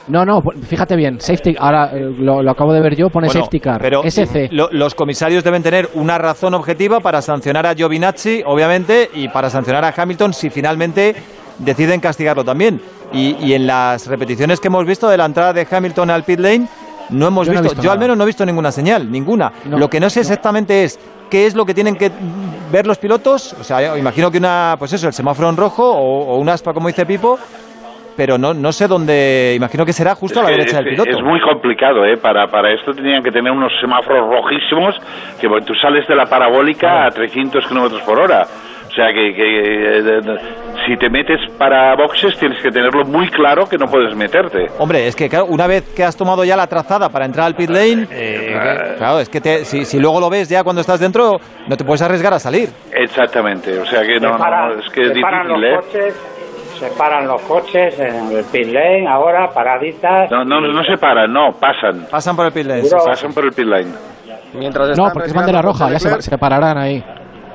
[0.09, 3.39] No, no, fíjate bien, Safety, ahora eh, lo, lo acabo de ver yo, pone Bueno,
[3.41, 4.49] Safety Car, pero SC.
[4.51, 9.49] lo- los comisarios deben tener una razón objetiva para sancionar a Giovinazzi, obviamente, y para
[9.49, 11.15] sancionar a Hamilton si finalmente
[11.59, 12.81] deciden castigarlo también.
[13.13, 16.39] Y, y en las repeticiones que hemos visto de la entrada de Hamilton al pit
[16.39, 16.67] lane,
[17.11, 19.51] no hemos Yo no visto, yo al menos no he visto ninguna señal, ninguna.
[19.65, 20.99] No, lo que no sé exactamente es
[21.29, 22.11] qué es lo que tienen que
[22.71, 23.53] ver los pilotos.
[23.59, 26.71] O sea, imagino que una, pues eso, el semáforo en rojo o, o un aspa,
[26.73, 27.39] como dice Pipo,
[28.19, 30.91] pero no, no sé dónde, imagino que será justo a la Es derecha del es-
[30.91, 31.09] piloto.
[31.17, 32.17] Es muy complicado, ¿eh?
[32.17, 34.93] Para, para esto tenían que tener unos semáforos rojísimos
[35.39, 38.45] que bueno, tú sales de la parabólica a 300 kilómetros por hora.
[38.89, 40.21] O sea que, que, eh,
[40.85, 44.65] si te metes para boxes tienes que tenerlo muy claro que no puedes meterte.
[44.79, 47.55] Hombre, es que claro, una vez que has tomado ya la trazada para entrar al
[47.55, 50.99] pit lane, eh, claro, es que te- si, si luego lo ves ya cuando estás
[50.99, 52.67] dentro, no te puedes arriesgar a salir.
[52.91, 56.13] Exactamente, o sea que no, no, Separan- no, es que es difícil, los ¿eh?
[56.79, 60.29] Coches, separan los coches en el pit lane, ahora paraditas.
[60.31, 62.07] No, no, no se paran, no, pasan.
[62.09, 62.83] Pasan por el pit lane.
[62.83, 62.95] sí, sí.
[63.05, 63.91] Pasan por el pit lane.
[64.53, 67.03] Mientras No, porque es bandera roja, ya se, se pararán ahí.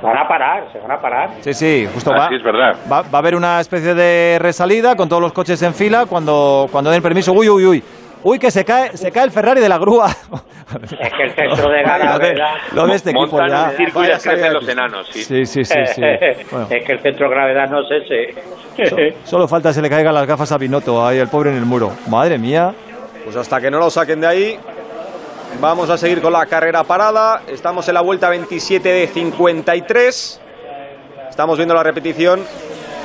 [0.02, 1.30] Van a parar, se van a parar.
[1.40, 2.26] Sí, sí, justo va.
[2.26, 2.76] Así es verdad.
[2.92, 6.66] Va, va a haber una especie de resalida con todos los coches en fila cuando,
[6.70, 7.32] cuando den permiso.
[7.32, 7.84] Uy, uy, uy.
[8.24, 10.08] Uy, que se cae, se cae el Ferrari de la grúa.
[10.08, 12.54] Es que el centro de lo, de, gravedad.
[12.72, 13.70] lo de este equipo Montan ya.
[13.70, 15.22] un circo y Vaya les crecen los enanos, sí.
[15.24, 16.00] Sí, sí, sí, sí.
[16.50, 18.34] Bueno, Es que el centro de gravedad no es
[18.76, 19.12] ese.
[19.24, 21.66] solo falta que se le caigan las gafas a Binotto, ahí el pobre en el
[21.66, 21.92] muro.
[22.08, 22.74] Madre mía.
[23.24, 24.58] Pues hasta que no lo saquen de ahí,
[25.60, 27.42] vamos a seguir con la carrera parada.
[27.46, 30.40] Estamos en la vuelta 27 de 53.
[31.28, 32.42] Estamos viendo la repetición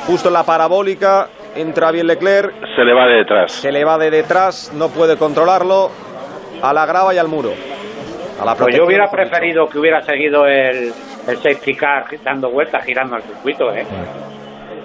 [0.08, 1.28] justo en la parabólica.
[1.56, 3.52] Entra bien Leclerc, Se le va de detrás.
[3.52, 5.90] se le va de detrás, no puede controlarlo.
[6.62, 7.52] A la grava y al muro.
[8.42, 10.92] A la Pues yo hubiera preferido que hubiera seguido el,
[11.28, 13.86] el safety car dando vueltas, girando el circuito, ¿eh?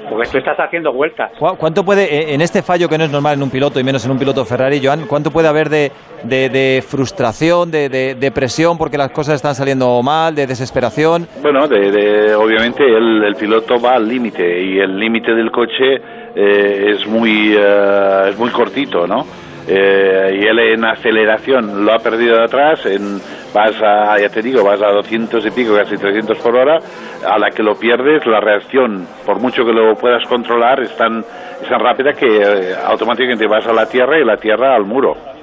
[0.08, 1.32] Porque tú estás haciendo vueltas.
[1.38, 3.84] ¿Cu- ¿Cuánto puede, eh, en este fallo que no es normal en un piloto y
[3.84, 5.90] menos en un piloto Ferrari, Joan, cuánto puede haber de,
[6.24, 11.26] de- de frustración, de, de- de presión porque las cosas están saliendo mal, de desesperación?
[11.42, 16.00] Bueno, de, de- obviamente el, el piloto va al límite y el límite del coche
[16.34, 19.24] eh, es muy eh, es muy cortito, ¿no?
[19.66, 23.18] Eh, y él en aceleración lo ha perdido de atrás, en,
[23.54, 26.78] vas a, ya te digo, vas a 200 y pico, casi 300 por hora,
[27.26, 31.20] a la que lo pierdes, la reacción, por mucho que lo puedas controlar, es tan,
[31.62, 35.33] es tan rápida que eh, automáticamente vas a la tierra y la tierra al muro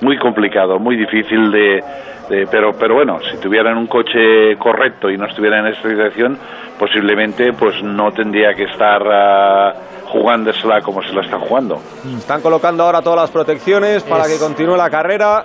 [0.00, 1.82] muy complicado, muy difícil de,
[2.28, 6.38] de- pero pero bueno, si tuvieran un coche correcto y no estuviera en esta situación,
[6.78, 9.74] posiblemente pues no tendría que estar ah,
[10.06, 11.80] jugándosela como se la está jugando.
[12.18, 15.44] Están colocando ahora todas las protecciones para Es- que continúe la carrera.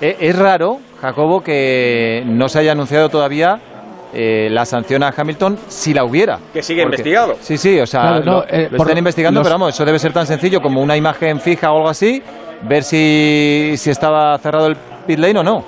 [0.00, 3.58] Eh, Es raro, Jacobo, que no se haya anunciado todavía
[4.16, 6.38] eh, la sanción a Hamilton si la hubiera.
[6.52, 7.34] Que sigue Porque- investigado.
[7.40, 9.74] Sí, sí, o sea, Claro, no, lo, eh, lo por están investigando, los- pero vamos,
[9.74, 12.22] eso debe ser tan sencillo como una imagen fija o algo así,
[12.68, 14.76] ver si, si estaba cerrado el
[15.06, 15.64] pit lane o no.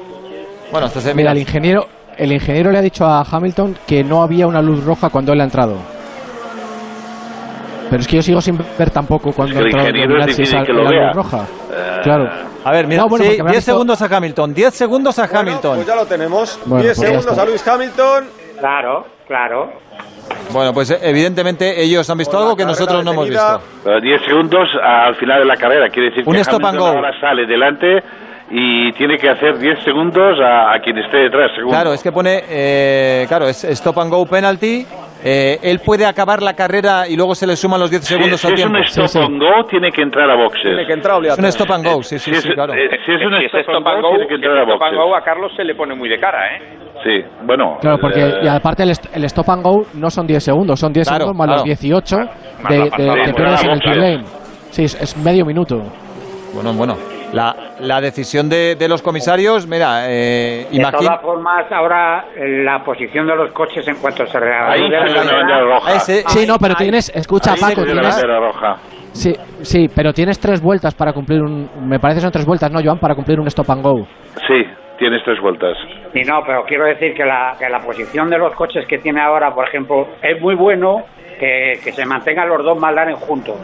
[0.71, 1.87] Bueno, esto se Mira, mira, el ingeniero,
[2.17, 5.41] el ingeniero le ha dicho a Hamilton que no había una luz roja cuando él
[5.41, 5.77] ha entrado.
[7.89, 10.21] Pero es que yo sigo sin ver tampoco cuando Es que el ha entrado ingeniero
[10.21, 11.07] es difícil que lo la vea.
[11.07, 11.47] luz roja.
[11.73, 12.29] Eh, Claro.
[12.65, 15.19] A ver, mira, No, bueno, sí, porque habrá 10 visto- segundos a Hamilton, 10 segundos
[15.21, 15.75] a Bueno, Hamilton.
[15.77, 16.59] pues ya lo tenemos.
[16.67, 18.25] Bueno, 10 pues segundos a Lewis Hamilton.
[18.59, 19.73] Claro, claro.
[20.53, 23.61] Bueno, pues eh, evidentemente ellos han visto algo que nosotros no hemos visto.
[23.85, 26.87] Eh, 10 segundos al final de la carrera, quiere decir Un que stop and go.
[26.87, 28.03] ahora sale delante
[28.51, 31.71] y tiene que hacer 10 segundos a, a quien esté detrás, según.
[31.71, 34.87] Claro, es que pone, eh, claro, es stop and go penalty
[35.25, 38.47] eh, ¿él puede acabar la carrera y luego se le suman los 10 segundos si
[38.47, 38.77] al es tiempo?
[38.79, 40.63] un stop and go, tiene que entrar a boxes.
[40.63, 42.75] Tiene que entrar Es un stop and go, sí, sí, Si sí, es- claro.
[42.75, 44.71] eh, si es un Si ese stop and go, tiene que si entrar a ese
[44.73, 45.11] stop and boxes.
[45.11, 46.59] go a Carlos se le pone muy de cara, ¿eh?
[47.03, 47.79] Sí, bueno.
[47.81, 50.93] Claro, porque eh, y aparte el, el stop and go no son 10 segundos, son
[50.93, 51.61] 10 Claro, segundos más claro.
[51.67, 52.17] los 18
[52.63, 53.93] Más de, de, de sí, pierdes en el boxes.
[53.93, 54.25] pit lane.
[54.71, 55.77] Sí, es, es medio minuto.
[56.55, 56.95] Bueno, bueno.
[57.37, 62.83] La, la decisión de, de los comisarios, mira, eh, De todas formas, ahora eh, la
[62.83, 64.39] posición de los coches en cuanto se.
[65.95, 68.77] Ese- Sí, no, pero tienes, escucha Ahí Paco, tienes, bandera roja.
[69.13, 69.33] sí,
[69.63, 72.81] sí, pero tienes tres vueltas para cumplir un, me parece que son tres vueltas, ¿no,
[72.83, 72.99] Joan?
[72.99, 74.07] Para cumplir un stop and go.
[74.47, 74.65] Sí,
[74.99, 75.77] tienes tres vueltas.
[76.15, 79.21] Y no, pero quiero decir que la, que la posición de los coches que tiene
[79.21, 81.05] ahora, por ejemplo, es muy bueno
[81.39, 83.57] que, que se mantengan los dos McLaren juntos.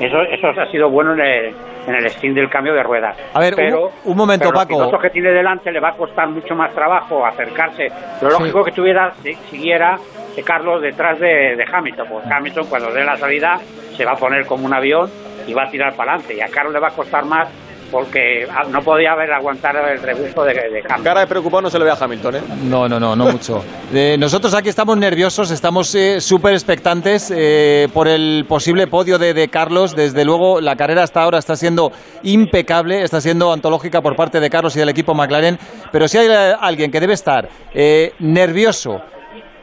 [0.00, 1.54] Eso, eso ha sido bueno en el,
[1.86, 3.16] en el stint del cambio de ruedas.
[3.32, 4.76] A ver, pero, un- un momento, pero los Paco.
[4.76, 7.88] pilotos que tiene delante le va a costar mucho más trabajo acercarse.
[8.20, 9.96] Lo lógico que tuviera, si- siguiera
[10.36, 12.08] eh, Carlos detrás de, de Hamilton.
[12.10, 13.58] Pues Hamilton cuando dé la salida
[13.96, 15.08] se va a poner como un avión
[15.46, 16.34] y va a tirar para adelante.
[16.36, 17.48] Y a Carlos le va a costar más
[17.94, 21.04] porque no podía haber aguantado el rebufo de, de Hamilton.
[21.04, 22.40] Cara de preocupado no se le ve a Hamilton, ¿eh?
[22.64, 23.62] No, no, no, no mucho.
[23.94, 29.32] Eh, nosotros aquí estamos nerviosos, estamos eh, súper expectantes eh, por el posible podio de,
[29.32, 29.94] de Carlos.
[29.94, 31.92] Desde luego, la carrera hasta ahora está siendo
[32.24, 35.56] impecable, está siendo antológica por parte de Carlos y del equipo McLaren.
[35.92, 39.02] Pero si hay eh, alguien que debe estar eh, nervioso,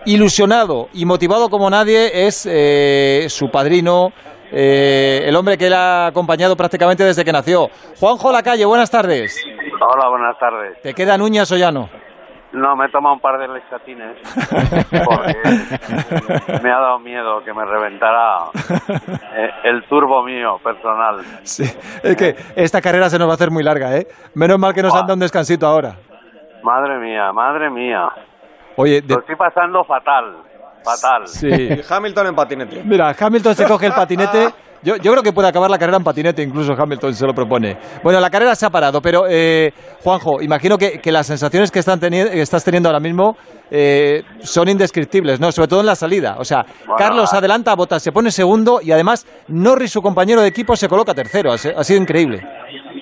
[0.05, 4.13] ilusionado y motivado como nadie, es eh, su padrino.
[4.51, 7.69] Eh, el hombre que él ha acompañado prácticamente desde que nació.
[7.99, 9.43] Juanjo Lacalle, buenas tardes.
[9.79, 10.81] Hola, buenas tardes.
[10.81, 11.89] ¿Te quedan uñas o ya no?
[12.53, 14.17] No, me he tomado un par de lexatines
[15.05, 15.37] porque
[16.61, 18.39] me ha dado miedo que me reventara
[19.35, 21.21] eh, el turbo mío personal.
[21.43, 21.63] Sí,
[22.03, 24.05] es que esta carrera se nos va a hacer muy larga, ¿eh?
[24.33, 25.95] Menos mal que nos han dado un descansito ahora.
[26.61, 28.09] Madre mía, madre mía.
[28.75, 30.35] Oye, de- Lo estoy pasando fatal,
[30.83, 31.27] fatal.
[31.27, 31.49] sí.
[31.89, 32.83] Hamilton en patinete.
[32.83, 34.47] Mira, Hamilton se coge el patinete.
[34.83, 37.77] Yo, yo creo que puede acabar la carrera en patinete, incluso Hamilton se lo propone.
[38.03, 39.71] Bueno, la carrera se ha parado, pero eh,
[40.03, 43.35] Juanjo, imagino que, que las sensaciones que, están teni- que estás teniendo ahora mismo
[43.69, 45.51] eh, son indescriptibles, ¿no?
[45.51, 46.35] Sobre todo en la salida.
[46.39, 50.47] O sea, Bueno, Carlos adelanta, Bottas se pone segundo y además Norris, su compañero de
[50.47, 51.51] equipo, se coloca tercero.
[51.51, 52.39] Ha, ha sido increíble.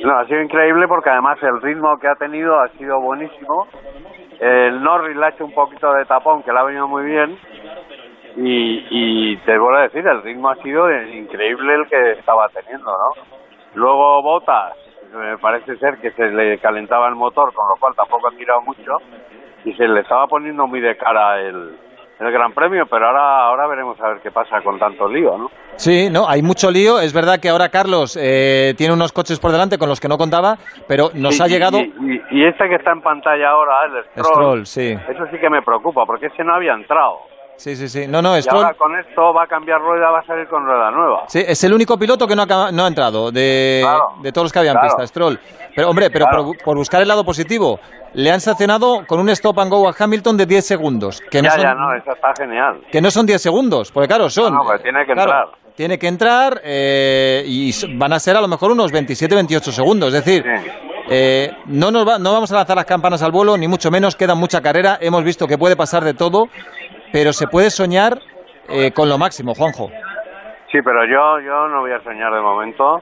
[0.04, 3.68] No, ha sido increíble porque además el ritmo que ha tenido ha sido buenísimo.
[4.40, 7.38] El Norris le ha hecho un poquito de tapón, que le ha venido muy bien.
[8.38, 12.92] Y, y te vuelvo a decir, el ritmo ha sido increíble el que estaba teniendo,
[12.92, 13.22] ¿no?
[13.76, 14.76] Luego Botas,
[15.14, 18.62] me parece ser que se le calentaba el motor, con lo cual tampoco ha tirado
[18.62, 18.98] mucho.
[19.66, 21.76] Y se le estaba poniendo muy de cara el,
[22.20, 25.50] el Gran Premio, pero ahora, ahora veremos a ver qué pasa con tanto lío, ¿no?
[25.78, 27.00] Sí, no, hay mucho lío.
[27.00, 30.18] Es verdad que ahora Carlos eh, tiene unos coches por delante con los que no
[30.18, 34.04] contaba, pero nos ha llegado Y, y- y este que está en pantalla ahora, el
[34.12, 34.92] Stroll, Stroll, sí.
[34.92, 37.20] eso sí que me preocupa, porque ese no había entrado.
[37.60, 38.08] Sí, sí, sí.
[38.08, 38.64] No, no, Y Stroll.
[38.64, 41.24] ahora con esto va a cambiar rueda, va a salir con rueda nueva.
[41.28, 43.86] Sí, es el único piloto que no ha, no ha entrado de,
[44.24, 44.88] de todos los que habían claro.
[44.88, 45.38] pista, Stroll.
[45.76, 46.46] Pero, hombre, pero Claro.
[46.46, 47.80] por, por buscar el lado positivo,
[48.14, 51.22] le han sancionado con un stop and go a Hamilton de 10 segundos.
[51.30, 52.82] Que no, ya, son, ya, no, eso está genial.
[52.90, 54.54] que no son 10 segundos, porque claro, son.
[54.54, 55.48] No, pues tiene que entrar.
[55.76, 60.14] Tiene que entrar eh, y van a ser a lo mejor unos 27-28 segundos.
[60.14, 60.44] Es decir,
[61.10, 64.16] eh, no, nos va- no vamos a lanzar las campanas al vuelo, ni mucho menos,
[64.16, 64.98] queda mucha carrera.
[65.02, 66.48] Hemos visto que puede pasar de todo,
[67.12, 68.20] pero se puede soñar
[68.70, 69.90] eh, con lo máximo, Juanjo.
[70.72, 73.02] Sí, pero yo, yo no voy a soñar de momento,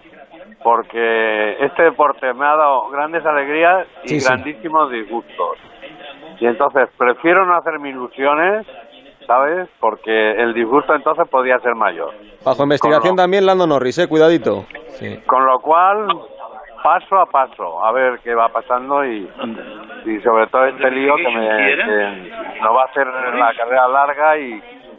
[0.64, 4.28] porque este deporte me ha dado grandes alegrías y Sí, sí.
[4.28, 5.58] grandísimos disgustos.
[6.40, 8.66] Y entonces prefiero no hacerme ilusiones,
[9.26, 9.68] ¿sabes?
[9.80, 12.14] Porque el disgusto entonces podía ser mayor.
[12.46, 14.66] Bajo investigación también Lando Norris, eh, cuidadito.
[15.26, 16.08] Con lo cual,
[16.88, 19.28] paso a paso, a ver qué va pasando y,
[20.06, 24.38] y sobre todo este lío que, me, que nos va a hacer la carrera larga
[24.38, 24.54] y,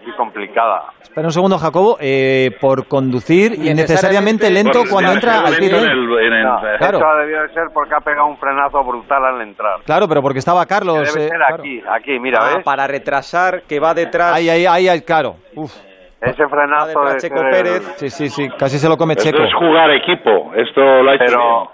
[0.06, 0.82] y complicada.
[1.00, 1.96] Espera un segundo, Jacobo.
[1.98, 6.98] eh, por conducir innecesariamente lento cuando entra al el- No, Claro.
[6.98, 9.80] Eso ha debido de ser porque ha pegado un frenazo brutal al entrar.
[9.86, 10.94] Claro, pero porque estaba Carlos.
[11.14, 11.54] Debe eh, ser claro.
[11.62, 12.64] aquí, aquí, mira, Ah, ¿ves?
[12.64, 14.34] para retrasar que va detrás.
[14.34, 15.36] Ahí, ahí, ahí, ahí, claro.
[15.56, 15.72] Uf.
[16.20, 17.94] Ese frenazo de Checo Pérez.
[17.96, 18.48] Sí, sí, sí.
[18.58, 19.40] Casi se lo come Esto Checo.
[19.40, 20.52] es jugar equipo.
[20.56, 21.70] Esto lo ha hecho Pero,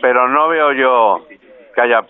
[0.00, 1.26] pero no veo yo
[1.74, 2.00] que haya...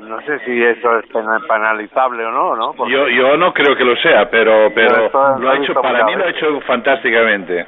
[0.00, 2.72] No sé si eso es pena- penalizable o no, ¿no?
[2.72, 6.04] Porque- Yo, yo no creo que lo sea, pero, pero lo ha he hecho, para
[6.06, 7.66] mí lo ha hecho fantásticamente.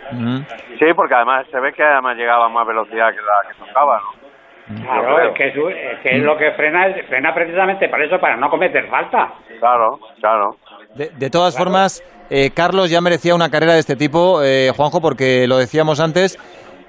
[0.78, 4.01] Sí, porque además se ve que además llegaba a más velocidad que la que tocaba,
[4.01, 4.82] ¿no?
[4.82, 8.36] Claro, es que, es, es que es lo que frena, frena precisamente para eso, para
[8.36, 9.34] no cometer falta.
[9.60, 10.56] Claro, claro.
[10.94, 15.02] De, de todas formas, eh, Carlos ya merecía una carrera de este tipo, eh, Juanjo,
[15.02, 16.38] porque lo decíamos antes.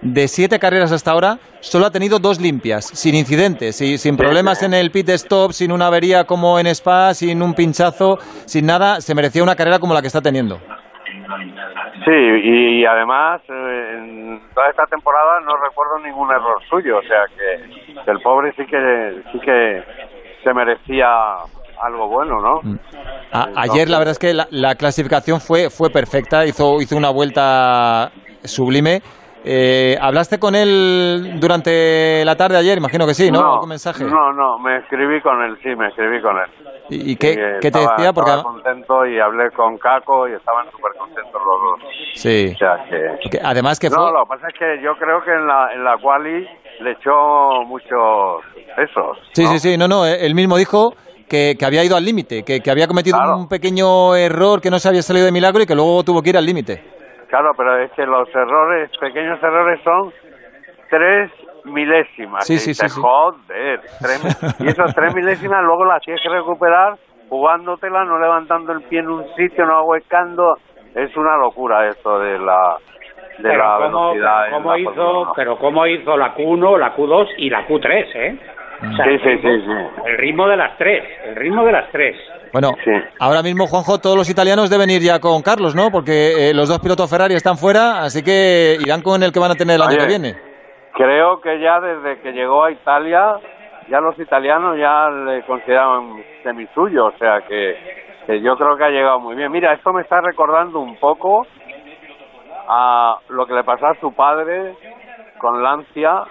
[0.01, 4.61] De siete carreras hasta ahora, solo ha tenido dos limpias, sin incidentes, y sin problemas
[4.61, 9.01] en el pit stop, sin una avería como en Spa, sin un pinchazo, sin nada.
[9.01, 10.59] Se merecía una carrera como la que está teniendo.
[12.05, 17.25] Sí, y además eh, en toda esta temporada no recuerdo ningún error suyo, o sea
[17.35, 19.83] que, que el pobre sí que sí que
[20.43, 21.07] se merecía
[21.81, 22.59] algo bueno, ¿no?
[22.61, 22.79] Mm.
[23.31, 27.09] A- ayer la verdad es que la, la clasificación fue, fue perfecta, hizo, hizo una
[27.09, 28.11] vuelta
[28.43, 29.01] sublime.
[29.47, 32.79] Eh, ¿Hablaste con él durante la tarde ayer?
[32.79, 33.53] Imagino que sí, ¿no?
[33.53, 34.03] ¿Algún mensaje?
[34.03, 36.49] No, no, me escribí con él, sí, me escribí con él.
[36.89, 38.11] ¿Y, y qué, qué te decía?
[38.11, 41.89] Porque estaba contento y hablé con Caco y estaban súper contentos los dos.
[42.15, 42.51] sí.
[42.55, 42.97] O sea que...
[43.21, 44.11] Porque además que no, fue...
[44.13, 46.47] lo que pasa es que yo creo que en la, en la quali
[46.81, 48.43] le echó muchos
[48.75, 49.17] pesos.
[49.33, 50.93] Sí, sí, sí, no, no, eh, él mismo dijo
[51.29, 53.37] que, que había ido al límite, que, que había cometido Claro.
[53.37, 56.29] un pequeño error que no se había salido de milagro y que luego tuvo que
[56.31, 56.94] ir al límite.
[57.29, 60.11] Claro, pero es que los errores, pequeños errores son
[60.89, 61.31] tres
[61.65, 62.45] milésimas.
[62.45, 63.01] Sí, sí, dices, sí, sí.
[63.01, 66.95] Joder, tres- y esas tres milésimas luego las tienes que recuperar
[67.29, 70.57] jugándotela, no levantando el pie en un sitio, no ahuecando.
[70.93, 72.77] Es una locura esto de la
[73.39, 74.43] de pero la cómo, velocidad.
[74.45, 78.39] pero cómo la hizo, pero cómo hizo la Q1, la Q2 y la Q3, ¿eh?
[78.77, 80.01] O sea, Sí, sí, ritmo- sí, sí.
[80.05, 82.15] El ritmo de las tres, el ritmo de las tres.
[82.55, 82.71] Bueno,
[83.19, 85.91] ahora mismo, Juanjo, todos los italianos deben ir ya con Carlos, ¿no?
[85.91, 89.51] Porque eh, los dos pilotos Ferrari están fuera, así que irán con el que van
[89.51, 90.39] a tener el año que viene.
[90.93, 93.35] Creo que ya desde que llegó a Italia,
[93.89, 97.75] ya los italianos ya le consideraban semisuyo, o sea que,
[98.25, 99.51] que yo creo que ha llegado muy bien.
[99.51, 101.45] Mira, esto me está recordando un poco
[102.69, 104.77] a lo que le pasó a su padre
[105.39, 106.23] con Lancia.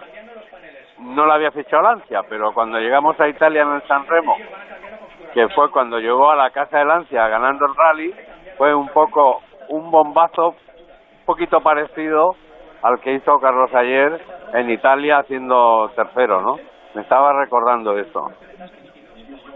[1.00, 4.36] No le había fichado Lancia, pero cuando llegamos a Italia en el San Remo,
[5.34, 8.14] que fue cuando llegó a la casa de Lancia ganando el rally,
[8.56, 12.30] fue un poco un bombazo un poquito parecido
[12.82, 14.20] al que hizo Carlos ayer
[14.54, 16.56] en Italia haciendo tercero, ¿no?
[16.94, 18.20] Me estaba recordando eso.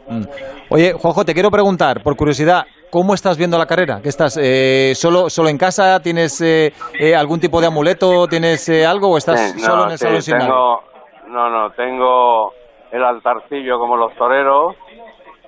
[0.08, 0.22] Mm.
[0.70, 4.00] Oye, Juanjo, te quiero preguntar, por curiosidad, ¿cómo estás viendo la carrera?
[4.02, 6.00] ¿Qué estás eh, solo solo en casa?
[6.00, 8.26] ¿Tienes eh, eh, algún tipo de amuleto?
[8.26, 10.46] ¿Tienes eh, algo o estás Sí, solo en el sí, salón sin nada?
[10.48, 10.82] tengo,
[11.28, 12.52] no, no, tengo
[12.90, 14.74] el altarcillo como los toreros,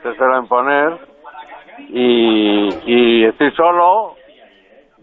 [0.02, 0.98] se suelen poner,
[1.88, 4.14] y, y estoy solo,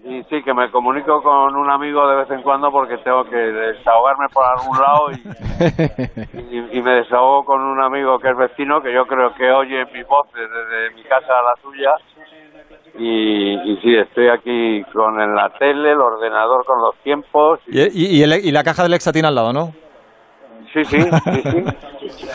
[0.04, 3.36] y sí que me comunico con un amigo de vez en cuando porque tengo que
[3.36, 8.82] desahogarme por algún lado y, y- y me desahogo con un amigo que es vecino
[8.82, 11.92] que yo creo que oye mis voces desde mi casa a la suya
[12.98, 17.82] y, y sí estoy aquí con en la tele el ordenador con los tiempos Y,
[17.82, 19.72] y- y el- y la caja del Exatín al lado, ¿no?
[20.74, 21.64] Sí sí sí sí.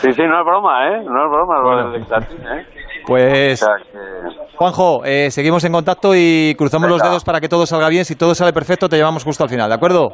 [0.01, 2.65] Sí sí no es broma eh no es broma lo del Lexatín, eh
[3.05, 7.49] Pues, O sea que- Juanjo, eh, seguimos en contacto y cruzamos los dedos para que
[7.49, 8.05] todo salga bien.
[8.05, 10.13] Si todo sale perfecto, te llevamos justo al final, ¿de acuerdo?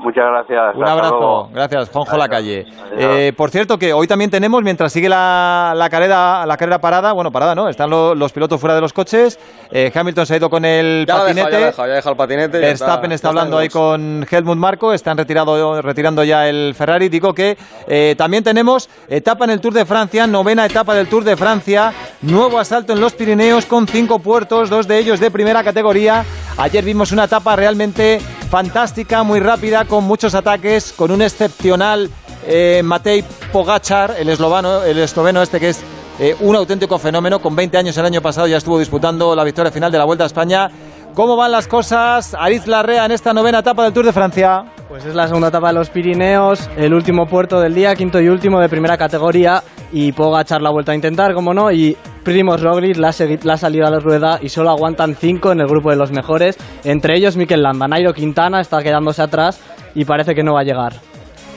[0.00, 1.48] Muchas gracias Un abrazo, luego.
[1.52, 2.66] gracias, Juanjo Lacalle.
[2.92, 2.98] Adiós.
[2.98, 7.12] Eh, por cierto, que hoy también tenemos, mientras sigue la, la carrera, la carrera parada,
[7.12, 7.68] bueno, parada, ¿no?
[7.68, 9.38] Están lo- los pilotos fuera de los coches.
[9.70, 11.50] Eh, Hamilton se ha ido con el Ya patinete.
[11.52, 12.60] ya dejado, ya el patinete.
[12.60, 17.08] ya Verstappen está, hablando ahí con Helmut Marko, están retirado, retirando ya el Ferrari.
[17.08, 17.56] Digo que
[17.86, 21.92] eh, también tenemos etapa en el Tour de Francia, novena etapa del Tour de Francia,
[22.22, 26.24] nuevo asalto en los Pirineos con cinco puertos, dos de ellos de primera categoría.
[26.58, 28.20] Ayer vimos una etapa realmente
[28.50, 32.10] fantástica, muy rápida, con muchos ataques, con un excepcional
[32.46, 35.80] eh, Matej Pogachar, el esloveno, el esloveno este que es
[36.18, 37.38] eh, un auténtico fenómeno.
[37.38, 40.24] Con 20 años el año pasado ya estuvo disputando la victoria final de la Vuelta
[40.24, 40.68] a España.
[41.14, 44.64] ¿Cómo van las cosas, Ariz Larrea, en esta novena etapa del Tour de Francia?
[44.88, 48.28] Pues es la segunda etapa de los Pirineos, el último puerto del día, quinto y
[48.28, 49.62] último de primera categoría
[49.92, 53.86] y Pogachar la vuelta a intentar, como no, y Primoz Roglic la, la ha salido
[53.86, 57.36] a la rueda y solo aguantan cinco en el grupo de los mejores, entre ellos
[57.36, 59.60] Mikel Landa, Nairo Quintana está quedándose atrás
[59.94, 60.94] y parece que no va a llegar.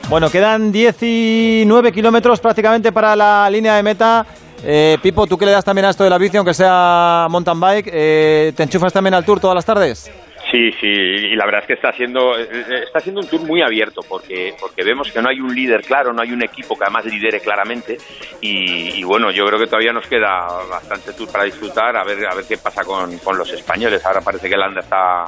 [0.08, 4.26] Bueno, quedan 19 kilómetros prácticamente para la línea de meta.
[4.62, 7.58] Eh, Pipo, tú que le das también a esto de la bici, aunque sea mountain
[7.60, 10.10] bike, eh, ¿te enchufas también al Tour todas las tardes?
[10.54, 14.02] Sí, sí, y la verdad es que está siendo está siendo un tour muy abierto
[14.08, 17.06] porque porque vemos que no hay un líder claro, no hay un equipo que además
[17.06, 17.98] lidere claramente
[18.40, 22.24] y, y bueno, yo creo que todavía nos queda bastante tour para disfrutar a ver
[22.24, 24.06] a ver qué pasa con, con los españoles.
[24.06, 25.24] Ahora parece que Landa está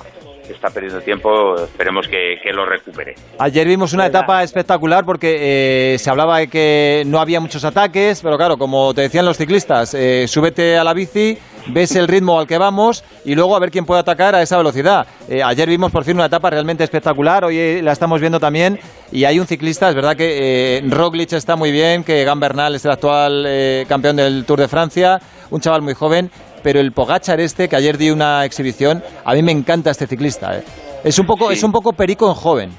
[0.53, 3.15] está perdiendo tiempo, esperemos que, que lo recupere.
[3.39, 8.21] Ayer vimos una etapa espectacular porque eh, se hablaba de que no había muchos ataques,
[8.23, 12.39] pero claro, como te decían los ciclistas, eh, súbete a la bici, ves el ritmo
[12.39, 15.07] al que vamos y luego a ver quién puede atacar a esa velocidad.
[15.29, 18.79] Eh, ayer vimos por fin una etapa realmente espectacular, hoy la estamos viendo también
[19.13, 22.75] y hay un ciclista, es verdad que eh, Roglic está muy bien, que Gan Bernal
[22.75, 25.19] es el actual eh, campeón del Tour de Francia,
[25.51, 26.31] un chaval muy joven,
[26.67, 30.59] pero el Pogachar este, que ayer dio una exhibición, a mí me encanta este ciclista.
[30.59, 30.65] eh.
[31.05, 32.71] Es un poco, es un poco perico en joven.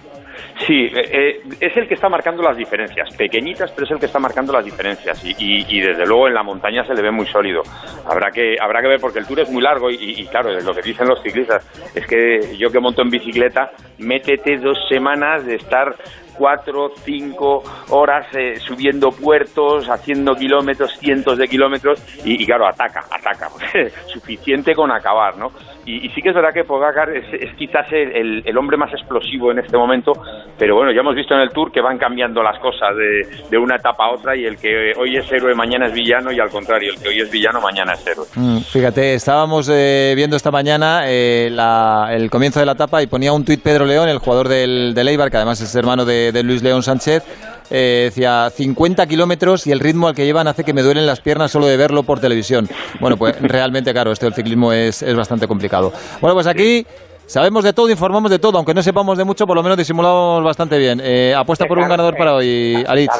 [0.68, 4.08] Sí, eh, eh, es el que está marcando las diferencias, pequeñitas, pero es el que
[4.08, 7.12] está marcando las diferencias y, y- y desde luego en la montaña se le ve
[7.12, 7.62] muy sólido.
[8.06, 10.74] Habrá que habrá que ver porque el Tour es muy largo y, y, claro, lo
[10.74, 11.64] que dicen los ciclistas
[11.96, 15.96] es que yo que monto en bicicleta, métete dos semanas de estar
[16.38, 23.04] cuatro, cinco horas eh, subiendo puertos, haciendo kilómetros, cientos de kilómetros y, y claro, ataca,
[23.12, 23.50] ataca,
[24.08, 25.52] suficiente con acabar, ¿no?
[25.86, 28.92] Y, y sí que es verdad que Pogacar es, es quizás el, el- hombre más
[28.92, 30.12] explosivo en este momento,
[30.58, 33.58] pero bueno, ya hemos visto en el Tour que van cambiando las cosas de, de
[33.58, 36.50] una etapa a otra y el que hoy es héroe mañana es villano y al
[36.50, 38.26] contrario, el que hoy es villano mañana es héroe.
[38.36, 43.08] Mm, Fíjate, estábamos eh, viendo esta mañana eh, la- el comienzo de la etapa y
[43.08, 46.27] ponía un tuit Pedro León, el jugador del, del Eibar, que además es hermano de,
[46.32, 47.24] de Luis León Sánchez.
[47.70, 51.20] eh, decía 50 kilómetros y el ritmo al que llevan hace que me duelen las
[51.20, 52.68] piernas solo de verlo por televisión.
[53.00, 55.92] Bueno, pues realmente, claro, esto del ciclismo es, es bastante complicado.
[56.22, 56.86] Bueno, pues aquí
[57.26, 60.44] sabemos de todo, informamos de todo, aunque no sepamos de mucho, por lo menos disimulamos
[60.44, 61.02] bastante bien.
[61.04, 63.12] Eh, apuesta por un ganador para hoy, Alitz.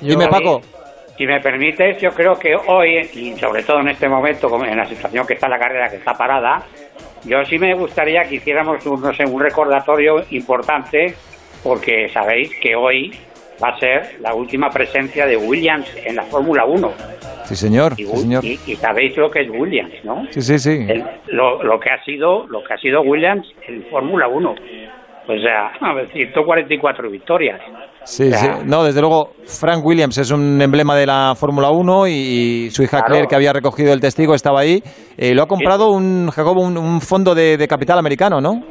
[0.00, 0.60] Dime, Paco.
[1.18, 4.86] Si me permites, yo creo que hoy, y sobre todo en este momento, en la
[4.86, 6.62] situación que está la carrera, que está parada,
[7.24, 11.14] yo sí me gustaría que hiciéramos un, no sé, un recordatorio importante,
[11.66, 13.10] porque sabéis que hoy
[13.62, 16.92] va a ser la última presencia de Williams en la Fórmula 1.
[17.44, 17.94] Sí, señor.
[17.96, 18.44] Y, Sí, señor.
[18.44, 20.24] y- y sabéis lo que es Williams, ¿no?
[20.30, 20.70] Sí, sí, sí.
[20.88, 24.54] El- lo, lo que ha sido lo que ha sido Williams en Fórmula 1.
[25.28, 27.60] O sea, a ver, 144 victorias.
[28.04, 28.32] Sí, O sí.
[28.32, 32.84] sea, No, desde luego, Frank Williams es un emblema de la Fórmula 1 y, su
[32.84, 33.06] hija Claro.
[33.06, 34.80] Claire, que había recogido el testigo, estaba ahí.
[35.16, 38.62] Eh, lo ha comprado un, Jacobo, un, un fondo de, de capital americano, ¿no?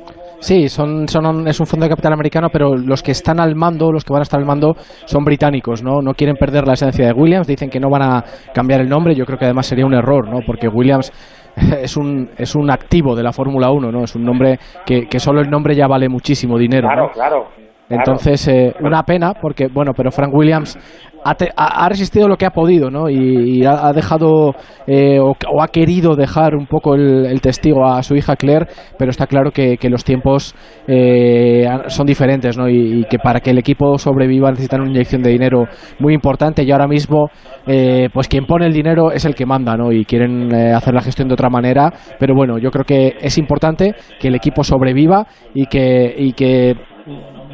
[0.45, 3.91] Sí, son, son, es un fondo de capital americano, pero los que están al mando,
[3.91, 6.03] los que van a estar al mando, son británicos, ¿no?
[6.03, 8.23] No quieren perder la esencia de Williams, dicen que no van a
[8.53, 10.41] cambiar el nombre, yo creo que además sería un error, ¿no?
[10.45, 11.11] Porque Williams
[11.81, 14.03] es un, es un activo de la Fórmula 1, ¿no?
[14.03, 17.11] Es un nombre que, que solo el nombre ya vale muchísimo dinero, claro, ¿no?
[17.11, 17.47] claro.
[17.89, 20.77] Entonces, eh, una pena, porque, bueno, pero Frank Williams
[21.25, 23.09] ha, te- ha- resistido lo que ha podido, ¿no?
[23.09, 24.53] Y, ha, dejado,
[24.85, 28.67] eh, o, o ha querido dejar un poco el, el testigo a su hija Claire,
[28.97, 30.53] pero está claro que, que los tiempos
[30.87, 32.69] eh, son diferentes, ¿no?
[32.69, 35.65] Y, y que para que el equipo sobreviva necesitan una inyección de dinero
[35.99, 37.29] muy importante y ahora mismo,
[37.65, 39.91] eh, pues quien pone el dinero es el que manda, ¿no?
[39.91, 43.37] Y quieren eh, hacer la gestión de otra manera, pero bueno, yo creo que es
[43.39, 46.75] importante que el equipo sobreviva y que, y que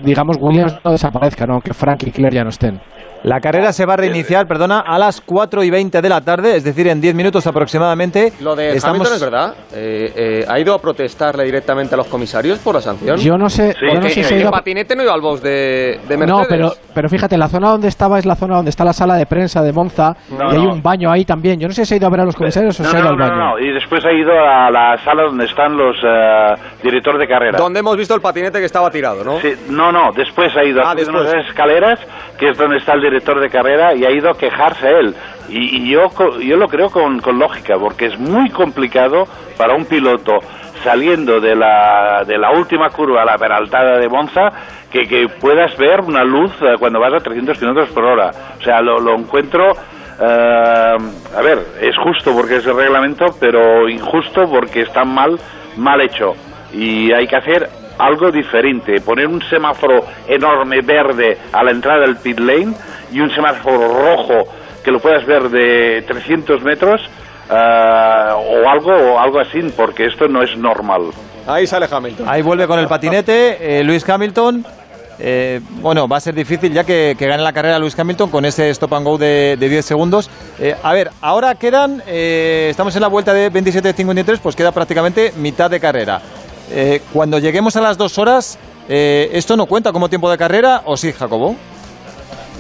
[0.04, 1.60] digamos, Williams no desaparezca, ¿no?
[1.62, 2.80] que Frank y Claire ya no estén.
[3.24, 6.56] La carrera se va a reiniciar, perdona, a las 4 y 20 de la tarde,
[6.56, 8.34] es decir, en 10 minutos aproximadamente.
[8.42, 9.54] Lo de Estamos- Hamilton es verdad.
[9.74, 13.18] Eh, eh, ¿Ha ido a protestarle directamente a los comisarios por la sanción?
[13.18, 15.14] Yo no sé- yo no Porque sé si ha el ido a- patinete no iba
[15.14, 16.28] al box de, de Mercedes.
[16.28, 19.16] No, pero, pero fíjate, la zona donde estaba es la zona donde está la sala
[19.16, 20.74] de prensa de Monza No, y hay no.
[20.74, 21.60] un baño ahí también.
[21.60, 23.00] Yo no sé si ha ido a ver a los comisarios o No, se ha
[23.02, 23.52] ido no, al no, baño.
[23.54, 27.58] no, y después ha ido a la sala donde están los eh, directores de carrera.
[27.60, 29.40] Donde hemos visto el patinete que estaba tirado, ¿no?
[29.40, 31.22] Sí, no, no, después ha ido Ah, a después.
[31.32, 32.00] unas escaleras,
[32.40, 35.16] que es donde está el director de carrera, y ha ido a quejarse él.
[35.50, 36.10] Y, y yo,
[36.40, 39.26] yo lo creo con, lógica, porque es muy complicado
[39.58, 40.40] para un piloto
[40.84, 44.50] saliendo de la, de la última curva a la peraltada de Monza,
[44.92, 48.32] que, que puedas ver una luz eh, cuando vas a 300 kilómetros por hora.
[48.60, 49.72] O sea, lo, encuentro...
[50.20, 50.98] eh,
[51.38, 55.40] a ver, es justo porque es el reglamento, pero injusto porque está mal,
[55.78, 56.34] mal hecho.
[56.74, 57.70] Y hay que hacer
[58.02, 62.74] algo diferente, poner un semáforo enorme verde a la entrada del pit lane
[63.12, 64.52] y un semáforo rojo
[64.84, 67.02] que lo puedas ver de 300 metros
[67.50, 71.12] eh, o algo o algo así, porque esto no es normal.
[71.48, 72.28] Ahí sale Hamilton.
[72.30, 74.66] Ahí vuelve con el patinete eh, Luis Hamilton.
[75.24, 78.44] Eh, bueno, va a ser difícil ya que, que gane la carrera Luis Hamilton con
[78.44, 80.30] ese stop and go de, de 10 segundos.
[80.60, 85.32] Eh, a ver, ahora quedan, eh, estamos en la vuelta de 27-53, pues queda prácticamente
[85.38, 86.22] mitad de carrera.
[86.72, 88.58] Eh, cuando lleguemos a las dos horas,
[88.90, 91.56] eh, ¿esto no cuenta como tiempo de carrera o sí, Jacobo?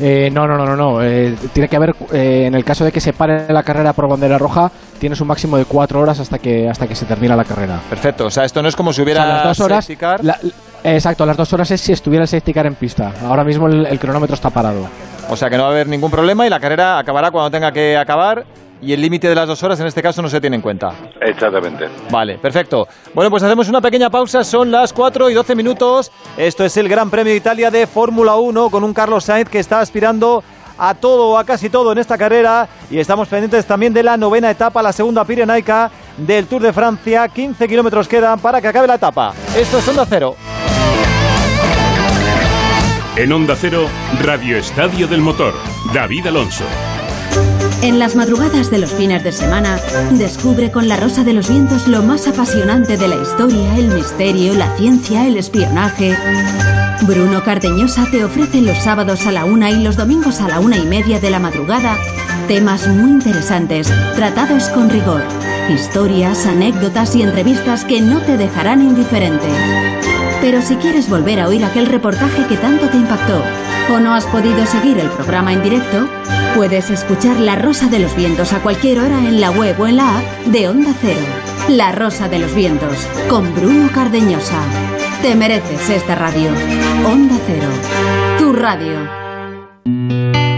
[0.01, 0.75] Eh, no, no, no, no.
[0.75, 1.03] no.
[1.03, 4.07] Eh, tiene que haber, eh, en el caso de que se pare la carrera por
[4.09, 7.43] bandera roja, tienes un máximo de cuatro horas hasta que, hasta que se termina la
[7.45, 7.79] carrera.
[7.89, 9.85] Perfecto, o sea, esto no es como si O hubiera sea, las dos horas.
[9.85, 10.23] safety car.
[10.25, 10.39] la-
[10.83, 13.11] exacto, las dos horas es si estuviera el safety car en pista.
[13.27, 14.87] Ahora mismo el, el cronómetro está parado.
[15.29, 17.71] O sea que no va a haber ningún problema y la carrera acabará cuando tenga
[17.71, 18.43] que acabar
[18.81, 20.93] y el límite de las dos horas en este caso no se tiene en cuenta.
[21.21, 21.87] Exactamente.
[22.09, 22.87] Vale, perfecto.
[23.13, 26.11] Bueno, pues hacemos una pequeña pausa, son las 4 y 12 minutos.
[26.37, 29.59] Esto es el Gran Premio de Italia de Fórmula 1 con un Carlos Sainz que
[29.59, 30.43] está aspirando
[30.77, 34.17] a todo o a casi todo en esta carrera y estamos pendientes también de la
[34.17, 37.27] novena etapa, la segunda pirenaica del Tour de Francia.
[37.27, 39.33] 15 kilómetros quedan para que acabe la etapa.
[39.55, 40.35] Esto es Onda Cero.
[43.15, 43.87] En Onda Cero,
[44.23, 45.53] Radio Estadio del Motor,
[45.93, 46.63] David Alonso.
[47.81, 49.79] En las madrugadas de los fines de semana,
[50.11, 54.53] descubre con La Rosa de los Vientos lo más apasionante de la historia, el misterio,
[54.53, 56.15] la ciencia, el espionaje.
[57.03, 60.77] Bruno Cardeñosa te ofrece los sábados a la una y los domingos a la una
[60.77, 61.97] y media de la madrugada
[62.47, 65.21] temas muy interesantes, tratados con rigor.
[65.69, 69.47] Historias, anécdotas y entrevistas que no te dejarán indiferente.
[70.41, 73.43] Pero si quieres volver a oír aquel reportaje que tanto te impactó
[73.93, 76.09] o no has podido seguir el programa en directo,
[76.55, 79.97] puedes escuchar La Rosa de los Vientos a cualquier hora en la web o en
[79.97, 81.21] la app de Onda Cero.
[81.69, 84.59] La Rosa de los Vientos, con Bruno Cardeñosa.
[85.21, 86.49] Te mereces esta radio.
[87.05, 87.67] Onda Cero,
[88.39, 90.50] tu radio.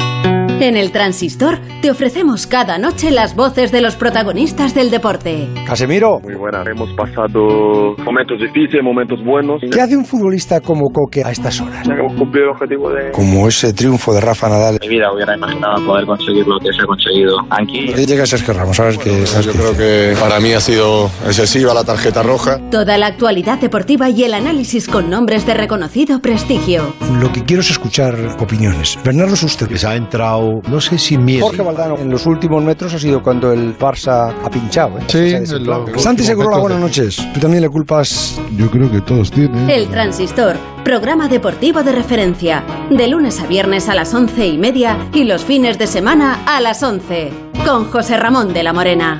[0.64, 5.50] En el Transistor te ofrecemos cada noche las voces de los protagonistas del deporte.
[5.68, 6.22] Casemiro.
[6.24, 6.64] Muy buena.
[6.66, 9.62] Hemos pasado momentos difíciles, momentos buenos.
[9.70, 11.86] ¿Qué hace un futbolista como Coque a estas horas?
[11.86, 13.12] Hemos cumplido el objetivo de...
[13.12, 14.78] Como ese triunfo de Rafa Nadal.
[14.80, 17.92] Mi vida hubiera imaginado poder conseguir lo que se ha conseguido aquí.
[17.94, 18.78] ¿Qué llega a Sergio Ramos?
[18.78, 22.60] ¿Sabes que, Yo creo que para mí ha sido excesiva la tarjeta roja.
[22.72, 26.94] Toda la actualidad deportiva y el análisis con nombres de reconocido prestigio.
[27.20, 28.98] Lo que quiero es escuchar opiniones.
[29.04, 29.68] Bernardo Suster.
[29.68, 31.46] Que se ha entrado, no sé si miedo.
[31.46, 34.98] Jorge Valdano, en los últimos metros ha sido cuando el Barça ha pinchado.
[35.00, 35.04] ¿eh?
[35.08, 37.18] Sí, Se lo- Santi Segurola, buenas noches.
[37.34, 38.40] Tú también le culpas.
[38.56, 39.70] Yo creo que todos tienen.
[39.70, 42.64] El Transistor, programa deportivo de referencia.
[42.90, 46.60] De lunes a viernes a las once y media y los fines de semana a
[46.62, 47.32] las once.
[47.66, 49.18] Con José Ramón de la Morena.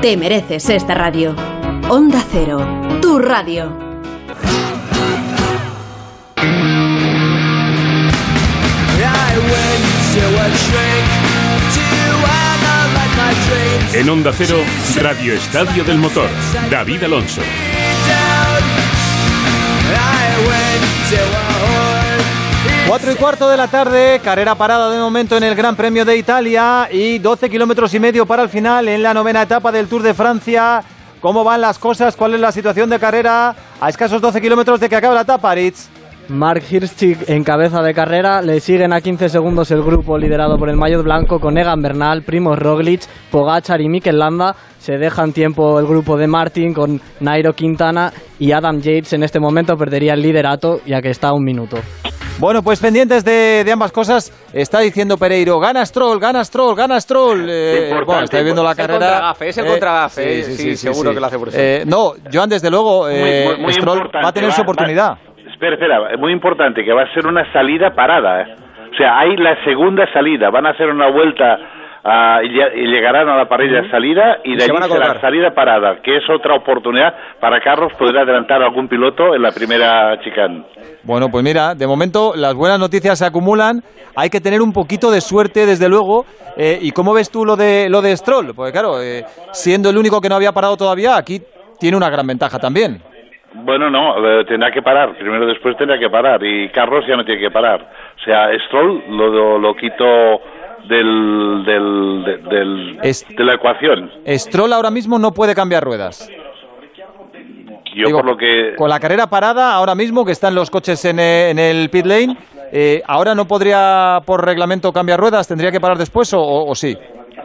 [0.00, 1.34] Te mereces esta radio.
[1.90, 2.66] Onda Cero,
[3.02, 3.83] tu radio.
[13.94, 14.56] En Onda Cero,
[15.00, 16.28] Radio Estadio del Motor,
[16.70, 17.40] David Alonso.
[22.86, 26.16] Cuatro y cuarto de la tarde, carrera parada de momento en el Gran Premio de
[26.16, 30.02] Italia y 12 kilómetros y medio para el final en la novena etapa del Tour
[30.02, 30.82] de Francia.
[31.20, 32.16] ¿Cómo van las cosas?
[32.16, 35.52] ¿Cuál es la situación de carrera a escasos 12 kilómetros de que acabe la etapa,
[35.52, 35.88] Aritz?
[36.28, 40.70] Mark Hirschi en cabeza de carrera, le siguen a 15 segundos el grupo liderado por
[40.70, 44.54] el Maillot Blanco con Egan Bernal, Primoz Roglic, Pogachar y Mikel Landa.
[44.78, 49.38] Se dejan tiempo el grupo de Martin con Nairo Quintana y Adam Yates en este
[49.40, 51.76] momento perdería el liderato ya que está a un minuto.
[52.38, 57.00] Bueno, pues pendientes de, de ambas cosas, está diciendo Pereiro, gana Stroll, gana Stroll, gana
[57.00, 57.46] Stroll.
[57.48, 59.06] Eh, bueno, estáis viendo la es el carrera.
[59.06, 61.58] contragafe, es el contragafe, sí, seguro que lo hace por eso.
[61.60, 65.12] Eh, no, Joan, desde luego, eh, Muy- muy Stroll va a tener su va- oportunidad.
[65.64, 68.42] Espera, espera, es muy importante que va a ser una salida parada.
[68.42, 68.54] ¿eh?
[68.92, 71.58] O sea, hay la segunda salida, van a hacer una vuelta
[72.42, 74.82] y, lle- y llegarán a la parrilla de salida y Y de se allí van
[74.82, 79.34] a será salida parada, que es otra oportunidad para Carlos poder adelantar a algún piloto
[79.34, 80.64] en la primera chicane.
[81.02, 83.80] Bueno, pues mira, de momento las buenas noticias se acumulan.
[84.16, 86.26] Hay que tener un poquito de suerte, desde luego.
[86.58, 88.52] Eh, ¿Y cómo ves tú lo de lo de Stroll?
[88.54, 91.40] Porque claro, eh, siendo el único que no había parado todavía, aquí
[91.80, 93.00] tiene una gran ventaja también.
[93.54, 94.14] Bueno, no,
[94.46, 95.16] tendrá que parar.
[95.16, 96.42] Primero después tendrá que parar.
[96.44, 97.80] Y Carlos ya no tiene que parar.
[98.20, 100.04] O sea, Stroll lo, lo, lo quito
[100.88, 104.10] del, del, de, del- de la ecuación.
[104.26, 106.28] Stroll ahora mismo no puede cambiar ruedas.
[107.94, 108.74] Yo Digo, por lo que...
[108.76, 112.04] Con la carrera parada, ahora mismo que están los coches en, eh, en el pit
[112.06, 112.36] lane,
[112.72, 115.46] eh, ¿ahora no podría por reglamento cambiar ruedas?
[115.46, 116.96] ¿Tendría que parar después o, o- o sí?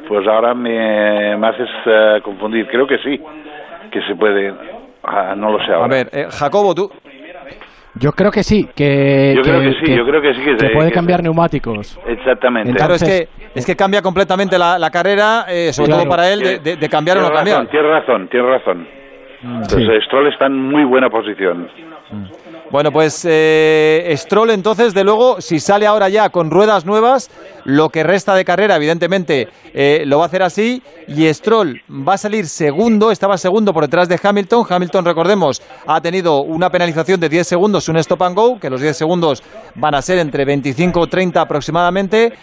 [0.08, 2.68] Pues ahora me, me haces eh, confundir.
[2.68, 3.22] Creo que sí,
[3.92, 4.79] que se puede.
[5.12, 5.86] Ah, no lo sé ahora.
[5.86, 6.92] A ver, eh, Jacobo, tú...
[7.96, 10.70] Yo creo que sí, que, Yo creo que sí, yo creo que sí que se-
[10.70, 12.00] puede que cambiar neumáticos.
[12.06, 12.72] Exactamente.
[12.74, 16.04] Claro, es que, es que cambia completamente la, la carrera, eh, sobre Claro.
[16.04, 17.58] todo para él, de, de- de cambiar o no cambiar.
[17.58, 18.88] razón, Tienes razón, tienes razón.
[19.42, 21.68] Entonces, Stroll está en muy buena posición.
[22.72, 27.32] Bueno, pues eh, Stroll entonces, de luego, si sale ahora ya con ruedas nuevas,
[27.66, 30.84] lo que resta de carrera, evidentemente, eh, lo va a hacer así.
[31.08, 34.68] Y Stroll va a salir segundo, estaba segundo por detrás de Hamilton.
[34.70, 38.82] Hamilton, recordemos, ha tenido una penalización de 10 segundos, un stop and go, que los
[38.82, 39.42] 10 segundos
[39.74, 42.34] van a ser entre 25 o 30 aproximadamente.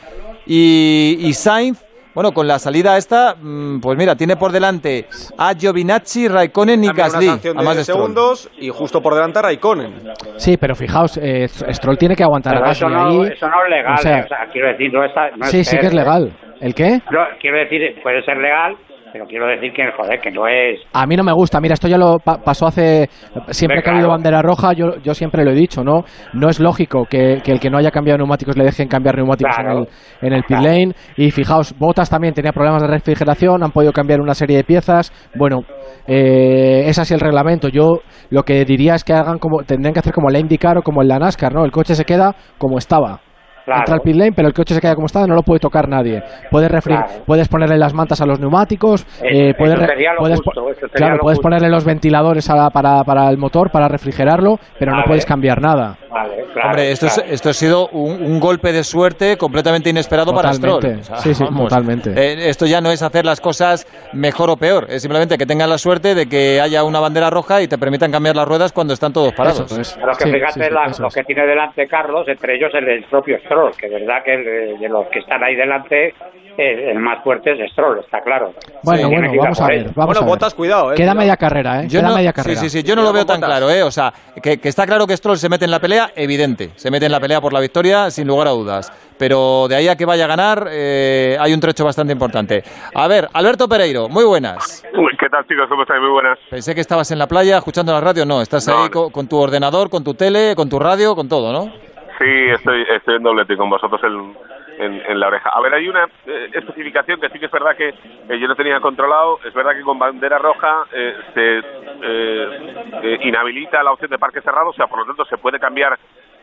[0.45, 1.86] Y, y Sainz,
[2.17, 5.05] bueno, con la salida esta, mm, pues mira, tiene por delante
[5.37, 10.15] a Giovinazzi, Raikkonen y Gasly, a más de segundos y justo por delante a Raikkonen.
[10.39, 13.33] Sí, pero fijaos, eh, Stroll tiene que aguantar a Gasly eso no, ahí.
[13.35, 15.29] eso no es legal, o sea, o sea, quiero decir, no está...
[15.37, 16.33] No sí, sí que es legal.
[16.59, 17.03] ¿El qué?
[17.11, 18.79] No, quiero decir, puede ser legal,
[19.17, 20.79] pero quiero decir que, joder, que no es...
[20.93, 21.59] A mí no me gusta.
[21.59, 23.09] Mira, esto ya lo pa- pasó hace.
[23.49, 26.05] Siempre que ha habido bandera roja, yo, yo siempre lo he dicho, ¿no?
[26.35, 29.57] No es lógico que, que el que no haya cambiado neumáticos le dejen cambiar neumáticos
[29.59, 29.89] en el,
[30.21, 30.93] en el pit lane.
[31.17, 35.11] Y fijaos, Botas también tenía problemas de refrigeración, han podido cambiar una serie de piezas.
[35.35, 35.61] Bueno,
[36.07, 37.69] eh, es así el reglamento.
[37.69, 39.63] Yo lo que diría es que hagan como.
[39.63, 41.65] Tendrían que hacer como la IndyCar o como en la NASCAR, ¿no?
[41.65, 43.21] El coche se queda como estaba.
[43.67, 43.81] Claro.
[43.81, 45.89] entra al pit lane, pero el coche se queda como está, no lo puede tocar
[45.89, 46.23] nadie.
[46.51, 47.25] Puedes refri- Claro.
[47.27, 49.77] puedes ponerle las mantas a los neumáticos, Eso- eh, puedes,
[50.19, 54.59] puedes justo, claro, lo puedes ponerle los ventiladores a- para, para el motor, para refrigerarlo,
[54.79, 55.09] pero no Vale.
[55.09, 55.99] puedes cambiar nada.
[56.11, 57.23] Vale, claro, Hombre, esto, claro.
[57.27, 60.81] es, esto ha sido un, un golpe de suerte completamente inesperado para Stroll.
[60.81, 61.11] Totalmente.
[61.17, 62.11] Sí, sí, totalmente.
[62.17, 65.69] eh, esto ya no es hacer las cosas mejor o peor, es simplemente que tengan
[65.69, 68.95] la suerte de que haya una bandera roja y te permitan cambiar las ruedas cuando
[68.95, 69.61] están todos parados.
[69.73, 69.93] Eso es.
[69.95, 72.89] Claro que Sí, fíjate sí, sí, la- lo que tiene delante Carlos, entre ellos el,
[72.89, 76.15] el propio Stroll, que es verdad que el- de los que están ahí delante,
[76.57, 78.53] el, el más fuerte es Stroll, está claro.
[78.83, 79.85] Bueno, Sí, bueno, vamos a ver.
[79.95, 80.29] Vamos bueno, a ver.
[80.29, 80.95] Botas, cuidado, eh.
[80.97, 81.19] Queda cuidado.
[81.19, 81.89] media carrera, ¿eh?
[81.89, 82.61] Yo Queda no, media sí, carrera.
[82.61, 83.51] sí, sí, yo no lo veo tan Botas.
[83.59, 83.83] claro, ¿eh?
[83.83, 84.13] O sea,
[84.43, 86.71] que, que está claro que Stroll se mete en la pelea, evidente.
[86.77, 88.91] Se mete en la pelea por la victoria, sin lugar a dudas.
[89.19, 92.63] Pero de ahí a que vaya a ganar, eh, hay un trecho bastante importante.
[92.95, 94.85] A ver, Alberto Pereiro, muy buenas.
[94.95, 95.67] Uy, ¿Qué tal, chicos?
[95.69, 96.01] ¿Cómo estáis?
[96.01, 96.39] Muy buenas.
[96.51, 98.25] Pensé que estabas en la playa escuchando la radio.
[98.27, 99.11] No, estás No, ahí no.
[99.11, 101.73] con, tu ordenador, con tu tele, con tu radio, con todo, ¿no?
[102.19, 104.35] Sí, estoy, estoy en doblete con vosotros en,
[104.79, 105.51] en, la oreja.
[105.53, 108.57] A ver, hay una eh, especificación que sí que es verdad que eh, yo no
[108.57, 109.39] tenía controlado.
[109.45, 111.59] Es verdad que con bandera roja eh, se
[112.03, 115.99] eh, inhabilita la opción de parque cerrado, o sea, por lo tanto se puede cambiar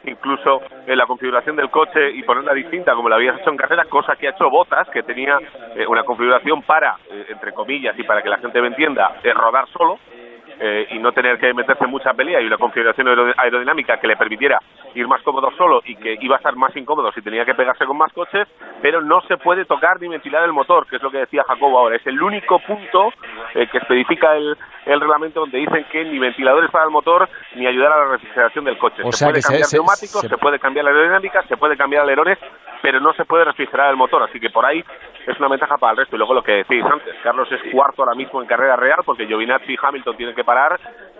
[0.06, 3.86] incluso en la configuración del coche y ponerla distinta como la habías hecho en carrera,
[3.86, 5.40] cosa que ha hecho Botas, que tenía
[5.88, 6.98] una configuración para,
[7.30, 9.98] entre comillas, y para que la gente me entienda, rodar solo.
[10.66, 14.08] Eh, y no tener que meterse en mucha pelea y una configuración aerod- aerodinámica que
[14.08, 14.60] le permitiera
[14.96, 17.86] ir más cómodo solo y que iba a estar más incómodo si tenía que pegarse
[17.86, 18.48] con más coches,
[18.82, 21.80] pero no se puede tocar ni ventilar el motor, que es lo que decía Jacobo
[21.80, 21.98] ahora.
[21.98, 23.12] Es el único punto
[23.56, 27.68] eh, que especifica el, el reglamento donde dicen que ni ventiladores para el motor ni
[27.68, 29.02] ayudar a la refrigeración del coche.
[29.04, 31.58] O se sea puede que cambiar se- neumáticos, se- se puede cambiar la aerodinámica, se
[31.58, 32.38] puede cambiar alerones,
[32.82, 34.84] pero no se puede refrigerar el motor, así que por ahí
[35.26, 36.16] es una ventaja para el resto.
[36.16, 39.26] Y luego lo que decís antes, Carlos es cuarto ahora mismo en carrera real porque
[39.26, 40.44] Giovinazzi y Hamilton tienen que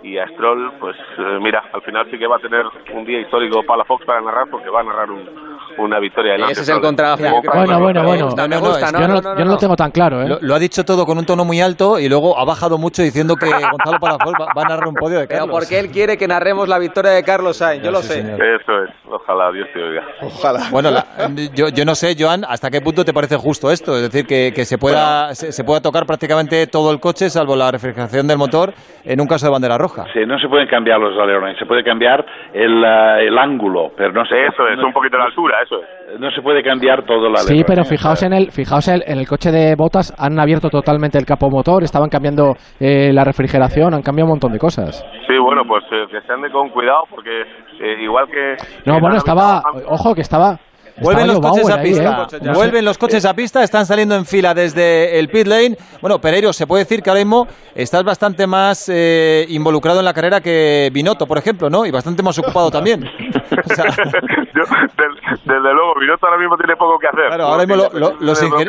[0.02, 3.20] y a Stroll, pues eh, mira, al final sí que va a tener un día
[3.22, 6.36] histórico para la Fox para narrar porque va a narrar un- una victoria.
[6.50, 8.04] Ese es el para- Bueno, bueno, bueno.
[8.04, 10.28] me gusta, no, yo no, no, no, yo no lo tengo tan claro, ¿eh?
[10.28, 13.02] Lo, lo ha dicho todo con un tono muy alto y luego ha bajado mucho
[13.02, 15.56] diciendo que Gonzalo Palafox va, va a narrar un podio de Pero Carlos.
[15.60, 18.14] porque él quiere que narremos la victoria de Carlos Sainz, yo lo sí, sé.
[18.22, 18.42] señor.
[18.44, 20.04] Eso es, ojalá Dios te oiga.
[20.22, 20.60] Ojalá.
[20.72, 21.06] Bueno, la-
[21.54, 23.96] yo, yo no sé, Joan, ¿hasta qué punto te parece justo esto?
[23.96, 27.56] Es decir, que, que se, pueda, se, se pueda tocar prácticamente todo el coche, salvo
[27.56, 28.74] la refrigeración del motor,
[29.04, 30.06] en un caso de bandera roja.
[30.14, 34.12] Sí, no se pueden cambiar los alerones, se puede cambiar el, eh, el ángulo, pero
[34.14, 36.20] no se Eso es, un poquito de altura, eso es.
[36.20, 37.48] no se puede cambiar todo el alerón.
[37.48, 41.18] Sí, pero fijaos en el, fijaos en, en el coche de botas, han abierto totalmente
[41.18, 45.06] el capó motor, estaban cambiando eh, la refrigeración, han cambiado un montón de cosas.
[45.28, 47.42] Sí, bueno, pues eh, que se ande con cuidado porque
[47.82, 48.56] eh, igual que...
[48.86, 50.58] No, bueno, la estaba, ojo, que estaba...
[51.02, 52.28] Vuelven los estaba coches a ahí, pista.
[52.42, 52.52] ¿eh?
[52.54, 55.76] Vuelven los coches a pista, están saliendo en fila desde el pit lane.
[56.02, 60.14] Bueno, Pereiro, se puede decir que ahora mismo estás bastante más eh, involucrado en la
[60.14, 61.86] carrera que Binotto, por ejemplo, ¿no?
[61.86, 63.04] Y bastante más ocupado también.
[63.54, 67.28] O sea, Yo, del- desde luego, Binotto ahora mismo tiene poco que hacer.
[67.28, 68.68] claro, ahora mismo lo- lo- los, ingen-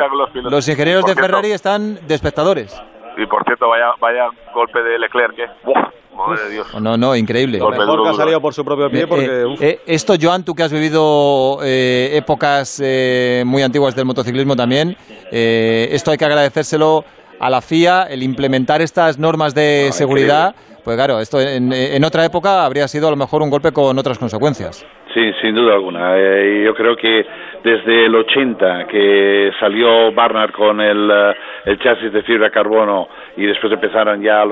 [0.49, 2.79] los ingenieros de Ferrari están de espectadores.
[3.17, 5.49] Y por cierto, vaya, vaya golpe de Leclerc, ¿eh?
[5.63, 5.89] ¡Buah!
[6.15, 6.67] Madre de Dios.
[6.81, 7.59] No, no, increíble.
[7.59, 9.25] Golpe Mejor que ha salido por su propio pie Eh, porque...
[9.25, 14.55] eh, eh, esto, Joan, tú que has vivido eh, épocas eh, muy antiguas del motociclismo
[14.55, 14.95] también,
[15.31, 17.03] eh, esto hay que agradecérselo
[17.37, 20.55] a la FIA, el implementar estas normas de seguridad.
[20.85, 23.97] Pues claro, esto en, en otra época habría sido a lo mejor un golpe con
[23.99, 24.85] otras consecuencias.
[25.15, 26.17] Sí, sin duda alguna.
[26.17, 27.25] Eh, yo creo que
[27.63, 31.33] desde el 80 que salió Barnard con el, eh,
[31.63, 34.43] el chasis de fibra de carbono y después empezaron ya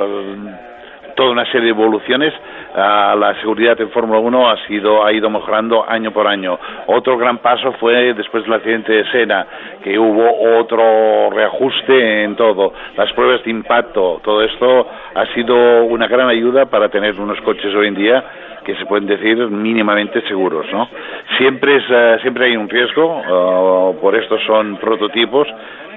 [1.17, 2.33] toda una serie de evoluciones,
[2.75, 6.57] la seguridad en Fórmula 1 ha sido ha ido mejorando año por año.
[6.87, 9.45] Otro gran paso fue después del accidente de Sena,
[9.83, 12.73] que hubo otro reajuste en todo.
[12.95, 17.75] Las pruebas de impacto, todo esto ha sido una gran ayuda para tener unos coches
[17.75, 18.23] hoy en día
[18.63, 20.87] que se pueden decir mínimamente seguros, ¿no?
[21.37, 25.47] Siempre es, eh, siempre hay un riesgo, eh, por esto son prototipos,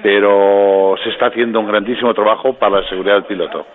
[0.03, 3.65] pero se está haciendo un grandísimo trabajo para la seguridad del piloto.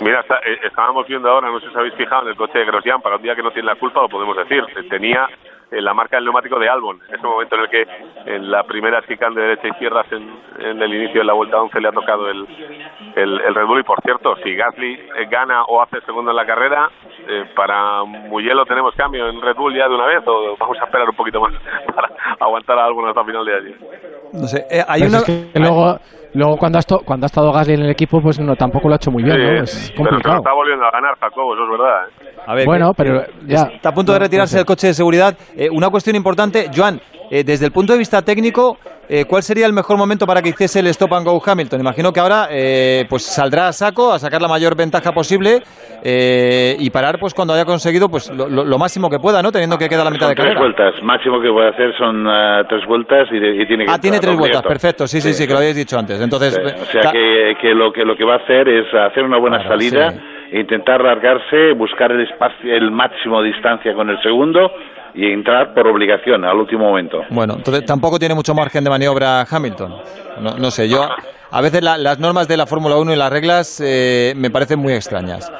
[0.00, 3.00] Mira, está- eh, estábamos viendo ahora, no sé si habéis fijado, el coche de Grosjean,
[3.02, 4.62] para un día que no tiene la culpa, lo podemos decir.
[4.88, 5.26] Tenía
[5.70, 7.82] eh, la marca del neumático de Albon, en ese momento en el que
[8.26, 10.30] en la primera chicane de derecha e izquierdas en,
[10.64, 12.46] en el inicio de la vuelta 11 le ha tocado el,
[13.16, 13.80] el, el Red Bull.
[13.80, 16.88] Y por cierto, si Gasly eh, gana o hace segundo en la carrera,
[17.28, 20.84] eh, para Mugello tenemos cambio en Red Bull ya de una vez o vamos a
[20.84, 21.52] esperar un poquito más
[21.94, 23.74] para aguantar a Albon hasta final de allí.
[24.32, 25.18] No sé, eh, hay Pues una...
[25.18, 25.98] es que luego,
[26.34, 28.94] luego cuando, ha esto- cuando ha estado Gasly en el equipo, pues no, tampoco lo
[28.94, 29.62] ha hecho muy bien, Sí, ¿no?
[29.62, 32.08] Es pero se lo está volviendo a ganar Jacobo, eso es verdad.
[32.08, 32.25] ¿eh?
[32.46, 33.70] A ver, Bueno, pero ya.
[33.74, 35.36] Está a punto de retirarse el coche de seguridad.
[35.56, 37.00] Eh, una cuestión importante, Joan,
[37.30, 40.48] eh, desde el punto de vista técnico, eh, ¿cuál sería el mejor momento para que
[40.50, 41.80] hiciese el stop and go Hamilton?
[41.80, 45.62] Imagino que ahora eh, pues saldrá a saco, a sacar la mayor ventaja posible
[46.04, 49.50] eh, y parar pues cuando haya conseguido pues lo, lo- máximo que pueda, ¿no?
[49.50, 50.60] Teniendo que queda la mitad Son de tres carrera.
[50.60, 51.02] vueltas.
[51.02, 54.18] Máximo que puede hacer son ah, tres vueltas y, de- y tiene que Ah, tiene
[54.20, 56.20] tres vueltas, perfecto, sí, sí, sí, que lo habéis dicho antes.
[56.20, 59.24] Entonces, Sí, o sea que, que lo que lo que va a hacer es hacer
[59.24, 60.18] una buena Claro, salida, sí.
[60.52, 64.70] Intentar largarse, buscar el espacio, el máximo de distancia con el segundo
[65.14, 67.22] y entrar por obligación al último momento.
[67.30, 69.94] Bueno, entonces tampoco tiene mucho margen de maniobra Hamilton.
[70.40, 71.08] No, no sé, yo
[71.50, 74.78] a veces la- las normas de la Fórmula 1 y las reglas eh, me parecen
[74.78, 75.50] muy extrañas.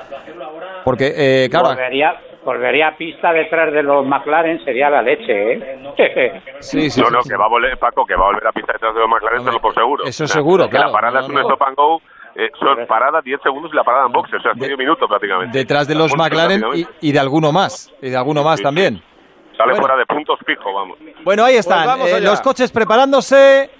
[0.84, 2.14] Porque, eh, claro, volvería,
[2.44, 5.78] volvería a pista detrás de los McLaren, sería la leche, ¿eh?
[6.60, 7.30] Sí, sí, no, sí, no, sí.
[7.30, 9.44] que va a volver, Paco, que va a volver a pista detrás de los McLaren,
[9.44, 10.04] te lo por seguro.
[10.04, 10.86] eso O sea, seguro, que claro.
[10.88, 11.48] La parada es No, un no.
[11.48, 12.00] stop and go,
[12.38, 15.06] eh, son paradas 10 segundos y la parada en boxe, o sea, es medio minuto
[15.08, 15.56] prácticamente.
[15.58, 18.58] detrás de los Puntos McLaren y, y de alguno más, y de alguno más Sí,
[18.58, 18.64] sí.
[18.64, 19.02] también.
[19.56, 19.86] Sale Bueno.
[19.86, 20.98] fuera de puntos fijo, vamos.
[21.24, 23.70] Bueno, ahí están, Pues eh, los coches preparándose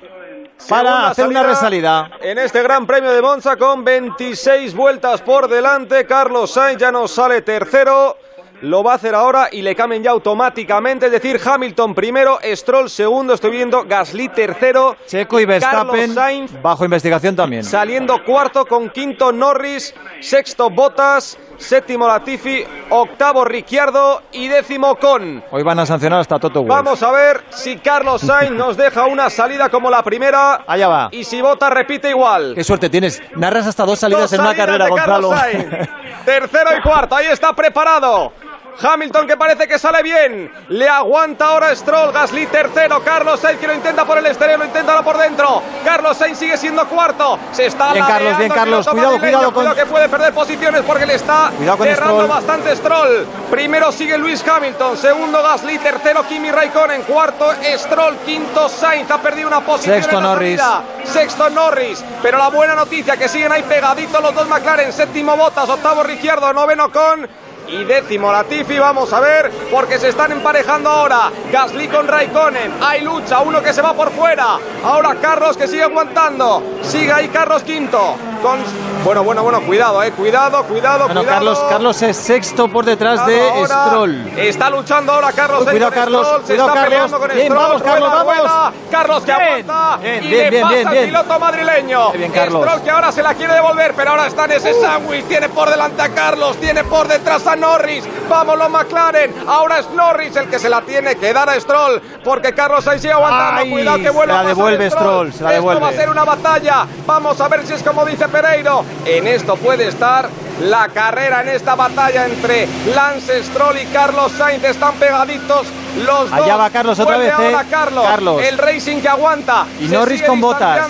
[0.70, 2.11] para Segunda hacer una salida resalida.
[2.23, 7.11] En este Gran Premio de Monza con 26 vueltas por delante, Carlos Sainz ya nos
[7.11, 8.16] sale tercero.
[8.62, 12.89] Lo va a hacer ahora y le cambian ya automáticamente, es decir, Hamilton primero, Stroll
[12.89, 17.62] segundo, estoy viendo, Gasly tercero, Checo y Verstappen Sainz bajo investigación también.
[17.65, 25.45] saliendo cuarto con quinto Norris, sexto Bottas, séptimo Latifi, octavo Ricciardo y décimo con.
[25.51, 26.70] Hoy van a sancionar hasta Toto Wolff.
[26.70, 31.09] Vamos a ver si Carlos Sainz nos deja una salida como la primera Allá va.
[31.12, 32.53] y si Bottas repite igual.
[32.55, 33.23] Qué suerte tienes.
[33.37, 35.31] Narras hasta dos salidas Dos en una carrera, de Gonzalo.
[35.31, 35.89] Carlos Sainz.
[36.24, 38.33] Tercero y cuarto, ahí está preparado.
[38.81, 40.53] Hamilton que parece que sale bien.
[40.69, 42.12] Le aguanta ahora Stroll.
[42.12, 43.03] Gasly tercero.
[43.03, 45.62] Carlos Sainz que lo intenta por el exterior, lo intenta ahora por dentro.
[45.85, 47.39] Carlos Sainz sigue siendo cuarto.
[47.53, 48.86] Se está Bien, Carlos, bien, Carlos.
[48.86, 51.94] Cuidado, cuidado con- que puede perder posiciones porque le está cerrando
[52.24, 52.28] Stroll.
[52.28, 53.27] bastante Stroll.
[53.51, 54.97] Primero sigue Luis Hamilton.
[54.97, 55.78] Segundo Gasly.
[55.78, 57.03] Tercero Kimi Raikkonen.
[57.03, 58.16] Cuarto Stroll.
[58.19, 59.11] Quinto Sainz.
[59.11, 59.97] Ha perdido una posición.
[59.97, 60.61] Sexto en la Norris.
[60.61, 60.82] salida.
[61.05, 62.05] Sexto Norris.
[62.23, 64.93] Pero la buena noticia que siguen ahí pegaditos los dos McLaren.
[64.93, 67.45] Séptimo Bottas, octavo Ricciardo, noveno con.
[67.69, 71.31] Y décimo Latifi, vamos a ver, porque se están emparejando ahora.
[71.51, 74.59] Gasly con Raikkonen, hay lucha, uno que se va por fuera.
[74.85, 76.63] Ahora Carlos que sigue aguantando.
[76.83, 78.17] Sigue ahí Carlos quinto.
[78.43, 78.61] Con...
[79.03, 81.37] Bueno, bueno, bueno, cuidado, eh, cuidado, cuidado, Bueno, cuidado.
[81.39, 83.87] Carlos, Carlos es sexto por detrás de Cuidado.
[83.89, 84.33] Stroll.
[84.37, 85.65] Está luchando ahora Carlos.
[85.65, 86.85] Cuidado, Carlos, Stroll, se cuidado, está Carlos.
[86.91, 88.37] peleando con Bien, Stroll, vamos, rueda, Carlos, vamos.
[88.37, 88.73] rueda.
[88.91, 92.13] Carlos que Bien, aguanta bien, y bien, le bien, pasa al piloto madrileño.
[92.13, 92.65] Bien, Carlos.
[92.65, 95.25] Stroll que ahora se la quiere devolver, pero ahora está en ese sándwich.
[95.27, 98.05] Tiene por delante a Carlos, tiene por detrás a Norris.
[98.28, 99.35] Vamos los McLaren.
[99.47, 103.03] Ahora es Norris el que se la tiene que dar a Stroll, porque Carlos Sainz
[103.03, 103.62] sigue aguantando.
[103.62, 105.97] Ay, Cuidado que vuelve se la devuelve Stroll, se la Esto va a devuelve.
[105.97, 106.87] ser una batalla.
[107.07, 108.85] Vamos a ver si es como dice Pereiro.
[109.05, 110.28] En esto puede estar
[110.61, 114.65] la carrera en esta batalla entre Lance Stroll y Carlos Sainz.
[114.65, 115.66] Están pegaditos
[116.05, 116.41] los dos.
[116.41, 117.55] Allá va Carlos otra Vuelve vez, ¿eh?
[117.55, 118.05] ahora Carlos.
[118.05, 118.43] Carlos.
[118.43, 119.66] El Racing que aguanta.
[119.81, 120.89] Y Norris con botas.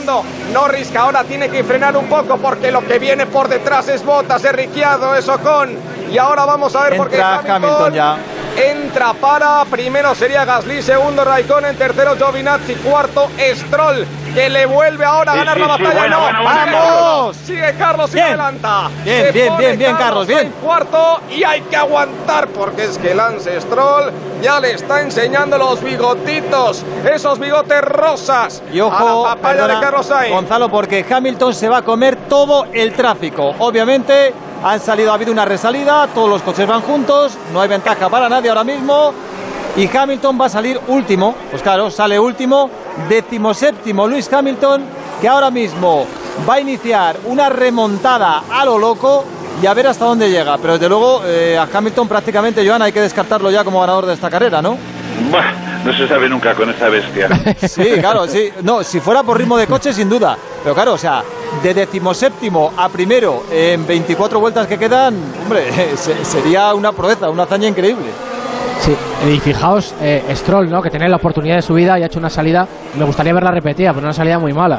[0.53, 4.05] Norris que ahora tiene que frenar un poco porque lo que viene por detrás es
[4.05, 5.77] botas, es Ricciardo, es Ocon.
[6.11, 8.17] Y ahora vamos a ver Entra Hamilton ya.
[8.57, 14.07] Entra para, primero sería Gasly, segundo Raikkonen, tercero Giovinazzi, cuarto Stroll,
[14.37, 15.99] que le vuelve ahora a ganar sí, la sí, batalla.
[16.01, 17.37] bueno, no, bueno, bueno, sigue ¡Vamos!
[17.37, 18.27] Carlos, Sigue Carlos y Bien.
[18.27, 18.91] adelanta.
[19.03, 20.41] Bien, Se bien, bien, bien, Carlos, bien.
[20.41, 25.57] en cuarto y hay que aguantar porque es que Lance Stroll ya le está enseñando
[25.57, 28.63] los bigotitos, esos bigotes rosas.
[28.73, 30.35] Y a ojo, la papaya perdona, de Carlos Sainz.
[30.35, 33.55] Gonzalo, porque Hamilton se va a comer todo el tráfico.
[33.59, 38.11] Obviamente han salido, ha habido una resalida, todos los coches van juntos, no hay ventaja
[38.11, 39.15] para nadie ahora mismo.
[39.77, 42.71] Y Hamilton va a salir último, pues claro, sale último,
[43.09, 44.83] decimoséptimo Luis Hamilton,
[45.21, 46.07] que ahora mismo
[46.49, 49.25] va a iniciar una remontada a lo loco
[49.63, 50.57] y a ver hasta dónde llega.
[50.59, 54.15] Pero desde luego eh, a Hamilton prácticamente, Joan, hay que descartarlo ya como ganador de
[54.15, 54.77] esta carrera, ¿no?
[55.85, 57.29] No se sabe nunca con esta bestia.
[57.69, 58.51] Sí, claro, sí.
[58.63, 60.37] No, si fuera por ritmo de coche, sin duda.
[60.63, 61.23] Pero claro, o sea,
[61.63, 67.45] de decimoséptimo a primero en 24 vueltas que quedan, hombre, se- sería una proeza, una
[67.45, 68.07] hazaña increíble.
[68.87, 68.97] Sí,
[69.29, 70.81] y fijaos, eh, Stroll, ¿no?
[70.81, 73.51] Que tiene la oportunidad de su vida y ha hecho una salida, me gustaría verla
[73.51, 74.79] repetida, pero una salida muy mala.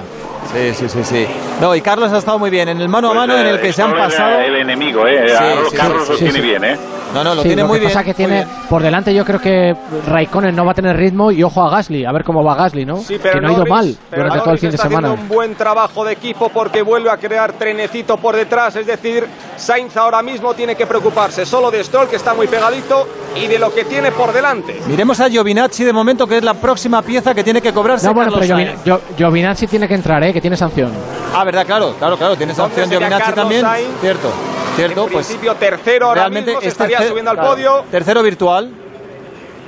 [0.54, 1.28] Sí, sí, sí, sí.
[1.60, 3.56] No, y Carlos ha estado muy bien en el mano a Pues, mano en el
[3.58, 4.40] eh, que se han pasado.
[4.40, 5.26] El enemigo, ¿eh?
[5.28, 6.42] Sí, A sí, Carlos sí, lo sí, tiene sí.
[6.42, 6.78] bien, ¿eh?
[7.14, 7.92] No, no, lo Sí, tiene lo muy que bien.
[7.94, 8.48] pasa que muy tiene bien.
[8.70, 9.76] por delante yo creo que
[10.08, 12.86] Raikkonen no va a tener ritmo y ojo a Gasly, a ver cómo va Gasly,
[12.86, 12.98] ¿no?
[12.98, 14.78] Sí, pero que no ha ido Norris- mal pero durante todo el Norris fin de
[14.78, 15.12] semana.
[15.12, 19.26] un buen trabajo de equipo porque vuelve a crear trenecito por detrás, es decir,
[19.56, 23.58] Sainz ahora mismo tiene que preocuparse solo de Stroll que está muy pegadito y de
[23.58, 24.80] lo que tiene por delante.
[24.88, 28.06] Miremos a Giovinazzi de momento, que es la próxima pieza que tiene que cobrarse.
[28.08, 28.80] No, bueno, pero Sainz.
[29.18, 30.34] Giovinazzi tiene que entrar, ¿eh?
[30.34, 30.92] Que tiene sanción.
[31.34, 33.62] Ah, verdad, claro, claro, claro, tiene sanción Giovinazzi Carlos también.
[33.62, 33.88] Sainz.
[34.02, 34.30] Cierto,
[34.78, 37.86] cierto, en pues principio tercero ahora realmente mismo, se es estaría subiendo al claro, podio.
[37.92, 38.72] Tercero virtual.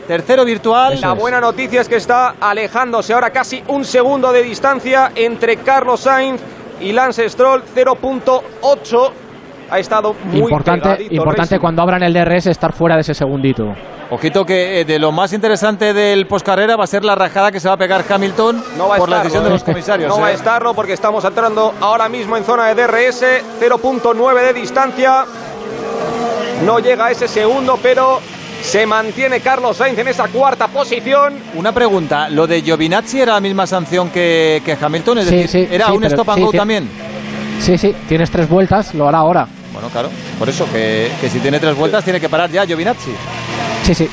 [0.07, 1.01] tercero virtual.
[1.01, 6.01] La buena noticia es que está alejándose ahora casi un segundo de distancia entre Carlos
[6.01, 6.41] Sainz
[6.79, 9.11] y Lance Stroll, 0.8.
[9.71, 11.59] Ha estado muy importante pegadito importante Racing.
[11.59, 13.73] cuando abran el DRS estar fuera de ese segundito.
[14.11, 17.59] Ojito que eh, de lo más interesante del poscarrera va a ser la rajada que
[17.59, 19.53] se va a pegar Hamilton No va a por la decisión de ¿eh?
[19.53, 20.09] los comisarios.
[20.09, 20.35] No va a ¿eh?
[20.35, 23.23] estarlo porque estamos entrando ahora mismo en zona de DRS,
[23.61, 25.25] 0.9 de distancia.
[26.65, 28.19] No llega a ese segundo, pero
[28.61, 31.35] se mantiene Carlos Sainz en esa cuarta posición.
[31.53, 35.19] Una pregunta, ¿lo de Giovinazzi era la misma sanción que, que Hamilton?
[35.19, 36.89] Es Sí, decir, sí, ¿era sí, un stop and sí, go también?
[37.61, 39.47] Sí, sí, tienes tres vueltas, lo hará ahora.
[39.79, 43.15] Bueno, claro, por eso, que, que si tiene tres vueltas tiene que parar ya Giovinazzi.
[43.83, 44.09] Sí, sí.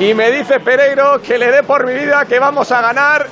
[0.00, 3.26] Y me dice Pereiro que le dé por mi vida que vamos a ganar.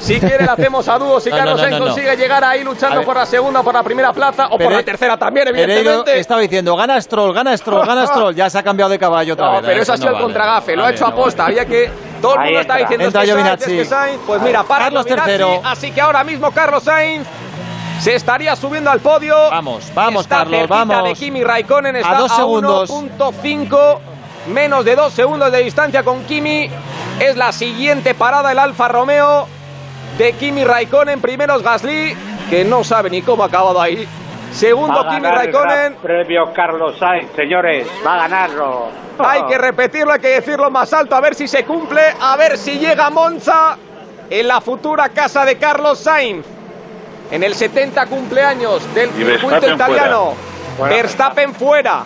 [0.00, 1.18] Si quiere, la hacemos a dúo.
[1.18, 1.90] Si No, Carlos no, Sainz no, no.
[1.92, 4.82] consigue llegar ahí luchando por la segunda, por la primera plaza o por Pere- la
[4.84, 6.18] tercera también, Pereiro evidentemente.
[6.20, 8.34] estaba diciendo, gana Stroll, gana Stroll, gana Stroll.
[8.34, 9.62] Ya se ha cambiado de caballo otra No, vez.
[9.66, 10.24] pero eso ha no sido el vale.
[10.24, 11.46] contragafe, lo ha hecho no aposta.
[11.46, 11.90] Había que.
[12.20, 13.72] Todo el mundo está diciendo Entra es que Sainz, Giovinazzi.
[13.72, 14.20] es que Sainz.
[14.26, 15.60] Pues mira, para Carlos tercero.
[15.64, 17.26] Así que ahora mismo Carlos Sainz
[18.00, 19.36] se estaría subiendo al podio.
[19.50, 21.04] Vamos, vamos, está Carlos, vamos.
[21.04, 22.90] de Kimi Raikkonen, A está dos segundos.
[22.90, 23.98] 1.5,
[24.52, 26.68] menos de dos segundos de distancia con Kimi.
[27.18, 29.46] Es la siguiente parada el Alfa Romeo
[30.18, 31.20] de Kimi Raikkonen.
[31.20, 32.14] Primeros Gasly,
[32.50, 34.06] que no sabe ni cómo ha acabado ahí.
[34.52, 35.94] Segundo Va a Kimi Raikkonen.
[35.96, 38.88] Premio Carlos Sainz, señores, va a ganarlo.
[39.18, 42.58] Hay que repetirlo, hay que decirlo más alto, a ver si se cumple, a ver
[42.58, 43.76] si llega Monza
[44.28, 46.46] en la futura casa de Carlos Sainz.
[47.30, 50.34] En el 70 cumpleaños del Y circuito Verstappen italiano.
[50.76, 50.94] fuera.
[50.94, 52.04] Verstappen fuera.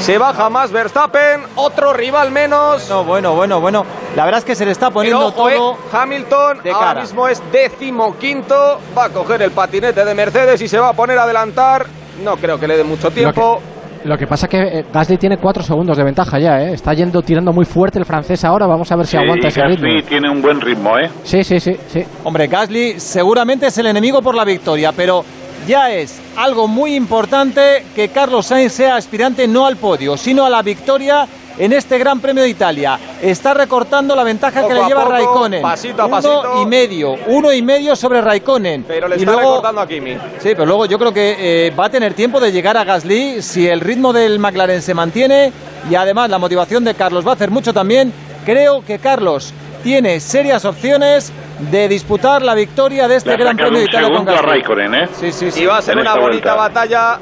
[0.00, 2.88] Se baja más Verstappen, otro rival menos.
[2.88, 3.84] No, bueno, bueno, bueno.
[4.16, 5.76] La verdad es que se le está poniendo ojo, eh, todo.
[5.92, 7.00] Hamilton de ahora cara.
[7.02, 8.80] mismo es decimoquinto.
[8.96, 11.86] Va a coger el patinete de Mercedes y se va a poner a adelantar.
[12.24, 13.60] No creo que le dé mucho tiempo.
[14.04, 16.72] Lo que pasa es que eh, Gasly tiene cuatro segundos de ventaja ya, ¿eh?
[16.72, 18.66] Está yendo tirando muy fuerte el francés ahora.
[18.66, 20.08] Vamos a ver si Sí, aguanta ese Gasly ritmo.
[20.08, 21.10] tiene un buen ritmo, ¿eh?
[21.22, 22.02] Sí, sí, sí, sí.
[22.24, 25.22] Hombre, Gasly seguramente es el enemigo por la victoria, pero
[25.66, 30.50] ya es algo muy importante que Carlos Sainz sea aspirante no al podio, sino a
[30.50, 31.26] la victoria
[31.60, 32.98] en este Gran Premio de Italia.
[33.20, 35.62] Está recortando la ventaja que Poco le a lleva poco, Raikkonen.
[35.62, 36.62] pasito a uno pasito.
[36.62, 38.84] y medio, uno y medio sobre Raikkonen.
[38.88, 40.14] Pero le y está luego, recortando a Kimi.
[40.38, 43.42] Sí, pero luego yo creo que eh, va a tener tiempo de llegar a Gasly
[43.42, 45.52] si el ritmo del McLaren se mantiene
[45.90, 48.10] y además la motivación de Carlos va a hacer mucho también.
[48.46, 51.30] Creo que Carlos tiene serias opciones
[51.70, 54.50] de disputar la victoria de este Le Gran Premio de Italia con segundo a Gasly.
[54.50, 55.08] Raikkonen, ¿eh?
[55.20, 55.62] Sí, sí, sí.
[55.62, 56.54] Y va a ser una bonita vuelta.
[56.54, 57.18] batalla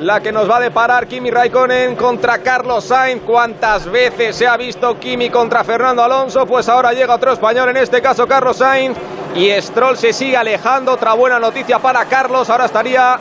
[0.00, 3.22] la que nos va a deparar Kimi Raikkonen contra Carlos Sainz.
[3.22, 6.46] ¿Cuántas veces se ha visto Kimi contra Fernando Alonso?
[6.46, 8.96] Pues ahora llega otro español, en este caso Carlos Sainz.
[9.34, 10.92] Y Stroll se sigue alejando.
[10.92, 12.48] Otra buena noticia para Carlos.
[12.48, 13.18] Ahora estaría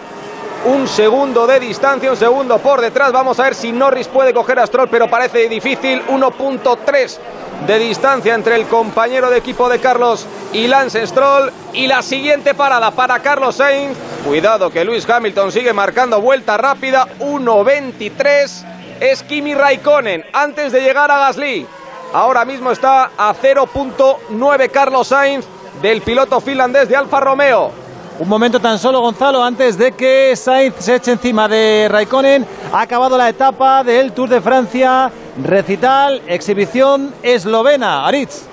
[0.65, 3.11] un segundo de distancia, un segundo por detrás.
[3.11, 6.03] Vamos a ver si Norris puede coger a Stroll, pero parece difícil.
[6.07, 7.17] 1.3
[7.67, 11.51] de distancia entre el compañero de equipo de Carlos y Lance Stroll.
[11.73, 13.97] Y la siguiente parada para Carlos Sainz.
[14.25, 17.07] Cuidado que Luis Hamilton sigue marcando vuelta rápida.
[17.19, 18.65] 1.23
[19.01, 21.67] es Kimi Raikkonen antes de llegar a Gasly.
[22.13, 25.45] Ahora mismo está a 0.9 Carlos Sainz
[25.81, 27.84] del piloto finlandés de Alfa Romeo.
[28.17, 32.45] Un momento tan solo, Gonzalo, antes de que Sainz se eche encima de Raikkonen.
[32.71, 35.11] Ha acabado la etapa del Tour de Francia.
[35.43, 38.07] Recital, exhibición eslovena.
[38.07, 38.47] Aritz.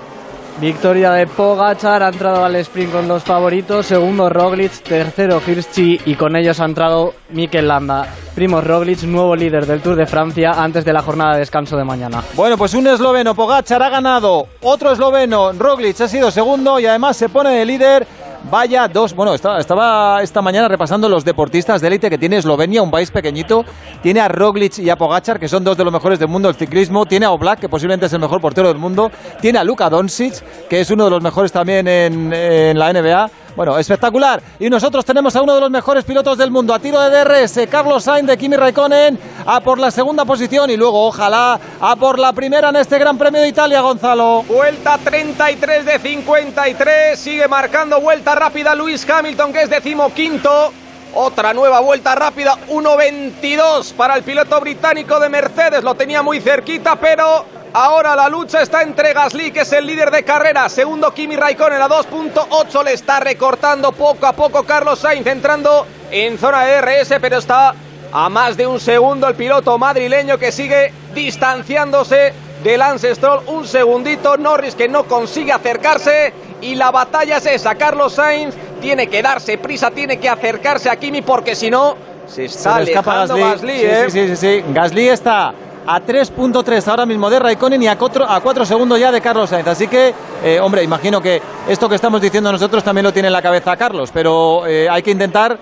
[0.59, 6.15] Victoria de Pogachar, ha entrado al sprint con los favoritos, segundo Roglic, tercero Hirschi y
[6.15, 8.05] con ellos ha entrado Mikel Landa.
[8.35, 11.83] Primo Roglic, nuevo líder del Tour de Francia antes de la jornada de descanso de
[11.83, 12.21] mañana.
[12.35, 14.47] Bueno, pues un esloveno, Pogachar ha ganado.
[14.61, 18.07] Otro esloveno, Roglic ha sido segundo y además se pone de líder.
[18.51, 22.91] Vaya dos, bueno, estaba, esta mañana repasando los deportistas de élite que tiene Eslovenia, un
[22.91, 23.63] país pequeñito.
[24.01, 26.57] Tiene a Roglic y a Pogachar, que son dos de los mejores del mundo del
[26.57, 27.05] ciclismo.
[27.05, 29.11] Tiene a Oblak, que posiblemente es el mejor portero del mundo.
[29.39, 33.42] Tiene a Luka Doncic, que es uno de los mejores también en la NBA.
[33.55, 34.41] Bueno, espectacular.
[34.59, 37.67] Y nosotros tenemos a uno de los mejores pilotos del mundo, a tiro de DRS,
[37.69, 42.17] Carlos Sainz de Kimi Raikkonen, a por la segunda posición y luego, ojalá, a por
[42.17, 44.43] la primera en este Gran Premio de Italia, Gonzalo.
[44.43, 47.19] Vuelta 33 de 53.
[47.19, 50.73] Sigue marcando vuelta rápida Luis Hamilton, que es decimoquinto.
[51.15, 55.83] Otra nueva vuelta rápida, 1.22 para el piloto británico de Mercedes.
[55.83, 60.11] Lo tenía muy cerquita, pero ahora la lucha está entre Gasly, que es el líder
[60.11, 60.69] de carrera.
[60.69, 62.83] Segundo Kimi Raikkonen a 2.8.
[62.83, 67.73] Le está recortando poco a poco Carlos Sainz, entrando en zona de DRS, pero está
[68.11, 72.33] a más de un segundo el piloto madrileño que sigue distanciándose
[72.63, 73.43] de Lance Stroll.
[73.47, 77.75] Un segundito, Norris que no consigue acercarse y la batalla es esa.
[77.75, 81.95] Carlos Sainz tiene que darse prisa, tiene que acercarse a Kimi porque si no
[82.27, 83.41] se está Se escapa Gasly.
[83.41, 84.05] Gasly, Sí, ¿eh?
[84.09, 84.63] sí, sí, sí, sí.
[84.69, 85.53] Gasly está
[85.85, 89.49] a 3.3 ahora mismo de Raikkonen y a 4, a 4 segundos ya de Carlos
[89.49, 89.67] Sainz.
[89.67, 93.33] Así que, eh, hombre, imagino que esto que estamos diciendo nosotros también lo tiene en
[93.33, 95.57] la cabeza Carlos, pero eh, hay que intentar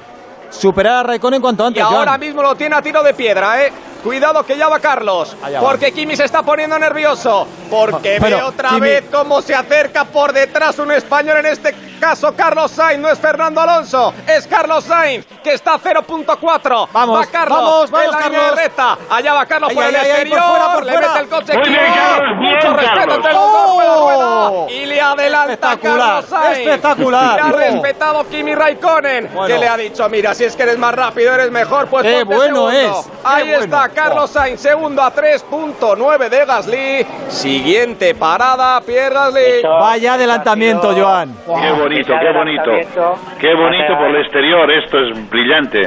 [0.51, 1.79] superar a Raikkonen cuanto antes.
[1.81, 2.19] Y ahora Joan.
[2.19, 3.71] mismo lo tiene a tiro de piedra, ¿eh?
[4.03, 5.69] Cuidado que ya va Carlos, Allá va.
[5.69, 10.05] porque Kimi se está poniendo nervioso, porque Bueno, ve otra Kimi- vez cómo se acerca
[10.05, 14.85] por detrás un español, en este caso Carlos Sainz, no es Fernando Alonso, es Carlos
[14.85, 16.89] Sainz, que está a 0.4.
[16.91, 18.55] Vamos, va Carlos, vamos, vamos, en la Carlos.
[18.55, 18.97] recta.
[19.07, 21.07] Allá va Carlos por el ay, por exterior, fuera, por le fuera.
[21.09, 21.77] mete el coche Muy Kimi.
[22.55, 24.49] Mucho respeto entre los dos, rueda, rueda.
[24.49, 24.67] ¡Oh!
[24.67, 26.57] Y le adelanta Espectacular, Carlos Sainz.
[26.57, 27.35] espectacular.
[27.35, 27.51] Le ha Oh.
[27.57, 29.47] respetado Kimi Raikkonen, Bueno.
[29.53, 32.25] que le ha dicho, mira, si es que eres más rápido, eres mejor, pues Qué
[32.25, 32.99] ponte bueno segundo.
[32.99, 33.63] es, qué Ahí bueno.
[33.63, 37.05] está Carlos Sainz, segundo a 3.9 de Gasly.
[37.27, 39.61] Siguiente parada, Pierre Gasly.
[39.63, 41.35] Vaya adelantamiento, Joan.
[41.45, 42.71] Qué bonito, qué bonito.
[43.39, 45.81] Qué bonito por el exterior, esto es brillante.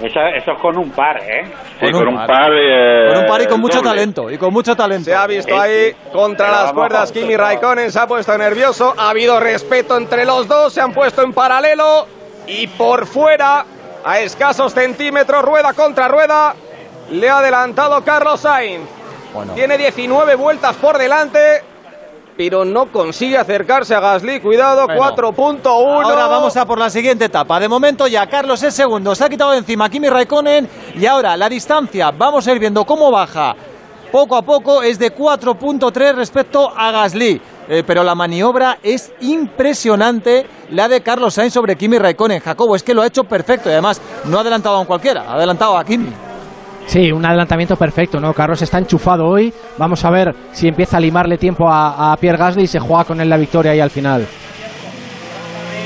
[0.00, 1.44] Eso, eso es con un par, ¿eh?
[1.80, 2.26] Sí, Con con un un par.
[2.28, 2.52] par.
[2.54, 3.90] eh, Con un par y con mucho doble.
[3.90, 5.04] talento, y con mucho talento.
[5.06, 7.10] Se ha visto ahí contra Pero las cuerdas.
[7.12, 8.94] Kimi Raikkonen se ha puesto nervioso.
[8.96, 10.72] Ha habido respeto entre los dos.
[10.72, 12.06] Se han puesto en paralelo.
[12.48, 13.64] Y por fuera,
[14.04, 16.54] a escasos centímetros, rueda contra rueda,
[17.10, 18.88] le ha adelantado Carlos Sainz.
[19.34, 19.52] Bueno.
[19.52, 21.62] Tiene 19 vueltas por delante,
[22.38, 24.40] pero no consigue acercarse a Gasly.
[24.40, 25.14] Cuidado, Bueno.
[25.14, 26.04] 4.1.
[26.04, 27.60] Ahora vamos a por la siguiente etapa.
[27.60, 31.36] De momento ya Carlos es segundo, se ha quitado de encima Kimi Raikkonen y ahora
[31.36, 33.54] la distancia, vamos a ir viendo cómo baja.
[34.10, 37.42] Poco a poco es de 4.3 respecto a Gasly.
[37.68, 42.40] Eh, pero la maniobra es impresionante, la de Carlos Sainz sobre Kimi Raikkonen.
[42.40, 45.24] Jacobo, es que lo ha hecho perfecto y además no ha adelantado a un cualquiera,
[45.28, 46.08] ha adelantado a Kimi.
[46.86, 48.32] Sí, un adelantamiento perfecto, ¿no?
[48.32, 49.52] Carlos está enchufado hoy.
[49.76, 53.04] Vamos a ver si empieza a limarle tiempo a, a Pierre Gasly y se juega
[53.04, 54.26] con él la victoria ahí al final.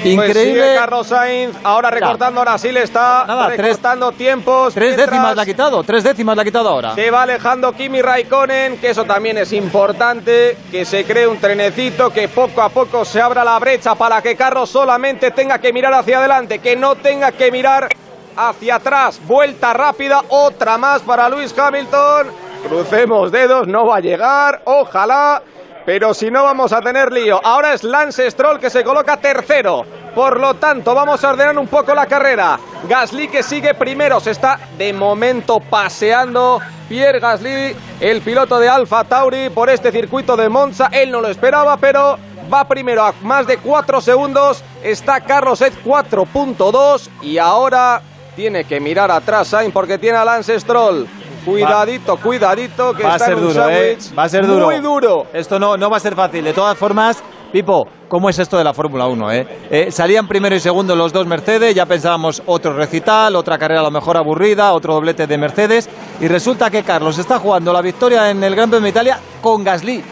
[0.02, 0.62] Pues Increíble.
[0.62, 4.74] sigue Carlos Sainz, ahora recortando, ahora sí le está Nada, tres- recortando tiempos.
[4.74, 6.94] Tres mientras- décimas le ha quitado, tres décimas le ha quitado ahora.
[6.94, 12.10] Se va alejando Kimi Raikkonen, que eso también es importante, que se cree un trenecito,
[12.10, 15.94] que poco a poco se abra la brecha para que Carlos solamente tenga que mirar
[15.94, 17.88] hacia adelante, que no tenga que mirar
[18.36, 19.20] hacia atrás.
[19.26, 22.26] Vuelta rápida, otra más para Luis Hamilton.
[22.66, 25.42] Crucemos dedos, no va a llegar, ojalá.
[25.84, 27.40] Pero si no vamos a tener lío.
[27.44, 29.84] Ahora es Lance Stroll que se coloca tercero.
[30.14, 32.58] Por lo tanto, vamos a ordenar un poco la carrera.
[32.88, 34.20] Gasly que sigue primero.
[34.20, 40.36] Se está de momento paseando Pierre Gasly, el piloto de Alfa Tauri, por este circuito
[40.36, 40.88] de Monza.
[40.92, 42.18] Él no lo esperaba, pero
[42.52, 44.62] va primero a más de 4 segundos.
[44.82, 48.02] Está Carlos Sainz 4.2 y ahora
[48.36, 51.08] tiene que mirar atrás Sainz porque tiene a Lance Stroll.
[51.44, 53.98] Cuidadito, cuidadito, que va a ser en un duro, ¿eh?
[54.16, 54.66] Va a ser duro.
[54.66, 55.26] Muy duro.
[55.32, 56.44] Esto no, no va a ser fácil.
[56.44, 59.32] De todas formas, Pipo, ¿cómo es esto de la Fórmula 1?
[59.32, 59.46] Eh?
[59.70, 63.84] Eh, salían primero y segundo los dos Mercedes, ya pensábamos otro recital, otra carrera a
[63.84, 68.30] lo mejor aburrida, otro doblete de Mercedes, y resulta que Carlos está jugando la victoria
[68.30, 70.02] en el Gran Premio de Italia con Gasly.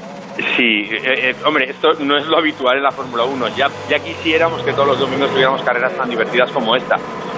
[0.57, 3.48] Sí, eh, eh, hombre, esto no es lo habitual en la Fórmula 1.
[3.57, 6.97] Ya, ya quisiéramos que todos los domingos tuviéramos carreras tan divertidas como esta.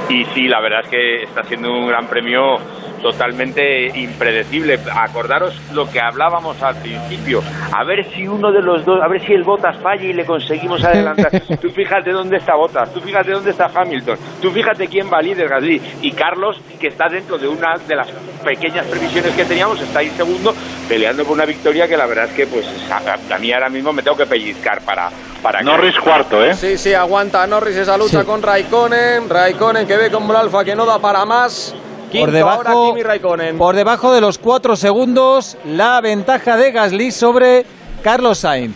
[0.09, 2.57] Y sí, la verdad es que está siendo un gran premio
[3.03, 4.79] totalmente impredecible.
[4.95, 7.43] Acordaros lo que hablábamos al principio.
[7.73, 10.25] A ver si uno de los dos, a ver si el Botas falla y le
[10.25, 11.31] conseguimos adelantar.
[11.61, 15.49] tú fíjate dónde está Botas, tú fíjate dónde está Hamilton, tú fíjate quién va líder
[15.49, 15.83] Gasly.
[16.03, 18.09] Y Carlos, que está dentro de una de las
[18.45, 20.55] pequeñas previsiones que teníamos, está ahí segundo,
[20.89, 23.93] peleando por una victoria que la verdad es que, pues, a, a mí ahora mismo
[23.93, 25.11] me tengo que pellizcar para.
[25.43, 26.55] para que- Norris cuarto, ¿eh?
[26.55, 28.27] Sí, sí, aguanta Norris esa lucha Sí.
[28.27, 29.29] con Raikkonen.
[29.29, 31.75] Raikkonen que ve como el Alfa que no da para más.
[32.13, 33.59] Quinto Por debajo, ahora Kimi Raikkonen.
[33.59, 37.65] por debajo de los cuatro segundos, la ventaja de Gasly sobre
[38.03, 38.75] Carlos Sainz.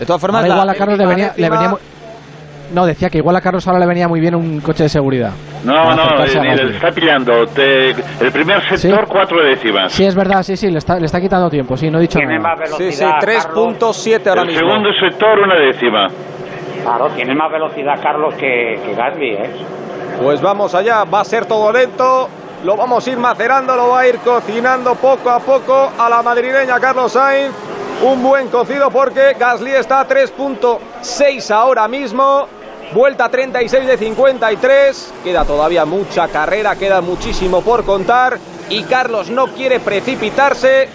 [0.00, 1.78] De todas formas, Ahora igual a Carlos le venía, le décima- venía muy-
[2.74, 5.30] No, decía que igual a Carlos ahora le venía muy bien un coche de seguridad.
[5.62, 7.46] No, no, le está pillando.
[7.48, 9.92] Te- el primer sector, cuatro décimas.
[9.92, 12.18] Sí, es verdad, sí, sí, le está, le está quitando tiempo, sí, no he dicho
[12.18, 12.56] Tiene nada.
[12.56, 13.20] más Sí, sí, velocidad.
[13.20, 14.60] 3.7 ahora el mismo.
[14.68, 16.08] segundo sector, una décima.
[16.82, 19.50] Claro, tiene más velocidad Carlos que, que Gasly, ¿eh?
[20.22, 22.28] Pues vamos allá, va a ser todo lento.
[22.64, 26.22] Lo vamos a ir macerando, lo va a ir cocinando poco a poco a la
[26.22, 27.52] madrileña Carlos Sainz.
[28.02, 32.46] Un buen cocido porque Gasly está a 3.6 ahora mismo.
[32.94, 35.14] Vuelta 36 de 53.
[35.24, 38.38] Queda todavía mucha carrera, queda muchísimo por contar.
[38.68, 40.88] Y Carlos no quiere precipitarse.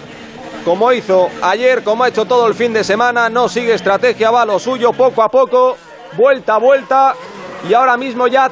[0.64, 4.46] Como hizo ayer, como ha hecho todo el fin de semana, no sigue estrategia, va
[4.46, 5.76] lo suyo poco a poco,
[6.16, 7.14] vuelta a vuelta.
[7.68, 8.48] Y ahora mismo ya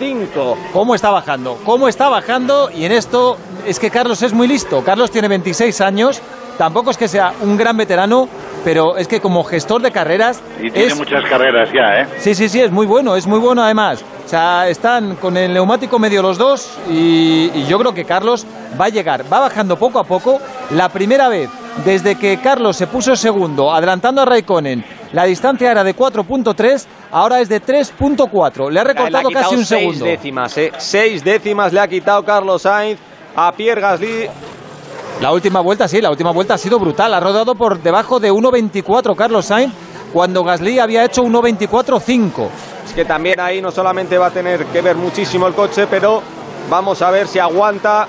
[0.00, 0.56] 3.5.
[0.72, 1.58] ¿Cómo está bajando?
[1.64, 2.70] ¿Cómo está bajando?
[2.70, 3.36] Y en esto
[3.66, 4.82] es que Carlos es muy listo.
[4.82, 6.22] Carlos tiene 26 años,
[6.60, 8.28] tampoco es que sea un gran veterano,
[8.62, 12.06] pero es que como gestor de carreras Y tiene es muchas carreras ya, ¿eh?
[12.18, 14.04] Sí, sí, sí, es muy bueno, es muy bueno además.
[14.26, 18.44] O sea, están con el neumático medio los dos y, y yo creo que Carlos
[18.78, 20.38] va a llegar, va bajando poco a poco.
[20.72, 21.48] La primera vez
[21.82, 24.84] desde que Carlos se puso segundo, adelantando a Raikkonen,
[25.14, 28.68] la distancia era de 4.3, ahora es de 3.4.
[28.68, 30.04] Le ha Le ha recortado casi un seis segundo.
[30.04, 30.72] décimas, ¿eh?
[30.76, 33.00] Seis décimas le ha quitado Carlos Sainz
[33.34, 34.28] a Pierre Gasly.
[35.20, 37.12] La última vuelta, sí, la última vuelta ha sido brutal.
[37.12, 39.74] Ha rodado por debajo de 1.24 Carlos Sainz,
[40.14, 42.48] cuando Gasly había hecho 1.24.5.
[42.86, 46.22] Es que también ahí no solamente va a tener que ver muchísimo el coche, pero
[46.70, 48.08] vamos a ver si aguanta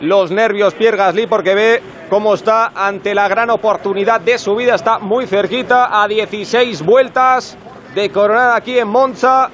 [0.00, 4.74] los nervios Pierre Gasly porque ve cómo está ante la gran oportunidad de su vida.
[4.74, 7.56] Está muy cerquita a 16 vueltas
[7.94, 9.48] de coronar aquí en Monza,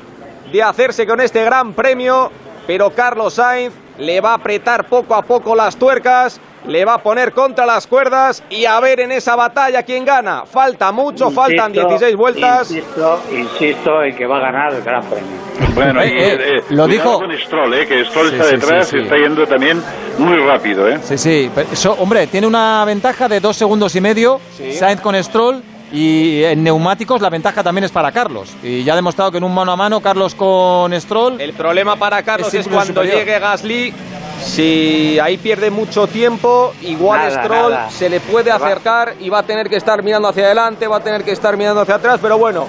[0.51, 2.31] de hacerse con este gran premio,
[2.67, 6.41] pero Carlos Sainz le va a apretar poco a poco las tuercas.
[6.67, 10.45] Le va a poner contra las cuerdas y a ver en esa batalla quién gana.
[10.47, 12.71] Falta mucho, faltan Insisto, 16 vueltas.
[12.71, 15.75] Insisto, insisto en que va a ganar el Gran Premio.
[15.75, 17.87] Bueno, Eh, eh, eh, lo dijo- con Stroll, ¿eh?
[17.87, 19.83] Que Stroll Sí, está sí, detrás sí, y está yendo también
[20.17, 20.99] muy rápido, ¿eh?
[21.03, 21.51] Sí, sí.
[21.55, 24.41] pero eso, hombre, tiene una ventaja de dos segundos y medio.
[24.73, 25.63] Sainz con Stroll.
[25.95, 28.53] Y en neumáticos la ventaja también es para Carlos.
[28.65, 31.41] Y ya ha demostrado que en un mano a mano Carlos con Stroll.
[31.41, 33.19] El problema para Carlos Es cuando superior.
[33.19, 33.95] llegue Gasly.
[34.43, 37.91] Si ahí pierde mucho tiempo, igual Nada, Stroll nada.
[37.91, 41.01] se le puede acercar y va a tener que estar mirando hacia adelante, va a
[41.01, 42.67] tener que estar mirando hacia atrás, pero bueno,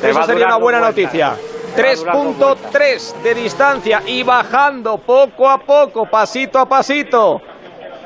[0.00, 1.02] Te esa sería una buena vueltas.
[1.04, 1.34] noticia.
[1.74, 6.66] Te va a durar dos 3.3 de distancia y bajando poco a poco, pasito a
[6.68, 7.42] pasito.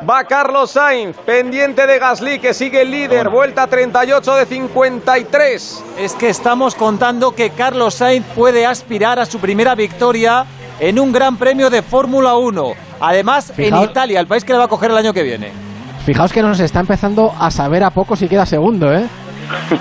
[0.09, 5.85] Va Carlos Sainz, pendiente de Gasly, que sigue el líder, vuelta 38 de 53.
[5.99, 10.45] Es que estamos contando que Carlos Sainz puede aspirar a su primera victoria
[10.81, 12.73] en un gran premio de Fórmula 1.
[13.01, 15.53] Además, Fijaos- en Italia, el país que le va a coger el año que viene.
[16.05, 19.07] Fijaos que nos está empezando a saber a poco si queda segundo, ¿eh?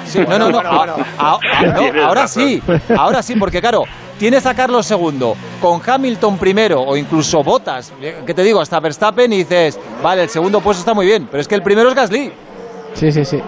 [0.06, 0.62] Sí, no, no, no,
[2.06, 2.62] ahora sí,
[2.96, 3.86] ahora sí, porque claro,
[4.22, 7.92] tienes a Carlos segundo, con Hamilton primero o incluso Botas,
[8.24, 11.42] que te digo, hasta Verstappen y dices, vale, el segundo puesto está muy bien, pero
[11.42, 12.32] es que el primero es Gasly.
[12.94, 13.42] Sí, sí, sí.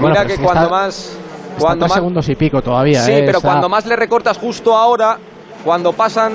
[0.00, 1.16] Mira que si cuando está- más...
[1.58, 3.22] Cuando más segundos y pico todavía, Sí, ¿eh?
[3.26, 5.18] pero Está- cuando más le recortas justo ahora,
[5.64, 6.34] cuando pasan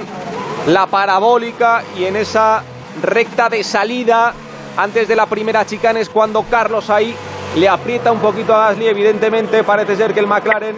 [0.68, 2.62] la parabólica y en esa
[3.02, 4.34] recta de salida
[4.76, 7.16] antes de la primera chicana es cuando Carlos ahí
[7.56, 8.88] le aprieta un poquito a Gasly.
[8.90, 10.76] Evidentemente parece ser que el McLaren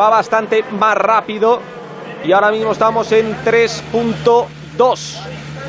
[0.00, 1.58] va bastante más rápido
[2.24, 5.16] y ahora mismo estamos en 3.2.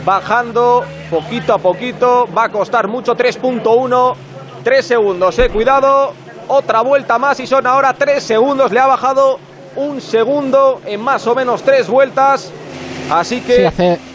[0.05, 4.15] Bajando poquito a poquito, va a costar mucho 3.1,
[4.63, 6.13] 3 segundos, eh, cuidado,
[6.47, 9.39] otra vuelta más y son ahora 3 segundos, le ha bajado
[9.75, 12.51] un segundo en más o menos 3 vueltas,
[13.09, 14.12] así que hace...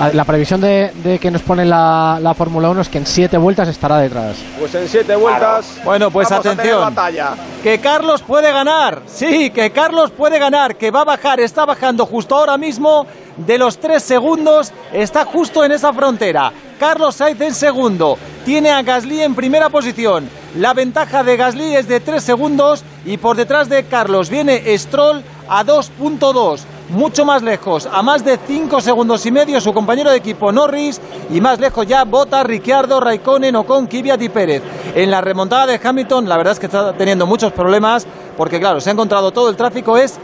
[0.00, 3.06] a- La previsión de, de que nos pone la, la Fórmula 1 es que en
[3.06, 4.36] siete vueltas estará detrás.
[4.58, 6.94] pues en 7 vueltas Bueno, pues vamos a tener atención.
[6.94, 7.34] batalla.
[7.62, 12.06] Que Carlos puede ganar, sí, que Carlos puede ganar, que va a bajar, está bajando
[12.06, 13.06] justo ahora mismo
[13.36, 16.52] de los tres segundos, está justo en esa frontera.
[16.78, 20.28] Carlos Sainz en segundo, tiene a Gasly en primera posición.
[20.56, 25.22] La ventaja de Gasly es de tres segundos y por detrás de Carlos viene Stroll
[25.48, 26.60] a 2.2,
[26.90, 31.00] mucho más lejos, a más de 5 segundos y medio su compañero de equipo Norris
[31.30, 34.62] y más lejos ya Bottas, Ricciardo, Raikkonen, Ocon, Kvyat y Pérez.
[34.94, 38.06] En la remontada de Hamilton, la verdad es que está teniendo muchos problemas
[38.36, 40.18] porque claro, se ha encontrado todo el tráfico, es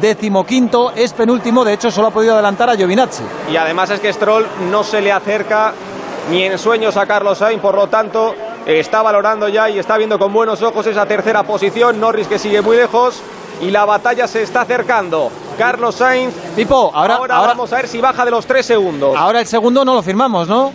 [0.00, 3.22] decimoquinto, es penúltimo, de hecho solo ha podido adelantar a Giovinazzi.
[3.50, 5.72] Y además es que Stroll no se le acerca
[6.30, 8.34] ni en sueños a Carlos Sainz, por lo tanto
[8.66, 12.60] está valorando ya y está viendo con buenos ojos esa tercera posición, Norris que sigue
[12.60, 13.20] muy lejos
[13.60, 15.30] y la batalla se está acercando.
[15.58, 19.14] Carlos Sainz, Tipo, ahora, ahora, ahora, vamos a ver si baja de los tres segundos.
[19.16, 20.72] ahora el segundo no lo firmamos, ¿no?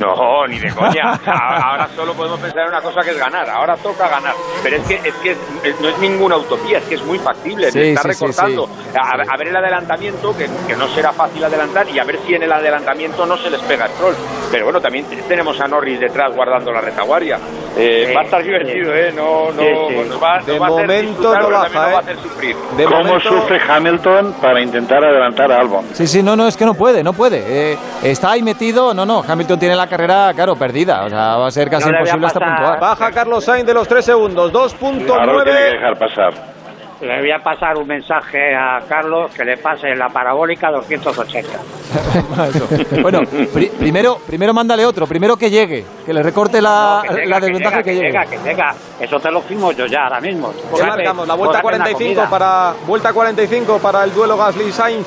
[0.00, 1.18] No, ni de coña.
[1.26, 3.48] Ahora solo podemos pensar en una cosa que es ganar.
[3.48, 4.34] Ahora toca ganar.
[4.62, 5.30] Pero es que, es que
[5.62, 7.70] es- no es ninguna utopía, es que es muy factible.
[7.70, 8.68] Sí, se está sí, sí, recortando.
[9.00, 12.34] A, a ver el adelantamiento, que, que no será fácil adelantar, y a ver si
[12.34, 14.14] en el adelantamiento no se les pega el troll.
[14.50, 17.38] Pero bueno, también tenemos a Norris detrás guardando la retaguardia.
[17.76, 18.46] Eh, Sí, va a estar sí.
[18.46, 19.12] divertido, ¿eh?
[19.12, 20.08] No, no, Sí, sí.
[20.08, 21.96] Nos va, De nos va a hacer momento no baja, nos va a ¿eh?
[21.96, 22.56] hacer sufrir.
[22.76, 25.84] De ¿Cómo momento- sufre Hamilton para intentar adelantar a Albon?
[25.92, 27.72] Sí, sí, no, no, es que no puede, no puede.
[27.72, 31.04] Eh, está ahí metido, no, no, Hamilton tiene la carrera, claro, perdida.
[31.04, 32.80] O sea, va a ser casi No imposible hasta puntuar.
[32.80, 35.72] Baja Carlos Sainz de los tres segundos, Ahora lo tiene que 2.9.
[35.72, 36.54] dejar pasar.
[37.00, 41.48] Le voy a pasar un mensaje a Carlos que le pase la parabólica 280.
[42.48, 43.02] Eso.
[43.02, 43.20] Bueno,
[43.52, 47.40] pri- primero, primero mándale otro, primero que llegue, que le recorte la, No, que la
[47.40, 48.18] desventaja que, llegue.
[48.30, 48.74] que tenga.
[48.98, 50.50] Eso te lo firmo yo ya ahora mismo.
[50.52, 51.28] ¿Qué Póngate- marcamos?
[51.28, 52.30] La vuelta póngate en la 45 comida.
[52.30, 55.06] para vuelta 45 para el duelo Gasly Sainz.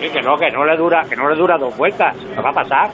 [0.00, 2.16] Sí, que no, que no le dura, que no le dura dos vueltas.
[2.34, 2.90] ¿Qué va a pasar?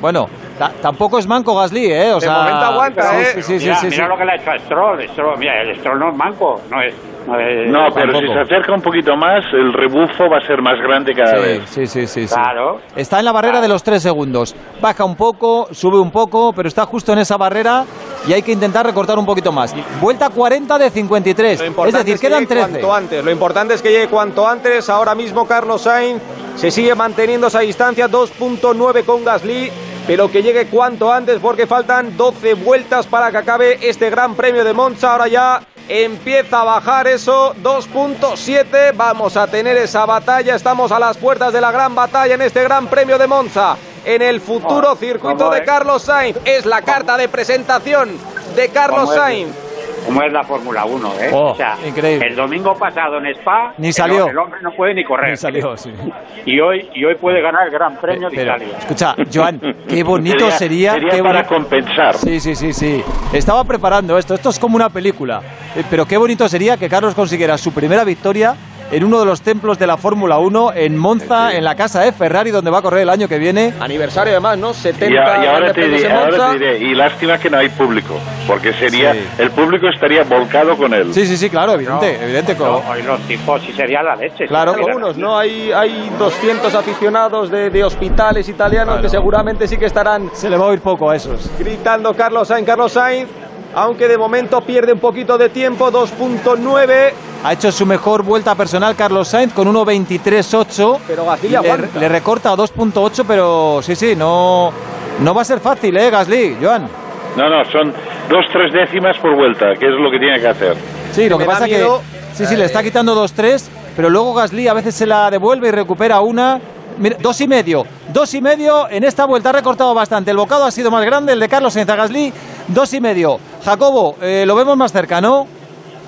[0.00, 2.12] Bueno, Ta- tampoco es manco Gasly, ¿eh?
[2.12, 3.24] O De sea, momento aguanta, sí, ¿eh?
[3.36, 4.08] Sí, sí, sí, mira, sí, mira sí.
[4.10, 5.08] lo que le ha hecho a Stroll.
[5.08, 6.94] Stroll mira, el Stroll no es manco, no es...
[7.26, 8.34] No, es- No, pero si tampoco.
[8.34, 11.62] se acerca un poquito más, el rebufo va a ser más grande cada Sí, vez.
[11.70, 12.34] sí, sí, sí, sí.
[12.34, 12.80] Claro.
[12.96, 14.54] Está en la barrera de los tres segundos.
[14.80, 17.84] Baja un poco, sube un poco, pero está justo en esa barrera
[18.28, 19.74] y hay que intentar recortar un poquito más.
[20.00, 21.60] Vuelta 40 de 53.
[21.60, 22.70] Lo Es decir, es que quedan llegue 13.
[22.80, 23.24] cuanto antes.
[23.24, 24.88] Lo importante es que llegue cuanto antes.
[24.90, 26.22] Ahora mismo Carlos Sainz
[26.56, 29.70] se sigue manteniendo esa distancia 2.9 con Gasly,
[30.06, 34.62] pero que llegue cuanto antes porque faltan 12 vueltas para que acabe este Gran Premio
[34.64, 35.12] de Monza.
[35.12, 38.92] Ahora ya empieza a bajar eso 2.7.
[38.94, 40.54] Vamos a tener esa batalla.
[40.54, 43.76] Estamos a las puertas de la gran batalla en este Gran Premio de Monza.
[44.04, 45.66] En el futuro circuito ¿cómo de es?
[45.66, 46.38] Carlos Sainz.
[46.44, 48.18] Es la carta de presentación
[48.54, 49.18] de Carlos ¿Cómo es?
[49.18, 49.63] Sainz.
[50.04, 51.30] Como es la Fórmula 1, ¿eh?
[51.32, 52.26] Oh, o sea, increíble.
[52.26, 53.72] el domingo pasado en Spa...
[53.78, 54.28] Ni el- salió.
[54.28, 55.30] El, hombre no puede ni correr.
[55.30, 55.90] Ni salió, sí.
[56.46, 58.76] Y hoy, y hoy puede ganar el Gran Premio de Pero, Italia.
[58.78, 60.92] escucha, Joan, qué bonito sería.
[60.94, 62.14] Sería qué para boni- compensar.
[62.16, 63.02] Sí, sí, sí, sí.
[63.32, 64.34] Estaba preparando esto.
[64.34, 65.40] Esto es como una película.
[65.74, 68.54] Eh, Pero qué bonito sería que Carlos consiguiera su primera victoria
[68.90, 72.12] en uno de los templos de la Fórmula 1 en Monza, en la casa de
[72.12, 73.72] Ferrari, donde va a correr el año que viene.
[73.80, 74.72] Aniversario además, ¿no?
[74.74, 77.68] 70 Y, a- y ahora, te diré, ahora te diré, y lástima que no hay
[77.70, 78.14] público,
[78.46, 79.20] porque sería, Sí.
[79.38, 81.12] el público estaría volcado con él.
[81.12, 82.54] Sí, sí, sí, claro, evidente, evidente.
[82.54, 84.46] No, hoy los tipos sí sería la leche.
[84.46, 85.36] Claro, Algunos, ¿no?
[85.38, 90.56] Hay, hay 200 aficionados de, de hospitales italianos que seguramente sí que estarán Se le
[90.56, 91.50] va a oír poco a esos.
[91.58, 93.28] gritando Carlos Sainz, Carlos Sainz,
[93.74, 97.12] aunque de momento pierde un poquito de tiempo, 2.9.
[97.46, 100.98] Ha hecho su mejor vuelta personal Carlos Sainz con 1.23.8.
[101.06, 101.98] Pero Gasly le, aguanta.
[102.00, 104.72] le recorta a 2.8, pero sí, sí, no,
[105.20, 106.88] no va a ser fácil, ¿eh, Gasly, Joan?
[107.36, 107.92] No, no, son
[108.30, 110.74] dos, tres décimas por vuelta, que es lo que tiene que hacer.
[111.12, 111.86] Sí, lo Me que da pasa que
[112.32, 113.62] sí, sí, le está quitando 2-3,
[113.94, 116.58] pero luego Gasly a veces se la devuelve y recupera una.
[116.96, 120.30] Mira, dos y medio, dos y medio en esta vuelta ha recortado bastante.
[120.30, 122.32] El bocado ha sido más grande, el de Carlos Sainz a Gasly,
[122.68, 123.38] dos y medio.
[123.62, 125.46] Jacobo, eh, lo vemos más cerca, ¿no?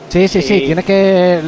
[0.08, 1.40] Sí, sí, sí, tiene que,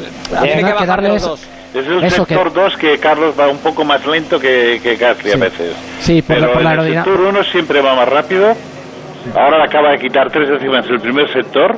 [0.42, 1.12] Tiene que darles...
[1.12, 1.40] los dos.
[1.74, 5.32] Es Eso que- sector 2 que Carlos va un poco más lento que, que Gasly
[5.32, 5.74] a veces.
[6.00, 8.54] Sí, por, la- Pero por la en el sector 1 siempre va más rápido.
[9.34, 11.76] Ahora le acaba de quitar tres décimas el primer sector.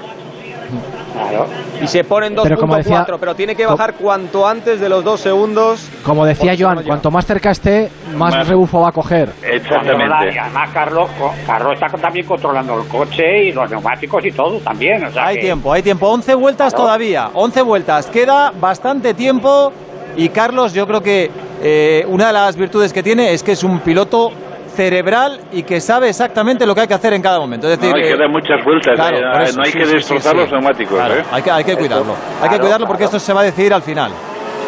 [1.29, 1.47] Claro.
[1.83, 5.03] Y se ponen Pero como 2.4, decía- pero tiene que bajar cuanto antes de los
[5.05, 5.89] dos segundos.
[6.05, 9.31] Como decía no Joan, cuanto más cerca esté, más Más- rebufo va a coger.
[9.31, 10.39] Controla, y Exactamente.
[10.41, 11.11] además Carlos,
[11.47, 15.05] Carlos está también controlando el coche y los neumáticos y todo también.
[15.05, 16.09] O sea Hay que- tiempo, hay tiempo.
[16.09, 16.85] 11 vueltas Claro.
[16.87, 18.07] todavía, 11 vueltas.
[18.07, 19.73] Queda bastante tiempo
[20.17, 21.31] y Carlos yo creo que
[21.63, 24.33] eh, una de las virtudes que tiene es que es un piloto
[24.75, 27.69] cerebral y que sabe exactamente lo que hay que hacer en cada momento.
[27.69, 28.95] Es decir, No, hay que dar muchas vueltas.
[28.95, 30.39] claro, eh, eso, no hay sí, que sí, destrozar sí.
[30.39, 30.95] los neumáticos.
[30.97, 31.25] Claro, ¿eh?
[31.31, 32.15] hay, que, hay que cuidarlo.
[32.15, 33.17] hay que Claro, cuidarlo porque claro.
[33.17, 34.13] esto se va a decidir al final.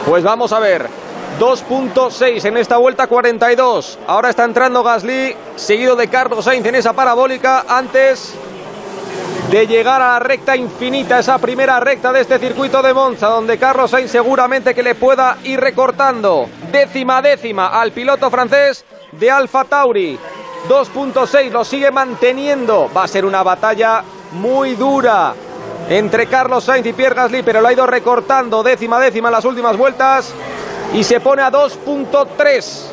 [0.07, 0.87] Pues vamos a ver.
[1.41, 3.99] 2.6 en esta vuelta 42.
[4.07, 7.65] Ahora está entrando Gasly, seguido de Carlos Sainz en esa parabólica.
[7.69, 8.35] Antes
[9.51, 13.59] de llegar a la recta infinita, esa primera recta de este circuito de Monza, donde
[13.59, 19.65] Carlos Sainz seguramente que le pueda ir recortando décima décima al piloto francés de Alfa
[19.65, 20.19] Tauri.
[20.69, 22.91] 2.6 lo sigue manteniendo.
[22.95, 24.03] Va a ser una batalla
[24.33, 25.35] muy dura
[25.89, 29.45] entre Carlos Sainz y Pierre Gasly, pero lo ha ido recortando décima décima en las
[29.45, 30.33] últimas vueltas
[30.95, 32.87] y se pone a 2.3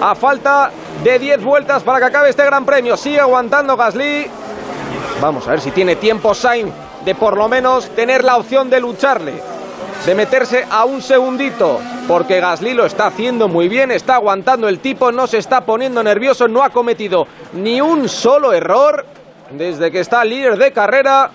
[0.00, 0.70] a falta
[1.02, 2.96] de 10 vueltas para que acabe este Gran Premio.
[2.96, 4.26] Sigue aguantando Gasly.
[5.20, 6.72] Vamos a ver si tiene tiempo Sainz
[7.04, 9.40] de por lo menos tener la opción de lucharle,
[10.04, 14.78] de meterse a un segundito, porque Gasly lo está haciendo muy bien, está aguantando el
[14.78, 19.06] tipo, no se está poniendo nervioso, no ha cometido ni un solo error
[19.50, 21.30] desde que está líder de carrera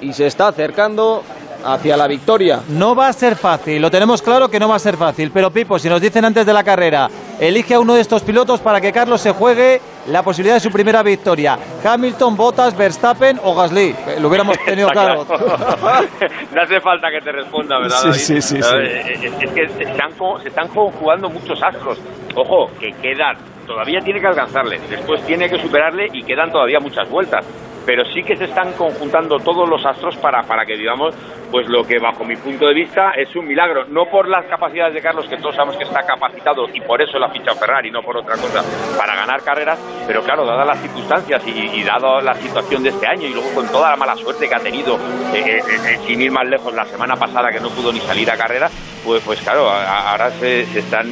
[0.00, 1.22] y se está acercando
[1.64, 2.60] hacia la victoria.
[2.68, 5.50] No va a ser fácil, lo tenemos claro que no va a ser fácil, pero
[5.50, 7.08] Pipo, si nos dicen antes de la carrera,
[7.38, 10.70] elige a uno de estos pilotos para que Carlos se juegue la posibilidad de su
[10.70, 11.58] primera victoria.
[11.84, 13.94] Hamilton, Bottas, Verstappen o Gasly.
[14.08, 15.26] Eh, Lo hubiéramos tenido claro.
[16.54, 17.96] no hace falta que te responda, ¿verdad?
[17.98, 18.20] Sí, David?
[18.20, 18.68] sí, sí, sí.
[18.74, 21.98] Eh, Es, que se están, co- se están conjugando muchos astros.
[22.34, 27.08] Ojo, que quedan, todavía tiene que alcanzarle, después tiene que superarle y quedan todavía muchas
[27.10, 27.44] vueltas.
[27.90, 31.12] Pero sí que se están conjuntando todos los astros para, para que vivamos
[31.50, 33.84] pues lo que bajo mi punto de vista es un milagro.
[33.86, 37.18] No por las capacidades de Carlos, que todos sabemos que está capacitado y por eso
[37.18, 38.62] la ficha Ferrari, no por otra cosa,
[38.96, 39.78] para ganar carreras.
[40.06, 43.52] Pero claro, dadas las circunstancias y, y dado la situación de este año y luego
[43.54, 44.96] con toda la mala suerte que ha tenido,
[45.34, 48.30] eh, eh, eh, sin ir más lejos, la semana pasada que no pudo ni salir
[48.30, 48.70] a carrera,
[49.04, 51.06] pues, pues claro, ahora se, están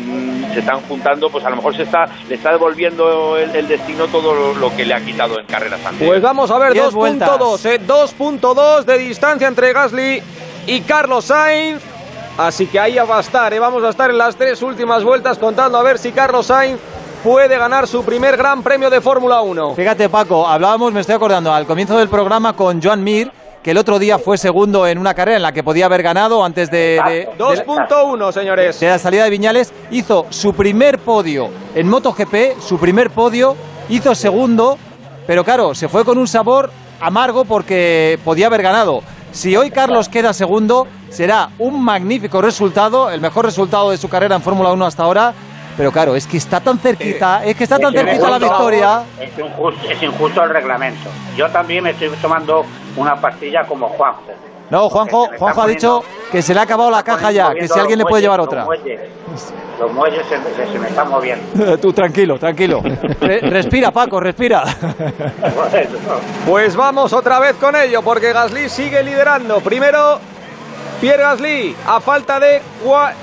[0.52, 4.54] se están juntando, pues a lo mejor se está le está devolviendo el, destino todo
[4.54, 6.08] lo, que le ha quitado en carreras anteriores.
[6.08, 7.28] Pues vamos a ver, Diez vueltas.
[7.38, 10.22] 2.2, eh, 2.2 de distancia entre Gasly
[10.66, 11.82] y Carlos Sainz.
[12.36, 15.38] Así que ahí va a estar, eh, vamos a estar en las tres últimas vueltas
[15.38, 16.78] contando a ver si Carlos Sainz
[17.22, 19.74] puede ganar su primer gran premio de Fórmula 1.
[19.74, 23.32] Fíjate, Paco, hablábamos, me estoy acordando, al comienzo del programa con Joan Mir,
[23.62, 26.44] que el otro día fue segundo en una carrera en la que podía haber ganado
[26.44, 28.78] antes de, de, 2.1, señores.
[28.78, 29.72] de la salida de Viñales.
[29.90, 33.56] Hizo su primer podio en MotoGP, su primer podio,
[33.88, 34.78] hizo segundo,
[35.28, 36.70] pero claro, se fue con un sabor
[37.02, 39.02] amargo porque podía haber ganado.
[39.30, 44.36] Si hoy Carlos queda segundo, será un magnífico resultado, el mejor resultado de su carrera
[44.36, 45.34] en Fórmula 1 hasta ahora.
[45.76, 48.54] Pero claro, es que está tan cerquita, es que está tan Es cerquita la injusto,
[48.54, 49.02] victoria.
[49.20, 51.10] Es injusto, es injusto el reglamento.
[51.36, 52.64] Yo también me estoy tomando
[52.96, 54.22] una pastilla como Juanjo.
[54.70, 57.78] No, Juanjo, Juanjo ha dicho que se le ha acabado la caja ya, que si
[57.78, 58.66] alguien le puede llevar otra.
[59.78, 61.78] Los muelles, se, se- se me están moviendo.
[61.80, 62.82] Tú tranquilo, tranquilo.
[63.20, 64.64] Re- respira, Paco, respira.
[66.46, 69.60] Pues vamos otra vez con ello, porque Gasly sigue liderando.
[69.60, 70.18] Primero,
[71.00, 72.60] Pierre Gasly, a falta de,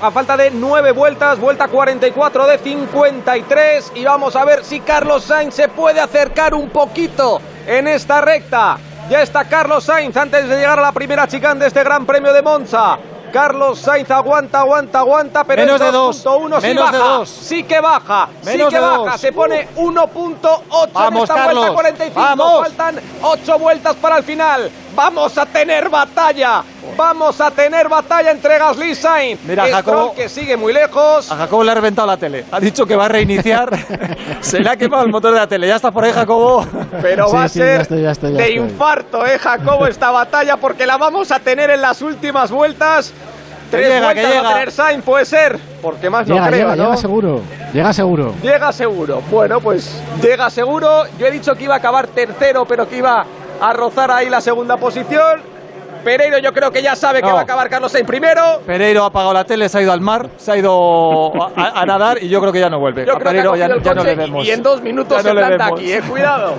[0.01, 3.91] a falta de nueve vueltas, vuelta 44 de 53.
[3.95, 8.77] Y vamos a ver si Carlos Sainz se puede acercar un poquito en esta recta.
[9.09, 12.33] Ya está Carlos Sainz antes de llegar a la primera chicane de este Gran Premio
[12.33, 12.97] de Monza.
[13.31, 17.09] Carlos Sainz aguanta, aguanta, aguanta, pero Menos el de dos, 2.1 sí menos de baja.
[17.17, 17.29] dos.
[17.29, 18.97] Sí que baja, sí Menos que de baja.
[18.97, 19.21] dos.
[19.21, 22.13] Se pone 1.8 en esta Carlos, vuelta 45.
[22.21, 22.59] vamos.
[22.61, 24.71] Faltan 8 vueltas para el final.
[24.95, 26.63] Vamos a tener batalla.
[26.97, 29.39] Vamos a tener batalla entre Gasly y Sainz.
[29.43, 31.29] Mira, Stroll, Jacobo- que sigue muy lejos.
[31.29, 32.45] A Jacobo le ha reventado la tele.
[32.51, 33.77] Ha dicho que va a reiniciar.
[34.41, 35.67] Se le ha quemado el motor de la tele.
[35.67, 36.65] Ya está por ahí, Jacobo.
[37.01, 38.57] Pero va a Sí, sí, ya ser estoy, ya estoy, ya de estoy.
[38.63, 39.87] infarto, ¿eh, Jacobo?
[39.87, 43.11] Esta batalla, porque la vamos a tener en las últimas vueltas.
[43.71, 45.59] Tres llega, que vueltas va a tener Sainz, puede ser.
[45.81, 46.83] Porque más no Llega, creo, llega, ¿no?
[46.83, 47.41] llega seguro.
[47.73, 48.33] Llega seguro.
[48.41, 49.21] Llega seguro.
[49.29, 49.91] Bueno, pues
[50.21, 51.03] llega seguro.
[51.17, 53.25] Yo he dicho que iba a acabar tercero, pero que iba
[53.61, 55.55] a rozar ahí la segunda posición.
[56.03, 57.33] Pereiro yo creo que ya sabe que No.
[57.33, 58.61] va a acabar Carlos Sainz primero.
[58.63, 62.21] Pereiro ha apagado la tele, se ha ido al mar, se ha ido a, nadar
[62.21, 63.07] y yo creo que ya no vuelve.
[63.07, 64.45] Yo a creo que ha Pereiro cogido ya, no le vemos.
[64.45, 66.53] y en dos minutos Ya se no planta aquí, eh, cuidado.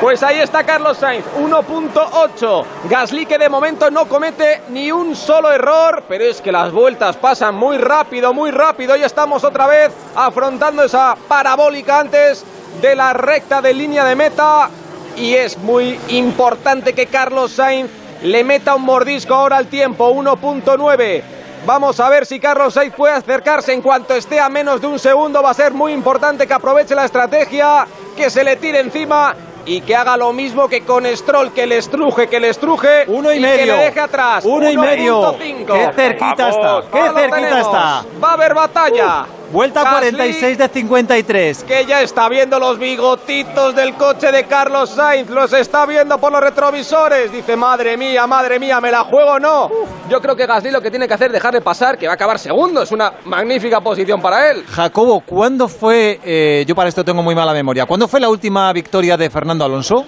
[0.00, 2.64] Pues ahí está Carlos Sainz, 1.8.
[2.88, 7.16] Gasly que de momento no comete ni un solo error, pero es que las vueltas
[7.16, 8.94] pasan muy rápido, muy rápido.
[8.94, 12.44] Ya estamos otra vez afrontando esa parabólica antes
[12.80, 14.68] de la recta de línea de meta.
[15.16, 17.90] Y es muy importante que Carlos Sainz
[18.22, 21.22] le meta un mordisco ahora al tiempo, 1.9.
[21.66, 24.98] Vamos a ver si Carlos Sainz puede acercarse en cuanto esté a menos de un
[24.98, 25.42] segundo.
[25.42, 27.86] Va a ser muy importante que aproveche la estrategia,
[28.16, 29.34] que se le tire encima
[29.66, 33.32] y que haga lo mismo que con Stroll, que le estruje, que le estruje Uno
[33.32, 33.76] y que medio.
[33.76, 34.44] le deje atrás.
[34.44, 35.32] Uno y medio.
[35.38, 35.66] 1.5.
[35.66, 38.04] Qué cerquita está, qué cerquita está.
[38.22, 39.26] Va a haber batalla.
[39.54, 41.62] Vuelta Gasly, 46 de 53.
[41.62, 46.32] que ya está viendo los bigotitos del coche de Carlos Sainz, los está viendo por
[46.32, 47.30] los retrovisores.
[47.30, 49.70] Dice, madre mía, madre mía, ¿me la juego o no?
[50.10, 52.16] Yo creo que Gasly lo que tiene que hacer es dejarle pasar, que va a
[52.16, 52.82] acabar segundo.
[52.82, 54.64] Es una magnífica posición para él.
[54.66, 58.72] Jacobo, ¿cuándo fue, eh, yo para esto tengo muy mala memoria, ¿cuándo fue la última
[58.72, 60.04] victoria de Fernando Alonso?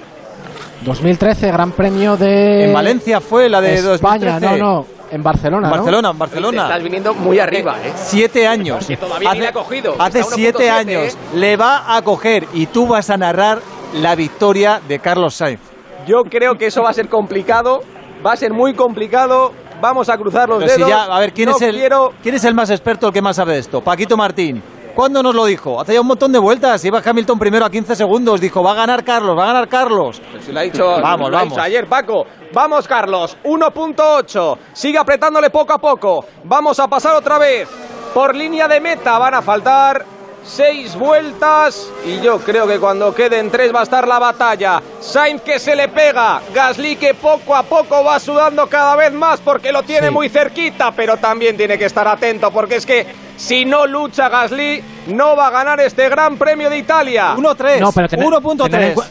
[0.85, 2.65] 2013, Gran Premio de...
[2.65, 4.59] En Valencia fue la de España, 2013.
[4.59, 4.96] no, no.
[5.11, 5.77] En Barcelona, En ¿no?
[5.77, 6.63] Barcelona, en Barcelona.
[6.65, 7.93] Estás viniendo muy arriba, ¿eh?
[7.95, 8.87] Siete años.
[8.99, 9.95] Todavía ni le ha cogido.
[9.99, 11.15] Hace Está 1.7, siete años.
[11.15, 11.17] ¿eh?
[11.35, 13.61] Le va a coger y tú vas a narrar
[13.95, 15.61] la victoria de Carlos Sainz.
[16.07, 17.83] Yo creo que eso va a ser complicado,
[18.25, 19.53] va a ser muy complicado.
[19.81, 20.89] Vamos a cruzar los Pero si dedos.
[20.91, 23.21] ya, a ver, ¿quién, No es el, quiero- ¿quién es el más experto, el que
[23.21, 23.83] más sabe de esto?
[23.83, 24.63] Paquito Martín.
[24.97, 25.79] ¿Cuándo nos lo dijo?
[25.79, 26.83] Hace ya un montón de vueltas.
[26.83, 28.41] Iba Hamilton primero a 15 segundos.
[28.41, 30.23] Dijo, va a ganar Carlos, va a ganar Carlos.
[30.41, 31.51] Si lo ha dicho, Vamos, lo ha vamos.
[31.53, 32.25] dicho ayer, Paco.
[32.55, 33.37] Vamos, Carlos.
[33.45, 34.59] 1.8.
[34.73, 36.25] Sigue apretándole poco a poco.
[36.45, 37.69] Vamos a pasar otra vez.
[38.15, 40.03] Por línea de meta van a faltar
[40.47, 41.91] seis vueltas.
[42.07, 44.81] Y yo creo que cuando queden tres va a estar la batalla.
[45.01, 46.41] Sainz que se le pega.
[46.55, 50.13] Gasly que poco a poco va sudando cada vez más porque lo tiene Sí.
[50.15, 50.93] muy cerquita.
[50.93, 55.49] Pero también tiene que estar atento porque es que si no lucha Gasly, no va
[55.49, 57.35] a ganar este Gran Premio de Italia.
[57.37, 57.81] 1.3.
[57.81, 58.95] No, pero tened, tened, en 1.3.
[58.95, 59.03] cu-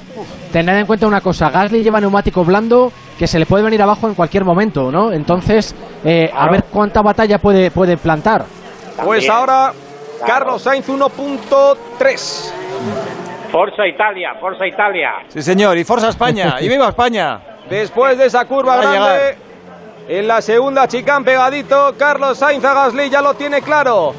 [0.51, 4.07] tened en cuenta una cosa, Gasly lleva neumático blando que se le puede venir abajo
[4.07, 5.11] en cualquier momento, ¿no?
[5.11, 8.45] Entonces, eh, a ver cuánta batalla puede, puede plantar.
[9.03, 9.73] Pues ahora.
[10.25, 12.51] Carlos Sainz 1.3.
[13.51, 15.11] Forza Italia, Forza Italia.
[15.29, 15.77] Sí, señor.
[15.77, 16.57] Y Forza España.
[16.59, 17.39] y viva España.
[17.69, 19.37] Después de esa curva grande,
[20.07, 24.13] en la segunda chicán pegadito, Carlos Sainz a Gasly ya lo tiene claro.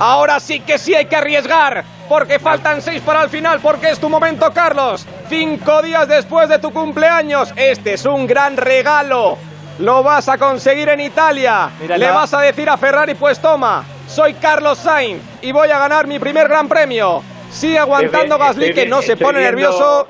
[0.00, 3.98] Ahora sí que sí hay que arriesgar, porque faltan seis para el final, porque es
[3.98, 5.06] tu momento, Carlos.
[5.28, 9.38] Cinco días después de tu cumpleaños, este es un gran regalo.
[9.78, 11.70] Lo vas a conseguir en Italia.
[11.86, 16.06] Le vas a decir a Ferrari, pues toma, soy Carlos Sainz y voy a ganar
[16.08, 17.22] mi primer gran premio.
[17.50, 20.08] Sigue aguantando Estoy- Gasly, estoy que no se pone viendo- nervioso.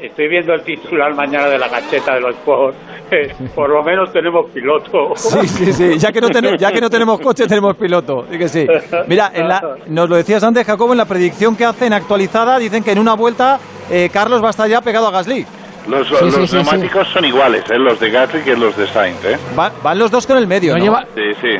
[0.00, 2.74] Estoy viendo el titular mañana de la gacheta de los Sport.
[3.54, 5.12] Por lo menos tenemos piloto.
[5.16, 5.98] Sí, sí, sí.
[5.98, 8.26] Ya que no, ten- ya que no tenemos coche, tenemos piloto.
[8.30, 8.66] Sí que sí.
[9.06, 12.82] Mira, en la- nos lo decías antes, Jacobo, en la predicción que hacen actualizada, dicen
[12.82, 13.58] que en una vuelta
[13.90, 15.44] eh, Carlos va a estar ya pegado a Gasly.
[15.88, 17.78] Los, Sí, sí, los sí, neumáticos son iguales, ¿eh?
[17.78, 19.24] los de Gasly que los de Sainz.
[19.24, 19.38] ¿eh?
[19.58, 20.84] Va- van los dos con el medio, No ¿no?
[20.84, 21.56] lleva- Sí, sí.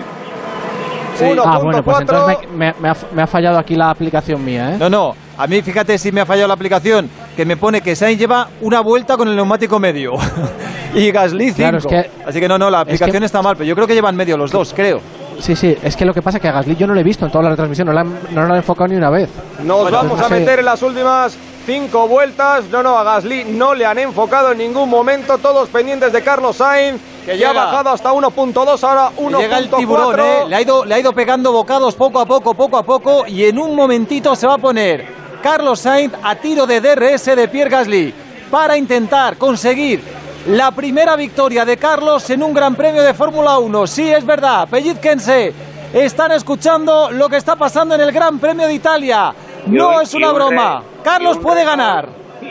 [1.45, 4.75] Ah, bueno, pues entonces me, me- me ha, me ha fallado aquí la aplicación mía,
[4.75, 4.77] ¿eh?
[4.79, 5.15] No, no.
[5.37, 8.49] A mí, fíjate si me ha fallado la aplicación, que me pone que Sainz lleva
[8.61, 10.13] una vuelta con el neumático medio.
[10.95, 11.57] y Gasly cinco.
[11.57, 13.75] Claro, es que- Así que no, no, la es que- aplicación está mal, pero yo
[13.75, 15.01] creo que llevan medio los dos, creo.
[15.41, 17.05] Sí, sí, es que lo que pasa es que a Gasly yo no lo he
[17.05, 19.29] visto en toda la retransmisión, no lo han, no lo han enfocado ni una vez.
[19.63, 20.35] Nos Bueno, vamos no a sé.
[20.35, 22.65] meter en las últimas cinco vueltas.
[22.73, 25.39] No, no, a Gasly no le han enfocado en ningún momento.
[25.39, 27.01] Todos pendientes de Carlos Sainz,
[27.33, 29.77] que ya ha bajado hasta 1.2, ahora Y Llega el 1.4.
[29.77, 30.45] tiburón, ¿eh?
[30.49, 33.45] Le ha, ido, le ha ido pegando bocados poco a poco, poco a poco, y
[33.45, 35.07] en un momentito se va a poner
[35.43, 38.15] Carlos Sainz a tiro de DRS de Pierre Gasly
[38.51, 40.03] para intentar conseguir
[40.47, 43.87] la primera victoria de Carlos en un Gran Premio de Fórmula 1.
[43.87, 45.53] Sí, es verdad, pellizquense.
[45.93, 49.35] Están escuchando lo que está pasando en el Gran Premio de Italia.
[49.67, 50.81] No es una broma.
[50.81, 52.09] re- Carlos puede ganar.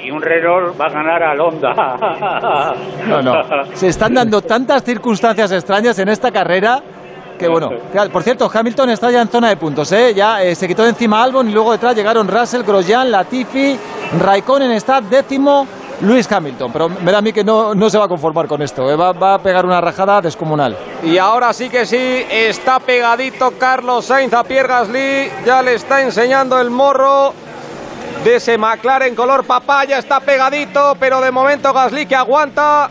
[0.07, 1.73] Y un Renault va a ganar al Honda.
[3.09, 3.43] No, no.
[3.73, 6.81] Se están dando tantas circunstancias extrañas en esta carrera
[7.37, 7.69] que bueno.
[8.13, 10.13] Por cierto, Hamilton está ya en zona de puntos, ¿eh?
[10.15, 13.77] Ya eh, se quitó de encima Albon y luego detrás llegaron Russell, Grosjean, Latifi,
[14.17, 15.67] Raikkonen está décimo,
[16.01, 16.71] Luis Hamilton.
[16.71, 18.95] Pero me da a mí que no, no se va a conformar con esto, ¿eh?
[18.95, 20.77] va, va a pegar una rajada descomunal.
[21.03, 25.31] Y ahora sí que sí, está pegadito Carlos Sainz a Pierre Gasly.
[25.45, 27.33] Ya le está enseñando el morro
[28.23, 29.97] de ese McLaren color papaya.
[29.99, 32.89] Está pegadito, pero de momento Gasly que aguanta.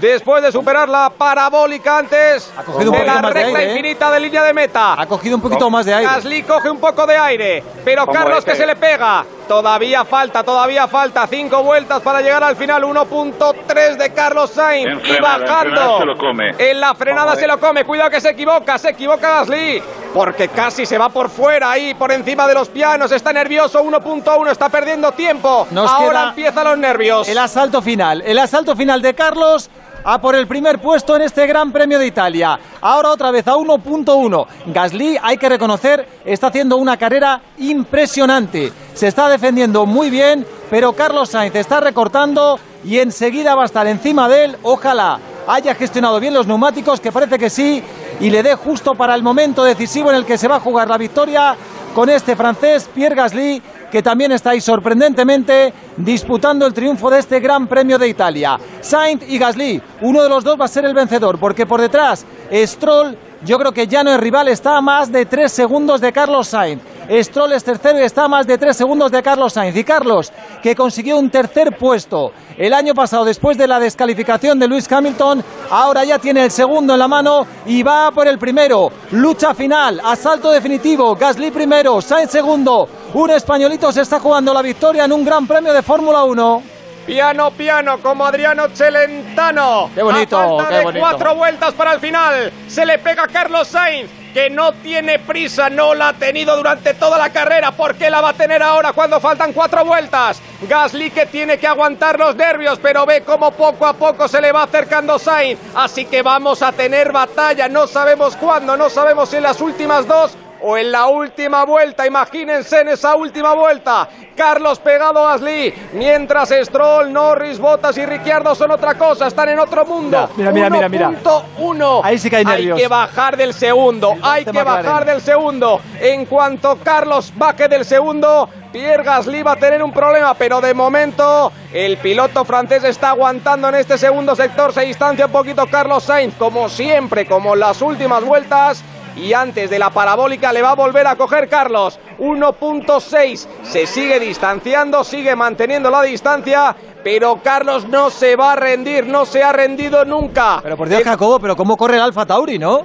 [0.00, 3.70] Después de superar la parabólica antes cogido un de la poquito más de recta aire,
[3.70, 3.70] ¿eh?
[3.76, 5.00] infinita de línea de meta.
[5.00, 6.10] Ha cogido un poquito más de aire.
[6.12, 9.24] Gasly coge un poco de aire, pero ¿Cómo Carlos es que que- se le pega.
[9.48, 11.26] Todavía falta, todavía falta.
[11.26, 12.82] Cinco vueltas para llegar al final.
[12.84, 14.86] 1.3 de Carlos Sainz.
[14.86, 15.70] En y frenada, bajando.
[15.70, 16.54] frenada se lo come.
[16.58, 17.84] En la frenada se lo come.
[17.84, 18.78] Cuidado que se equivoca.
[18.78, 19.82] Se equivoca Gasly.
[20.14, 23.12] Porque casi se va por fuera ahí, por encima de los pianos.
[23.12, 23.82] Está nervioso.
[23.82, 24.50] 1.1.
[24.50, 25.66] Está perdiendo tiempo.
[25.70, 27.28] Nos Ahora empiezan los nervios.
[27.28, 29.70] El asalto final, el asalto final de Carlos
[30.04, 32.58] a por el primer puesto en este Gran Premio de Italia.
[32.80, 34.46] Ahora otra vez a 1.1.
[34.66, 38.72] Gasly, hay que reconocer, está haciendo una carrera impresionante.
[38.94, 43.86] Se está defendiendo muy bien, pero Carlos Sainz está recortando y enseguida va a estar
[43.86, 44.56] encima de él.
[44.62, 47.82] Ojalá haya gestionado bien los neumáticos, que parece que sí,
[48.20, 50.88] y le dé justo para el momento decisivo en el que se va a jugar
[50.88, 51.56] la victoria
[51.94, 57.40] con este francés, Pierre Gasly, que también está ahí sorprendentemente disputando el triunfo de este
[57.40, 58.58] Gran Premio de Italia.
[58.80, 62.24] Sainz y Gasly, uno de los dos va a ser el vencedor, porque por detrás
[62.50, 63.14] Stroll,
[63.44, 66.48] yo creo que ya no es rival, está a más de tres segundos de Carlos
[66.48, 66.80] Sainz.
[67.10, 69.76] Stroll es tercero y está a más de tres segundos de Carlos Sainz.
[69.76, 70.32] Y Carlos,
[70.62, 75.42] que consiguió un tercer puesto el año pasado después de la descalificación de Lewis Hamilton,
[75.70, 78.90] ahora ya tiene el segundo en la mano y va por el primero.
[79.12, 82.88] Lucha final, asalto definitivo, Gasly primero, Sainz segundo.
[83.14, 86.62] Un españolito se está jugando la victoria en un gran premio de Fórmula 1.
[87.06, 89.90] Piano, piano, como Adriano Celentano.
[89.92, 91.00] Qué bonito, A falta qué de bonito.
[91.04, 92.52] cuatro vueltas para el final.
[92.68, 96.94] Se le pega a Carlos Sainz, que no tiene prisa, no la ha tenido durante
[96.94, 97.72] toda la carrera.
[97.72, 100.40] ¿Por qué la va a tener ahora cuando faltan cuatro vueltas?
[100.68, 104.52] Gasly que tiene que aguantar los nervios, pero ve cómo poco a poco se le
[104.52, 105.58] va acercando Sainz.
[105.74, 107.68] Así que vamos a tener batalla.
[107.68, 110.32] No sabemos cuándo, no sabemos si en las últimas dos
[110.62, 116.50] o en la última vuelta, imagínense en esa última vuelta, Carlos pegado a Gasly, mientras
[116.50, 120.30] Stroll, Norris, Bottas y Ricciardo son otra cosa, están en otro mundo.
[120.36, 121.10] Mira, mira, mira, mira.
[121.10, 122.00] 1.1.
[122.04, 122.80] Ahí sí que hay nervios.
[122.80, 125.80] que bajar del segundo, hay que bajar del segundo.
[126.00, 130.72] En cuanto Carlos baje del segundo, Pierre Gasly va a tener un problema, pero de
[130.72, 136.04] momento el piloto francés está aguantando en este segundo sector, se distancia un poquito Carlos
[136.04, 138.82] Sainz, como siempre, como las últimas vueltas.
[139.16, 141.98] Y antes de la parabólica le va a volver a coger Carlos.
[142.18, 143.46] 1.6.
[143.62, 146.74] Se sigue distanciando, sigue manteniendo la distancia.
[147.04, 150.60] Pero Carlos no se va a rendir, no se ha rendido nunca.
[150.62, 152.82] Pero por Dios, Jacobo, pero cómo corre el Alfa Tauri, ¿no?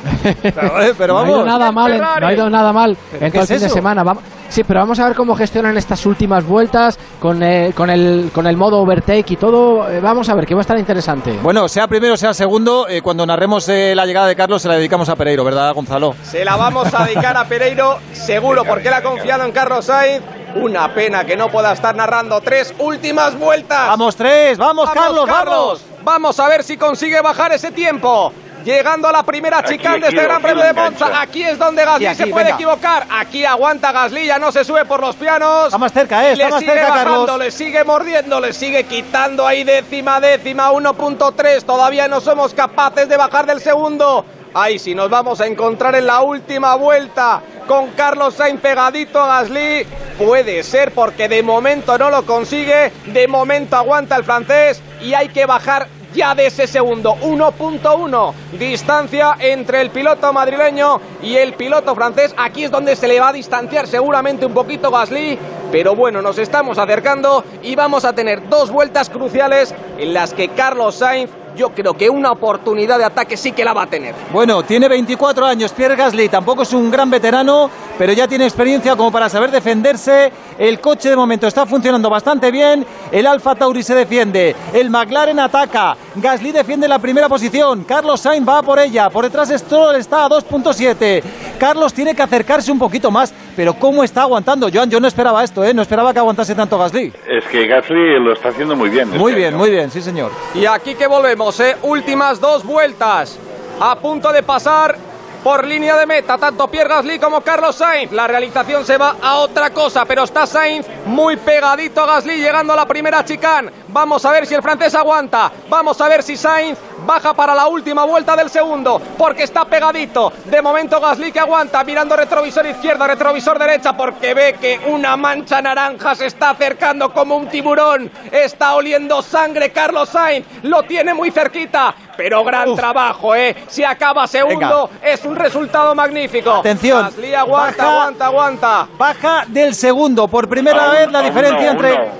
[0.42, 1.36] pero, eh, pero no ha vamos.
[1.36, 3.68] ido nada mal, en- no ha ido nada mal ¿Pero en todo el fin de
[3.68, 4.02] semana.
[4.02, 8.30] Vamos- sí, pero vamos a ver cómo gestionan estas últimas vueltas con, eh, con, el,
[8.34, 9.90] con el modo overtake y todo.
[9.90, 11.38] Eh, vamos a ver, que va a estar interesante.
[11.42, 14.74] Bueno, sea primero, sea segundo, eh, cuando narremos eh, la llegada de Carlos se la
[14.74, 16.14] dedicamos a Pereiro, ¿verdad, Gonzalo?
[16.22, 20.22] Se la vamos a dedicar a Pereiro, seguro, porque él ha confiado en Carlos Sainz.
[20.56, 23.86] Una pena que no pueda estar narrando tres últimas vueltas.
[23.86, 25.84] Vamos tres, vamos, Carlos, Carlos.
[26.02, 28.32] Vamos a ver si consigue bajar ese tiempo.
[28.64, 31.06] Llegando a la primera chicane de este Gran Premio de Monza.
[31.06, 31.20] engancha.
[31.22, 32.56] Aquí es donde Gasly aquí, se puede venga.
[32.56, 33.06] equivocar.
[33.10, 35.66] Aquí aguanta Gasly, ya no se sube por los pianos.
[35.66, 36.32] Está más cerca, ¿eh?
[36.32, 37.38] Y le Está más sigue cerca, bajando, Carlos.
[37.38, 41.64] le sigue mordiendo, le sigue quitando ahí décima, décima, 1.3.
[41.64, 44.24] Todavía no somos capaces de bajar del segundo.
[44.52, 49.26] Ahí sí nos vamos a encontrar en la última vuelta con Carlos Sainz pegadito a
[49.42, 49.86] Gasly.
[50.18, 55.28] Puede ser porque de momento no lo consigue, de momento aguanta el francés y hay
[55.28, 57.16] que bajar ya de ese segundo.
[57.22, 62.34] 1.1 distancia entre el piloto madrileño y el piloto francés.
[62.36, 65.38] Aquí es donde se le va a distanciar seguramente un poquito Gasly.
[65.70, 70.48] Pero bueno, nos estamos acercando y vamos a tener dos vueltas cruciales en las que
[70.48, 71.30] Carlos Sainz,
[71.60, 74.14] yo creo que una oportunidad de ataque sí que la va a tener.
[74.32, 78.96] Bueno, tiene 24 años Pierre Gasly, tampoco es un gran veterano, pero ya tiene experiencia
[78.96, 80.32] como para saber defenderse.
[80.58, 85.38] El coche de momento está funcionando bastante bien, el Alfa Tauri se defiende, el McLaren
[85.38, 90.24] ataca, Gasly defiende la primera posición, Carlos Sainz va por ella, por detrás Stroll está
[90.24, 91.22] a 2.7.
[91.58, 94.68] Carlos tiene que acercarse un poquito más, pero ¿cómo está aguantando?
[94.72, 95.74] Joan, yo no esperaba esto, ¿eh?
[95.74, 97.12] no esperaba que aguantase tanto Gasly.
[97.28, 99.10] Es que Gasly lo está haciendo muy bien.
[99.10, 99.58] Muy este bien, año.
[99.58, 100.30] muy bien, sí señor.
[100.54, 101.49] Y aquí que volvemos,
[101.82, 103.38] últimas dos vueltas.
[103.80, 104.96] A punto de pasar
[105.42, 108.12] por línea de meta, tanto Pierre Gasly como Carlos Sainz.
[108.12, 112.74] La realización se va a otra cosa, pero está Sainz muy pegadito a Gasly, llegando
[112.74, 113.72] a la primera chicane.
[113.92, 115.50] Vamos a ver si el francés aguanta.
[115.68, 120.32] Vamos a ver si Sainz baja para la última vuelta del segundo, porque está pegadito.
[120.44, 125.60] De momento Gasly que aguanta, mirando retrovisor izquierda, retrovisor derecha, porque ve que una mancha
[125.62, 128.10] naranja se está acercando como un tiburón.
[128.30, 133.56] Está oliendo sangre Carlos Sainz, lo tiene muy cerquita, pero gran trabajo, ¿eh?
[133.68, 136.50] Si acaba segundo, es un resultado magnífico.
[136.52, 137.02] Atención.
[137.04, 138.88] Gasly aguanta, Baja- aguanta, aguanta.
[138.98, 142.19] Baja del segundo, por primera vez la diferencia entre...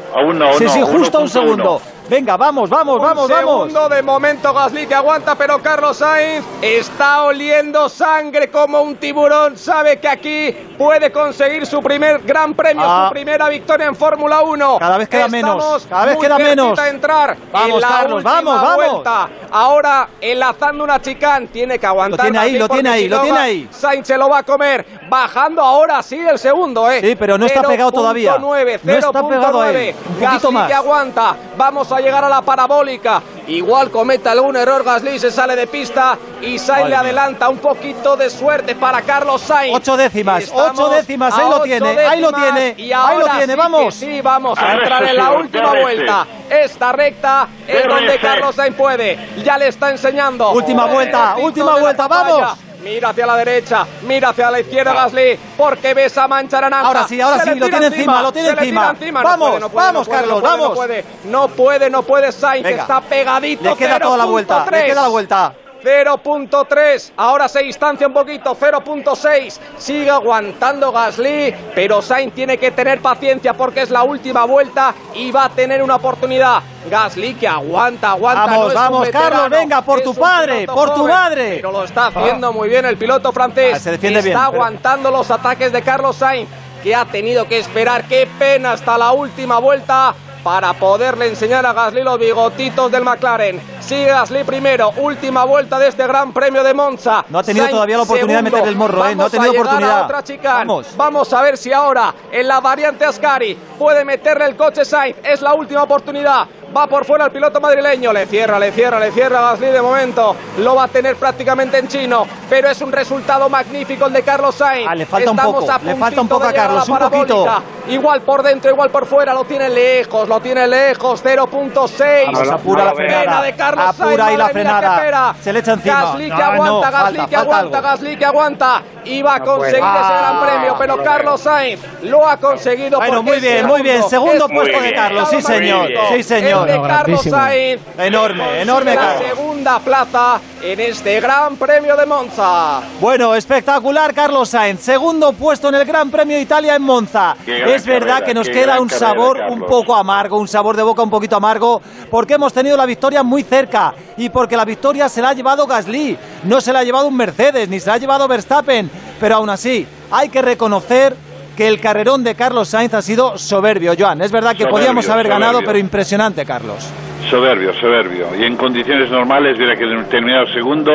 [0.59, 1.29] sí, sí, justo un 1.1.
[1.29, 1.83] segundo.
[2.11, 3.39] Venga, vamos, vamos, Un vamos, vamos.
[3.69, 9.57] segundo de momento Gasly que aguanta, pero Carlos Sainz está oliendo sangre como un tiburón.
[9.57, 13.07] Sabe que aquí puede conseguir su primer gran premio, Ah.
[13.07, 14.79] su primera victoria en Fórmula 1.
[14.81, 16.77] Cada vez queda menos, cada vez queda menos.
[16.77, 18.75] a entrar Vamos, en la Carlos, vamos, vamos.
[18.75, 19.29] vuelta.
[19.53, 22.19] Ahora enlazando una chicane, tiene que aguantar.
[22.19, 23.69] Lo tiene ahí, lo tiene ahí, lo tiene ahí.
[23.71, 24.85] Sainz se lo va a comer.
[25.09, 27.01] Bajando ahora sí el segundo, ¿eh?
[27.03, 28.35] Sí, pero no está pegado todavía.
[28.37, 29.77] 0.9, No está pegado a él.
[29.77, 29.95] 0.9.
[29.95, 30.67] Un poquito Gasly más.
[30.67, 31.37] que aguanta.
[31.57, 33.23] Vamos a llegar a la parabólica.
[33.47, 38.17] Igual comete algún error Gasly, se sale de pista y Sainz le adelanta un poquito
[38.17, 39.77] de suerte para Carlos Sainz.
[39.77, 43.53] Ocho décimas, ocho décimas, ahí lo tiene, ahí lo tiene, y ahí lo ahora tiene,
[43.53, 43.95] sí vamos.
[43.95, 46.27] Sí, vamos a Ahora entrar en la última ahora vuelta.
[46.49, 48.19] Esta recta es Ahora donde.
[48.21, 49.19] Carlos Sainz puede.
[49.45, 50.53] Ya le está enseñando.
[50.53, 52.70] Última El vuelta, última vuelta, vamos.
[52.83, 56.87] Mira hacia la derecha, mira hacia la izquierda Gasly, porque ve esa mancha naranja.
[56.87, 58.93] Ahora sí, ahora sí, le lo tiene encima, lo tiene le encima.
[58.93, 60.69] No Vamos, puede, no puede, vamos, no puede, Carlos, no puede, vamos.
[60.69, 63.65] No puede, no puede, no puede Sainz, está pegadito.
[63.65, 64.87] Le queda toda la vuelta, le 0.3.
[64.87, 65.55] queda la vuelta.
[65.83, 73.01] 0.3, ahora se distancia un poquito, 0.6, sigue aguantando Gasly, pero Sainz tiene que tener
[73.01, 76.63] paciencia porque es la última vuelta y va a tener una oportunidad.
[76.91, 78.47] Gasly que aguanta, aguanta.
[78.47, 81.57] Vamos, no vamos, veterano, Carlos, venga, por tu padre, por tu madre.
[81.57, 83.75] Pero lo está haciendo muy bien el piloto francés.
[83.77, 86.49] Ah, se defiende está bien, pero- aguantando los ataques de Carlos Sainz,
[86.83, 91.73] que ha tenido que esperar, qué pena, hasta la última vuelta para poderle enseñar a
[91.73, 93.61] Gasly los bigotitos del McLaren.
[93.81, 97.25] Sigue Gasly primero, última vuelta de este Gran Premio de Monza.
[97.29, 99.15] No ha tenido Sainz todavía la oportunidad de meterle el morro, ¿eh?
[99.15, 100.05] No ha Vamos tenido a llegar a oportunidad.
[100.05, 100.55] otra.
[100.55, 100.87] Vamos.
[100.97, 105.17] Vamos a ver si ahora en la variante Ascari puede meterle el coche Sainz.
[105.25, 106.47] Es la última oportunidad.
[106.77, 108.13] Va por fuera el piloto madrileño.
[108.13, 110.37] Le cierra, le cierra, le cierra Gasly de momento.
[110.59, 112.27] Lo va a tener prácticamente en chino.
[112.49, 114.87] Pero es un resultado magnífico el de Carlos Sainz.
[114.89, 116.95] Ah, le falta un Estamos poco, a le falta un puntito poco a Carlos, la
[116.95, 117.63] un poquito.
[117.89, 119.35] Igual por dentro, igual por fuera.
[119.35, 121.25] Lo tiene lejos, lo tiene lejos.
[121.25, 122.27] 0.6.
[122.27, 123.43] Vamos, apura la Pena frenada.
[123.43, 125.35] de Carlos Apura Sainz, ahí la frenada.
[125.43, 126.03] Se le echa encima.
[126.03, 127.89] Gasly que No, aguanta, no, Gasly falta, que falta aguanta, algo.
[127.91, 128.83] Gasly que aguanta.
[129.05, 130.01] Y va a No conseguir puede.
[130.01, 130.77] ese gran Ah, premio.
[130.79, 132.99] Pero no Carlos Sainz lo ha conseguido.
[132.99, 134.03] Bueno, muy bien, muy bien.
[134.09, 134.93] Segundo Es puesto de.
[134.95, 136.60] Carlos, sí señor, sí señor.
[136.65, 137.23] De Carlos.
[137.23, 137.81] Sainz.
[137.99, 139.29] Enorme, enorme, La Carlos.
[139.29, 142.81] segunda plaza en este gran premio de Monza.
[143.01, 147.37] Bueno, espectacular Carlos Sainz, segundo puesto en el Gran Premio de Italia en Monza.
[147.47, 149.57] Es verdad carrera, que nos queda un carrera, sabor Carlos.
[149.57, 151.81] un poco amargo, un sabor de boca un poquito amargo,
[152.11, 155.67] porque hemos tenido la victoria muy cerca y porque la victoria se la ha llevado
[155.67, 159.37] Gasly, no se la ha llevado un Mercedes, ni se la ha llevado Verstappen, pero
[159.37, 161.17] aún así hay que reconocer
[161.61, 164.23] que el carrerón de Carlos Sainz ha sido soberbio, Joan.
[164.23, 165.67] Es verdad que Soberbio, podíamos haber ganado, soberbio.
[165.67, 166.91] pero impresionante, Carlos.
[167.29, 168.29] Soberbio, soberbio.
[168.35, 170.91] Y en condiciones normales hubiera que terminado segundo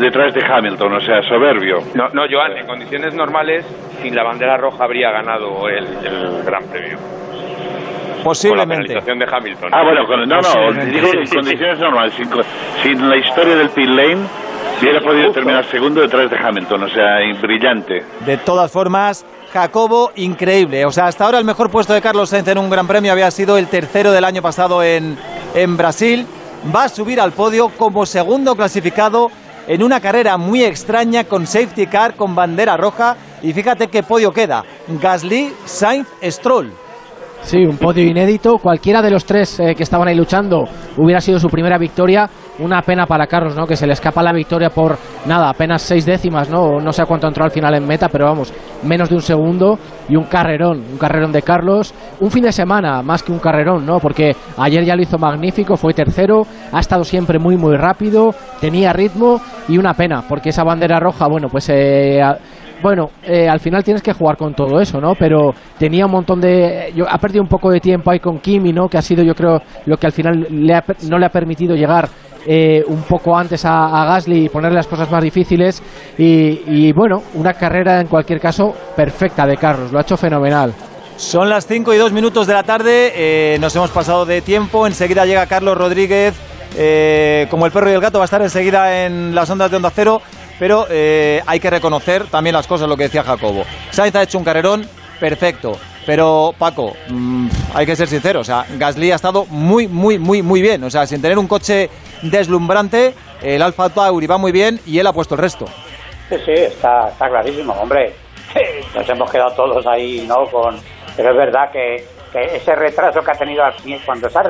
[0.00, 1.80] detrás de Hamilton, o sea, soberbio.
[1.92, 3.66] No, no, Joan, en condiciones normales,
[4.00, 6.96] sin la bandera roja habría ganado el, el Gran Premio.
[6.96, 8.94] Con la Posiblemente.
[8.94, 9.70] de Hamilton.
[9.70, 10.86] Ah, bueno, con- no, no, Posiblemente.
[10.92, 12.26] digo en condiciones normales, sin,
[12.82, 14.26] sin la historia del pit lane,
[14.80, 18.02] Hubiera podido terminar segundo detrás de Hamilton, o sea, brillante.
[18.26, 19.24] De todas formas,
[19.56, 20.84] Jacobo, increíble.
[20.84, 23.30] O sea, hasta ahora el mejor puesto de Carlos Sainz en un Gran Premio había
[23.30, 25.16] sido el tercero del año pasado en,
[25.54, 26.26] en Brasil.
[26.74, 29.30] Va a subir al podio como segundo clasificado
[29.66, 33.16] en una carrera muy extraña con safety car, con bandera roja.
[33.40, 34.62] Y fíjate qué podio queda.
[34.88, 36.70] Gasly, Sainz, Stroll.
[37.40, 38.58] Sí, un podio inédito.
[38.58, 40.64] Cualquiera de los tres eh, que estaban ahí luchando
[40.96, 42.28] hubiera sido su primera victoria.
[42.58, 43.66] Una pena para Carlos, ¿no?
[43.66, 46.80] Que se le escapa la victoria por nada, apenas seis décimas, ¿no?
[46.80, 48.52] No sé cuánto entró al final en meta, pero vamos,
[48.84, 51.94] menos de un segundo y un carrerón, un carrerón de Carlos.
[52.20, 53.98] Un fin de semana más que un carrerón, ¿no?
[53.98, 58.92] Porque ayer ya lo hizo magnífico, fue tercero, ha estado siempre muy, muy rápido, tenía
[58.92, 62.20] ritmo y una pena, porque esa bandera roja, bueno, pues eh,
[62.82, 65.14] bueno, eh, al final tienes que jugar con todo eso, ¿no?
[65.18, 66.92] Pero tenía un montón de...
[66.94, 68.88] Yo, ha perdido un poco de tiempo ahí con Kimi, ¿no?
[68.88, 72.08] Que ha sido, yo creo, lo que al final no le ha permitido llegar
[72.46, 75.82] eh, un poco antes a, Gasly y ponerle las cosas más difíciles.
[76.18, 80.72] Y, bueno, una carrera en cualquier caso perfecta de Carlos, lo ha hecho fenomenal.
[81.16, 84.86] Son las 5 y 2 minutos de la tarde, eh, nos hemos pasado de tiempo,
[84.86, 86.34] enseguida llega Carlos Rodríguez,
[87.50, 89.90] como el perro y el gato va a estar enseguida en las ondas de Onda
[89.94, 90.20] Cero
[90.58, 93.64] pero eh, hay que reconocer también las cosas, lo que decía Jacobo.
[93.90, 94.86] Sainz ha hecho un carrerón
[95.20, 95.72] perfecto,
[96.06, 100.40] pero Paco, mm, hay que ser sincero, o sea, Gasly ha estado muy, muy, muy,
[100.40, 101.90] muy bien, o sea, sin tener un coche
[102.22, 103.12] deslumbrante,
[103.42, 105.66] el Alfa Tauri va muy bien y él ha puesto el resto.
[106.28, 108.14] Sí, sí, está, está clarísimo, hombre.
[108.94, 110.44] Nos hemos quedado todos ahí, ¿no?
[110.50, 110.76] Con,
[111.16, 112.04] pero es verdad que,
[112.34, 114.42] ese retraso que ha tenido al fin, cuando se ha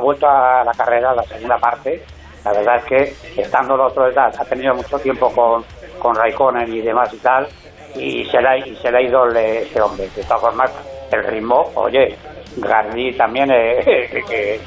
[0.00, 2.02] vuelto a la carrera, la segunda parte,
[2.44, 5.64] la verdad es que estando los otros ha tenido mucho tiempo con,
[6.00, 7.46] con Raikkonen y demás y tal,
[7.94, 10.08] y se le ha, y se le ha ido este hombre.
[10.16, 10.72] De todas formas,
[11.12, 12.16] el ritmo, oye,
[12.56, 14.22] Gasly también, eh,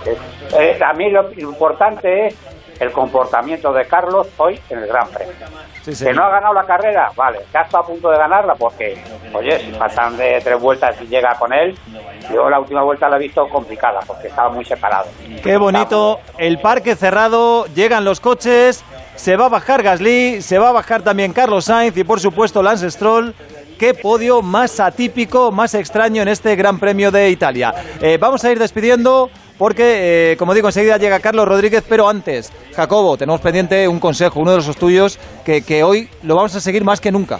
[0.58, 2.36] eh, a mí lo importante es
[2.80, 5.34] el comportamiento de Carlos hoy en el Gran Premio.
[5.84, 8.98] Que no ha ganado la carrera, vale, ha estado a punto de ganarla porque,
[9.34, 11.78] oye, si faltan de tres vueltas y llega con él,
[12.32, 15.08] yo la última vuelta la he visto complicada porque estaba muy separado.
[15.44, 18.84] Qué bonito, el parque cerrado, llegan los coches,
[19.16, 22.62] se va a bajar Gasly, se va a bajar también Carlos Sainz y por supuesto
[22.62, 23.34] Lance Stroll
[23.78, 27.74] qué podio más atípico, más extraño en este Gran Premio de Italia.
[28.02, 32.52] Eh, vamos a ir despidiendo porque, eh, como digo, enseguida llega Carlos Rodríguez, pero antes,
[32.76, 36.60] Jacobo, tenemos pendiente un consejo, uno de los tuyos, que, que hoy lo vamos a
[36.60, 37.40] seguir más que nunca.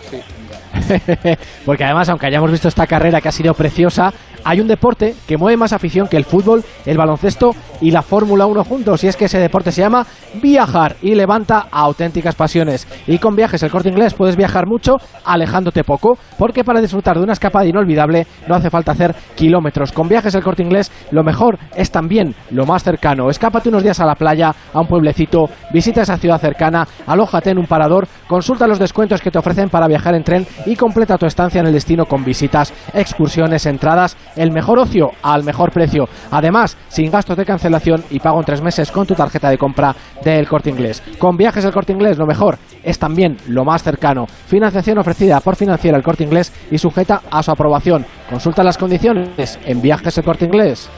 [1.66, 4.14] porque además, aunque hayamos visto esta carrera que ha sido preciosa,
[4.44, 8.46] hay un deporte que mueve más afición que el fútbol, el baloncesto y la Fórmula
[8.46, 9.04] 1 juntos.
[9.04, 10.06] Y es que ese deporte se llama
[10.42, 12.88] viajar y levanta auténticas pasiones.
[13.08, 17.24] Y con viajes el corte inglés puedes viajar mucho alejándote poco, porque para disfrutar de
[17.24, 19.92] una escapada inolvidable no hace falta hacer kilómetros.
[19.92, 23.30] Con viajes el corte inglés lo mejor es también lo más cercano.
[23.30, 27.58] Escápate unos días a la playa, a un pueblecito, visita esa ciudad cercana, alójate en
[27.58, 31.26] un parador, consulta los descuentos que te ofrecen para viajar en tren y completa tu
[31.26, 36.08] estancia en el destino con visitas, excursiones, entradas el mejor ocio al mejor precio.
[36.32, 39.96] Además, sin gastos de cancelación y pago en tres meses con tu tarjeta de compra
[40.24, 41.02] del corte inglés.
[41.20, 44.28] Con viajes del corte inglés, lo mejor es también lo más cercano.
[44.48, 48.06] Financiación ofrecida por Financiera el corte inglés y sujeta a su aprobación.
[48.30, 50.90] Consulta las condiciones en viajes del corte inglés.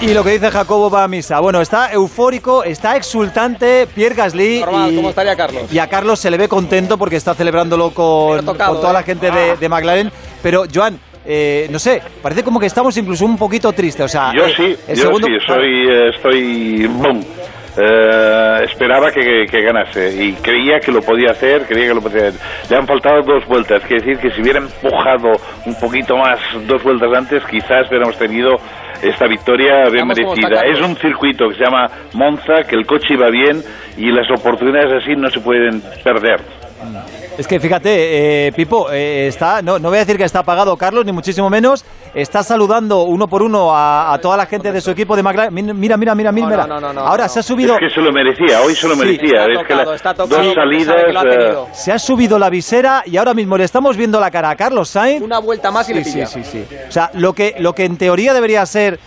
[0.00, 1.40] Y lo que dice Jacobo va a misa.
[1.40, 4.58] Bueno, está eufórico, está exultante Pierre Gasly.
[4.58, 5.70] y, ¿cómo estaría Carlos?
[5.70, 9.04] Y a Carlos se le ve contento porque está celebrándolo con, toda la ¿eh?
[9.04, 9.56] gente de, ah.
[9.56, 10.10] de McLaren.
[10.42, 14.04] Pero, Joan, eh, no sé, parece como que estamos incluso un poquito tristes.
[14.04, 17.20] O sea, yo sí, yo sí, soy, eh, estoy, boom.
[17.76, 22.40] Eh, esperaba que, ganase y creía que lo podía hacer, creía que lo podía hacer.
[22.68, 25.30] Le han faltado dos vueltas, quiere decir que si hubiera empujado
[25.66, 28.56] un poquito más dos vueltas antes, quizás hubiéramos tenido
[29.02, 30.62] esta victoria bien merecida.
[30.64, 33.62] Es un circuito que se llama Monza, que el coche iba bien
[33.96, 36.40] y las oportunidades así no se pueden perder.
[37.38, 40.76] Es que fíjate, eh, Pipo, eh, está, no, no voy a decir que está apagado
[40.76, 41.84] Carlos, ni muchísimo menos.
[42.14, 45.54] Está saludando uno por uno a, toda la gente de su equipo de McLaren.
[45.54, 46.66] Mira, mira, mira, mira.
[46.98, 47.74] Ahora se ha subido.
[47.74, 49.46] Es que se lo merecía, hoy se lo merecía.
[49.46, 50.00] es que dos
[50.54, 50.96] salidas.
[50.98, 54.56] Eh, se ha subido la visera y ahora mismo le estamos viendo la cara a
[54.56, 55.22] Carlos Sainz.
[55.22, 56.26] Una vuelta más y le pilla.
[56.26, 56.76] Sí, sí, sí.
[56.88, 58.98] O sea, lo que, lo que en teoría debería ser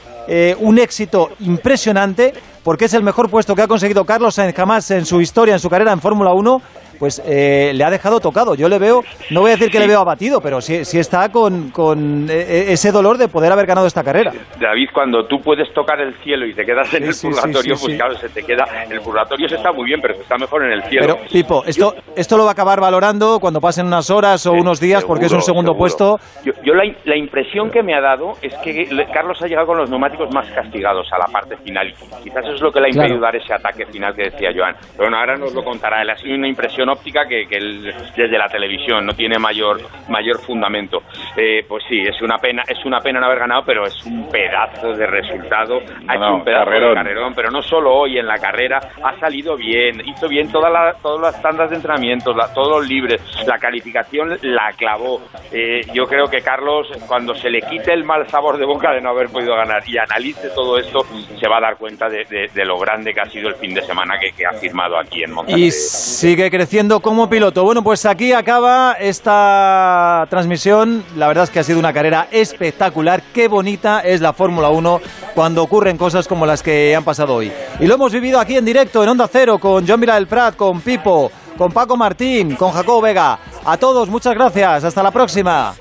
[0.59, 5.05] un éxito impresionante, porque es el mejor puesto que ha conseguido Carlos Sainz jamás en
[5.05, 6.61] su historia, en su carrera en Fórmula 1
[6.99, 8.55] pues eh, le ha dejado tocado.
[8.55, 11.29] Yo le veo, no voy a decir que le veo abatido, pero sí, sí está
[11.29, 14.31] con, con eh, ese dolor de poder haber ganado esta carrera.
[14.59, 18.15] David, cuando tú puedes tocar el cielo y te quedas en el purgatorio, pues claro,
[18.15, 18.65] se te queda.
[18.89, 21.15] El purgatorio se está muy bien, pero se está mejor en el cielo.
[21.17, 24.79] Pero, Pipo, esto, esto lo va a acabar valorando cuando pasen unas horas o unos
[24.79, 25.79] días, porque es un segundo seguro.
[25.79, 26.17] puesto.
[26.45, 29.77] Yo, yo la, la impresión que me ha dado es que Carlos ha llegado con
[29.77, 31.93] los neumáticos más castigados a la parte final.
[32.23, 33.07] Quizás eso es lo que le ha Claro.
[33.07, 34.75] impedido dar ese ataque final que decía Joan.
[34.95, 36.01] Pero bueno, ahora nos lo contará.
[36.01, 39.81] Él ha sido una impresión óptica que, que él- desde la televisión no tiene mayor
[40.09, 41.03] mayor fundamento.
[41.37, 44.29] Eh, pues sí, es una pena es una pena no haber ganado, pero es un
[44.29, 45.77] pedazo de resultado.
[46.07, 46.89] Ha hecho no, un pedazo carrerón.
[46.89, 50.69] de carrerón, pero no solo hoy en la carrera, ha salido bien, hizo bien toda
[50.69, 55.21] la- todas las tandas de entrenamientos, la- todos los libres, la calificación la clavó.
[55.51, 59.01] Eh, yo creo que Carlos, cuando se le quite el mal sabor de boca de
[59.01, 61.05] no haber podido ganar y analice todo esto,
[61.39, 63.73] se va a dar cuenta de, de- de lo grande que ha sido el fin
[63.73, 65.57] de semana que, que ha firmado aquí en Montaña.
[65.57, 67.63] Y sigue creciendo como piloto.
[67.63, 71.03] Bueno, pues aquí acaba esta transmisión.
[71.15, 73.21] La verdad es que ha sido una carrera espectacular.
[73.31, 74.99] Qué bonita es la Fórmula 1
[75.35, 77.51] cuando ocurren cosas como las que han pasado hoy.
[77.79, 80.55] Y lo hemos vivido aquí en directo, en Onda Cero, con John Mira del Prat,
[80.55, 83.39] con Pipo, con Paco Martín, con Jacobo Vega.
[83.65, 84.83] A todos, muchas gracias.
[84.83, 85.73] Hasta la próxima.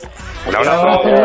[0.46, 0.82] Un abrazo.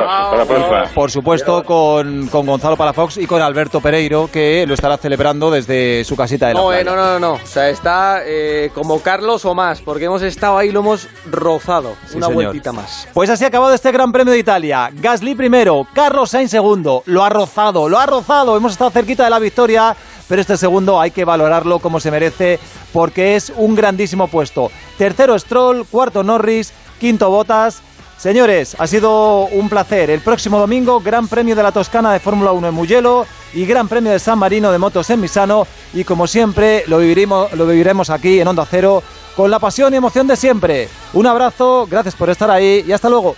[0.07, 0.83] Hasta la próxima.
[0.93, 6.03] Por supuesto, con, con Gonzalo Palafox y con Alberto Pereiro, que lo estará celebrando desde
[6.03, 6.95] su casita de la No, eh, playa.
[6.95, 7.33] no, no, no, no.
[7.43, 11.07] O sea, está eh, como Carlos o más, porque hemos estado ahí y lo hemos
[11.31, 11.95] rozado.
[12.07, 12.43] Sí, Una señor.
[12.43, 13.07] vueltita más.
[13.13, 14.91] Pues así ha acabado este Gran Premio de Italia.
[14.93, 17.01] Gasly primero, Carlos Sainz segundo.
[17.07, 18.55] Lo ha rozado, lo ha rozado.
[18.55, 19.95] Hemos estado cerquita de la victoria,
[20.27, 22.59] pero este segundo hay que valorarlo como se merece
[22.93, 24.71] porque es un grandísimo puesto.
[24.97, 27.81] Tercero Stroll, cuarto Norris, quinto Botas.
[28.17, 30.09] Señores, ha sido un placer.
[30.09, 33.87] El próximo domingo, Gran Premio de la Toscana de Fórmula 1 en Mugello y Gran
[33.87, 35.67] Premio de San Marino de Motos en Misano.
[35.93, 39.03] Y como siempre, lo viviremos, lo viviremos aquí en Onda Cero
[39.35, 40.89] con la pasión y emoción de siempre.
[41.13, 43.35] Un abrazo, gracias por estar ahí y hasta luego.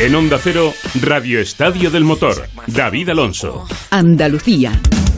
[0.00, 3.66] En Onda Cero, Radio Estadio del Motor, David Alonso.
[3.90, 4.80] Andalucía.